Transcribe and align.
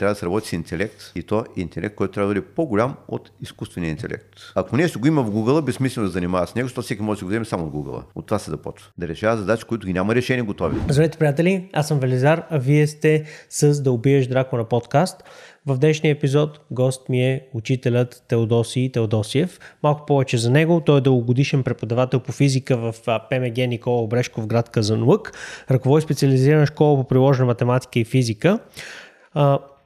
трябва 0.00 0.14
да 0.14 0.18
се 0.18 0.26
работи 0.26 0.48
с 0.48 0.52
интелект 0.52 1.12
и 1.14 1.22
то 1.22 1.44
интелект, 1.56 1.94
който 1.94 2.12
трябва 2.12 2.28
да 2.28 2.34
бъде 2.34 2.46
по-голям 2.54 2.94
от 3.08 3.30
изкуствения 3.42 3.90
интелект. 3.90 4.28
Ако 4.54 4.76
нещо 4.76 5.00
го 5.00 5.06
има 5.06 5.22
в 5.22 5.30
Google, 5.30 5.62
безсмислено 5.62 6.06
да 6.06 6.12
занимава 6.12 6.46
с 6.46 6.54
него, 6.54 6.68
защото 6.68 6.84
всеки 6.84 7.02
може 7.02 7.18
да 7.18 7.24
го 7.24 7.28
вземе 7.28 7.44
само 7.44 7.66
от 7.66 7.72
Google. 7.72 8.02
От 8.14 8.26
това 8.26 8.38
се 8.38 8.50
започва. 8.50 8.90
Да 8.98 9.08
решава 9.08 9.36
задачи, 9.36 9.64
които 9.64 9.86
ги 9.86 9.92
няма 9.92 10.14
решение 10.14 10.42
готови. 10.42 10.76
Здравейте, 10.88 11.18
приятели! 11.18 11.68
Аз 11.72 11.88
съм 11.88 12.00
Велизар, 12.00 12.46
а 12.50 12.58
вие 12.58 12.86
сте 12.86 13.24
с 13.50 13.82
Да 13.82 13.92
убиеш 13.92 14.26
Дракона 14.26 14.64
подкаст. 14.64 15.22
В 15.66 15.78
днешния 15.78 16.12
епизод 16.12 16.60
гост 16.70 17.08
ми 17.08 17.22
е 17.22 17.46
учителят 17.54 18.24
Теодоси 18.28 18.90
Теодосиев. 18.92 19.60
Малко 19.82 20.06
повече 20.06 20.38
за 20.38 20.50
него. 20.50 20.80
Той 20.86 20.98
е 20.98 21.00
дългогодишен 21.00 21.62
преподавател 21.62 22.20
по 22.20 22.32
физика 22.32 22.76
в 22.76 22.94
ПМГ 23.30 23.56
Никола 23.56 24.02
Обрешко 24.02 24.40
в 24.40 24.46
град 24.46 24.68
Казанлък. 24.68 25.32
Ръководи 25.70 26.02
специализирана 26.02 26.66
школа 26.66 26.96
по 26.96 27.08
приложена 27.08 27.46
математика 27.46 27.98
и 27.98 28.04
физика. 28.04 28.58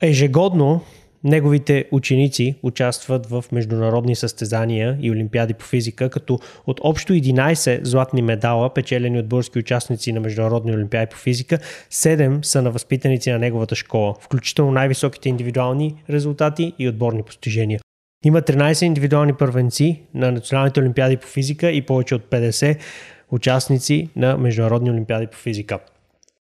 Ежегодно 0.05 0.81
Неговите 1.25 1.85
ученици 1.93 2.55
участват 2.63 3.27
в 3.27 3.45
международни 3.53 4.17
състезания 4.17 4.99
и 5.01 5.11
олимпиади 5.11 5.55
по 5.55 5.65
физика, 5.65 6.11
като 6.11 6.39
от 6.67 6.81
общо 6.83 7.13
11 7.13 7.85
златни 7.85 8.23
медала, 8.23 8.75
печелени 8.75 9.19
от 9.19 9.29
български 9.29 9.59
участници 9.59 10.13
на 10.13 10.21
международни 10.21 10.73
олимпиади 10.73 11.11
по 11.11 11.17
физика, 11.17 11.59
7 11.91 12.43
са 12.43 12.63
на 12.63 12.71
възпитаници 12.71 13.31
на 13.31 13.39
неговата 13.39 13.75
школа, 13.75 14.15
включително 14.21 14.73
най-високите 14.73 15.29
индивидуални 15.29 15.95
резултати 16.11 16.73
и 16.79 16.89
отборни 16.89 17.23
постижения. 17.23 17.81
Има 18.25 18.43
13 18.43 18.83
индивидуални 18.83 19.35
първенци 19.35 20.03
на 20.15 20.33
националните 20.33 20.81
олимпиади 20.81 21.17
по 21.17 21.27
физика 21.27 21.71
и 21.71 21.83
повече 21.83 22.15
от 22.15 22.23
50 22.31 22.79
участници 23.31 24.09
на 24.17 24.37
международни 24.37 24.91
олимпиади 24.91 25.27
по 25.27 25.37
физика. 25.37 25.79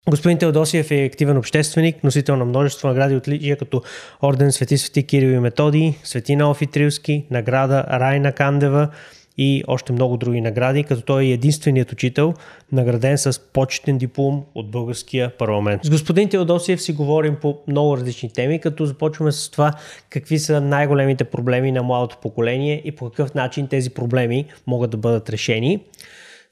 Господин 0.10 0.38
Теодосиев 0.38 0.92
е 0.92 1.06
активен 1.06 1.38
общественик, 1.38 2.04
носител 2.04 2.36
на 2.36 2.46
множество 2.46 2.88
награди 2.88 3.16
от 3.16 3.24
отличия, 3.24 3.58
като 3.58 3.82
Орден 4.24 4.52
Свети 4.52 4.78
Свети 4.78 5.04
Кирил 5.04 5.30
и 5.30 5.40
Методий, 5.40 5.94
Свети 6.04 6.36
Наофи 6.36 6.68
Трилски, 6.68 7.26
награда 7.32 7.86
Райна 7.90 8.32
Кандева 8.32 8.90
и 9.38 9.64
още 9.68 9.94
много 9.94 10.18
други 10.18 10.42
награди, 10.42 10.84
като 10.84 11.02
той 11.02 11.24
е 11.24 11.32
единственият 11.32 11.92
учител, 11.92 12.34
награден 12.72 13.18
с 13.18 13.40
почетен 13.40 13.98
диплом 13.98 14.44
от 14.56 14.72
българския 14.72 15.38
парламент. 15.38 15.86
С 15.86 15.90
господин 15.90 16.30
Теодосиев 16.30 16.82
си 16.82 16.94
говорим 16.94 17.36
по 17.42 17.58
много 17.68 17.98
различни 17.98 18.30
теми, 18.34 18.60
като 18.60 18.86
започваме 18.86 19.32
с 19.32 19.50
това 19.50 19.74
какви 20.10 20.40
са 20.40 20.62
най-големите 20.62 21.24
проблеми 21.24 21.72
на 21.72 21.84
младото 21.84 22.18
поколение 22.22 22.82
и 22.86 22.92
по 22.92 23.10
какъв 23.10 23.34
начин 23.34 23.68
тези 23.68 23.90
проблеми 23.90 24.46
могат 24.68 24.92
да 24.92 24.98
бъдат 24.98 25.30
решени. 25.30 25.80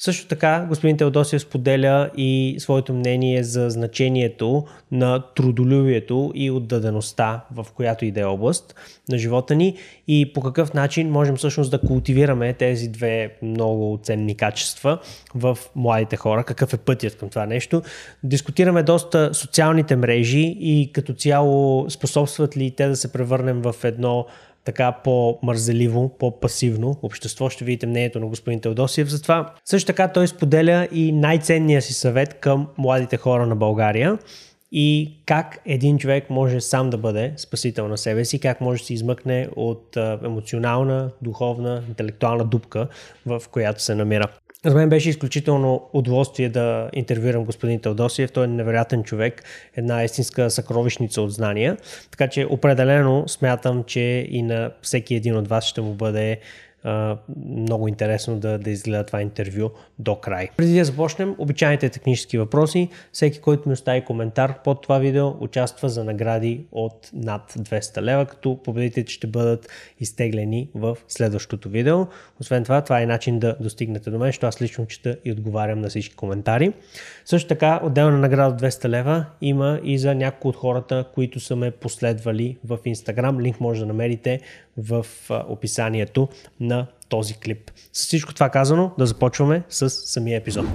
Също 0.03 0.27
така, 0.27 0.66
господин 0.69 0.97
Теодосиев 0.97 1.41
споделя 1.41 2.09
и 2.17 2.55
своето 2.59 2.94
мнение 2.94 3.44
за 3.44 3.69
значението 3.69 4.66
на 4.91 5.23
трудолюбието 5.35 6.31
и 6.35 6.52
отдадеността 6.52 7.45
в 7.52 7.67
която 7.75 8.05
и 8.05 8.11
да 8.11 8.22
е 8.22 8.25
област 8.25 8.75
на 9.09 9.17
живота 9.17 9.55
ни 9.55 9.77
и 10.07 10.33
по 10.33 10.41
какъв 10.41 10.73
начин 10.73 11.09
можем 11.09 11.35
всъщност 11.35 11.72
да 11.72 11.81
култивираме 11.81 12.53
тези 12.53 12.88
две 12.88 13.33
много 13.41 13.99
ценни 14.03 14.38
качества 14.38 14.99
в 15.35 15.57
младите 15.75 16.16
хора, 16.16 16.44
какъв 16.44 16.73
е 16.73 16.77
пътят 16.77 17.17
към 17.17 17.29
това 17.29 17.45
нещо. 17.45 17.81
Дискутираме 18.23 18.83
доста 18.83 19.33
социалните 19.33 19.95
мрежи 19.95 20.57
и 20.59 20.91
като 20.94 21.13
цяло 21.13 21.89
способстват 21.89 22.57
ли 22.57 22.72
те 22.72 22.88
да 22.88 22.95
се 22.95 23.11
превърнем 23.11 23.61
в 23.61 23.75
едно 23.83 24.25
така 24.63 24.91
по-мързеливо, 24.91 26.17
по-пасивно 26.19 26.97
общество. 27.01 27.49
Ще 27.49 27.65
видите 27.65 27.87
мнението 27.87 28.19
на 28.19 28.27
господин 28.27 28.59
Теодосиев 28.59 29.09
за 29.09 29.21
това. 29.21 29.53
Също 29.65 29.87
така 29.87 30.07
той 30.07 30.27
споделя 30.27 30.87
и 30.91 31.11
най-ценния 31.11 31.81
си 31.81 31.93
съвет 31.93 32.33
към 32.33 32.67
младите 32.77 33.17
хора 33.17 33.47
на 33.47 33.55
България 33.55 34.17
и 34.71 35.17
как 35.25 35.61
един 35.65 35.97
човек 35.97 36.29
може 36.29 36.61
сам 36.61 36.89
да 36.89 36.97
бъде 36.97 37.33
спасител 37.37 37.87
на 37.87 37.97
себе 37.97 38.25
си, 38.25 38.39
как 38.39 38.61
може 38.61 38.81
да 38.81 38.85
се 38.85 38.93
измъкне 38.93 39.47
от 39.55 39.97
емоционална, 40.23 41.11
духовна, 41.21 41.83
интелектуална 41.87 42.45
дупка, 42.45 42.87
в 43.25 43.43
която 43.51 43.83
се 43.83 43.95
намира. 43.95 44.27
За 44.65 44.75
мен 44.75 44.89
беше 44.89 45.09
изключително 45.09 45.89
удоволствие 45.94 46.49
да 46.49 46.89
интервюирам 46.94 47.45
господин 47.45 47.79
Теодосиев. 47.79 48.31
Той 48.31 48.44
е 48.44 48.47
невероятен 48.47 49.03
човек, 49.03 49.44
една 49.75 50.03
истинска 50.03 50.49
съкровищница 50.49 51.22
от 51.22 51.31
знания. 51.31 51.77
Така 52.11 52.27
че 52.27 52.47
определено 52.49 53.27
смятам, 53.27 53.83
че 53.83 54.27
и 54.29 54.41
на 54.41 54.71
всеки 54.81 55.16
един 55.16 55.38
от 55.38 55.47
вас 55.47 55.66
ще 55.66 55.81
му 55.81 55.94
бъде 55.94 56.39
много 57.46 57.88
интересно 57.88 58.40
да, 58.40 58.58
да 58.58 58.69
изгледа 58.69 59.06
това 59.06 59.22
интервю 59.22 59.69
до 60.00 60.16
край. 60.16 60.50
Преди 60.58 60.78
да 60.80 60.86
започнем, 60.86 61.36
обичайните 61.38 61.90
технически 61.90 62.38
въпроси. 62.38 62.90
Всеки, 63.12 63.40
който 63.40 63.69
ми 63.69 63.74
остави 63.74 64.02
коментар 64.02 64.64
под 64.64 64.81
това 64.81 65.00
видео, 65.00 65.28
участва 65.40 65.90
за 65.90 66.03
награди 66.03 66.66
от 66.72 67.09
над 67.14 67.53
200 67.58 68.02
лева, 68.02 68.25
като 68.25 68.59
победителите 68.64 69.12
ще 69.14 69.28
бъдат 69.28 69.69
изтеглени 70.00 70.69
в 70.75 70.97
следващото 71.08 71.69
видео. 71.69 72.06
Освен 72.40 72.64
това, 72.64 72.81
това 72.81 73.02
е 73.02 73.06
начин 73.06 73.40
да 73.40 73.56
достигнете 73.59 74.09
до 74.09 74.19
мен, 74.19 74.28
защото 74.28 74.48
аз 74.48 74.62
лично 74.62 74.86
чета 74.86 75.18
и 75.25 75.31
отговарям 75.31 75.81
на 75.81 75.90
всички 75.90 76.16
коментари. 76.16 76.74
Също 77.31 77.47
така, 77.47 77.80
отделна 77.84 78.18
награда 78.18 78.53
от 78.53 78.62
200 78.62 78.90
лева 78.90 79.25
има 79.42 79.80
и 79.84 79.97
за 79.97 80.16
някои 80.16 80.50
от 80.50 80.56
хората, 80.56 81.06
които 81.14 81.40
са 81.40 81.56
ме 81.56 81.72
последвали 81.72 82.58
в 82.66 82.78
Instagram. 82.78 83.42
Линк 83.42 83.59
може 83.59 83.80
да 83.80 83.86
намерите 83.86 84.40
в 84.78 85.06
описанието 85.30 86.30
на 86.59 86.88
този 87.09 87.34
клип. 87.34 87.72
С 87.94 88.03
всичко 88.03 88.34
това 88.34 88.50
казано, 88.50 88.92
да 88.97 89.06
започваме 89.06 89.64
с 89.69 89.90
самия 89.90 90.38
епизод. 90.38 90.66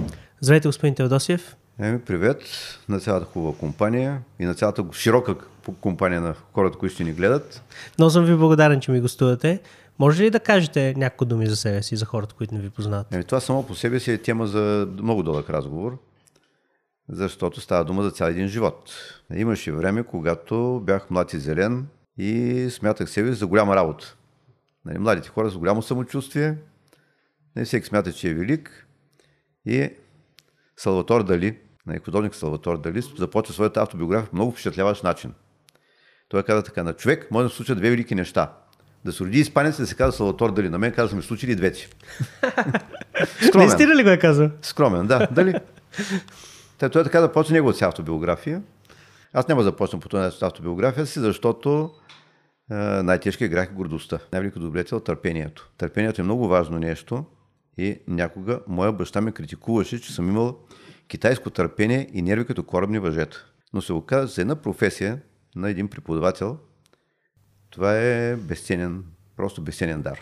Здравейте, 0.41 0.67
господин 0.67 0.95
Теодосиев. 0.95 1.55
Еми, 1.79 2.01
привет 2.01 2.41
на 2.89 2.99
цялата 2.99 3.25
хубава 3.25 3.57
компания 3.57 4.21
и 4.39 4.45
на 4.45 4.53
цялата 4.53 4.85
широка 4.93 5.35
компания 5.81 6.21
на 6.21 6.35
хората, 6.53 6.77
които 6.77 6.95
ще 6.95 7.03
ни 7.03 7.13
гледат. 7.13 7.63
Много 7.97 8.11
съм 8.11 8.25
ви 8.25 8.35
благодарен, 8.35 8.79
че 8.79 8.91
ми 8.91 9.01
гостувате. 9.01 9.59
Може 9.99 10.23
ли 10.23 10.29
да 10.29 10.39
кажете 10.39 10.93
няколко 10.97 11.25
думи 11.25 11.47
за 11.47 11.55
себе 11.55 11.83
си, 11.83 11.95
за 11.95 12.05
хората, 12.05 12.35
които 12.35 12.55
не 12.55 12.61
ви 12.61 12.69
познават? 12.69 13.13
Еми, 13.13 13.23
това 13.23 13.39
само 13.39 13.63
по 13.63 13.75
себе 13.75 13.99
си 13.99 14.11
е 14.11 14.17
тема 14.17 14.47
за 14.47 14.87
много 14.97 15.23
дълъг 15.23 15.49
разговор, 15.49 15.97
защото 17.09 17.61
става 17.61 17.85
дума 17.85 18.03
за 18.03 18.11
цял 18.11 18.27
един 18.27 18.47
живот. 18.47 18.91
Имаше 19.35 19.71
време, 19.71 20.03
когато 20.03 20.81
бях 20.85 21.09
млад 21.09 21.33
и 21.33 21.39
зелен 21.39 21.87
и 22.17 22.67
смятах 22.69 23.09
себе 23.09 23.33
за 23.33 23.47
голяма 23.47 23.75
работа. 23.75 24.15
Нали, 24.85 24.97
младите 24.97 25.29
хора 25.29 25.49
с 25.49 25.57
голямо 25.57 25.81
самочувствие, 25.81 26.57
нали, 27.55 27.65
всеки 27.65 27.87
смята, 27.87 28.13
че 28.13 28.29
е 28.29 28.33
велик 28.33 28.87
и 29.65 29.89
Салватор 30.77 31.23
Дали, 31.23 31.57
нали, 31.85 31.99
художник 31.99 32.35
Салватор 32.35 32.81
Дали, 32.81 33.01
започва 33.01 33.53
своята 33.53 33.81
автобиография 33.81 34.29
по 34.29 34.35
много 34.35 34.51
впечатляващ 34.51 35.03
начин. 35.03 35.33
Той 36.29 36.43
каза 36.43 36.63
така, 36.63 36.83
на 36.83 36.93
човек 36.93 37.27
може 37.31 37.43
да 37.43 37.49
се 37.49 37.55
случат 37.55 37.77
две 37.77 37.89
велики 37.89 38.15
неща. 38.15 38.53
Да 39.05 39.11
се 39.11 39.23
роди 39.23 39.39
испанец 39.39 39.77
и 39.77 39.81
да 39.81 39.87
се 39.87 39.95
казва 39.95 40.11
Салватор 40.11 40.51
Дали. 40.51 40.69
На 40.69 40.77
мен 40.77 40.91
каза, 40.91 41.15
ми 41.15 41.21
случили 41.21 41.55
двете. 41.55 41.79
Скромен. 43.47 43.67
Наистина 43.67 43.95
ли 43.95 44.03
го 44.03 44.09
е 44.09 44.19
казал? 44.19 44.49
Скромен, 44.61 45.07
да. 45.07 45.27
Дали? 45.31 45.55
Той, 46.77 46.89
той 46.89 47.01
е 47.01 47.05
така 47.05 47.21
да 47.21 47.31
почне 47.31 47.53
неговата 47.53 47.77
си 47.77 47.83
автобиография. 47.83 48.63
Аз 49.33 49.47
няма 49.47 49.61
да 49.61 49.65
започна 49.65 49.99
по 49.99 50.09
този 50.09 50.45
автобиография 50.45 51.05
си, 51.05 51.19
защото 51.19 51.91
най-тежкият 52.69 53.51
грях 53.51 53.69
е 53.69 53.73
гордостта. 53.73 54.19
Най-великото 54.31 54.65
добродетел 54.65 54.95
е 54.95 55.03
търпението. 55.03 55.71
Търпението 55.77 56.21
е 56.21 56.23
много 56.23 56.47
важно 56.47 56.79
нещо 56.79 57.25
и 57.77 57.99
някога 58.07 58.59
моя 58.67 58.91
баща 58.91 59.21
ме 59.21 59.31
критикуваше, 59.31 60.01
че 60.01 60.13
съм 60.13 60.29
имал 60.29 60.59
китайско 61.07 61.49
търпение 61.49 62.09
и 62.13 62.21
нерви 62.21 62.45
като 62.45 62.63
корабни 62.63 62.99
въжета. 62.99 63.45
Но 63.73 63.81
се 63.81 63.93
оказа 63.93 64.27
за 64.27 64.41
една 64.41 64.55
професия 64.55 65.21
на 65.55 65.69
един 65.69 65.87
преподавател, 65.87 66.57
това 67.69 67.97
е 67.97 68.35
безценен, 68.35 69.03
просто 69.35 69.61
безценен 69.61 70.01
дар. 70.01 70.19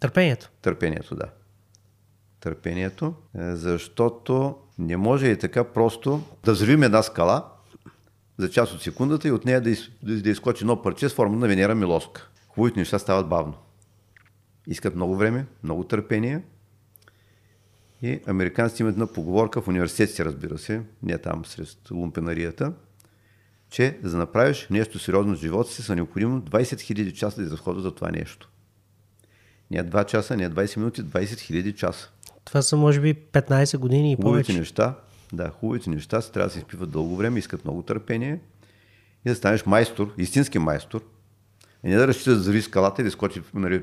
Търпението. 0.00 0.50
Търпението, 0.62 1.14
да. 1.14 1.26
Търпението, 2.40 3.14
е, 3.38 3.56
защото 3.56 4.56
не 4.80 4.96
може 4.96 5.26
и 5.26 5.38
така 5.38 5.64
просто 5.64 6.22
да 6.44 6.52
взривим 6.52 6.82
една 6.82 7.02
скала, 7.02 7.52
за 8.38 8.50
част 8.50 8.72
от 8.72 8.82
секундата 8.82 9.28
и 9.28 9.32
от 9.32 9.44
нея 9.44 9.60
да, 9.60 9.70
из, 9.70 9.90
да, 10.02 10.30
изкочи 10.30 10.64
едно 10.64 10.82
парче 10.82 11.08
с 11.08 11.14
форма 11.14 11.36
на 11.36 11.48
Венера 11.48 11.74
Милоска. 11.74 12.28
Хубавите 12.48 12.78
неща 12.78 12.98
стават 12.98 13.28
бавно. 13.28 13.54
Искат 14.66 14.94
много 14.94 15.16
време, 15.16 15.46
много 15.62 15.84
търпение. 15.84 16.42
И 18.02 18.20
американците 18.26 18.82
имат 18.82 18.92
една 18.92 19.06
поговорка 19.06 19.62
в 19.62 19.68
университетите, 19.68 20.24
разбира 20.24 20.58
се, 20.58 20.82
не 21.02 21.18
там 21.18 21.44
сред 21.44 21.90
лумпенарията, 21.90 22.72
че 23.70 23.98
за 24.02 24.10
да 24.10 24.16
направиш 24.16 24.66
нещо 24.70 24.98
сериозно 24.98 25.36
в 25.36 25.40
живота 25.40 25.72
си 25.72 25.82
са 25.82 25.94
необходимо 25.94 26.40
20 26.42 26.62
000 26.62 27.12
часа 27.12 27.36
да 27.36 27.46
изразходват 27.46 27.84
за 27.84 27.94
това 27.94 28.10
нещо. 28.10 28.50
Не 29.70 29.84
2 29.84 30.06
часа, 30.06 30.36
не 30.36 30.50
20 30.50 30.76
минути, 30.76 31.04
20 31.04 31.24
000 31.24 31.74
часа. 31.74 32.10
Това 32.50 32.62
са 32.62 32.76
може 32.76 33.00
би 33.00 33.14
15 33.14 33.78
години 33.78 34.12
и 34.12 34.16
повече. 34.16 34.52
Хубавите 34.52 34.60
неща 34.60 34.94
да, 35.32 35.50
хубавите 35.50 35.90
неща 35.90 36.20
се 36.20 36.32
трябва 36.32 36.48
да 36.48 36.52
се 36.52 36.58
изпиват 36.58 36.90
дълго 36.90 37.16
време, 37.16 37.38
искат 37.38 37.64
много 37.64 37.82
търпение 37.82 38.40
и 39.24 39.28
да 39.28 39.34
станеш 39.34 39.66
майстор, 39.66 40.14
истински 40.18 40.58
майстор. 40.58 41.00
И 41.84 41.88
не 41.88 41.96
да 41.96 42.08
разчиташ 42.08 42.38
да 42.38 42.62
скалата 42.62 43.02
и 43.02 43.04
да 43.04 43.10
скочи 43.10 43.42
нали, 43.54 43.82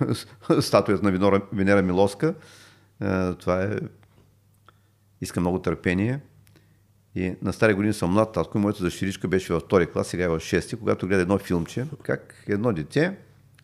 статуята 0.60 1.04
на 1.04 1.10
Венера, 1.10 1.42
Венера 1.52 1.82
Милоска. 1.82 2.34
Това 3.38 3.62
е... 3.62 3.76
Иска 5.20 5.40
много 5.40 5.58
търпение 5.58 6.20
И 7.14 7.34
на 7.42 7.52
стари 7.52 7.74
години 7.74 7.94
съм 7.94 8.12
млад 8.12 8.32
татко 8.32 8.58
и 8.58 8.60
моята 8.60 8.82
дъщеричка 8.82 9.28
беше 9.28 9.52
във 9.52 9.62
втори 9.62 9.86
клас, 9.86 10.08
сега 10.08 10.24
е 10.24 10.28
в 10.28 10.40
шести, 10.40 10.76
когато 10.76 11.06
гледа 11.06 11.22
едно 11.22 11.38
филмче, 11.38 11.86
как 12.02 12.44
едно 12.48 12.72
дете 12.72 13.16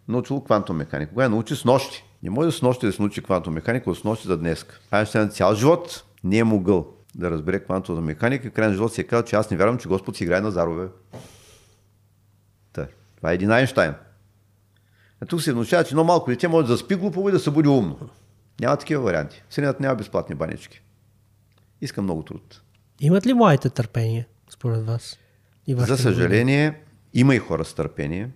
научило 0.08 0.44
квантова 0.44 0.76
механика. 0.76 1.10
Кога 1.10 1.22
я 1.22 1.30
научи 1.30 1.56
с 1.56 1.64
нощи. 1.64 2.04
Не 2.24 2.30
може 2.30 2.46
да 2.46 2.52
с 2.52 2.62
нощи 2.62 2.86
да 2.86 2.92
се 2.92 3.02
научи 3.02 3.22
квантова 3.22 3.54
механика, 3.54 3.94
с 3.94 4.04
нощи 4.04 4.28
за 4.28 4.38
днес. 4.38 4.66
Айнщайн 4.90 5.30
цял 5.30 5.54
живот 5.54 6.04
не 6.24 6.38
е 6.38 6.44
могъл 6.44 6.94
да 7.14 7.30
разбере 7.30 7.64
квантовата 7.64 8.02
механика. 8.02 8.50
Край 8.50 8.68
на 8.68 8.74
живота 8.74 8.94
си 8.94 9.00
е 9.00 9.04
казал, 9.04 9.24
че 9.24 9.36
аз 9.36 9.50
не 9.50 9.56
вярвам, 9.56 9.78
че 9.78 9.88
Господ 9.88 10.16
си 10.16 10.24
играе 10.24 10.40
на 10.40 10.50
зарове. 10.50 10.88
Та, 12.72 12.86
това 13.16 13.30
е 13.30 13.34
един 13.34 13.50
Айнштайн. 13.50 13.94
А 15.20 15.26
тук 15.26 15.42
се 15.42 15.52
внушава, 15.52 15.84
че 15.84 15.90
едно 15.90 16.04
малко 16.04 16.30
дете 16.30 16.48
може 16.48 16.66
да 16.66 16.78
спи 16.78 16.94
глупаво 16.94 17.28
и 17.28 17.32
да 17.32 17.38
се 17.38 17.50
буди 17.50 17.68
умно. 17.68 17.98
Няма 18.60 18.76
такива 18.76 19.02
варианти. 19.02 19.42
Вселената 19.48 19.82
няма 19.82 19.94
безплатни 19.94 20.34
банички. 20.34 20.82
Иска 21.80 22.02
много 22.02 22.22
труд. 22.22 22.62
Имат 23.00 23.26
ли 23.26 23.32
младите 23.34 23.70
търпение, 23.70 24.28
според 24.50 24.84
вас? 24.84 25.18
И 25.66 25.74
За 25.74 25.96
съжаление, 25.96 26.80
има 27.14 27.34
и 27.34 27.38
хора 27.38 27.64
с 27.64 27.74
търпение. 27.74 28.30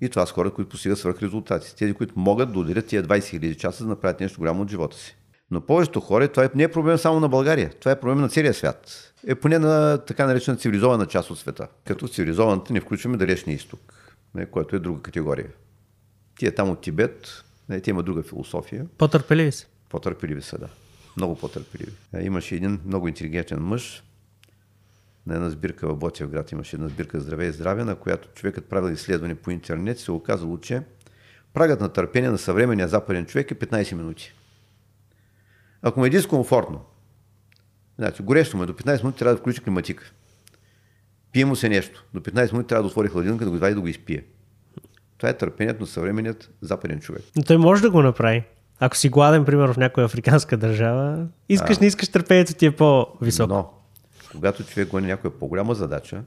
И 0.00 0.08
това 0.08 0.26
са 0.26 0.32
хора, 0.32 0.50
които 0.50 0.70
постигат 0.70 0.98
свърх 0.98 1.22
резултати. 1.22 1.76
Тези, 1.76 1.94
които 1.94 2.14
могат 2.16 2.52
да 2.52 2.58
отделят 2.58 2.86
тия 2.86 3.04
20 3.04 3.18
000 3.18 3.56
часа 3.56 3.84
да 3.84 3.90
направят 3.90 4.20
нещо 4.20 4.38
голямо 4.38 4.62
от 4.62 4.70
живота 4.70 4.96
си. 4.96 5.16
Но 5.50 5.60
повечето 5.60 6.00
хора, 6.00 6.28
това 6.28 6.48
не 6.54 6.62
е 6.62 6.70
проблем 6.70 6.98
само 6.98 7.20
на 7.20 7.28
България, 7.28 7.70
това 7.80 7.90
е 7.90 8.00
проблем 8.00 8.20
на 8.20 8.28
целия 8.28 8.54
свят. 8.54 9.12
Е 9.26 9.34
поне 9.34 9.58
на 9.58 9.98
така 9.98 10.26
наречена 10.26 10.56
цивилизована 10.56 11.06
част 11.06 11.30
от 11.30 11.38
света. 11.38 11.68
Като 11.84 12.08
цивилизованата 12.08 12.72
не 12.72 12.80
включваме 12.80 13.16
далечния 13.16 13.54
изток, 13.54 14.10
което 14.50 14.76
е 14.76 14.78
друга 14.78 15.02
категория. 15.02 15.48
Тия 16.38 16.54
там 16.54 16.70
от 16.70 16.80
Тибет, 16.80 17.44
те 17.82 17.90
има 17.90 18.02
друга 18.02 18.22
философия. 18.22 18.86
По-търпеливи 18.98 19.52
са. 19.52 19.66
По-търпеливи 19.88 20.42
са, 20.42 20.58
да. 20.58 20.68
Много 21.16 21.34
по-търпеливи. 21.34 21.92
Е, 22.14 22.24
имаше 22.24 22.54
един 22.54 22.80
много 22.86 23.08
интелигентен 23.08 23.58
мъж, 23.60 24.02
на 25.26 25.34
една 25.34 25.50
сбирка 25.50 25.88
в 25.88 25.96
Ботев 25.96 26.30
имаше 26.52 26.76
една 26.76 26.88
сбирка 26.88 27.20
Здраве 27.20 27.46
и 27.46 27.52
здраве, 27.52 27.84
на 27.84 27.94
която 27.94 28.28
човекът 28.28 28.64
правил 28.64 28.92
изследване 28.92 29.34
по 29.34 29.50
интернет, 29.50 29.98
се 29.98 30.12
оказало, 30.12 30.58
че 30.58 30.82
прагът 31.54 31.80
на 31.80 31.88
търпение 31.88 32.30
на 32.30 32.38
съвременния 32.38 32.88
западен 32.88 33.26
човек 33.26 33.50
е 33.50 33.54
15 33.54 33.94
минути. 33.94 34.32
Ако 35.82 36.00
му 36.00 36.06
е 36.06 36.10
дискомфортно, 36.10 36.80
значи 37.98 38.22
горещо 38.22 38.56
му 38.56 38.62
е 38.62 38.66
до 38.66 38.72
15 38.72 39.02
минути, 39.02 39.18
трябва 39.18 39.34
да 39.34 39.40
включи 39.40 39.60
климатика. 39.60 40.12
Пие 41.32 41.44
му 41.44 41.56
се 41.56 41.68
нещо. 41.68 42.04
До 42.14 42.20
15 42.20 42.52
минути 42.52 42.68
трябва 42.68 42.82
да 42.82 42.86
отвори 42.86 43.08
хладилника, 43.08 43.44
да 43.44 43.50
го 43.50 43.56
извади 43.56 43.74
да 43.74 43.80
го 43.80 43.88
изпие. 43.88 44.24
Това 45.18 45.28
е 45.28 45.36
търпението 45.36 45.80
на 45.80 45.86
съвременният 45.86 46.50
западен 46.60 47.00
човек. 47.00 47.22
Но 47.36 47.42
той 47.42 47.58
може 47.58 47.82
да 47.82 47.90
го 47.90 48.02
направи. 48.02 48.44
Ако 48.80 48.96
си 48.96 49.08
гладен, 49.08 49.44
примерно, 49.44 49.74
в 49.74 49.76
някоя 49.76 50.06
африканска 50.06 50.56
държава, 50.56 51.26
искаш, 51.48 51.76
а, 51.76 51.80
не 51.80 51.86
искаш, 51.86 52.08
търпението 52.08 52.54
ти 52.54 52.66
е 52.66 52.70
по-високо. 52.70 53.54
Но, 53.54 53.72
когато 54.36 54.64
човек 54.64 54.88
гони 54.88 55.06
някоя 55.06 55.38
по-голяма 55.38 55.74
задача, 55.74 56.22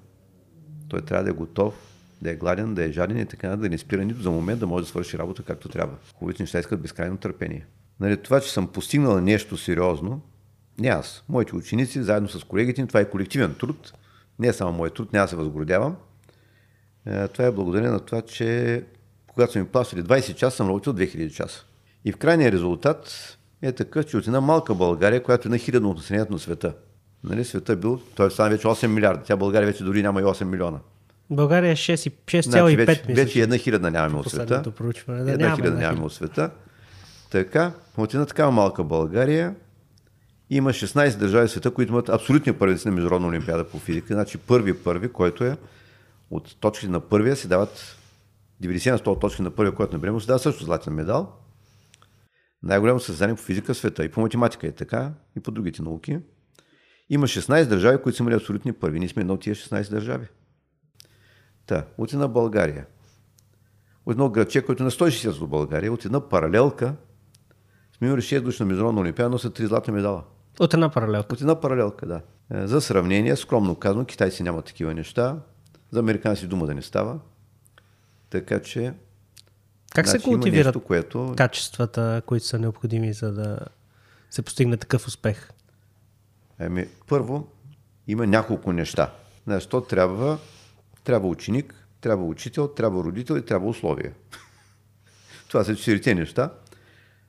той 0.88 1.02
трябва 1.02 1.24
да 1.24 1.30
е 1.30 1.34
готов, 1.34 1.74
да 2.22 2.32
е 2.32 2.36
гладен, 2.36 2.76
да 2.76 2.84
е 2.84 2.92
жаден 2.92 3.18
и 3.18 3.26
така, 3.26 3.56
да 3.56 3.70
не 3.70 3.78
спира 3.78 4.06
нито 4.06 4.22
за 4.22 4.32
момент 4.32 4.60
да 4.60 4.68
може 4.68 4.84
да 4.84 4.90
свърши 4.90 5.18
работа 5.18 5.44
както 5.44 5.70
трябва. 5.70 5.96
Хубавите 6.16 6.44
неща 6.44 6.60
искат 6.60 6.82
безкрайно 6.82 7.18
търпение. 7.18 7.66
Нали, 8.00 8.18
това, 8.18 8.42
че 8.42 8.52
съм 8.52 8.68
постигнал 8.68 9.22
нещо 9.22 9.58
сериозно, 9.58 10.22
не 10.80 10.88
аз, 10.88 11.24
моите 11.30 11.56
ученици, 11.56 12.04
заедно 12.04 12.30
с 12.30 12.44
колегите, 12.44 12.88
това 12.88 13.00
е 13.00 13.10
колективен 13.10 13.56
труд, 13.60 13.94
не 14.40 14.48
е 14.48 14.54
само 14.54 14.72
мой 14.72 14.90
труд, 14.90 15.14
няма 15.14 15.26
да 15.26 15.30
се 15.30 15.36
възгордявам. 15.36 15.96
Е, 17.06 17.28
това 17.28 17.46
е 17.46 17.52
благодарение 17.52 17.90
на 17.90 18.00
това, 18.00 18.22
че 18.22 18.84
когато 19.28 19.54
са 19.54 19.60
ми 19.60 19.66
плащали 19.66 20.04
20 20.04 20.36
часа, 20.36 20.58
съм 20.58 20.68
работил 20.68 20.94
2000 20.94 21.32
часа. 21.32 21.66
И 22.06 22.12
в 22.12 22.18
крайния 22.18 22.52
резултат 22.52 23.38
е 23.62 23.72
такъв, 23.72 24.06
че 24.06 24.18
от 24.18 24.28
една 24.28 24.42
малка 24.42 24.76
България, 24.76 25.24
която 25.24 25.48
е 25.48 25.52
на 25.52 25.58
хилядно 25.58 25.90
от 25.90 25.98
населението 25.98 26.34
на 26.34 26.40
света, 26.40 26.74
нали, 27.24 27.46
света 27.46 27.74
е 27.74 27.76
бил, 27.76 28.02
той 28.16 28.32
стана 28.32 28.50
вече 28.50 28.68
8 28.68 28.88
милиарда, 28.88 29.24
тя 29.24 29.38
България 29.38 29.68
вече 29.68 29.84
дори 29.84 30.04
няма 30.04 30.22
и 30.22 30.24
8 30.24 30.44
милиона. 30.44 30.80
България 31.30 31.72
е 31.72 31.76
6,5 31.76 32.42
значи, 32.42 32.76
вече, 32.76 33.04
вече 33.10 33.42
една 33.42 33.58
хилядна 33.58 33.92
нямаме 33.92 34.20
от 34.20 34.30
света. 34.30 34.64
Да, 35.08 35.32
една 35.32 35.56
хилядна 35.56 35.80
нямаме 35.80 36.06
от 36.06 36.14
света. 36.14 36.52
Така, 37.32 37.72
от 37.98 38.14
една 38.14 38.26
такава 38.26 38.52
малка 38.52 38.84
България 38.84 39.56
има 40.50 40.70
16 40.70 41.18
държави 41.18 41.48
в 41.48 41.52
света, 41.52 41.72
които 41.72 41.92
имат 41.92 42.10
абсолютни 42.10 42.54
първенци 42.54 42.88
на 42.88 42.94
Международна 42.94 43.28
олимпиада 43.28 43.64
по 43.64 43.80
физика. 43.80 44.14
Значи 44.14 44.38
първи 44.38 44.84
първи, 44.84 45.12
който 45.12 45.44
е 45.44 45.58
от 46.32 46.56
точки 46.60 46.88
на 46.88 47.00
първия 47.00 47.36
се 47.36 47.48
дават 47.48 47.98
90 48.64 48.92
на 48.92 49.00
100 49.00 49.22
точки 49.22 49.42
на 49.42 49.52
първия, 49.52 49.76
който 49.76 49.94
наберем, 49.94 50.22
се 50.22 50.28
дава 50.28 50.40
също 50.40 50.64
златен 50.64 50.94
медал. 50.94 51.36
Най-голямо 52.64 53.00
състезание 53.00 53.36
по 53.36 53.42
физика 53.42 53.74
в 53.74 53.78
света 53.78 54.06
и 54.06 54.10
по 54.10 54.22
математика 54.22 54.68
е 54.68 54.72
така, 54.72 55.12
и 55.38 55.40
по 55.40 55.52
другите 55.52 55.82
науки. 55.82 56.20
Има 57.10 57.28
16 57.28 57.66
държави, 57.66 58.02
които 58.02 58.18
са 58.18 58.24
имали 58.24 58.36
абсолютни 58.36 58.74
първи. 58.74 59.00
Ние 59.00 59.10
сме 59.10 59.22
едно 59.22 59.34
от 59.34 59.42
тия 59.42 59.56
16 59.56 59.90
държави. 59.90 60.28
Та, 61.66 61.86
от 61.98 62.14
една 62.14 62.28
България. 62.28 62.86
От 64.06 64.12
едно 64.12 64.30
градче, 64.30 64.62
който 64.62 64.84
е 64.84 64.86
на 64.86 64.92
160 64.92 65.42
от 65.42 65.50
България, 65.50 65.94
от 65.94 66.06
една 66.06 66.30
паралелка, 66.30 66.96
сме 67.98 68.08
имали 68.08 68.22
6 68.22 68.42
души 68.42 68.64
на 68.64 68.66
Международна 68.66 69.02
олимпиада, 69.02 69.30
носят 69.30 69.60
3 69.60 69.66
златни 69.66 69.94
медала. 69.94 70.24
От 70.60 70.74
една 70.74 70.90
паралелка. 70.90 71.34
От 71.34 71.42
една 71.42 71.62
паралелка, 71.62 72.06
да. 72.06 72.22
Е, 72.54 72.68
за 72.68 72.82
сравнение, 72.82 73.36
скромно 73.36 73.76
казвам, 73.76 74.06
китайци 74.06 74.44
нямат 74.44 74.66
такива 74.66 74.94
неща. 74.94 75.40
За 75.92 76.00
американци 76.00 76.48
дума 76.48 76.66
да 76.66 76.76
не 76.76 76.82
става. 76.82 77.20
Така 78.30 78.62
че. 78.62 78.94
Как 79.96 80.06
значи, 80.08 80.22
се 80.22 80.30
култивират 80.30 80.76
нещо, 80.76 80.88
което... 80.88 81.34
качествата, 81.38 82.22
които 82.26 82.46
са 82.46 82.60
необходими, 82.60 83.14
за 83.14 83.34
да 83.34 83.60
се 84.30 84.42
постигне 84.42 84.78
такъв 84.78 85.08
успех? 85.08 85.50
Еми, 86.60 86.88
първо, 87.08 87.52
има 88.08 88.28
няколко 88.28 88.74
неща. 88.74 89.14
Нещо 89.48 89.82
трябва, 89.82 90.40
трябва 91.04 91.28
ученик, 91.28 91.88
трябва 92.02 92.26
учител, 92.26 92.68
трябва 92.68 93.04
родител 93.04 93.36
и 93.36 93.46
трябва 93.46 93.68
условия. 93.68 94.14
Това 95.48 95.64
са 95.64 95.76
четирите 95.76 96.16
неща, 96.16 96.54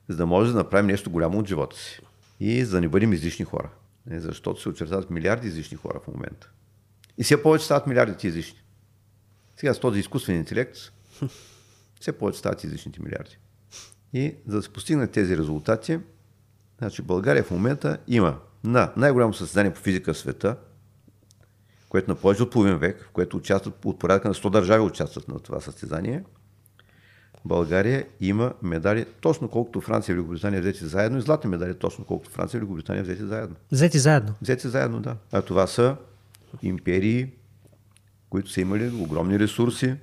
за 0.07 0.17
да 0.17 0.25
може 0.25 0.51
да 0.51 0.57
направим 0.57 0.87
нещо 0.87 1.11
голямо 1.11 1.39
от 1.39 1.47
живота 1.47 1.77
си. 1.77 2.01
И 2.39 2.65
за 2.65 2.71
да 2.71 2.81
не 2.81 2.87
бъдем 2.87 3.13
излишни 3.13 3.45
хора. 3.45 3.69
Не, 4.05 4.19
защото 4.19 4.61
се 4.61 4.69
очертават 4.69 5.09
милиарди 5.09 5.47
излишни 5.47 5.77
хора 5.77 5.99
в 5.99 6.07
момента. 6.07 6.49
И 7.17 7.23
все 7.23 7.43
повече 7.43 7.65
стават 7.65 7.87
милиардите 7.87 8.27
излишни. 8.27 8.61
Сега 9.57 9.73
с 9.73 9.79
този 9.79 9.99
изкуствен 9.99 10.35
интелект 10.35 10.77
все 11.99 12.11
повече 12.11 12.39
стават 12.39 12.63
излишните 12.63 13.01
милиарди. 13.03 13.37
И 14.13 14.35
за 14.47 14.57
да 14.57 14.63
се 14.63 14.73
постигнат 14.73 15.11
тези 15.11 15.37
резултати, 15.37 15.99
значи 16.77 17.01
България 17.01 17.43
в 17.43 17.51
момента 17.51 17.97
има 18.07 18.39
на 18.63 18.91
най-голямо 18.97 19.33
състезание 19.33 19.73
по 19.73 19.79
физика 19.79 20.13
в 20.13 20.17
света, 20.17 20.55
което 21.89 22.11
на 22.11 22.15
повече 22.15 22.43
от 22.43 22.51
половин 22.51 22.77
век, 22.77 23.03
в 23.03 23.11
което 23.11 23.37
участват 23.37 23.85
от 23.85 23.99
порядка 23.99 24.27
на 24.27 24.33
100 24.33 24.49
държави 24.49 24.83
участват 24.83 25.27
на 25.27 25.39
това 25.39 25.59
състезание, 25.59 26.23
България 27.45 28.05
има 28.19 28.53
медали 28.61 29.05
точно 29.21 29.49
колкото 29.49 29.81
Франция 29.81 30.13
и 30.13 30.15
Великобритания 30.15 30.61
взети 30.61 30.85
заедно 30.85 31.17
и 31.17 31.21
златни 31.21 31.49
медали 31.49 31.73
точно 31.73 32.05
колкото 32.05 32.31
Франция 32.31 32.57
и 32.57 32.59
Великобритания 32.59 33.03
взети 33.03 33.23
заедно. 33.23 33.55
Взети 33.71 33.99
заедно? 33.99 34.33
Взети 34.41 34.67
заедно, 34.67 34.99
да. 34.99 35.15
А 35.31 35.41
това 35.41 35.67
са 35.67 35.95
империи, 36.61 37.29
които 38.29 38.51
са 38.51 38.61
имали 38.61 38.89
огромни 38.89 39.39
ресурси. 39.39 39.95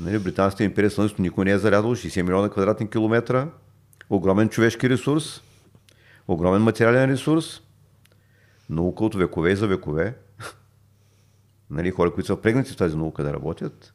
Нали, 0.00 0.18
Британската 0.18 0.64
империя 0.64 0.90
Слънцето 0.90 1.22
никой 1.22 1.44
не 1.44 1.50
е 1.50 1.58
зарязал 1.58 1.90
60 1.90 2.22
милиона 2.22 2.48
квадратни 2.48 2.90
километра, 2.90 3.48
огромен 4.10 4.48
човешки 4.48 4.90
ресурс, 4.90 5.42
огромен 6.28 6.62
материален 6.62 7.10
ресурс, 7.10 7.60
наука 8.70 9.04
от 9.04 9.14
векове 9.14 9.50
и 9.50 9.56
за 9.56 9.66
векове. 9.66 10.16
нали, 11.70 11.90
хора, 11.90 12.14
които 12.14 12.26
са 12.26 12.36
впрегнати 12.36 12.72
в 12.72 12.76
тази 12.76 12.96
наука 12.96 13.22
да 13.24 13.32
работят. 13.32 13.94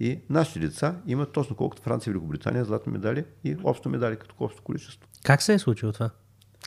И 0.00 0.20
нашите 0.30 0.58
деца 0.58 0.96
имат 1.06 1.32
точно 1.32 1.56
колкото 1.56 1.82
Франция 1.82 2.10
и 2.10 2.12
Великобритания 2.12 2.64
златни 2.64 2.92
медали 2.92 3.24
и 3.44 3.56
общо 3.64 3.88
медали 3.88 4.16
като 4.16 4.34
общо 4.40 4.62
количество. 4.62 5.08
Как 5.24 5.42
се 5.42 5.54
е 5.54 5.58
случило 5.58 5.92
това? 5.92 6.10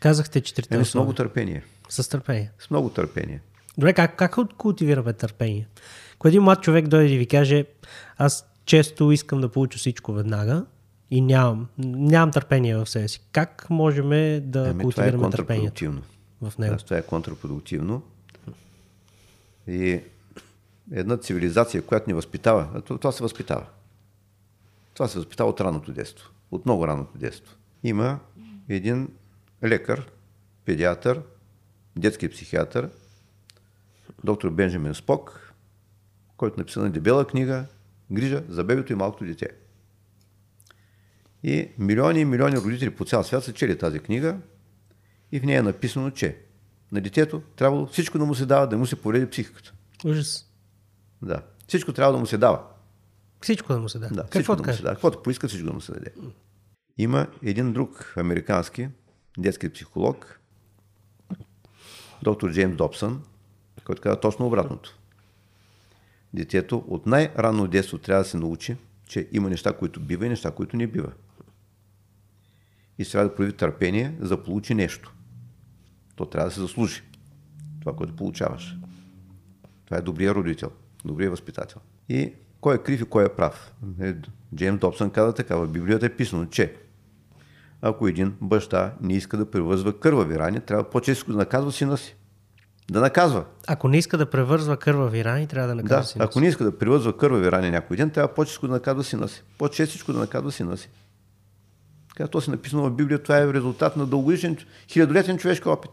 Казахте 0.02 0.42
четирите 0.42 0.76
Еми, 0.76 0.86
С 0.86 0.96
много 0.96 1.14
търпение. 1.14 1.64
С 1.90 2.10
търпение. 2.10 2.52
С 2.60 2.70
много 2.70 2.90
търпение. 2.90 3.42
Добре, 3.78 3.94
как, 3.94 4.16
как 4.16 4.36
култивираме 4.58 5.14
търпение? 5.14 5.68
Ако 6.16 6.28
един 6.28 6.44
млад 6.44 6.62
човек 6.62 6.88
дойде 6.88 7.14
и 7.14 7.18
ви 7.18 7.28
каже, 7.28 7.66
аз 8.18 8.46
често 8.66 9.12
искам 9.12 9.42
да 9.42 9.50
получа 9.50 9.78
всичко 9.78 10.14
веднага 10.14 10.66
и 11.12 11.22
нямам, 11.22 11.68
нямам 11.78 12.32
търпение 12.32 12.76
в 12.76 12.86
себе 12.86 13.08
си. 13.08 13.22
Как 13.32 13.70
можем 13.70 14.10
да 14.52 14.70
ами, 14.70 14.92
това 14.92 15.06
е 15.06 15.12
търпението 15.12 16.02
в 16.42 16.58
него? 16.58 16.76
Да, 16.76 16.84
това 16.84 16.98
е 16.98 17.02
контрапродуктивно. 17.02 18.02
И 19.68 20.02
една 20.92 21.18
цивилизация, 21.18 21.82
която 21.82 22.10
ни 22.10 22.14
възпитава, 22.14 22.82
това 22.82 23.12
се 23.12 23.24
възпитава. 23.24 23.66
Това 24.94 25.08
се 25.08 25.18
възпитава 25.18 25.50
от 25.50 25.62
ранното 25.62 25.92
детство. 25.92 26.30
От 26.52 26.66
много 26.66 26.88
ранното 26.88 27.18
детство. 27.18 27.56
Има 27.84 28.20
един 28.70 29.10
лекар, 29.64 30.12
педиатър, 30.66 31.22
детски 31.96 32.30
психиатър, 32.30 32.90
доктор 34.24 34.50
Бенджамин 34.50 34.94
Спок, 34.94 35.54
който 36.38 36.60
написа 36.60 36.80
на 36.80 36.90
дебела 36.90 37.28
книга 37.28 37.66
Грижа 38.12 38.44
за 38.50 38.64
бебето 38.64 38.94
и 38.94 38.96
малкото 38.96 39.26
дете. 39.26 39.50
И 41.44 41.70
милиони 41.78 42.20
и 42.20 42.26
милиони 42.26 42.58
родители 42.58 42.90
по 42.90 43.06
цял 43.06 43.24
свят 43.24 43.44
са 43.44 43.54
чели 43.54 43.78
тази 43.78 44.00
книга 44.00 44.38
и 45.32 45.40
в 45.40 45.44
нея 45.44 45.60
е 45.60 45.62
написано, 45.62 46.12
че 46.12 46.38
На 46.92 47.02
детето 47.02 47.42
трябва 47.56 47.88
всичко 47.88 48.18
да 48.18 48.26
му 48.26 48.36
се 48.36 48.46
дава, 48.46 48.68
да 48.68 48.78
му 48.78 48.86
се 48.86 49.02
повреди 49.02 49.30
психиката. 49.30 49.74
Ужас. 50.06 50.46
Да. 51.22 51.42
Всичко 51.68 51.94
трябва 51.94 52.14
да 52.14 52.20
му 52.20 52.26
се 52.26 52.38
дава. 52.38 52.64
Всичко 53.42 53.74
да 53.74 53.80
му 53.80 53.90
се 53.90 54.00
даде. 54.00 54.16
Да, 54.16 54.24
Какво 54.24 54.56
да 54.56 54.64
му 54.64 54.74
се 54.74 54.82
дава. 54.82 54.96
Каквото 54.96 55.24
поиска, 55.24 55.48
всичко 55.48 55.68
да 55.68 55.74
му 55.74 55.82
се 55.82 55.92
даде. 55.92 56.14
Има 56.98 57.28
един 57.44 57.74
друг 57.74 58.14
американски 58.18 58.90
детски 59.38 59.70
психолог, 59.70 60.40
доктор 62.24 62.52
Джеймс 62.52 62.76
Добсън, 62.76 63.24
който 63.84 64.02
казва 64.02 64.20
точно 64.20 64.48
обратното. 64.48 64.98
Детето 66.34 66.84
от 66.88 67.06
най-ранно 67.06 67.68
детство 67.68 67.98
трябва 67.98 68.24
да 68.24 68.30
се 68.30 68.38
научи, 68.38 68.76
че 69.08 69.28
има 69.32 69.50
неща, 69.50 69.74
които 69.74 70.00
бива 70.00 70.26
и 70.26 70.30
неща, 70.30 70.52
които 70.52 70.78
не 70.78 70.88
бива. 70.88 71.12
И 73.00 73.06
трябва 73.06 73.30
да 73.30 73.36
прояви 73.36 73.54
търпение, 73.54 74.16
за 74.20 74.30
да 74.30 74.44
получи 74.44 74.76
нещо. 74.76 75.14
То 76.16 76.26
трябва 76.26 76.50
да 76.50 76.54
се 76.54 76.62
заслужи. 76.62 77.02
Това, 77.80 77.96
което 77.96 78.16
получаваш. 78.16 78.78
Това 79.86 79.98
е 79.98 80.02
добрия 80.02 80.36
родител, 80.36 80.70
добрия 81.06 81.30
възпитател. 81.30 81.82
И 82.10 82.34
кой 82.62 82.76
е 82.76 82.78
крив 82.78 83.02
и 83.02 83.06
кой 83.06 83.26
е 83.26 83.30
прав? 83.30 83.74
Е, 84.02 84.16
Джеймс 84.56 84.80
Добсън 84.80 85.10
каза 85.10 85.34
така, 85.34 85.56
в 85.56 85.68
Библията 85.68 86.06
е 86.06 86.16
писано, 86.16 86.46
че 86.46 86.76
ако 87.82 88.08
един 88.08 88.34
баща 88.42 88.94
не 89.02 89.14
иска 89.14 89.38
да 89.38 89.52
превъзва 89.52 90.00
кървави 90.00 90.40
рани, 90.40 90.60
трябва 90.60 90.90
по-често 90.90 91.32
да 91.32 91.38
наказва 91.38 91.72
сина 91.72 91.98
си. 91.98 92.16
Да 92.92 93.02
наказва. 93.02 93.46
Ако 93.68 93.88
не 93.88 93.98
иска 93.98 94.18
да 94.18 94.30
превързва 94.30 94.78
кървави 94.78 95.26
рани, 95.26 95.48
трябва 95.48 95.68
да 95.68 95.76
наказва 95.76 96.02
Да, 96.02 96.08
сина 96.08 96.24
ако 96.24 96.40
не 96.40 96.48
иска 96.48 96.64
да 96.64 96.78
превъзва 96.78 97.18
кървави 97.18 97.52
рани 97.52 97.70
някой 97.70 97.98
ден, 97.98 98.10
трябва 98.10 98.34
по-често 98.34 98.68
да 98.68 98.74
наказва 98.74 99.04
сина 99.04 99.28
си. 99.28 99.44
По-честичко 99.58 100.14
да 100.14 100.20
наказва 100.20 100.52
сина 100.52 100.78
си. 100.78 100.90
Така, 102.18 102.28
то 102.28 102.42
си 102.42 102.52
написано 102.52 102.84
в 102.84 102.92
Библия, 102.92 103.24
това 103.24 103.38
е 103.38 103.54
резултат 103.54 103.98
на 103.98 104.06
дългогодишен, 104.06 104.58
хилядолетен 104.92 105.38
човешки 105.38 105.68
опит. 105.68 105.92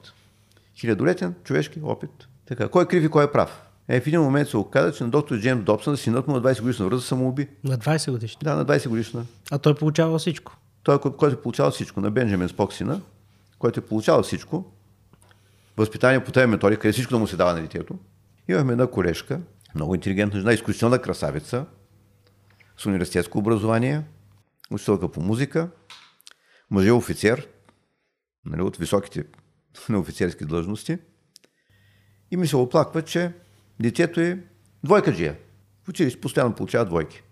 Хилядолетен 0.76 1.34
човешки 1.44 1.80
опит. 1.84 2.10
Така, 2.46 2.68
кой 2.68 2.84
е 2.84 2.86
крив 2.86 3.04
и 3.04 3.08
кой 3.08 3.24
е 3.24 3.32
прав? 3.32 3.62
Е, 3.88 4.00
в 4.00 4.06
един 4.06 4.20
момент 4.20 4.48
се 4.48 4.56
оказа, 4.56 4.92
че 4.92 5.04
на 5.04 5.10
доктор 5.10 5.38
Джеймс 5.38 5.64
Добсън, 5.64 5.96
синът 5.96 6.28
му 6.28 6.34
на 6.34 6.42
20 6.42 6.60
годишна 6.60 6.84
възраст, 6.84 7.06
самоуби. 7.06 7.48
На 7.64 7.78
20 7.78 8.10
годишни. 8.10 8.38
Да, 8.42 8.56
на 8.56 8.66
20 8.66 8.88
годишна. 8.88 9.24
А 9.50 9.58
той 9.58 9.74
получава 9.74 10.18
всичко. 10.18 10.56
Той, 10.82 10.98
кой- 10.98 11.16
който 11.16 11.36
е 11.38 11.42
получавал 11.42 11.70
всичко, 11.72 12.00
на 12.00 12.10
Бенджамин 12.10 12.48
Спок 12.48 12.72
сина, 12.72 13.00
който 13.58 13.80
е 13.80 13.82
получавал 13.82 14.22
всичко, 14.22 14.64
възпитание 15.76 16.24
по 16.24 16.32
тази 16.32 16.46
методика, 16.46 16.80
къде 16.80 16.92
всичко 16.92 17.12
да 17.14 17.18
му 17.18 17.26
се 17.26 17.36
дава 17.36 17.54
на 17.54 17.60
детето. 17.60 17.94
Имахме 18.48 18.72
една 18.72 18.86
колежка, 18.86 19.40
много 19.74 19.94
интелигентна 19.94 20.40
жена, 20.40 20.52
изключителна 20.52 20.98
красавица, 20.98 21.66
с 22.78 22.86
университетско 22.86 23.38
образование, 23.38 24.02
учителка 24.70 25.08
по 25.08 25.20
музика, 25.20 25.68
мъже 26.70 26.92
офицер, 26.92 27.48
нали, 28.44 28.62
от 28.62 28.76
високите 28.76 29.24
на 29.88 29.98
офицерски 29.98 30.44
длъжности. 30.44 30.98
И 32.30 32.36
ми 32.36 32.46
се 32.46 32.56
оплаква, 32.56 33.02
че 33.02 33.32
детето 33.80 34.20
е 34.20 34.44
двойкаджия. 34.84 35.38
В 35.84 35.88
училище 35.88 36.20
постоянно 36.20 36.54
получава 36.54 36.84
двойки. 36.84 37.22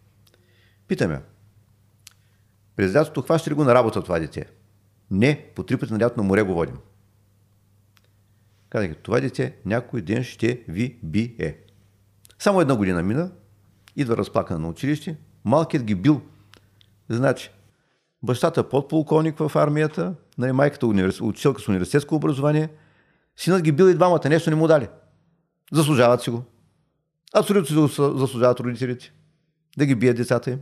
Питаме, 0.88 1.22
през 2.76 2.94
лятото 2.94 3.22
хваща 3.22 3.50
ли 3.50 3.54
го 3.54 3.64
на 3.64 3.74
работа 3.74 4.02
това 4.02 4.18
дете? 4.18 4.46
Не, 5.10 5.46
по 5.54 5.62
три 5.62 5.76
пъти 5.76 5.92
на 5.92 5.98
лято 5.98 6.16
на 6.16 6.22
море 6.22 6.42
го 6.42 6.54
водим. 6.54 6.78
Казах, 8.70 8.96
това 8.96 9.20
дете 9.20 9.56
някой 9.64 10.02
ден 10.02 10.24
ще 10.24 10.64
ви 10.68 10.98
бие. 11.02 11.58
Само 12.38 12.60
една 12.60 12.76
година 12.76 13.02
мина, 13.02 13.32
идва 13.96 14.16
разплакана 14.16 14.60
на 14.60 14.68
училище, 14.68 15.16
малкият 15.44 15.84
ги 15.84 15.94
бил. 15.94 16.22
Значи, 17.08 17.50
бащата 18.22 18.68
подполковник 18.68 19.38
в 19.38 19.52
армията, 19.56 20.14
нали, 20.38 20.52
майката 20.52 20.86
универс... 20.86 21.20
учителка 21.20 21.62
с 21.62 21.68
университетско 21.68 22.14
образование, 22.14 22.68
синът 23.36 23.62
ги 23.62 23.72
бил 23.72 23.84
и 23.84 23.94
двамата, 23.94 24.28
нещо 24.28 24.50
не 24.50 24.56
му 24.56 24.66
дали. 24.66 24.88
Заслужават 25.72 26.22
си 26.22 26.30
го. 26.30 26.42
Абсолютно 27.34 27.66
си 27.66 27.74
го 27.74 27.86
заслужават 28.18 28.60
родителите. 28.60 29.12
Да 29.76 29.86
ги 29.86 29.94
бият 29.94 30.16
децата 30.16 30.50
им. 30.50 30.60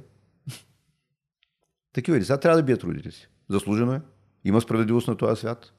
Такива 1.92 2.18
деца 2.18 2.36
трябва 2.36 2.56
да 2.56 2.62
бият 2.62 2.82
родителите 2.82 3.16
си. 3.16 3.28
Заслужено 3.50 3.92
е. 3.92 4.00
Има 4.44 4.60
справедливост 4.60 5.08
на 5.08 5.16
този 5.16 5.40
свят. 5.40 5.72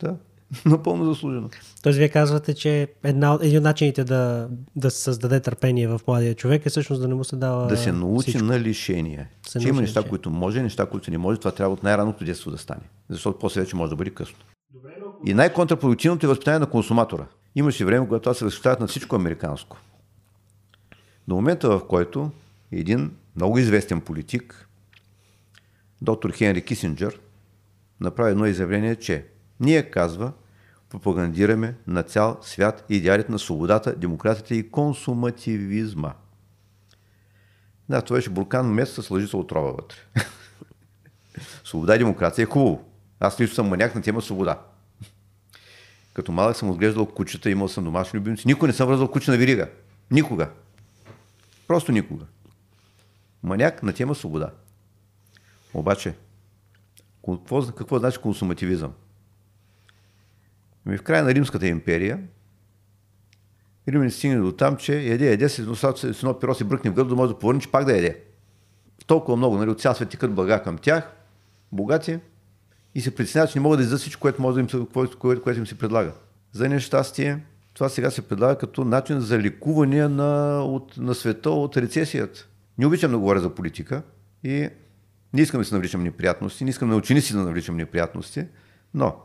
Да, 0.00 0.16
напълно 0.66 1.04
заслужено. 1.04 1.48
Тоест, 1.82 1.98
вие 1.98 2.08
казвате, 2.08 2.54
че 2.54 2.88
една, 3.04 3.38
един 3.42 3.58
от 3.58 3.64
начините 3.64 4.04
да, 4.04 4.48
да 4.76 4.90
се 4.90 5.02
създаде 5.02 5.40
търпение 5.40 5.88
в 5.88 6.00
младия 6.06 6.34
човек 6.34 6.66
е 6.66 6.70
всъщност 6.70 7.02
да 7.02 7.08
не 7.08 7.14
му 7.14 7.24
се 7.24 7.36
дава 7.36 7.66
Да 7.66 7.76
се 7.76 7.92
научи 7.92 8.30
всичко. 8.30 8.46
на 8.46 8.60
лишение. 8.60 9.28
Се 9.48 9.58
че 9.60 9.68
има 9.68 9.80
неща, 9.80 10.00
лишение. 10.00 10.10
които 10.10 10.30
може, 10.30 10.62
неща, 10.62 10.86
които 10.86 11.10
не 11.10 11.18
може. 11.18 11.38
Това 11.38 11.50
трябва 11.50 11.72
от 11.74 11.82
най-раното 11.82 12.24
детство 12.24 12.50
да 12.50 12.58
стане. 12.58 12.82
Защото 13.08 13.38
после 13.38 13.60
вече 13.60 13.76
може 13.76 13.90
да 13.90 13.96
бъде 13.96 14.10
късно. 14.10 14.36
И 15.26 15.34
най-контрапродуктивното 15.34 16.26
е 16.26 16.28
възпитание 16.28 16.58
на 16.58 16.66
консуматора. 16.66 17.26
Имаше 17.54 17.84
време, 17.84 18.06
когато 18.06 18.22
това 18.22 18.34
се 18.34 18.44
възпитават 18.44 18.80
на 18.80 18.86
всичко 18.86 19.16
американско. 19.16 19.76
До 21.28 21.34
момента, 21.34 21.68
в 21.68 21.86
който 21.86 22.30
един 22.72 23.10
много 23.36 23.58
известен 23.58 24.00
политик, 24.00 24.68
доктор 26.02 26.30
Хенри 26.30 26.62
Кисинджер, 26.64 27.20
направи 28.00 28.30
едно 28.30 28.46
изявление, 28.46 28.96
че 28.96 29.24
ние, 29.60 29.90
казва, 29.90 30.32
пропагандираме 30.90 31.74
на 31.86 32.02
цял 32.02 32.38
свят 32.42 32.84
идеалите 32.88 33.32
на 33.32 33.38
свободата, 33.38 33.96
демократията 33.96 34.54
и 34.54 34.70
консумативизма. 34.70 36.12
Да, 37.88 38.02
това 38.02 38.16
беше 38.16 38.30
буркан 38.30 38.66
мес 38.66 38.94
с 38.94 39.10
лъжица 39.10 39.36
отрова 39.36 39.72
вътре. 39.72 39.96
Свобода 41.64 41.94
и 41.94 41.98
демокрация 41.98 42.42
е 42.42 42.46
хубаво. 42.46 42.84
Аз 43.20 43.40
лично 43.40 43.54
съм 43.54 43.68
маняк 43.68 43.94
на 43.94 44.02
тема 44.02 44.22
свобода. 44.22 44.60
Като 46.12 46.32
малък 46.32 46.56
съм 46.56 46.70
отглеждал 46.70 47.06
кучета, 47.06 47.50
имал 47.50 47.68
съм 47.68 47.84
домашни 47.84 48.18
любимци. 48.18 48.46
Никой 48.46 48.68
не 48.68 48.72
съм 48.72 48.88
връзвал 48.88 49.10
куче 49.10 49.30
на 49.30 49.36
вирига. 49.36 49.68
Никога. 50.10 50.50
Просто 51.68 51.92
никога. 51.92 52.24
Маняк 53.42 53.82
на 53.82 53.92
тема 53.92 54.14
свобода. 54.14 54.50
Обаче, 55.74 56.14
какво, 57.26 57.66
какво 57.66 57.98
значи 57.98 58.18
консумативизъм? 58.18 58.92
Ами 60.86 60.96
в 60.96 61.02
края 61.02 61.24
на 61.24 61.34
Римската 61.34 61.66
империя 61.66 62.18
Римляни 63.88 64.10
стигне 64.10 64.36
до 64.36 64.52
там, 64.52 64.76
че 64.76 65.02
яде, 65.02 65.30
яде, 65.30 65.48
с 65.48 65.58
едно, 66.04 66.38
перо 66.38 66.54
си 66.54 66.64
бръкне 66.64 66.90
в 66.90 66.94
гърдо, 66.94 67.16
може 67.16 67.32
да 67.32 67.38
повърне, 67.38 67.60
че 67.60 67.70
пак 67.70 67.84
да 67.84 67.96
яде. 67.96 68.20
Толкова 69.06 69.36
много, 69.36 69.56
нали, 69.56 69.70
от 69.70 69.80
цял 69.80 69.94
свет 69.94 70.08
тикат 70.08 70.34
блага 70.34 70.62
към 70.62 70.78
тях, 70.78 71.12
богати, 71.72 72.18
и 72.94 73.00
се 73.00 73.14
притесняват, 73.14 73.50
че 73.50 73.58
не 73.58 73.62
могат 73.62 73.78
да 73.78 73.82
издадат 73.82 74.00
всичко, 74.00 74.20
което, 74.20 74.42
може 74.42 74.54
да 74.54 74.60
им, 74.60 74.70
се- 74.70 74.86
което, 74.92 75.18
което 75.18 75.58
им 75.58 75.66
се 75.66 75.78
предлага. 75.78 76.12
За 76.52 76.68
нещастие, 76.68 77.38
това 77.74 77.88
сега 77.88 78.10
се 78.10 78.28
предлага 78.28 78.58
като 78.58 78.84
начин 78.84 79.20
за 79.20 79.38
лекуване 79.38 80.08
на, 80.08 80.60
от, 80.64 80.96
на 80.96 81.14
света 81.14 81.50
от 81.50 81.76
рецесията. 81.76 82.48
Не 82.78 82.86
обичам 82.86 83.10
да 83.10 83.18
говоря 83.18 83.40
за 83.40 83.54
политика 83.54 84.02
и 84.44 84.68
не 85.32 85.40
искам 85.42 85.60
да 85.60 85.64
се 85.64 85.74
навличам 85.74 86.02
неприятности, 86.02 86.64
не 86.64 86.70
искам 86.70 86.88
на 86.88 86.96
ученици 86.96 87.32
да 87.32 87.38
навличам 87.38 87.76
неприятности, 87.76 88.46
но 88.94 89.16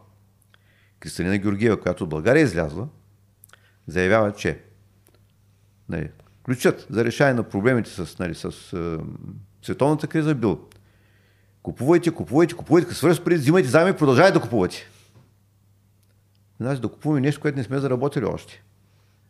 Кристалина 0.99 1.37
Георгиева, 1.37 1.81
която 1.81 2.03
от 2.03 2.09
България 2.09 2.41
е 2.41 2.43
излязла, 2.43 2.87
заявява, 3.87 4.31
че 4.31 4.59
нали, 5.89 6.09
ключът 6.43 6.87
за 6.89 7.05
решаване 7.05 7.33
на 7.33 7.43
проблемите 7.43 7.89
с, 7.89 8.19
нали, 8.19 8.35
с 8.35 8.45
е, 8.73 8.97
световната 9.65 10.07
криза 10.07 10.31
е 10.31 10.33
бил 10.35 10.59
купувайте, 11.63 12.11
купувайте, 12.11 12.53
купувайте, 12.53 12.93
свърши 12.93 13.23
пари, 13.23 13.35
взимайте 13.35 13.69
заеми 13.69 13.89
и 13.89 13.97
продължавайте 13.97 14.33
да 14.33 14.43
купувате. 14.43 14.89
Значи 16.59 16.81
да 16.81 16.87
купуваме 16.87 17.21
нещо, 17.21 17.41
което 17.41 17.57
не 17.57 17.63
сме 17.63 17.79
заработили 17.79 18.25
още. 18.25 18.63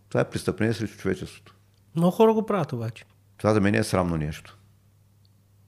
Това 0.10 0.22
е 0.22 0.30
престъпление 0.30 0.74
срещу 0.74 0.98
човечеството. 0.98 1.56
Много 1.96 2.12
хора 2.12 2.34
го 2.34 2.46
правят 2.46 2.74
обаче. 2.74 3.06
Това 3.38 3.54
за 3.54 3.62
мен 3.62 3.76
е 3.76 3.84
срамно 3.84 4.18
нещо. 4.18 4.58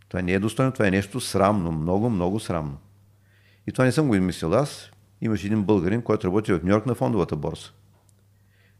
Това 0.10 0.22
не 0.22 0.34
е 0.34 0.40
достойно, 0.40 0.72
това 0.72 0.88
е 0.88 0.92
нещо 0.92 1.20
срамно, 1.20 1.72
много, 1.72 2.10
много 2.10 2.40
срамно. 2.40 2.78
И 3.68 3.72
това 3.72 3.86
не 3.86 3.92
съм 3.92 4.08
го 4.08 4.16
измислил 4.16 4.54
аз. 4.54 4.92
Имаше 5.22 5.48
един 5.48 5.64
българин, 5.64 6.02
който 6.02 6.28
работи 6.28 6.54
в 6.54 6.60
Нью-Йорк 6.64 6.86
на 6.86 6.96
фондовата 6.96 7.36
борса. 7.36 7.72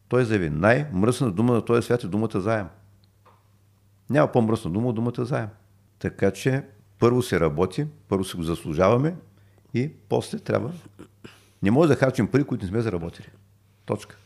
Той 0.08 0.24
заяви, 0.24 0.50
най-мръсна 0.50 1.30
дума 1.30 1.54
на 1.54 1.64
този 1.64 1.82
свят 1.82 2.04
е 2.04 2.08
думата 2.08 2.40
заем. 2.40 2.66
Няма 4.10 4.32
по-мръсна 4.32 4.70
дума 4.70 4.88
от 4.88 4.94
думата 4.94 5.24
заем. 5.24 5.48
Така 5.98 6.30
че 6.30 6.62
първо 6.98 7.22
се 7.22 7.40
работи, 7.40 7.86
първо 8.08 8.24
се 8.24 8.36
го 8.36 8.42
заслужаваме 8.42 9.16
и 9.74 9.90
после 10.08 10.38
трябва. 10.38 10.72
Не 11.62 11.70
може 11.70 11.88
да 11.88 11.96
харчим 11.96 12.26
пари, 12.26 12.44
които 12.44 12.64
не 12.64 12.68
сме 12.68 12.80
заработили. 12.80 13.26
Точка. 13.86 14.16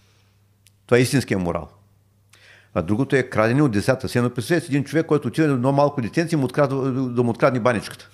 Това 0.87 0.99
е 0.99 1.01
истинския 1.01 1.39
морал. 1.39 1.69
А 2.75 2.83
другото 2.83 3.17
е 3.17 3.23
крадене 3.23 3.63
от 3.63 3.73
децата. 3.73 4.09
Се 4.09 4.35
представете 4.35 4.67
един 4.67 4.85
човек, 4.85 5.07
който 5.07 5.29
отива 5.29 5.49
на 5.49 5.55
едно 5.55 5.73
малко 5.73 6.01
детенце 6.01 6.37
и 6.37 6.39
да 6.39 7.23
му 7.23 7.31
открадне 7.31 7.61
баничката. 7.61 8.11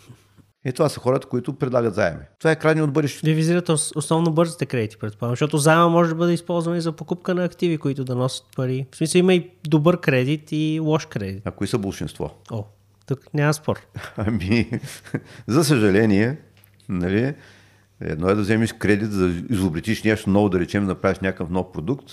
И 0.69 0.73
това 0.73 0.89
са 0.89 1.01
хората, 1.01 1.29
които 1.29 1.53
предлагат 1.53 1.95
заеми. 1.95 2.21
Това 2.39 2.51
е 2.51 2.57
крадене 2.57 2.83
от 2.83 2.93
бъдещето. 2.93 3.27
Вие 3.27 3.35
визирате 3.35 3.73
ос- 3.73 3.97
основно 3.97 4.33
бързите 4.33 4.67
кредити, 4.67 4.97
предполагам, 4.97 5.33
защото 5.33 5.59
заема 5.59 5.89
може 5.89 6.11
да 6.11 6.15
бъде 6.17 6.33
използван 6.33 6.77
и 6.77 6.81
за 6.81 6.93
покупка 6.93 7.35
на 7.35 7.45
активи, 7.45 7.79
които 7.79 8.05
да 8.05 8.15
носят 8.15 8.47
пари. 8.57 8.87
В 8.93 8.97
смисъл 8.97 9.19
има 9.19 9.35
и 9.35 9.51
добър 9.69 10.01
кредит 10.01 10.49
и 10.53 10.81
лош 10.83 11.07
кредит. 11.07 11.43
А 11.45 11.51
кои 11.51 11.67
са 11.67 11.79
большинство? 11.79 12.31
О, 12.51 12.65
тук 13.07 13.35
няма 13.35 13.55
спор. 13.55 13.81
Ами, 14.17 14.81
за 15.47 15.65
съжаление, 15.65 16.39
нали, 16.89 17.35
Едно 18.01 18.29
е 18.29 18.35
да 18.35 18.41
вземеш 18.43 18.73
кредит, 18.73 19.13
за 19.13 19.29
да 19.29 19.55
изобретиш 19.55 20.03
нещо 20.03 20.31
ново, 20.31 20.49
да 20.49 20.61
речем, 20.61 20.83
да 20.83 20.89
направиш 20.89 21.19
някакъв 21.19 21.51
нов 21.51 21.73
продукт. 21.73 22.11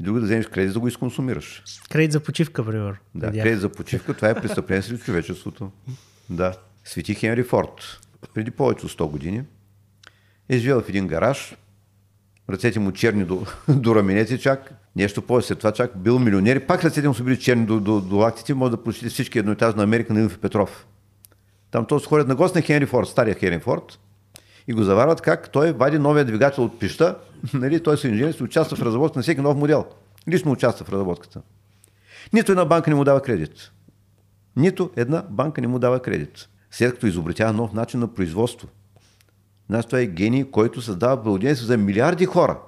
И 0.00 0.02
друго 0.02 0.18
да 0.18 0.24
вземеш 0.24 0.46
кредит, 0.46 0.72
да 0.72 0.80
го 0.80 0.88
изконсумираш. 0.88 1.62
Кредит 1.90 2.12
за 2.12 2.20
почивка, 2.20 2.66
пример. 2.66 2.94
Да, 3.14 3.30
кредит 3.30 3.60
за 3.60 3.68
почивка, 3.68 4.14
това 4.14 4.28
е 4.28 4.34
престъпление 4.34 4.82
срещу 4.82 5.04
човечеството. 5.04 5.70
Да. 6.30 6.54
Свети 6.84 7.14
Хенри 7.14 7.42
Форд, 7.42 8.00
преди 8.34 8.50
повече 8.50 8.86
от 8.86 8.92
100 8.92 9.10
години, 9.10 9.44
е 10.48 10.58
живел 10.58 10.80
в 10.80 10.88
един 10.88 11.06
гараж, 11.06 11.56
ръцете 12.50 12.80
му 12.80 12.92
черни 12.92 13.24
до, 13.24 13.46
до 13.68 13.94
раменете 13.94 14.38
чак, 14.38 14.74
нещо 14.96 15.22
повече 15.22 15.48
след 15.48 15.58
това 15.58 15.72
чак 15.72 15.98
бил 15.98 16.18
милионер 16.18 16.66
пак 16.66 16.84
ръцете 16.84 17.08
му 17.08 17.14
са 17.14 17.22
били 17.22 17.38
черни 17.38 17.66
до, 17.66 17.80
до, 17.80 18.00
до 18.00 18.16
лактите, 18.16 18.54
може 18.54 18.70
да 18.70 18.84
прочете 18.84 19.08
всички 19.08 19.38
едноетажна 19.38 19.82
Америка 19.82 20.14
на 20.14 20.20
Илфи 20.20 20.38
Петров. 20.38 20.86
Там 21.70 21.86
то 21.86 21.98
ходят 22.00 22.28
на 22.28 22.34
гост 22.34 22.54
на 22.54 22.62
Хенри 22.62 22.86
Форд, 22.86 23.08
стария 23.08 23.34
Хенри 23.34 23.60
Форд, 23.60 23.98
и 24.68 24.72
го 24.72 24.82
заварват 24.82 25.20
как 25.20 25.50
той 25.50 25.72
вади 25.72 25.98
новия 25.98 26.24
двигател 26.24 26.64
от 26.64 26.80
пища, 26.80 27.18
нали, 27.54 27.82
той 27.82 27.98
се 27.98 28.08
инженер, 28.08 28.40
участва 28.40 28.76
в 28.76 28.82
разработка 28.82 29.18
на 29.18 29.22
всеки 29.22 29.40
нов 29.40 29.56
модел. 29.56 29.86
Лично 30.28 30.52
участва 30.52 30.84
в 30.84 30.92
разработката. 30.92 31.42
Нито 32.32 32.52
една 32.52 32.64
банка 32.64 32.90
не 32.90 32.96
му 32.96 33.04
дава 33.04 33.22
кредит. 33.22 33.72
Нито 34.56 34.90
една 34.96 35.24
банка 35.30 35.60
не 35.60 35.66
му 35.66 35.78
дава 35.78 36.02
кредит. 36.02 36.48
След 36.76 36.94
като 36.94 37.06
изобретява 37.06 37.52
нов 37.52 37.72
начин 37.72 38.00
на 38.00 38.14
производство. 38.14 38.68
Нас 39.68 39.86
това 39.86 40.00
е 40.00 40.06
гений, 40.06 40.50
който 40.50 40.82
създава 40.82 41.16
благоденствие 41.16 41.66
за 41.66 41.76
милиарди 41.76 42.26
хора. 42.26 42.58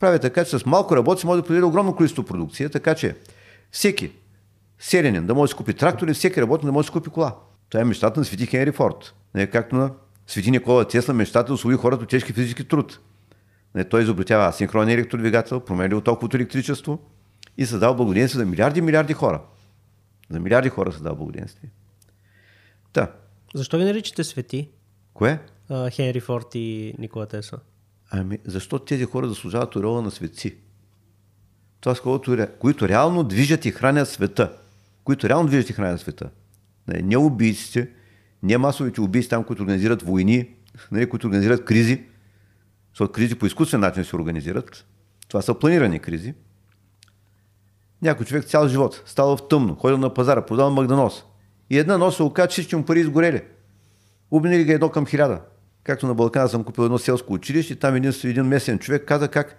Прави 0.00 0.18
така, 0.18 0.44
че 0.44 0.58
с 0.58 0.66
малко 0.66 0.96
работи 0.96 1.26
може 1.26 1.40
да 1.40 1.46
произведе 1.46 1.66
огромно 1.66 1.96
количество 1.96 2.22
продукция, 2.22 2.70
така 2.70 2.94
че 2.94 3.16
всеки 3.70 4.12
селянин 4.78 5.26
да 5.26 5.34
може 5.34 5.52
да 5.52 5.56
купи 5.56 5.74
трактор 5.74 6.08
и 6.08 6.14
всеки 6.14 6.42
работник 6.42 6.66
да 6.66 6.72
може 6.72 6.86
да 6.86 6.86
си 6.86 6.92
купи 6.92 7.10
кола. 7.10 7.36
Това 7.68 7.80
е 7.80 7.84
мечтата 7.84 8.20
на 8.20 8.24
Свети 8.24 8.46
Хенри 8.46 8.72
Форд. 8.72 9.14
Не 9.34 9.46
както 9.46 9.76
на 9.76 9.90
Свети 10.26 10.50
Никола 10.50 10.88
Тесла 10.88 11.14
мечтата 11.14 11.46
да 11.46 11.54
освои 11.54 11.74
хората 11.74 12.02
от 12.02 12.08
тежки 12.08 12.32
физически 12.32 12.68
труд. 12.68 13.00
Не, 13.74 13.84
той 13.84 14.02
изобретява 14.02 14.46
асинхронен 14.46 14.94
електродвигател, 14.94 15.60
променил 15.60 16.00
толкова 16.00 16.28
електричество 16.34 16.98
и 17.58 17.66
създава 17.66 17.94
благоденствие 17.94 18.38
за 18.38 18.46
милиарди 18.46 18.78
и 18.78 18.82
милиарди 18.82 19.12
хора. 19.12 19.40
За 20.30 20.40
милиарди 20.40 20.68
хора 20.68 20.92
създава 20.92 21.16
благоденствие. 21.16 21.70
Та. 22.96 23.12
Защо 23.54 23.78
ви 23.78 23.84
наричате 23.84 24.24
свети? 24.24 24.68
Кое? 25.14 25.40
А, 25.68 25.90
Хенри 25.90 26.20
Форд 26.20 26.54
и 26.54 26.94
Никола 26.98 27.26
Тесла. 27.26 27.58
Ами, 28.10 28.38
защо 28.44 28.78
тези 28.78 29.04
хора 29.04 29.28
заслужават 29.28 29.76
ореола 29.76 30.02
на 30.02 30.10
светци? 30.10 30.56
Това 31.80 31.94
са 31.94 32.02
хората, 32.02 32.50
които 32.58 32.88
реално 32.88 33.24
движат 33.24 33.64
и 33.64 33.70
хранят 33.70 34.08
света. 34.08 34.52
Които 35.04 35.28
реално 35.28 35.48
движат 35.48 35.70
и 35.70 35.72
хранят 35.72 36.00
света. 36.00 36.30
Не, 36.88 37.02
не 37.02 37.16
убийците, 37.16 37.90
не 38.42 38.58
масовите 38.58 39.00
убийци 39.00 39.28
там, 39.28 39.44
които 39.44 39.62
организират 39.62 40.02
войни, 40.02 40.48
не, 40.92 41.08
които 41.08 41.26
организират 41.26 41.64
кризи, 41.64 42.04
защото 42.90 43.12
кризи 43.12 43.34
по 43.34 43.46
изкуствен 43.46 43.80
начин 43.80 44.04
се 44.04 44.16
организират. 44.16 44.86
Това 45.28 45.42
са 45.42 45.54
планирани 45.54 45.98
кризи. 45.98 46.34
Някой 48.02 48.26
човек 48.26 48.44
цял 48.44 48.68
живот 48.68 49.02
става 49.06 49.36
в 49.36 49.48
тъмно, 49.48 49.74
ходил 49.74 49.98
на 49.98 50.14
пазара, 50.14 50.46
продава 50.46 50.70
магданос. 50.70 51.24
И 51.70 51.78
една 51.78 51.98
нощ 51.98 52.16
се 52.16 52.22
оказа, 52.22 52.48
че 52.48 52.52
всички 52.52 52.76
му 52.76 52.84
пари 52.84 53.00
изгорели. 53.00 53.42
Убили 54.30 54.64
ги 54.64 54.72
едно 54.72 54.88
към 54.88 55.06
хиляда. 55.06 55.40
Както 55.84 56.06
на 56.06 56.14
Балкана 56.14 56.48
съм 56.48 56.64
купил 56.64 56.82
едно 56.82 56.98
селско 56.98 57.32
училище, 57.32 57.76
там 57.76 57.94
един, 57.94 58.12
един 58.24 58.44
местен 58.44 58.78
човек 58.78 59.04
каза 59.06 59.28
как 59.28 59.56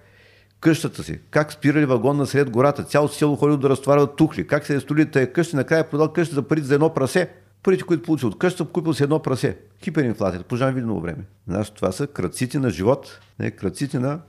къщата 0.60 1.04
си, 1.04 1.20
как 1.30 1.54
спирали 1.54 1.86
вагон 1.86 2.18
на 2.18 2.26
сред 2.26 2.50
гората, 2.50 2.84
цялото 2.84 3.14
село 3.14 3.36
ходило 3.36 3.58
да 3.58 3.70
разтоварват 3.70 4.16
тухли, 4.16 4.48
как 4.48 4.66
се 4.66 4.76
е 4.76 4.80
строили 4.80 5.12
тая 5.12 5.34
къща, 5.34 5.56
накрая 5.56 5.90
продал 5.90 6.14
къща 6.14 6.36
за 6.36 6.42
парите 6.42 6.68
за 6.68 6.74
едно 6.74 6.94
прасе. 6.94 7.30
Парите, 7.64 7.84
които 7.84 8.04
получи 8.04 8.26
от 8.26 8.40
къща, 8.40 8.66
купил 8.66 8.94
си 8.94 9.04
едно 9.04 9.20
прасе. 9.20 9.58
Хиперинфлация, 9.84 10.44
по 10.44 10.56
Жан 10.56 10.74
Видново 10.74 11.02
време. 11.02 11.24
Знаеш, 11.48 11.70
това 11.70 11.92
са 11.92 12.08
кръците 12.08 12.60
на 12.60 12.70
живот, 12.70 13.20
не, 13.40 13.52
кръците 13.52 14.00
на 14.00 14.20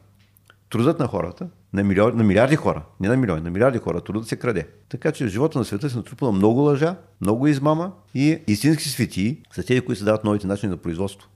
трудът 0.70 0.98
на 0.98 1.06
хората, 1.06 1.48
на, 1.72 1.84
милиарди, 1.84 2.16
на 2.16 2.24
милиарди 2.24 2.56
хора, 2.56 2.82
не 3.00 3.08
на 3.08 3.16
милиони, 3.16 3.42
на 3.42 3.50
милиарди 3.50 3.78
хора, 3.78 4.00
трудът 4.00 4.28
се 4.28 4.36
краде. 4.36 4.68
Така 4.88 5.12
че 5.12 5.24
в 5.24 5.28
живота 5.28 5.58
на 5.58 5.64
света 5.64 5.90
се 5.90 5.96
натрупала 5.96 6.32
много 6.32 6.60
лъжа, 6.60 6.96
много 7.20 7.46
измама 7.46 7.92
и 8.14 8.38
истински 8.46 8.88
светии 8.88 9.42
са 9.52 9.62
тези, 9.62 9.80
които 9.80 9.98
се 9.98 10.04
дават 10.04 10.24
новите 10.24 10.46
начини 10.46 10.70
на 10.70 10.76
производство 10.76 11.28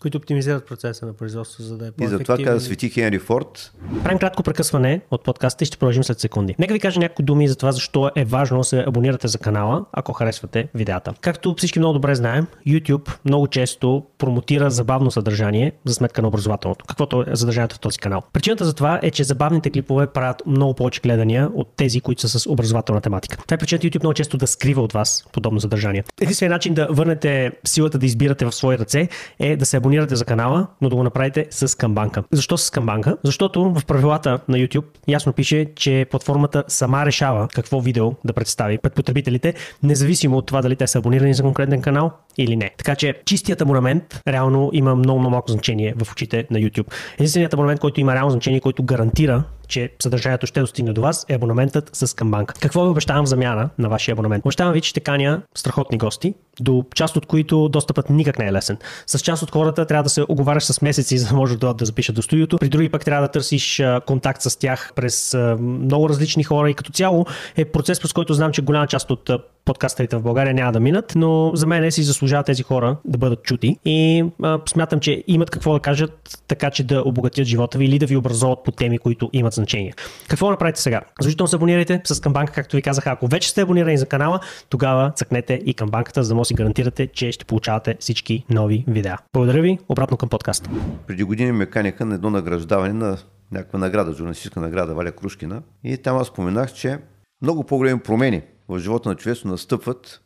които 0.00 0.18
оптимизират 0.18 0.66
процеса 0.66 1.06
на 1.06 1.12
производство, 1.12 1.62
за 1.62 1.76
да 1.76 1.86
е 1.86 1.90
по-ефективен. 1.90 2.14
И 2.14 2.18
затова 2.18 2.44
каза 2.44 2.64
Свети 2.64 2.90
Хенри 2.90 3.18
Форд. 3.18 3.72
Правим 4.02 4.18
кратко 4.18 4.42
прекъсване 4.42 5.00
от 5.10 5.24
подкаста 5.24 5.64
и 5.64 5.66
ще 5.66 5.76
продължим 5.76 6.04
след 6.04 6.20
секунди. 6.20 6.54
Нека 6.58 6.74
ви 6.74 6.80
кажа 6.80 7.00
някои 7.00 7.24
думи 7.24 7.48
за 7.48 7.56
това, 7.56 7.72
защо 7.72 8.10
е 8.16 8.24
важно 8.24 8.58
да 8.58 8.64
се 8.64 8.84
абонирате 8.86 9.28
за 9.28 9.38
канала, 9.38 9.84
ако 9.92 10.12
харесвате 10.12 10.68
видеята. 10.74 11.14
Както 11.20 11.54
всички 11.58 11.78
много 11.78 11.92
добре 11.92 12.14
знаем, 12.14 12.46
YouTube 12.66 13.10
много 13.24 13.46
често 13.46 14.04
промотира 14.18 14.70
забавно 14.70 15.10
съдържание 15.10 15.72
за 15.84 15.94
сметка 15.94 16.22
на 16.22 16.28
образователното, 16.28 16.84
каквото 16.88 17.24
е 17.32 17.36
съдържанието 17.36 17.76
в 17.76 17.80
този 17.80 17.98
канал. 17.98 18.22
Причината 18.32 18.64
за 18.64 18.74
това 18.74 19.00
е, 19.02 19.10
че 19.10 19.24
забавните 19.24 19.70
клипове 19.70 20.06
правят 20.06 20.42
много 20.46 20.74
повече 20.74 21.00
гледания 21.00 21.50
от 21.54 21.68
тези, 21.76 22.00
които 22.00 22.28
са 22.28 22.40
с 22.40 22.50
образователна 22.50 23.00
тематика. 23.00 23.36
Това 23.36 23.54
е 23.54 23.58
причината 23.58 23.86
YouTube 23.86 24.02
много 24.02 24.14
често 24.14 24.36
да 24.36 24.46
скрива 24.46 24.82
от 24.82 24.92
вас 24.92 25.24
подобно 25.32 25.60
съдържание. 25.60 26.04
Единственият 26.20 26.54
начин 26.54 26.74
да 26.74 26.86
върнете 26.90 27.52
силата 27.64 27.98
да 27.98 28.06
избирате 28.06 28.44
в 28.44 28.52
свои 28.52 28.78
ръце 28.78 29.08
е 29.38 29.56
да 29.56 29.66
се 29.66 29.76
абонирате 29.76 29.87
за 30.16 30.24
канала, 30.24 30.66
но 30.80 30.88
да 30.88 30.96
го 30.96 31.02
направите 31.02 31.46
с 31.50 31.78
камбанка. 31.78 32.24
Защо 32.32 32.56
с 32.56 32.70
камбанка? 32.70 33.16
Защото 33.24 33.74
в 33.74 33.86
правилата 33.86 34.40
на 34.48 34.56
YouTube 34.56 34.84
ясно 35.08 35.32
пише, 35.32 35.66
че 35.76 36.06
платформата 36.10 36.64
сама 36.68 37.06
решава 37.06 37.48
какво 37.54 37.80
видео 37.80 38.12
да 38.24 38.32
представи 38.32 38.78
пред 38.78 38.94
потребителите, 38.94 39.54
независимо 39.82 40.36
от 40.36 40.46
това 40.46 40.62
дали 40.62 40.76
те 40.76 40.86
са 40.86 40.98
абонирани 40.98 41.34
за 41.34 41.42
конкретен 41.42 41.82
канал 41.82 42.12
или 42.38 42.56
не. 42.56 42.70
Така 42.78 42.94
че 42.94 43.14
чистият 43.24 43.60
абонамент 43.60 44.20
реално 44.28 44.70
има 44.72 44.94
много, 44.94 45.18
много 45.18 45.30
малко 45.30 45.50
значение 45.50 45.94
в 46.04 46.12
очите 46.12 46.46
на 46.50 46.58
YouTube. 46.58 46.86
Единственият 47.14 47.54
абонамент, 47.54 47.80
който 47.80 48.00
има 48.00 48.14
реално 48.14 48.30
значение, 48.30 48.60
който 48.60 48.82
гарантира 48.82 49.44
че 49.68 49.90
съдържанието 50.02 50.46
ще 50.46 50.60
достигне 50.60 50.92
до 50.92 51.00
вас, 51.00 51.26
е 51.28 51.34
абонаментът 51.34 51.90
с 51.92 52.16
камбанка. 52.16 52.54
Какво 52.60 52.84
ви 52.84 52.90
обещавам 52.90 53.24
в 53.24 53.28
замяна 53.28 53.70
на 53.78 53.88
вашия 53.88 54.12
абонамент? 54.12 54.44
Обещавам 54.44 54.72
ви, 54.72 54.80
че 54.80 54.90
ще 54.90 55.00
каня 55.00 55.42
страхотни 55.54 55.98
гости, 55.98 56.34
до 56.60 56.84
част 56.94 57.16
от 57.16 57.26
които 57.26 57.68
достъпът 57.68 58.10
никак 58.10 58.38
не 58.38 58.46
е 58.46 58.52
лесен. 58.52 58.78
С 59.06 59.18
част 59.18 59.42
от 59.42 59.50
хората 59.50 59.86
трябва 59.86 60.02
да 60.02 60.08
се 60.08 60.24
оговаряш 60.28 60.64
с 60.64 60.82
месеци, 60.82 61.18
за 61.18 61.28
да 61.28 61.34
може 61.34 61.58
да, 61.58 61.74
да 61.74 61.84
запишат 61.84 62.14
до 62.14 62.22
студиото. 62.22 62.58
При 62.58 62.68
други 62.68 62.88
пък 62.88 63.04
трябва 63.04 63.26
да 63.26 63.32
търсиш 63.32 63.82
контакт 64.06 64.42
с 64.42 64.58
тях 64.58 64.92
през 64.96 65.36
много 65.60 66.08
различни 66.08 66.44
хора 66.44 66.70
и 66.70 66.74
като 66.74 66.92
цяло 66.92 67.26
е 67.56 67.64
процес, 67.64 68.00
през 68.00 68.12
който 68.12 68.34
знам, 68.34 68.52
че 68.52 68.62
голяма 68.62 68.86
част 68.86 69.10
от 69.10 69.30
подкастерите 69.68 70.16
в 70.16 70.22
България 70.22 70.54
няма 70.54 70.72
да 70.72 70.80
минат, 70.80 71.12
но 71.16 71.50
за 71.54 71.66
мен 71.66 71.92
си 71.92 72.02
заслужават 72.02 72.46
тези 72.46 72.62
хора 72.62 72.96
да 73.04 73.18
бъдат 73.18 73.42
чути 73.42 73.76
и 73.84 74.24
а, 74.42 74.58
смятам, 74.68 75.00
че 75.00 75.24
имат 75.26 75.50
какво 75.50 75.72
да 75.72 75.80
кажат, 75.80 76.42
така 76.46 76.70
че 76.70 76.84
да 76.84 77.02
обогатят 77.06 77.46
живота 77.46 77.78
ви 77.78 77.84
или 77.84 77.98
да 77.98 78.06
ви 78.06 78.16
образоват 78.16 78.58
по 78.64 78.72
теми, 78.72 78.98
които 78.98 79.30
имат 79.32 79.52
значение. 79.52 79.92
Какво 80.28 80.50
направите 80.50 80.80
сега? 80.80 81.00
Задължително 81.20 81.48
се 81.48 81.56
абонирайте 81.56 82.00
с 82.04 82.20
камбанка, 82.20 82.52
както 82.52 82.76
ви 82.76 82.82
казах. 82.82 83.06
Ако 83.06 83.26
вече 83.26 83.50
сте 83.50 83.60
абонирани 83.60 83.98
за 83.98 84.06
канала, 84.06 84.40
тогава 84.68 85.12
цъкнете 85.16 85.62
и 85.66 85.74
камбанката, 85.74 86.22
за 86.22 86.28
да 86.28 86.34
може 86.34 86.48
си 86.48 86.54
гарантирате, 86.54 87.06
че 87.06 87.32
ще 87.32 87.44
получавате 87.44 87.96
всички 88.00 88.44
нови 88.50 88.84
видеа. 88.88 89.18
Благодаря 89.32 89.62
ви, 89.62 89.78
обратно 89.88 90.16
към 90.16 90.28
подкаста. 90.28 90.70
Преди 91.06 91.24
години 91.24 91.52
ме 91.52 91.66
каняха 91.66 92.06
на 92.06 92.14
едно 92.14 92.30
награждаване 92.30 92.92
на 92.92 93.16
някаква 93.52 93.78
награда, 93.78 94.12
журналистическа 94.12 94.60
награда 94.60 94.94
Валя 94.94 95.12
Крушкина. 95.12 95.62
И 95.84 95.96
там 95.96 96.16
аз 96.16 96.26
споменах, 96.26 96.72
че 96.72 96.98
много 97.42 97.64
по-големи 97.64 98.00
промени 98.00 98.42
в 98.68 98.78
живота 98.78 99.08
на 99.08 99.14
човечеството 99.14 99.52
настъпват 99.52 100.20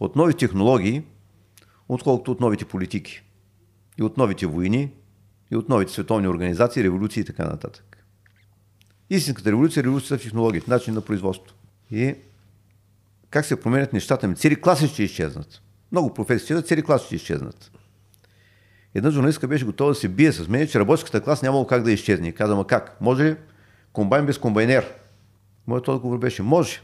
от 0.00 0.16
нови 0.16 0.34
технологии, 0.34 1.02
отколкото 1.88 2.32
от 2.32 2.40
новите 2.40 2.64
политики. 2.64 3.22
И 3.98 4.02
от 4.02 4.16
новите 4.16 4.46
войни, 4.46 4.92
и 5.50 5.56
от 5.56 5.68
новите 5.68 5.92
световни 5.92 6.28
организации, 6.28 6.84
революции 6.84 7.20
и 7.20 7.24
така 7.24 7.44
нататък. 7.44 8.06
Истинската 9.10 9.50
революция 9.50 9.80
е 9.80 9.84
революцията 9.84 10.18
в 10.18 10.22
технологията, 10.22 10.70
начин 10.70 10.94
на 10.94 11.00
производство. 11.00 11.56
И 11.90 12.14
как 13.30 13.44
се 13.44 13.60
променят 13.60 13.92
нещата 13.92 14.28
ми. 14.28 14.36
Цели 14.36 14.60
класи 14.60 14.88
ще 14.88 15.02
изчезнат. 15.02 15.62
Много 15.92 16.14
професии, 16.14 16.62
цели 16.62 16.82
класи 16.82 17.06
ще 17.06 17.16
изчезнат. 17.16 17.70
Една 18.94 19.10
журналистка 19.10 19.48
беше 19.48 19.64
готова 19.64 19.88
да 19.90 19.94
се 19.94 20.08
бие 20.08 20.32
с 20.32 20.48
мен, 20.48 20.68
че 20.68 20.78
работническата 20.78 21.24
клас 21.24 21.42
нямало 21.42 21.66
как 21.66 21.82
да 21.82 21.92
изчезне. 21.92 22.32
Каза, 22.32 22.56
ма 22.56 22.66
как? 22.66 23.00
Може 23.00 23.24
ли 23.24 23.36
комбайн 23.92 24.26
без 24.26 24.38
комбайнер? 24.38 24.92
Моят 25.66 25.88
отговор 25.88 26.18
беше, 26.18 26.42
може. 26.42 26.80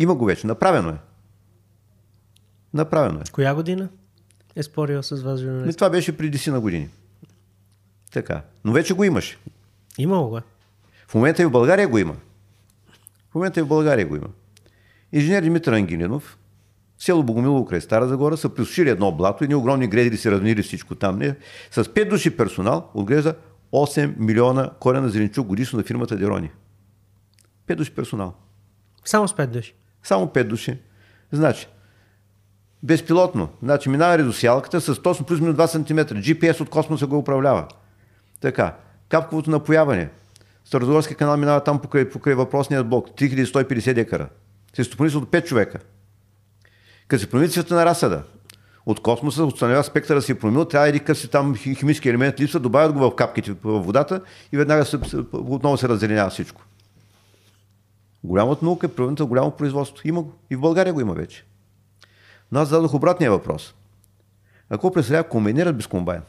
Има 0.00 0.14
го 0.14 0.24
вече, 0.24 0.46
направено 0.46 0.88
е. 0.88 0.98
Направено 2.74 3.20
е. 3.20 3.22
Коя 3.32 3.54
година 3.54 3.88
е 4.56 4.62
спорил 4.62 5.02
с 5.02 5.22
вас 5.22 5.40
журналист? 5.40 5.78
това 5.78 5.90
беше 5.90 6.16
преди 6.16 6.38
си 6.38 6.50
на 6.50 6.60
години. 6.60 6.88
Така. 8.12 8.42
Но 8.64 8.72
вече 8.72 8.94
го 8.94 9.04
имаш. 9.04 9.38
Имало 9.98 10.28
го. 10.28 10.38
Е. 10.38 10.42
В 11.08 11.14
момента 11.14 11.42
и 11.42 11.46
в 11.46 11.50
България 11.50 11.88
го 11.88 11.98
има. 11.98 12.16
В 13.30 13.34
момента 13.34 13.60
и 13.60 13.62
в 13.62 13.66
България 13.66 14.06
го 14.06 14.16
има. 14.16 14.26
Инженер 15.12 15.42
Димитър 15.42 15.72
Ангелинов, 15.72 16.38
село 16.98 17.22
Богомилово 17.22 17.64
край 17.64 17.80
Стара 17.80 18.08
Загора, 18.08 18.36
са 18.36 18.48
присушили 18.48 18.90
едно 18.90 19.12
блато, 19.12 19.44
и 19.44 19.54
огромни 19.54 19.88
гредили 19.88 20.16
се 20.16 20.30
равнили 20.30 20.62
всичко 20.62 20.94
там. 20.94 21.18
Не? 21.18 21.36
С 21.70 21.84
5 21.84 22.10
души 22.10 22.36
персонал 22.36 22.90
отглежда 22.94 23.34
8 23.72 24.14
милиона 24.18 24.70
корена 24.80 25.08
зеленчук 25.08 25.46
годишно 25.46 25.76
на 25.76 25.84
фирмата 25.84 26.16
Дерони. 26.16 26.50
5 27.66 27.74
души 27.74 27.94
персонал. 27.94 28.34
Само 29.04 29.28
с 29.28 29.32
5 29.32 29.46
души? 29.46 29.74
Само 30.02 30.26
5 30.26 30.44
души. 30.44 30.78
Значи, 31.32 31.68
Безпилотно. 32.82 33.48
Значи 33.62 33.88
минава 33.88 34.18
редосялката 34.18 34.80
с 34.80 35.02
точно 35.02 35.26
плюс 35.26 35.40
минус 35.40 35.56
2 35.56 35.66
см. 35.66 36.14
GPS 36.14 36.60
от 36.60 36.70
космоса 36.70 37.06
го 37.06 37.18
управлява. 37.18 37.66
Така. 38.40 38.74
Капковото 39.08 39.50
напояване. 39.50 40.08
Старозорски 40.64 41.14
канал 41.14 41.36
минава 41.36 41.64
там 41.64 41.80
покрай, 41.80 42.10
покрай 42.10 42.34
въпросният 42.34 42.88
блок. 42.88 43.08
3150 43.08 43.94
декара. 43.94 44.28
Се 44.76 44.84
стопани 44.84 45.16
от 45.16 45.30
5 45.30 45.44
човека. 45.46 45.78
Като 47.08 47.20
се 47.20 47.30
промени 47.30 47.52
на 47.70 47.84
разсада, 47.84 48.22
от 48.86 49.00
космоса, 49.00 49.44
установява 49.44 49.84
спектъра 49.84 50.22
си 50.22 50.32
е 50.32 50.34
променил, 50.34 50.64
трябва 50.64 50.88
един 50.88 51.04
къси 51.04 51.28
там 51.28 51.56
химически 51.56 52.08
елемент 52.08 52.40
липсва, 52.40 52.60
добавят 52.60 52.92
го 52.92 52.98
в 52.98 53.16
капките 53.16 53.52
в 53.52 53.80
водата 53.80 54.20
и 54.52 54.56
веднага 54.56 54.84
се, 54.84 54.98
отново 55.32 55.76
се 55.76 55.88
раззеленява 55.88 56.30
всичко. 56.30 56.62
Голямата 58.24 58.64
наука 58.64 58.86
е 58.86 58.90
превърната 58.90 59.24
голямо 59.24 59.50
производство. 59.50 60.08
Има 60.08 60.22
го. 60.22 60.32
И 60.50 60.56
в 60.56 60.60
България 60.60 60.92
го 60.92 61.00
има 61.00 61.14
вече. 61.14 61.44
Но 62.52 62.60
аз 62.60 62.68
зададох 62.68 62.94
обратния 62.94 63.30
въпрос. 63.30 63.74
Ако 64.70 64.92
представлява 64.92 65.28
комбинират 65.28 65.76
без 65.76 65.86
комбайн? 65.86 66.22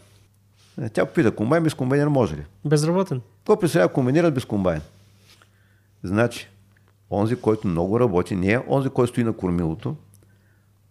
Е, 0.82 0.90
тя 0.90 1.06
попита, 1.06 1.36
комбайн 1.36 1.64
без 1.64 1.74
комбайнер 1.74 2.08
може 2.08 2.36
ли? 2.36 2.46
Безработен. 2.66 3.22
Какво 3.38 3.60
представлява 3.60 3.94
комбинират 3.94 4.34
без 4.34 4.46
комбайн? 4.46 4.82
Значи, 6.04 6.50
онзи, 7.12 7.36
който 7.36 7.68
много 7.68 8.00
работи, 8.00 8.36
не 8.36 8.52
е 8.52 8.60
онзи, 8.70 8.90
който 8.90 9.10
стои 9.10 9.24
на 9.24 9.34
кормилото, 9.34 9.96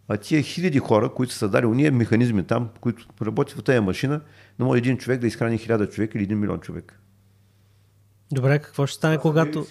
а 0.09 0.17
тия 0.17 0.43
хиляди 0.43 0.79
хора, 0.79 1.09
които 1.09 1.33
са 1.33 1.39
създали 1.39 1.67
уния 1.67 1.93
механизми 1.93 2.45
там, 2.45 2.69
които 2.81 3.07
работят 3.23 3.59
в 3.59 3.63
тази 3.63 3.81
машина, 3.81 4.21
не 4.59 4.65
може 4.65 4.79
един 4.79 4.99
човек 4.99 5.21
да 5.21 5.27
изхрани 5.27 5.59
хиляда 5.59 5.89
човека 5.89 6.19
или 6.19 6.25
един 6.25 6.39
милион 6.39 6.61
човек. 6.61 7.01
Добре, 8.33 8.59
какво 8.59 8.87
ще 8.87 8.97
стане, 8.97 9.19
когато 9.19 9.67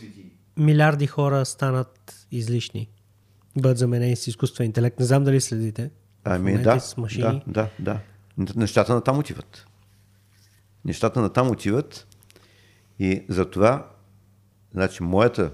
милиарди 0.60 1.08
хора 1.08 1.46
станат 1.46 2.26
излишни? 2.32 2.90
Бъдат 3.58 3.78
заменени 3.78 4.16
с 4.16 4.28
изкуствен 4.28 4.66
интелект. 4.66 5.00
Не 5.00 5.06
знам 5.06 5.24
дали 5.24 5.42
следите. 5.42 5.92
Ами 6.24 6.62
да, 6.62 6.80
с 6.80 6.98
машини. 6.98 7.44
да, 7.48 7.70
да, 7.80 8.00
да. 8.38 8.54
Нещата 8.56 8.94
на 8.94 9.02
там 9.02 9.20
отиват. 9.20 9.68
Нещата 10.86 11.22
на 11.22 11.30
там 11.30 11.52
отиват 11.52 12.08
и 13.00 13.26
затова, 13.30 13.88
значи, 14.74 15.04
моята 15.04 15.52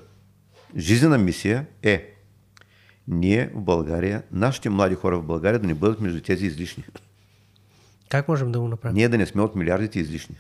жизнена 0.77 1.17
мисия 1.17 1.65
е 1.83 2.11
ние 3.07 3.51
в 3.55 3.61
България, 3.61 4.23
нашите 4.31 4.69
млади 4.69 4.95
хора 4.95 5.19
в 5.19 5.25
България 5.25 5.59
да 5.59 5.67
не 5.67 5.73
бъдат 5.73 6.01
между 6.01 6.21
тези 6.21 6.45
излишни. 6.45 6.83
Как 8.09 8.27
можем 8.27 8.51
да 8.51 8.59
го 8.59 8.67
направим? 8.67 8.95
Ние 8.95 9.09
да 9.09 9.17
не 9.17 9.25
сме 9.25 9.41
от 9.41 9.55
милиардите 9.55 9.99
излишни. 9.99 10.35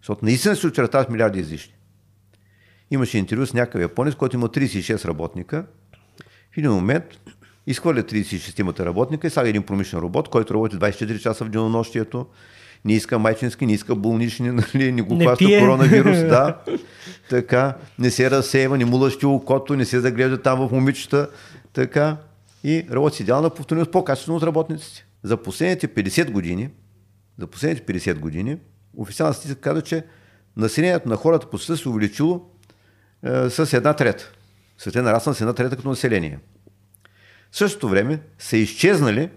Защото 0.00 0.24
наистина 0.24 0.56
се 0.56 0.66
очертават 0.66 1.10
милиарди 1.10 1.40
излишни. 1.40 1.74
Имаше 2.92 3.18
интервю 3.18 3.46
с 3.46 3.54
някакъв 3.54 3.80
японец, 3.82 4.14
който 4.14 4.36
има 4.36 4.48
36 4.48 5.04
работника. 5.04 5.64
В 6.54 6.58
един 6.58 6.70
момент 6.70 7.04
изхвърля 7.66 8.02
36-мата 8.02 8.84
работника 8.84 9.26
и 9.26 9.30
слага 9.30 9.48
един 9.48 9.62
промишлен 9.62 10.00
робот, 10.00 10.28
който 10.28 10.54
работи 10.54 10.76
24 10.76 11.20
часа 11.20 11.44
в 11.44 11.48
денонощието. 11.48 12.26
Не 12.84 12.92
иска 12.92 13.18
майчински, 13.18 13.66
не 13.66 13.72
иска 13.72 13.94
болнични, 13.94 14.50
нали, 14.74 14.92
не 14.92 15.02
го 15.02 15.18
хваща 15.18 15.44
коронавирус, 15.44 16.18
да. 16.18 16.58
Така, 17.30 17.76
не 17.98 18.10
се 18.10 18.30
разсеява, 18.30 18.78
не 18.78 18.84
му 18.84 18.96
лъщи 18.96 19.26
окото, 19.26 19.76
не 19.76 19.84
се 19.84 20.00
заглежда 20.00 20.42
там 20.42 20.68
в 20.68 20.72
момичета. 20.72 21.30
Така, 21.72 22.16
и 22.64 22.86
работи 22.90 23.16
с 23.16 23.20
идеална 23.20 23.50
повторимост 23.50 23.90
по-качествено 23.90 24.36
от 24.36 24.42
работниците. 24.42 25.06
За 25.22 25.36
последните 25.36 25.88
50 25.88 26.30
години, 26.30 26.68
за 27.38 27.46
последните 27.46 27.92
50 27.92 28.18
години, 28.18 28.56
официална 28.96 29.34
статистика 29.34 29.60
казва, 29.60 29.82
че 29.82 30.04
населението 30.56 31.08
на 31.08 31.16
хората 31.16 31.50
по 31.50 31.58
света 31.58 31.76
се 31.76 31.88
увеличило 31.88 32.51
е, 33.24 33.50
с 33.50 33.72
една 33.72 33.96
трета. 33.96 34.32
Света 34.78 34.98
е 34.98 35.02
нарасна 35.02 35.34
с 35.34 35.40
една 35.40 35.52
трета 35.52 35.76
като 35.76 35.88
население. 35.88 36.38
В 37.50 37.56
същото 37.56 37.88
време 37.88 38.20
са 38.38 38.56
изчезнали 38.56 39.30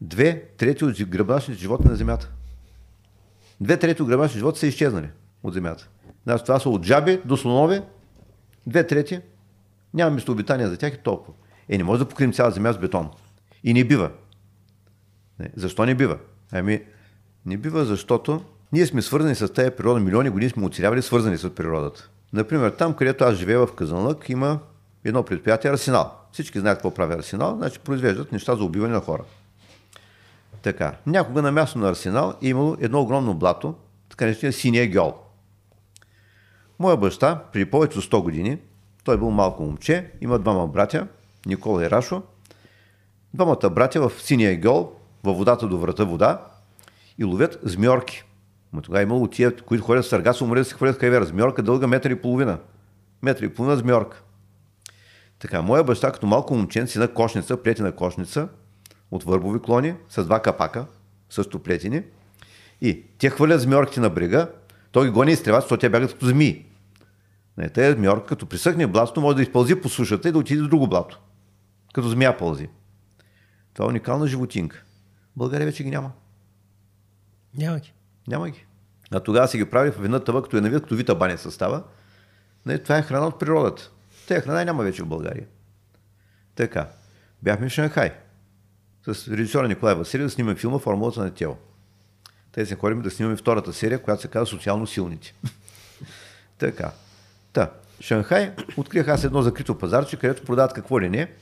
две 0.00 0.42
трети 0.56 0.84
от 0.84 1.08
гръбначните 1.08 1.60
животни 1.60 1.90
на 1.90 1.96
Земята. 1.96 2.30
Две 3.60 3.78
трети 3.78 4.02
от 4.02 4.08
гръбначните 4.08 4.38
животи 4.38 4.58
са 4.58 4.66
изчезнали 4.66 5.08
от 5.42 5.54
Земята. 5.54 5.88
Значи 6.24 6.44
това 6.44 6.60
са 6.60 6.68
от 6.68 6.84
жаби 6.84 7.20
до 7.24 7.36
слонове, 7.36 7.82
две 8.66 8.86
трети 8.86 9.20
няма 9.94 10.14
местообитания 10.14 10.68
за 10.68 10.76
тях 10.76 10.94
и 10.94 11.02
толкова. 11.02 11.34
Е, 11.68 11.78
не 11.78 11.84
може 11.84 11.98
да 11.98 12.08
покрием 12.08 12.32
цяла 12.32 12.50
земя 12.50 12.72
с 12.72 12.78
бетон. 12.78 13.10
И 13.64 13.74
не 13.74 13.84
бива. 13.84 14.10
Не. 15.38 15.50
Защо 15.56 15.86
не 15.86 15.94
бива? 15.94 16.18
Ами, 16.52 16.82
не 17.46 17.56
бива, 17.56 17.84
защото 17.84 18.44
ние 18.72 18.86
сме 18.86 19.02
свързани 19.02 19.34
с 19.34 19.52
тази 19.52 19.70
природа. 19.70 20.00
Милиони 20.00 20.30
години 20.30 20.50
сме 20.50 20.66
оцелявали 20.66 21.02
свързани 21.02 21.38
с 21.38 21.54
природата. 21.54 22.10
Например, 22.34 22.70
там, 22.70 22.94
където 22.94 23.24
аз 23.24 23.36
живея 23.36 23.66
в 23.66 23.74
Казанлък, 23.74 24.28
има 24.28 24.58
едно 25.04 25.22
предприятие 25.22 25.70
Арсенал. 25.70 26.12
Всички 26.32 26.60
знаят 26.60 26.78
какво 26.78 26.94
прави 26.94 27.14
Арсенал, 27.14 27.56
значи 27.56 27.78
произвеждат 27.78 28.32
неща 28.32 28.56
за 28.56 28.64
убиване 28.64 28.94
на 28.94 29.00
хора. 29.00 29.22
Така. 30.62 30.96
Някога 31.06 31.42
на 31.42 31.52
място 31.52 31.78
на 31.78 31.88
Арсенал 31.88 32.34
е 32.42 32.48
имало 32.48 32.76
едно 32.80 33.00
огромно 33.00 33.34
блато, 33.34 33.74
така 34.10 34.24
наречения 34.24 34.52
синия 34.52 34.90
гьол. 34.90 35.14
Моя 36.78 36.96
баща, 36.96 37.42
при 37.52 37.64
повече 37.64 37.98
от 37.98 38.04
100 38.04 38.22
години, 38.22 38.58
той 39.04 39.18
бил 39.18 39.30
малко 39.30 39.62
момче, 39.62 40.10
има 40.20 40.38
двама 40.38 40.66
братя, 40.66 41.06
Никола 41.46 41.84
и 41.84 41.90
Рашо. 41.90 42.22
Двамата 43.34 43.70
братя 43.70 44.08
в 44.08 44.22
синия 44.22 44.60
гол, 44.60 44.92
във 45.24 45.36
водата 45.36 45.68
до 45.68 45.78
врата 45.78 46.04
вода 46.04 46.46
и 47.18 47.24
ловят 47.24 47.58
змьорки. 47.62 48.24
Но 48.74 48.82
тогава 48.82 49.00
е 49.00 49.02
имало 49.02 49.28
тия, 49.28 49.56
които 49.56 49.84
ходят 49.84 50.04
в 50.04 50.08
сърга, 50.08 50.32
са 50.32 50.44
умрели 50.44 50.60
да 50.60 50.64
се 50.64 50.74
хвърлят 50.74 50.98
хайвера. 51.00 51.24
Змьорка 51.24 51.62
дълга 51.62 51.86
метър 51.86 52.10
и 52.10 52.20
половина. 52.20 52.58
Метър 53.22 53.42
и 53.44 53.48
половина 53.48 53.76
змьорка. 53.76 54.22
Така, 55.38 55.62
моя 55.62 55.84
баща 55.84 56.12
като 56.12 56.26
малко 56.26 56.54
момчен 56.54 56.86
си 56.86 56.98
на 56.98 57.08
кошница, 57.08 57.56
плетена 57.56 57.92
кошница, 57.92 58.48
от 59.10 59.24
върбови 59.24 59.60
клони, 59.60 59.94
с 60.08 60.24
два 60.24 60.42
капака, 60.42 60.86
също 61.30 61.58
плетени. 61.58 62.02
И 62.80 63.02
те 63.18 63.30
хвърлят 63.30 63.60
змьорките 63.60 64.00
на 64.00 64.10
брега, 64.10 64.50
той 64.92 65.06
ги 65.06 65.10
гони 65.10 65.30
и 65.30 65.34
изтреват, 65.34 65.62
защото 65.62 65.80
те 65.80 65.88
бягат 65.88 66.12
като 66.12 66.26
змии. 66.26 66.66
Не, 67.58 67.68
тези 67.68 67.96
змиорка, 67.96 68.26
като 68.26 68.46
присъхне 68.46 68.86
блато, 68.86 69.20
може 69.20 69.36
да 69.36 69.42
изпълзи 69.42 69.80
по 69.80 69.88
сушата 69.88 70.28
и 70.28 70.32
да 70.32 70.38
отиде 70.38 70.62
в 70.62 70.68
друго 70.68 70.88
блато. 70.88 71.20
Като 71.94 72.08
змия 72.08 72.38
пълзи. 72.38 72.68
Това 73.74 73.86
е 73.86 73.88
уникална 73.88 74.26
животинка. 74.26 74.84
България 75.36 75.66
вече 75.66 75.84
ги 75.84 75.90
няма. 75.90 76.12
Няма 77.54 77.78
ги. 77.78 77.93
Няма 78.28 78.50
ги. 78.50 78.66
А 79.10 79.20
тогава 79.20 79.48
си 79.48 79.58
ги 79.58 79.70
прави 79.70 79.90
в 79.90 80.04
една 80.04 80.20
тъва, 80.20 80.42
като 80.42 80.56
е 80.56 80.60
навид, 80.60 80.82
като 80.82 80.94
вита 80.94 81.14
баня 81.14 81.38
състава. 81.38 81.82
Не, 82.66 82.78
това 82.78 82.98
е 82.98 83.02
храна 83.02 83.26
от 83.26 83.38
природата. 83.38 83.90
Тея 84.28 84.40
храна 84.40 84.64
няма 84.64 84.82
вече 84.82 85.02
в 85.02 85.06
България. 85.06 85.46
Така. 86.54 86.88
Бяхме 87.42 87.68
в 87.68 87.72
Шанхай. 87.72 88.12
С 89.06 89.28
режисьора 89.28 89.68
Николай 89.68 89.94
Василев 89.94 90.26
да 90.26 90.30
снимаме 90.30 90.56
филма 90.56 90.78
Формулата 90.78 91.20
на 91.20 91.30
тяло. 91.30 91.56
Те 92.52 92.66
се 92.66 92.74
ходим 92.74 93.02
да 93.02 93.10
снимаме 93.10 93.36
втората 93.36 93.72
серия, 93.72 94.02
която 94.02 94.22
се 94.22 94.28
казва 94.28 94.46
Социално 94.46 94.86
силните. 94.86 95.34
така. 96.58 96.90
Та, 97.52 97.70
Шанхай 98.00 98.52
открих 98.76 99.08
аз 99.08 99.24
едно 99.24 99.42
закрито 99.42 99.78
пазарче, 99.78 100.16
където 100.16 100.44
продават 100.44 100.72
какво 100.72 101.00
ли 101.00 101.08
не. 101.08 101.32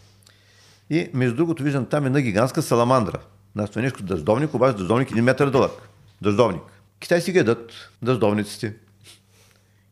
И 0.90 1.10
между 1.14 1.36
другото 1.36 1.62
виждам 1.62 1.86
там 1.86 2.06
една 2.06 2.20
гигантска 2.20 2.62
саламандра. 2.62 3.18
Нас 3.54 3.76
е 3.76 3.80
нещо 3.80 4.02
дъждовник, 4.02 4.54
обаче 4.54 4.76
дъждовник 4.76 5.10
един 5.10 5.24
метър 5.24 5.50
дълъг. 5.50 5.88
Дъждовник. 6.22 6.62
Китай 7.00 7.20
си 7.20 7.32
гледат 7.32 7.72
дъждовниците. 8.02 8.74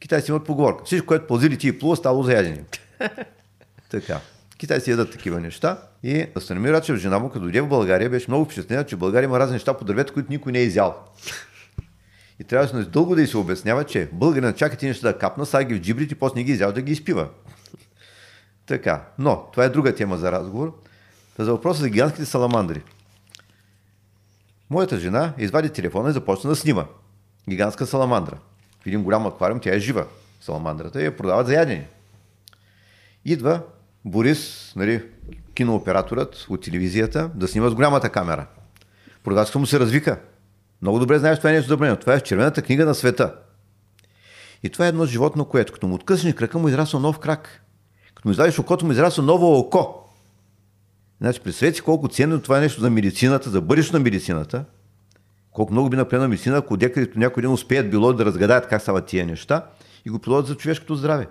Китай 0.00 0.20
си 0.20 0.30
имат 0.30 0.44
поговорка. 0.44 0.84
Всичко, 0.84 1.06
което 1.06 1.26
пълзи 1.26 1.58
ти 1.58 1.68
и 1.68 1.78
плува, 1.78 1.96
стало 1.96 2.22
за 2.22 2.32
ядене. 2.32 2.64
така. 3.90 4.20
Китай 4.58 4.80
си 4.80 4.90
ядат 4.90 5.12
такива 5.12 5.40
неща. 5.40 5.82
И 6.02 6.26
Станимир 6.40 6.72
Рачев, 6.72 6.96
жена 6.96 7.18
му, 7.18 7.28
като 7.28 7.40
дойде 7.40 7.60
в 7.60 7.68
България, 7.68 8.10
беше 8.10 8.30
много 8.30 8.44
впечатлена, 8.44 8.86
че 8.86 8.96
в 8.96 8.98
България 8.98 9.26
има 9.26 9.38
разни 9.38 9.52
неща 9.52 9.74
по 9.74 9.84
дървета, 9.84 10.12
които 10.12 10.32
никой 10.32 10.52
не 10.52 10.58
е 10.58 10.64
изял. 10.64 11.04
И 12.40 12.44
трябваше 12.44 12.74
дълго 12.74 13.14
да 13.14 13.22
й 13.22 13.26
се 13.26 13.36
обяснява, 13.36 13.84
че 13.84 14.08
българина 14.12 14.52
чака 14.52 14.76
ти 14.76 14.86
неща 14.86 15.12
да 15.12 15.18
капна, 15.18 15.46
сега 15.46 15.64
ги 15.64 15.74
в 15.74 15.80
джибрите, 15.80 16.14
после 16.14 16.36
не 16.36 16.44
ги 16.44 16.52
изява 16.52 16.72
да 16.72 16.82
ги 16.82 16.92
изпива. 16.92 17.28
Така, 18.66 19.04
но 19.18 19.48
това 19.52 19.64
е 19.64 19.68
друга 19.68 19.94
тема 19.94 20.16
за 20.16 20.32
разговор. 20.32 20.80
За 21.38 21.52
въпроса 21.52 21.80
за 21.80 21.88
гигантските 21.88 22.26
саламандри. 22.26 22.82
Моята 24.70 24.98
жена 24.98 25.32
извади 25.38 25.70
телефона 25.70 26.10
и 26.10 26.12
започна 26.12 26.50
да 26.50 26.56
снима. 26.56 26.84
Гигантска 27.48 27.86
саламандра. 27.86 28.38
В 28.82 28.86
един 28.86 29.02
голям 29.02 29.26
аквариум 29.26 29.60
тя 29.60 29.74
е 29.74 29.78
жива. 29.78 30.06
Саламандрата 30.40 31.02
я 31.02 31.16
продават 31.16 31.46
за 31.46 31.54
ядене. 31.54 31.88
Идва 33.24 33.62
Борис, 34.04 34.72
нали, 34.76 35.02
кинооператорът 35.54 36.46
от 36.50 36.62
телевизията, 36.62 37.30
да 37.34 37.48
снима 37.48 37.68
с 37.68 37.74
голямата 37.74 38.10
камера. 38.10 38.46
Продавачката 39.24 39.58
му 39.58 39.66
се 39.66 39.80
развика. 39.80 40.20
Много 40.82 40.98
добре 40.98 41.18
знаеш 41.18 41.38
това 41.38 41.50
е 41.50 41.52
нещо 41.52 41.68
забранено. 41.68 41.96
Това 41.96 42.14
е 42.14 42.18
в 42.18 42.22
червената 42.22 42.62
книга 42.62 42.86
на 42.86 42.94
света. 42.94 43.34
И 44.62 44.70
това 44.70 44.84
е 44.84 44.88
едно 44.88 45.06
животно, 45.06 45.44
което 45.44 45.72
като 45.72 45.86
му 45.86 45.94
откъснеш 45.94 46.34
крака 46.34 46.58
му 46.58 46.68
израсва 46.68 47.00
нов 47.00 47.18
крак. 47.18 47.64
Като 48.14 48.28
му 48.28 48.32
извадиш 48.32 48.58
окото 48.58 48.86
му 48.86 48.92
израсва 48.92 49.22
ново 49.22 49.58
око. 49.58 49.99
Значи, 51.20 51.40
представете 51.40 51.76
си 51.76 51.82
колко 51.82 52.08
ценно 52.08 52.40
това 52.40 52.58
е 52.58 52.60
нещо 52.60 52.80
за 52.80 52.90
медицината, 52.90 53.50
за 53.50 53.60
бъдещето 53.60 53.98
на 53.98 54.04
медицината. 54.04 54.64
Колко 55.50 55.72
много 55.72 55.90
би 55.90 55.96
напредна 55.96 56.28
медицина, 56.28 56.56
ако 56.56 56.76
декъдето 56.76 57.18
някой 57.18 57.42
ден 57.42 57.52
успеят 57.52 57.90
било 57.90 58.12
да 58.12 58.24
разгадаят 58.24 58.68
как 58.68 58.82
стават 58.82 59.06
тия 59.06 59.26
неща 59.26 59.66
и 60.04 60.10
го 60.10 60.18
приложат 60.18 60.46
за 60.46 60.54
човешкото 60.54 60.94
здраве. 60.94 61.26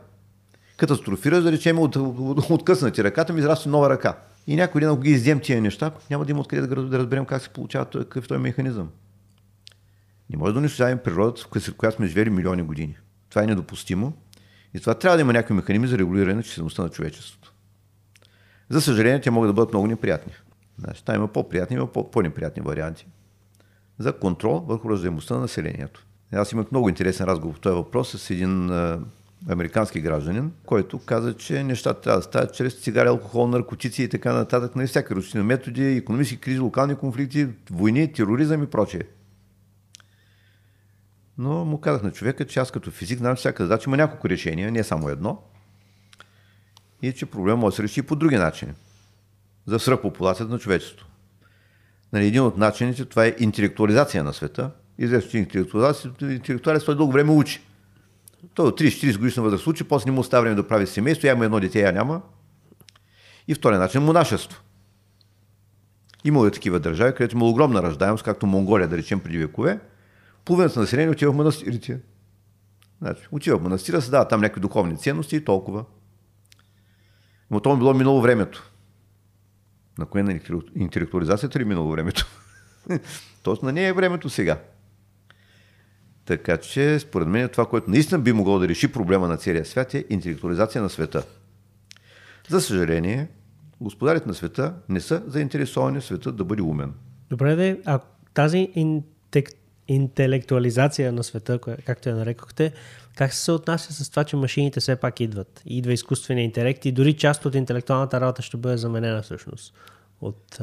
Катастрофира, 0.78 1.41
да 1.41 1.52
речем, 1.52 1.80
от, 1.80 1.95
от, 1.95 2.49
откъснати 2.49 3.04
ръката 3.04 3.34
ми 3.34 3.39
израства 3.39 3.71
нова 3.71 3.89
ръка. 3.89 4.17
И 4.47 4.56
някой 4.56 4.82
ден, 4.82 4.89
ако 4.89 5.02
ги 5.02 5.12
издем 5.12 5.39
тия 5.39 5.62
неща, 5.62 5.91
няма 6.10 6.25
да 6.25 6.32
има 6.32 6.39
откъде 6.39 6.67
да, 6.67 6.75
разберем 6.75 7.25
как 7.25 7.41
се 7.41 7.49
получава 7.49 7.86
какъв 7.86 8.25
е 8.25 8.28
този 8.28 8.39
механизъм. 8.39 8.89
Не 10.30 10.38
може 10.38 10.54
да 10.54 10.60
унищожаваме 10.60 11.04
природата, 11.04 11.41
в 11.41 11.75
която 11.75 11.95
сме 11.95 12.08
живели 12.08 12.30
милиони 12.30 12.62
години. 12.62 12.97
Това 13.30 13.43
е 13.43 13.47
недопустимо. 13.47 14.13
И 14.73 14.80
това 14.80 14.93
трябва 14.93 15.17
да 15.17 15.21
има 15.21 15.34
някакви 15.34 15.54
механизми 15.54 15.88
за 15.88 15.97
регулиране 15.97 16.34
на 16.34 16.43
числеността 16.43 16.84
на 16.84 16.89
човечеството. 16.89 17.54
За 18.70 18.82
съжаление, 18.82 19.22
те 19.22 19.32
могат 19.32 19.50
да 19.50 19.54
бъдат 19.54 19.74
много 19.74 19.88
неприятни. 19.88 20.34
Значи, 20.78 21.06
там 21.06 21.16
има 21.16 21.28
по-приятни, 21.28 21.76
има 21.76 21.88
по-неприятни 21.88 22.62
варианти. 22.62 23.08
За 24.00 24.14
контрол 24.14 24.60
върху 24.60 24.90
ръждаемостта 24.90 25.34
на 25.34 25.40
населението. 25.40 26.06
Аз 26.32 26.52
имах 26.52 26.72
много 26.72 26.90
интересен 26.90 27.26
разговор 27.26 27.54
по 27.54 27.60
този 27.60 27.76
въпрос 27.76 28.12
с 28.18 28.30
един 28.30 28.72
а, 28.72 29.00
американски 29.50 30.02
гражданин, 30.02 30.52
който 30.66 31.00
каза, 31.00 31.38
че 31.38 31.64
нещата 31.64 32.02
трябва 32.02 32.20
да 32.20 32.24
стават 32.24 32.54
чрез 32.54 32.82
цигари, 32.82 33.08
алкохол, 33.08 33.48
наркотици 33.48 34.04
и 34.04 34.10
така 34.10 34.34
нататък, 34.34 34.76
на 34.76 34.88
всяка 34.88 35.16
ручина 35.16 35.44
методи, 35.44 35.86
економически 35.86 36.42
кризи, 36.42 36.60
локални 36.60 36.96
конфликти, 36.96 37.48
войни, 37.72 38.14
тероризъм 38.14 38.64
и 38.64 38.68
прочее. 38.68 39.02
Но 41.38 41.66
му 41.66 41.82
казах 41.82 42.04
на 42.04 42.12
човека, 42.12 42.46
че 42.46 42.60
аз 42.60 42.72
като 42.72 42.92
физик 42.92 43.20
знам, 43.20 43.36
всяка 43.36 43.64
задача 43.64 43.90
има 43.90 43.98
няколко 43.98 44.30
решения, 44.30 44.72
не 44.72 44.84
само 44.84 45.10
едно. 45.10 45.44
И 47.02 47.14
че 47.14 47.26
проблема 47.26 47.58
може 47.58 47.74
да 47.74 47.76
се 47.76 47.84
реши 47.84 48.02
по 48.02 48.16
други 48.16 48.36
начини. 48.36 48.72
За 49.66 49.80
свръхпопулацията 49.80 50.54
на 50.54 50.60
човечеството. 50.60 51.08
Нали, 52.14 52.28
един 52.28 52.42
от 52.42 52.58
начините 52.58 53.06
това 53.06 53.26
е 53.26 53.36
интелектуализация 53.40 54.24
на 54.24 54.34
света. 54.34 54.72
Известно, 54.98 55.32
че 55.32 55.38
интелектуализацията, 55.38 56.86
той 56.86 56.96
дълго 56.96 57.12
време 57.12 57.32
учи. 57.32 57.62
Той 58.54 58.68
от 58.68 58.80
30-40 58.80 59.18
годишна 59.18 59.44
възраст 59.44 59.68
учи, 59.68 59.84
после 59.84 60.10
не 60.10 60.16
му 60.16 60.22
оставя 60.22 60.42
време 60.42 60.56
да 60.56 60.68
прави 60.68 60.88
семейство, 60.88 61.28
я 61.28 61.34
има 61.34 61.46
едно 61.46 61.60
дете, 61.60 61.82
я 61.82 61.92
няма. 61.92 62.22
И 63.48 63.56
втори 63.56 63.78
начин 63.78 64.02
монашество. 64.02 64.62
Имало 66.24 66.46
е 66.46 66.52
такива 66.52 66.80
държави, 66.80 67.16
където 67.16 67.36
има 67.36 67.46
огромна 67.46 67.84
ръждаемост, 67.84 68.24
както 68.24 68.48
Монголия, 68.48 68.88
да 68.88 68.98
речем, 68.98 69.20
преди 69.20 69.38
векове. 69.38 69.80
Половината 70.46 70.80
население 70.80 71.12
отива 71.12 71.32
в 71.32 71.36
манастирите. 71.36 72.00
Значи, 73.02 73.22
отива 73.32 73.58
в 73.58 73.62
манастира, 73.62 74.02
се 74.02 74.12
дават 74.12 74.30
там 74.30 74.42
някакви 74.42 74.62
духовни 74.62 74.98
ценности 74.98 75.36
и 75.36 75.46
толкова. 75.46 75.86
Но 77.52 77.60
то 77.60 77.78
било 77.78 77.94
минало 77.94 78.22
времето. 78.22 78.72
На 79.98 80.06
кое 80.06 80.24
на 80.24 80.40
интелектуализацията 80.76 81.60
ли 81.60 81.66
минало 81.66 81.92
времето? 81.92 82.28
Тоест 83.44 83.64
на 83.64 83.72
нея 83.72 83.88
е 83.88 83.94
времето 83.94 84.30
сега. 84.30 84.60
Така 86.26 86.58
че, 86.58 87.00
според 87.00 87.28
мен, 87.28 87.50
това, 87.50 87.66
което 87.66 87.90
наистина 87.90 88.20
би 88.20 88.34
могло 88.34 88.60
да 88.60 88.68
реши 88.68 88.92
проблема 88.92 89.28
на 89.28 89.38
целия 89.38 89.66
свят 89.66 89.94
е 89.94 90.06
интелектуализация 90.10 90.82
на 90.82 90.90
света. 90.90 91.26
За 92.50 92.62
съжаление, 92.62 93.28
господарите 93.82 94.28
на 94.28 94.34
света 94.34 94.74
не 94.90 95.02
са 95.02 95.24
заинтересовани 95.28 96.02
света 96.02 96.32
да 96.32 96.44
бъде 96.44 96.62
умен. 96.62 96.94
Добре, 97.30 97.56
де, 97.56 97.80
а 97.86 98.00
тази 98.34 98.72
интек... 98.76 99.50
интелектуализация 99.89 101.12
на 101.12 101.23
света, 101.23 101.60
както 101.86 102.10
я 102.10 102.15
нарекохте, 102.15 102.73
как 103.15 103.34
се 103.34 103.52
отнася 103.52 103.93
с 103.93 104.10
това, 104.10 104.23
че 104.23 104.36
машините 104.36 104.80
все 104.80 104.95
пак 104.95 105.19
идват? 105.19 105.62
Идва 105.65 105.93
изкуствения 105.93 106.45
интелект 106.45 106.86
и 106.86 106.91
дори 106.91 107.13
част 107.13 107.45
от 107.45 107.56
интелектуалната 107.56 108.21
работа 108.21 108.41
ще 108.41 108.58
бъде 108.58 108.78
заменена 108.78 109.21
всъщност 109.21 109.73
от, 110.21 110.60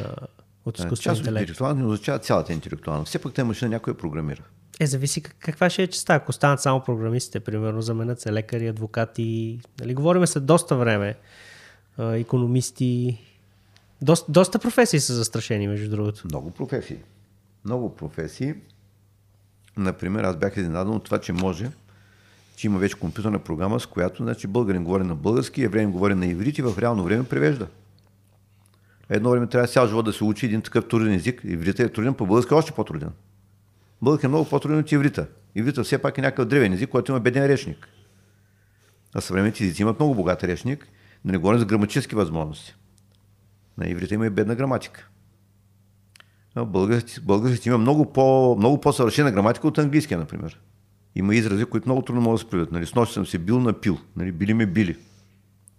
от 0.64 0.78
изкуствения 0.78 1.18
интелект. 1.18 1.22
Част 1.22 1.24
от 1.24 1.26
интелектуалната 1.26 1.80
не 1.80 1.86
означава 1.86 2.18
цялата 2.18 2.52
интелектуална. 2.52 3.04
Все 3.04 3.18
пак 3.18 3.34
тази 3.34 3.46
машина 3.46 3.70
някой 3.70 3.96
програмира. 3.96 4.42
Е, 4.80 4.86
зависи 4.86 5.22
каква 5.22 5.70
ще 5.70 5.82
е 5.82 5.86
частта. 5.86 6.14
Ако 6.14 6.32
станат 6.32 6.60
само 6.60 6.84
програмистите, 6.84 7.40
примерно, 7.40 7.82
заменят 7.82 8.20
се 8.20 8.32
лекари, 8.32 8.68
адвокати. 8.68 9.60
Нали, 9.80 9.94
говориме 9.94 10.26
се 10.26 10.40
доста 10.40 10.76
време. 10.76 11.14
економисти. 11.98 13.18
Доста, 14.02 14.32
доста 14.32 14.58
професии 14.58 15.00
са 15.00 15.14
застрашени, 15.14 15.68
между 15.68 15.90
другото. 15.90 16.22
Много 16.24 16.50
професии. 16.50 16.98
Много 17.64 17.96
професии. 17.96 18.54
Например, 19.76 20.24
аз 20.24 20.36
бях 20.36 20.56
изненадан 20.56 20.94
от 20.94 21.04
това, 21.04 21.18
че 21.18 21.32
може, 21.32 21.70
че 22.56 22.66
има 22.66 22.78
вече 22.78 22.94
компютърна 22.94 23.38
програма, 23.38 23.80
с 23.80 23.86
която 23.86 24.22
значи, 24.22 24.46
българин 24.46 24.84
говори 24.84 25.04
на 25.04 25.14
български, 25.14 25.62
евреин 25.62 25.90
говори 25.90 26.14
на 26.14 26.26
иврит 26.26 26.58
и 26.58 26.62
в 26.62 26.78
реално 26.78 27.04
време 27.04 27.24
превежда. 27.24 27.66
Едно 29.10 29.30
време 29.30 29.46
трябва 29.46 29.68
цял 29.68 29.88
живот 29.88 30.04
да 30.04 30.12
се 30.12 30.24
учи 30.24 30.46
един 30.46 30.62
такъв 30.62 30.88
труден 30.88 31.12
език. 31.12 31.40
Иврита 31.44 31.82
е 31.82 31.88
труден, 31.88 32.14
по 32.14 32.26
български 32.26 32.54
е 32.54 32.56
още 32.56 32.72
по-труден. 32.72 33.10
Български 34.02 34.26
е 34.26 34.28
много 34.28 34.48
по-труден 34.48 34.78
от 34.78 34.92
иврита. 34.92 35.26
Иврита 35.54 35.84
все 35.84 35.98
пак 35.98 36.18
е 36.18 36.20
някакъв 36.20 36.46
древен 36.46 36.72
език, 36.72 36.90
който 36.90 37.12
има 37.12 37.20
беден 37.20 37.46
речник. 37.46 37.88
А 39.14 39.20
съвременните 39.20 39.64
езици 39.64 39.82
имат 39.82 39.98
много 39.98 40.14
богат 40.14 40.44
речник, 40.44 40.88
но 41.24 41.32
не 41.32 41.38
говорим 41.38 41.58
за 41.58 41.66
граматически 41.66 42.14
възможности. 42.14 42.74
На 43.78 43.88
иврита 43.88 44.14
има 44.14 44.26
и 44.26 44.30
бедна 44.30 44.54
граматика. 44.54 45.08
Български, 46.64 47.20
български 47.20 47.68
има 47.68 47.78
много, 47.78 48.12
по, 48.12 48.56
много 48.58 48.80
по-съвършена 48.80 49.32
граматика 49.32 49.68
от 49.68 49.78
английския, 49.78 50.18
например. 50.18 50.60
Има 51.14 51.34
изрази, 51.34 51.64
които 51.64 51.88
много 51.88 52.02
трудно 52.02 52.22
могат 52.22 52.34
да 52.34 52.38
се 52.38 52.50
приведат. 52.50 52.72
Нали, 52.72 52.86
с 52.86 52.94
нощ 52.94 53.12
съм 53.12 53.26
се 53.26 53.38
бил 53.38 53.60
напил. 53.60 53.98
Нали, 54.16 54.32
били 54.32 54.54
ме 54.54 54.66
били. 54.66 54.96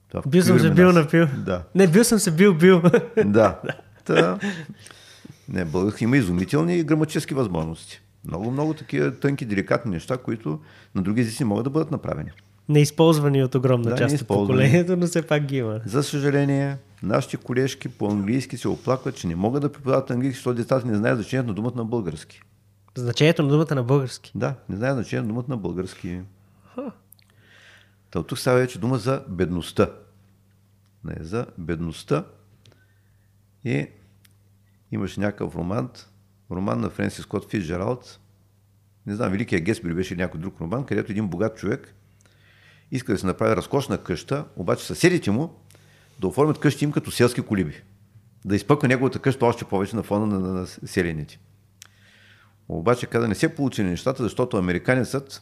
Това 0.10 0.22
бил 0.28 0.44
съм 0.44 0.60
се 0.60 0.72
бил 0.72 0.92
напил. 0.92 1.28
Да. 1.38 1.64
Не, 1.76 1.88
бил 1.88 2.04
съм 2.04 2.20
се 2.20 2.32
бил 2.32 2.54
бил. 2.54 2.82
Да. 3.26 3.60
Та, 4.06 4.40
не, 5.50 5.66
български 5.66 6.04
има 6.04 6.18
изумителни 6.18 6.84
граматически 6.84 7.34
възможности. 7.34 8.02
Много, 8.26 8.52
много 8.52 8.74
такива 8.74 9.12
тънки, 9.12 9.46
деликатни 9.46 9.92
неща, 9.92 10.18
които 10.18 10.60
на 10.96 11.02
други 11.02 11.22
езици 11.22 11.44
могат 11.44 11.64
да 11.64 11.70
бъдат 11.70 11.92
направени. 11.92 12.30
Неизползвани 12.70 13.44
от 13.44 13.56
огромна 13.56 13.90
да, 13.90 13.96
част 13.96 14.22
от 14.22 14.28
поколението, 14.28 14.98
но 14.98 15.06
все 15.08 15.22
пак 15.22 15.44
ги 15.44 15.58
има. 15.58 15.80
За 15.86 16.04
съжаление, 16.04 16.78
нашите 17.04 17.38
колежки 17.38 17.90
по 17.90 18.12
английски 18.12 18.58
се 18.58 18.68
оплакват, 18.68 19.16
че 19.16 19.28
не 19.28 19.36
могат 19.36 19.62
да 19.62 19.72
преподават 19.72 20.12
английски, 20.12 20.38
защото 20.38 20.58
децата 20.58 20.88
не 20.88 20.96
знаят 20.96 21.18
значението 21.18 21.48
на 21.48 21.54
думата 21.54 21.76
на 21.76 21.86
български. 21.86 22.42
Значението 22.96 23.44
на 23.44 23.50
думата 23.50 23.76
на 23.76 23.84
български? 23.84 24.32
Да, 24.36 24.56
не 24.70 24.76
знаят 24.76 24.96
значението 24.96 25.28
на 25.28 25.34
думата 25.34 25.46
на 25.50 25.58
български. 25.58 26.22
Та, 28.12 28.24
тук 28.24 28.40
става 28.40 28.60
вече 28.60 28.80
дума 28.80 28.98
за 28.98 29.24
бедността. 29.28 29.92
Не, 31.04 31.16
за 31.24 31.48
бедността. 31.58 32.26
И 33.64 33.88
имаше 34.92 35.20
някакъв 35.20 35.56
роман, 35.56 35.90
роман 36.52 36.82
на 36.82 36.90
Френсис 36.90 37.24
Скот 37.24 37.52
Фитджералд, 37.52 38.20
не 39.06 39.16
знам, 39.16 39.32
Великия 39.32 39.62
Гесбери 39.62 39.94
беше 39.94 40.16
някой 40.16 40.40
друг 40.40 40.62
роман, 40.62 40.86
където 40.86 41.12
един 41.12 41.28
богат 41.28 41.58
човек 41.58 41.96
иска 42.92 43.12
да 43.12 43.20
се 43.20 43.26
направи 43.26 43.56
разкошна 43.56 44.04
къща, 44.04 44.46
обаче 44.56 44.86
съседите 44.86 45.32
му 45.32 45.66
да 46.20 46.28
оформят 46.28 46.60
къщи 46.60 46.86
им 46.86 46.92
като 46.92 47.12
селски 47.12 47.42
колиби. 47.42 47.82
Да 48.46 48.56
изпъква 48.56 48.88
неговата 48.88 49.20
къща 49.20 49.46
още 49.46 49.66
повече 49.66 49.96
на 49.96 50.04
фона 50.04 50.26
на, 50.26 50.40
на, 50.40 50.54
на 50.54 50.68
селените. 50.68 51.40
Обаче 52.70 53.06
каза, 53.06 53.28
не 53.28 53.36
се 53.36 53.56
получи 53.56 53.84
нещата, 53.84 54.24
защото 54.24 54.58
американецът 54.58 55.42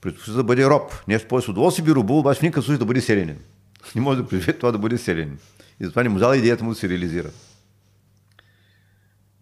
предпочита 0.00 0.36
да 0.36 0.44
бъде 0.44 0.66
роб. 0.66 0.92
Нещо 1.08 1.28
повече 1.28 1.50
удоволствие 1.50 1.84
би 1.84 1.94
робул, 1.94 2.18
обаче 2.18 2.40
в 2.40 2.42
никакъв 2.42 2.64
случай 2.64 2.78
да 2.78 2.84
бъде 2.84 3.00
селенин. 3.00 3.38
Не 3.94 4.00
може 4.00 4.22
да 4.22 4.28
преживее 4.28 4.58
това 4.58 4.72
да 4.72 4.78
бъде 4.78 4.98
селенин. 4.98 5.38
И 5.80 5.84
затова 5.84 6.02
не 6.02 6.08
можа 6.08 6.36
идеята 6.36 6.64
му 6.64 6.70
да 6.70 6.76
се 6.76 6.88
реализира. 6.88 7.30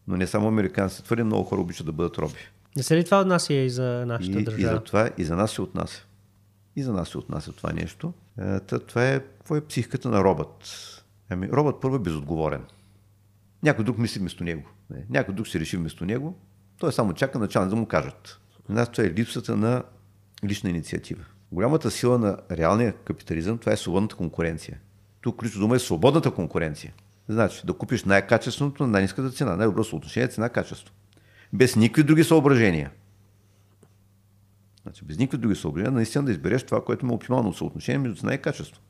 Но 0.09 0.17
не 0.17 0.27
само 0.27 0.49
американците, 0.49 1.03
твърде 1.03 1.25
много 1.25 1.45
хора 1.45 1.61
обичат 1.61 1.87
да 1.87 1.93
бъдат 1.93 2.19
роби. 2.19 2.39
Не 2.77 2.83
се 2.83 2.97
ли 2.97 3.05
това 3.05 3.21
отнася 3.21 3.55
и 3.55 3.71
за 3.71 4.05
нашата 4.07 4.39
и, 4.39 4.45
държава? 4.45 4.73
И 4.73 4.75
за 4.75 4.81
това 4.81 5.11
и 5.19 5.25
за 5.25 5.37
нас 5.37 5.51
се 5.53 5.63
отнася. 5.63 6.03
И 6.77 6.83
за 6.83 6.93
нас 6.93 7.09
се 7.09 7.19
отнася 7.19 7.53
това 7.53 7.73
нещо. 7.73 8.13
Е, 8.41 8.61
това 8.61 9.09
е, 9.09 9.21
това 9.47 9.57
е 9.57 9.67
психиката 9.67 10.09
на 10.09 10.25
робът. 10.25 10.65
Ами, 11.31 11.49
робът 11.49 11.81
първо 11.81 11.97
е 11.97 11.99
безотговорен. 11.99 12.65
Някой 13.63 13.85
друг 13.85 13.99
мисли 13.99 14.21
вместо 14.21 14.45
него. 14.45 14.63
Не, 14.91 15.07
някой 15.11 15.35
друг 15.35 15.49
се 15.49 15.61
реши 15.61 15.77
вместо 15.77 16.05
него. 16.05 16.39
Той 16.79 16.93
само 16.93 17.13
чака 17.13 17.39
началник 17.39 17.71
да 17.71 17.77
му 17.77 17.87
кажат. 17.87 18.41
Нас 18.69 18.93
това 18.93 19.05
е 19.05 19.11
липсата 19.11 19.57
на 19.57 19.83
лична 20.45 20.71
инициатива. 20.71 21.25
Голямата 21.53 21.91
сила 21.91 22.19
на 22.19 22.39
реалния 22.51 22.93
капитализъм 22.93 23.59
това 23.59 23.73
е 23.73 23.77
свободната 23.77 24.17
конкуренция. 24.17 24.79
Тук 25.21 25.37
ключов 25.37 25.61
дума 25.61 25.77
е 25.77 25.79
свободната 25.79 26.31
конкуренция. 26.31 26.93
Значи 27.29 27.67
да 27.67 27.73
купиш 27.73 28.05
най-качественото 28.05 28.83
на 28.83 28.89
най-низката 28.89 29.31
цена, 29.31 29.57
най-добро 29.57 29.85
съотношение 29.85 30.29
цена-качество. 30.29 30.95
Без 31.53 31.77
никакви 31.77 32.03
други 32.03 32.25
съображения. 32.25 32.91
Значи, 34.83 35.05
без 35.05 35.19
никакви 35.19 35.39
други 35.39 35.55
съображения, 35.55 35.93
наистина 35.93 36.25
да 36.25 36.31
избереш 36.33 36.63
това, 36.63 36.85
което 36.85 37.05
има 37.05 37.15
оптимално 37.15 37.53
съотношение 37.53 37.99
между 37.99 38.17
цена 38.17 38.35
и 38.35 38.43
качество. 38.43 38.83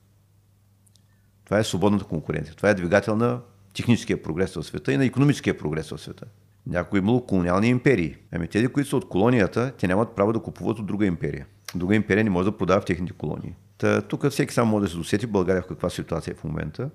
Това 1.47 1.59
е 1.59 1.65
свободната 1.65 2.05
конкуренция. 2.05 2.55
Това 2.55 2.71
е 2.71 2.75
двигател 2.75 3.17
на 3.17 3.41
техническия 3.75 4.23
прогрес 4.23 4.55
в 4.55 4.63
света 4.63 4.93
и 4.93 4.97
на 4.97 5.05
економическия 5.05 5.59
прогрес 5.59 5.91
в 5.91 5.99
света. 5.99 6.25
Някои 6.67 6.99
имало 6.99 7.27
колониални 7.27 7.69
империи. 7.69 8.17
Ами 8.33 8.49
тези, 8.49 8.69
които 8.69 8.89
са 8.89 8.97
от 8.97 9.09
колонията, 9.09 9.73
те 9.79 9.89
нямат 9.89 10.17
право 10.17 10.33
да 10.33 10.41
купуват 10.41 10.79
от 10.79 10.87
друга 10.87 11.07
империя. 11.07 11.47
Друга 11.75 11.95
империя 11.95 12.25
не 12.25 12.31
може 12.31 12.51
да 12.51 12.57
продава 12.57 12.81
в 12.81 12.85
техните 12.85 13.13
колонии. 13.13 13.55
Та, 13.79 14.03
тук 14.03 14.29
всеки 14.29 14.55
само 14.55 14.71
може 14.71 14.85
да 14.85 14.91
се 14.91 14.97
досети 14.97 15.27
България 15.27 15.63
в 15.63 15.67
каква 15.67 15.91
ситуация 15.91 16.33
е 16.33 16.35
в 16.35 16.45
момента 16.45 16.91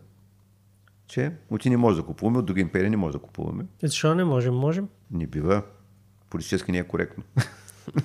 че 1.07 1.31
от 1.49 1.65
не 1.65 1.77
може 1.77 1.97
да 1.97 2.03
купуваме, 2.03 2.37
от 2.37 2.45
друга 2.45 2.61
империя 2.61 2.89
не 2.89 2.97
може 2.97 3.13
да 3.13 3.19
купуваме. 3.19 3.65
И 3.83 3.87
защо 3.87 4.15
не 4.15 4.23
можем? 4.23 4.53
Можем. 4.53 4.87
Не 5.11 5.27
бива. 5.27 5.61
Политически 6.29 6.71
не 6.71 6.77
е 6.77 6.83
коректно. 6.83 7.23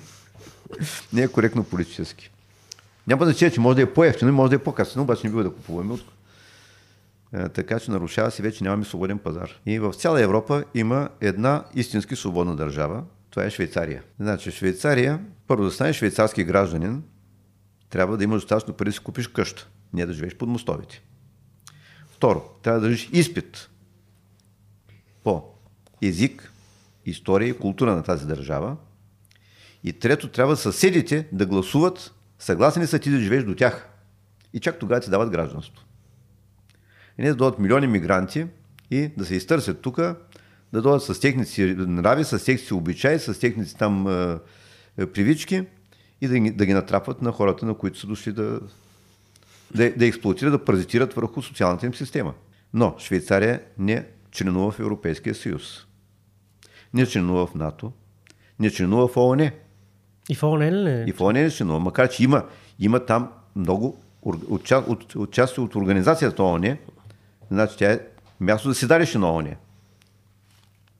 не 1.13 1.21
е 1.21 1.27
коректно 1.27 1.63
политически. 1.63 2.31
Няма 3.07 3.25
значение, 3.25 3.53
че 3.53 3.59
може 3.59 3.75
да 3.75 3.81
е 3.81 3.93
по-ефтино 3.93 4.29
и 4.29 4.33
може 4.33 4.49
да 4.49 4.55
е 4.55 4.59
по-касено, 4.59 5.03
обаче 5.03 5.27
не 5.27 5.31
бива 5.31 5.43
да 5.43 5.53
купуваме 5.53 5.93
от, 5.93 6.01
Е, 6.01 6.16
така 7.31 7.79
че 7.79 7.91
нарушава 7.91 8.31
се, 8.31 8.43
вече 8.43 8.63
нямаме 8.63 8.85
свободен 8.85 9.19
пазар. 9.19 9.51
И 9.65 9.79
в 9.79 9.93
цяла 9.93 10.21
Европа 10.21 10.63
има 10.73 11.09
една 11.21 11.65
истински 11.75 12.15
свободна 12.15 12.55
държава. 12.55 13.03
Това 13.29 13.45
е 13.45 13.49
Швейцария. 13.49 14.03
Значи 14.19 14.51
Швейцария, 14.51 15.19
първо 15.47 15.63
да 15.63 15.71
станеш 15.71 15.95
швейцарски 15.95 16.43
гражданин, 16.43 17.03
трябва 17.89 18.17
да 18.17 18.23
имаш 18.23 18.41
достатъчно 18.41 18.73
пари 18.73 18.89
да 18.89 18.93
си 18.93 18.99
купиш 18.99 19.27
къща, 19.27 19.67
не 19.93 20.05
да 20.05 20.13
живееш 20.13 20.35
под 20.35 20.49
мостовите. 20.49 21.03
Второ, 22.07 22.49
трябва 22.63 22.79
да 22.79 22.87
държиш 22.87 23.09
изпит 23.13 23.69
по 25.23 25.43
език, 26.01 26.51
история 27.05 27.49
и 27.49 27.57
култура 27.57 27.95
на 27.95 28.03
тази 28.03 28.25
държава. 28.25 28.77
И 29.83 29.93
трето, 29.93 30.27
трябва 30.27 30.57
съседите 30.57 31.27
да 31.31 31.45
гласуват 31.45 32.13
съгласни 32.39 32.87
са 32.87 32.99
ти 32.99 33.09
да 33.09 33.19
живееш 33.19 33.43
до 33.43 33.55
тях. 33.55 33.89
И 34.53 34.59
чак 34.59 34.79
тогава 34.79 35.01
ти 35.01 35.09
дават 35.09 35.29
гражданство. 35.29 35.86
И 37.17 37.21
не 37.21 37.29
да 37.29 37.35
дойдат 37.35 37.59
милиони 37.59 37.87
мигранти 37.87 38.45
и 38.91 39.09
да 39.17 39.25
се 39.25 39.35
изтърсят 39.35 39.81
тук, 39.81 39.95
да 40.73 40.81
дойдат 40.81 41.03
с 41.03 41.19
техните 41.19 41.49
си 41.49 41.75
нрави, 41.77 42.23
с 42.23 42.29
техните 42.45 42.67
си 42.67 42.73
обичаи, 42.73 43.19
с 43.19 43.39
техните 43.39 43.75
там 43.75 44.07
е, 44.07 44.37
е, 44.97 45.05
привички 45.05 45.63
и 46.21 46.27
да 46.27 46.39
ги, 46.39 46.51
да 46.51 46.65
ги 46.65 46.73
натрапват 46.73 47.21
на 47.21 47.31
хората, 47.31 47.65
на 47.65 47.73
които 47.73 47.99
са 47.99 48.07
дошли 48.07 48.31
да, 48.31 48.59
да, 49.75 49.91
да 49.91 50.05
експлуатират, 50.05 50.51
да 50.51 50.65
паразитират 50.65 51.13
върху 51.13 51.41
социалната 51.41 51.85
им 51.85 51.93
система. 51.93 52.33
Но 52.73 52.95
Швейцария 52.99 53.61
не 53.77 54.05
членува 54.31 54.71
в 54.71 54.79
Европейския 54.79 55.35
съюз. 55.35 55.85
Не 56.93 57.05
членува 57.05 57.47
в 57.47 57.55
НАТО. 57.55 57.91
Не 58.59 58.71
членува 58.71 59.07
в 59.07 59.17
ООН. 59.17 59.51
И 60.29 60.35
в 60.35 60.43
ООН 60.43 60.71
ли? 60.71 61.09
И 61.09 61.11
в 61.11 61.21
ООН 61.21 61.33
не 61.33 61.51
членува. 61.51 61.79
Макар, 61.79 62.09
че 62.09 62.23
има, 62.23 62.45
има 62.79 63.05
там 63.05 63.31
много 63.55 64.01
от, 64.21 64.43
от, 64.87 65.15
от 65.15 65.31
части 65.31 65.59
от 65.59 65.75
организацията 65.75 66.43
ООН, 66.43 66.77
значи 67.51 67.77
тя 67.77 67.91
е 67.91 67.99
място 68.39 68.69
за 68.69 68.75
седалище 68.75 69.17
на 69.17 69.31
ООН. 69.31 69.55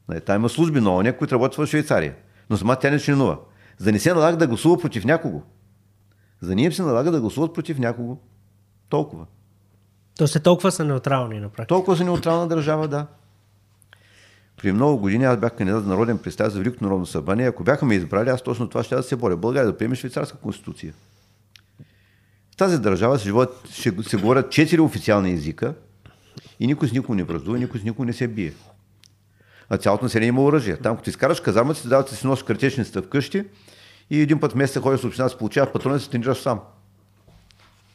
Нали, 0.07 0.21
там 0.21 0.35
има 0.35 0.49
служби 0.49 0.81
на 0.81 0.95
ООН, 0.95 1.13
които 1.13 1.35
работят 1.35 1.55
в 1.55 1.67
Швейцария. 1.67 2.15
Но 2.49 2.57
сама 2.57 2.75
тя 2.75 2.91
не 2.91 2.99
членува. 2.99 3.37
За 3.77 3.85
да 3.85 3.91
не 3.91 3.99
се 3.99 4.13
налага 4.13 4.37
да 4.37 4.47
гласува 4.47 4.79
против 4.79 5.05
някого. 5.05 5.41
За 6.41 6.53
им 6.53 6.73
се 6.73 6.81
налага 6.81 7.11
да 7.11 7.21
гласуват 7.21 7.53
против 7.53 7.79
някого. 7.79 8.17
Толкова. 8.89 9.25
То 10.17 10.27
се 10.27 10.39
толкова 10.39 10.71
са 10.71 10.85
неутрални 10.85 11.39
на 11.39 11.49
практика. 11.49 11.67
Толкова 11.67 11.97
са 11.97 12.03
неутрална 12.03 12.47
държава, 12.47 12.87
да. 12.87 13.07
При 14.57 14.71
много 14.71 14.97
години 14.97 15.25
аз 15.25 15.37
бях 15.37 15.55
кандидат 15.55 15.83
за 15.83 15.89
народен 15.89 16.17
представител 16.17 16.53
за 16.53 16.63
Велико 16.63 16.83
народно 16.83 17.05
събрание. 17.05 17.47
Ако 17.47 17.63
бяха 17.63 17.85
ме 17.85 17.95
избрали, 17.95 18.29
аз 18.29 18.41
точно 18.41 18.69
това 18.69 18.83
ще 18.83 18.95
да 18.95 19.03
се 19.03 19.15
боря. 19.15 19.37
България 19.37 19.71
да 19.71 19.77
приеме 19.77 19.95
швейцарска 19.95 20.37
конституция. 20.37 20.93
В 22.51 22.57
тази 22.57 22.79
държава 22.79 23.19
се, 23.19 23.23
живоят, 23.23 23.69
ще 23.71 24.03
се 24.03 24.17
говорят 24.17 24.51
четири 24.51 24.81
официални 24.81 25.31
езика 25.31 25.73
и 26.59 26.67
никой 26.67 26.87
с 26.87 26.91
никой 26.91 27.15
не 27.15 27.23
връздува, 27.23 27.57
никой 27.57 27.79
с 27.79 27.83
никой 27.83 28.05
не 28.05 28.13
се 28.13 28.27
бие. 28.27 28.53
А 29.69 29.77
цялото 29.77 30.05
население 30.05 30.29
има 30.29 30.43
оръжие. 30.43 30.77
Там, 30.77 30.97
като 30.97 31.09
изкараш 31.09 31.39
казармата, 31.39 31.79
си 31.79 31.87
дават 31.87 32.09
си 32.09 32.27
нос 32.27 32.43
картечницата 32.43 33.01
вкъщи 33.01 33.43
и 34.09 34.21
един 34.21 34.39
път 34.39 34.51
в 34.51 34.55
месеца 34.55 34.81
ходиш 34.81 35.01
с 35.01 35.03
община, 35.03 35.29
се 35.29 35.37
получава 35.37 35.71
патрони, 35.71 35.99
се 35.99 36.09
тренираш 36.09 36.37
сам. 36.37 36.59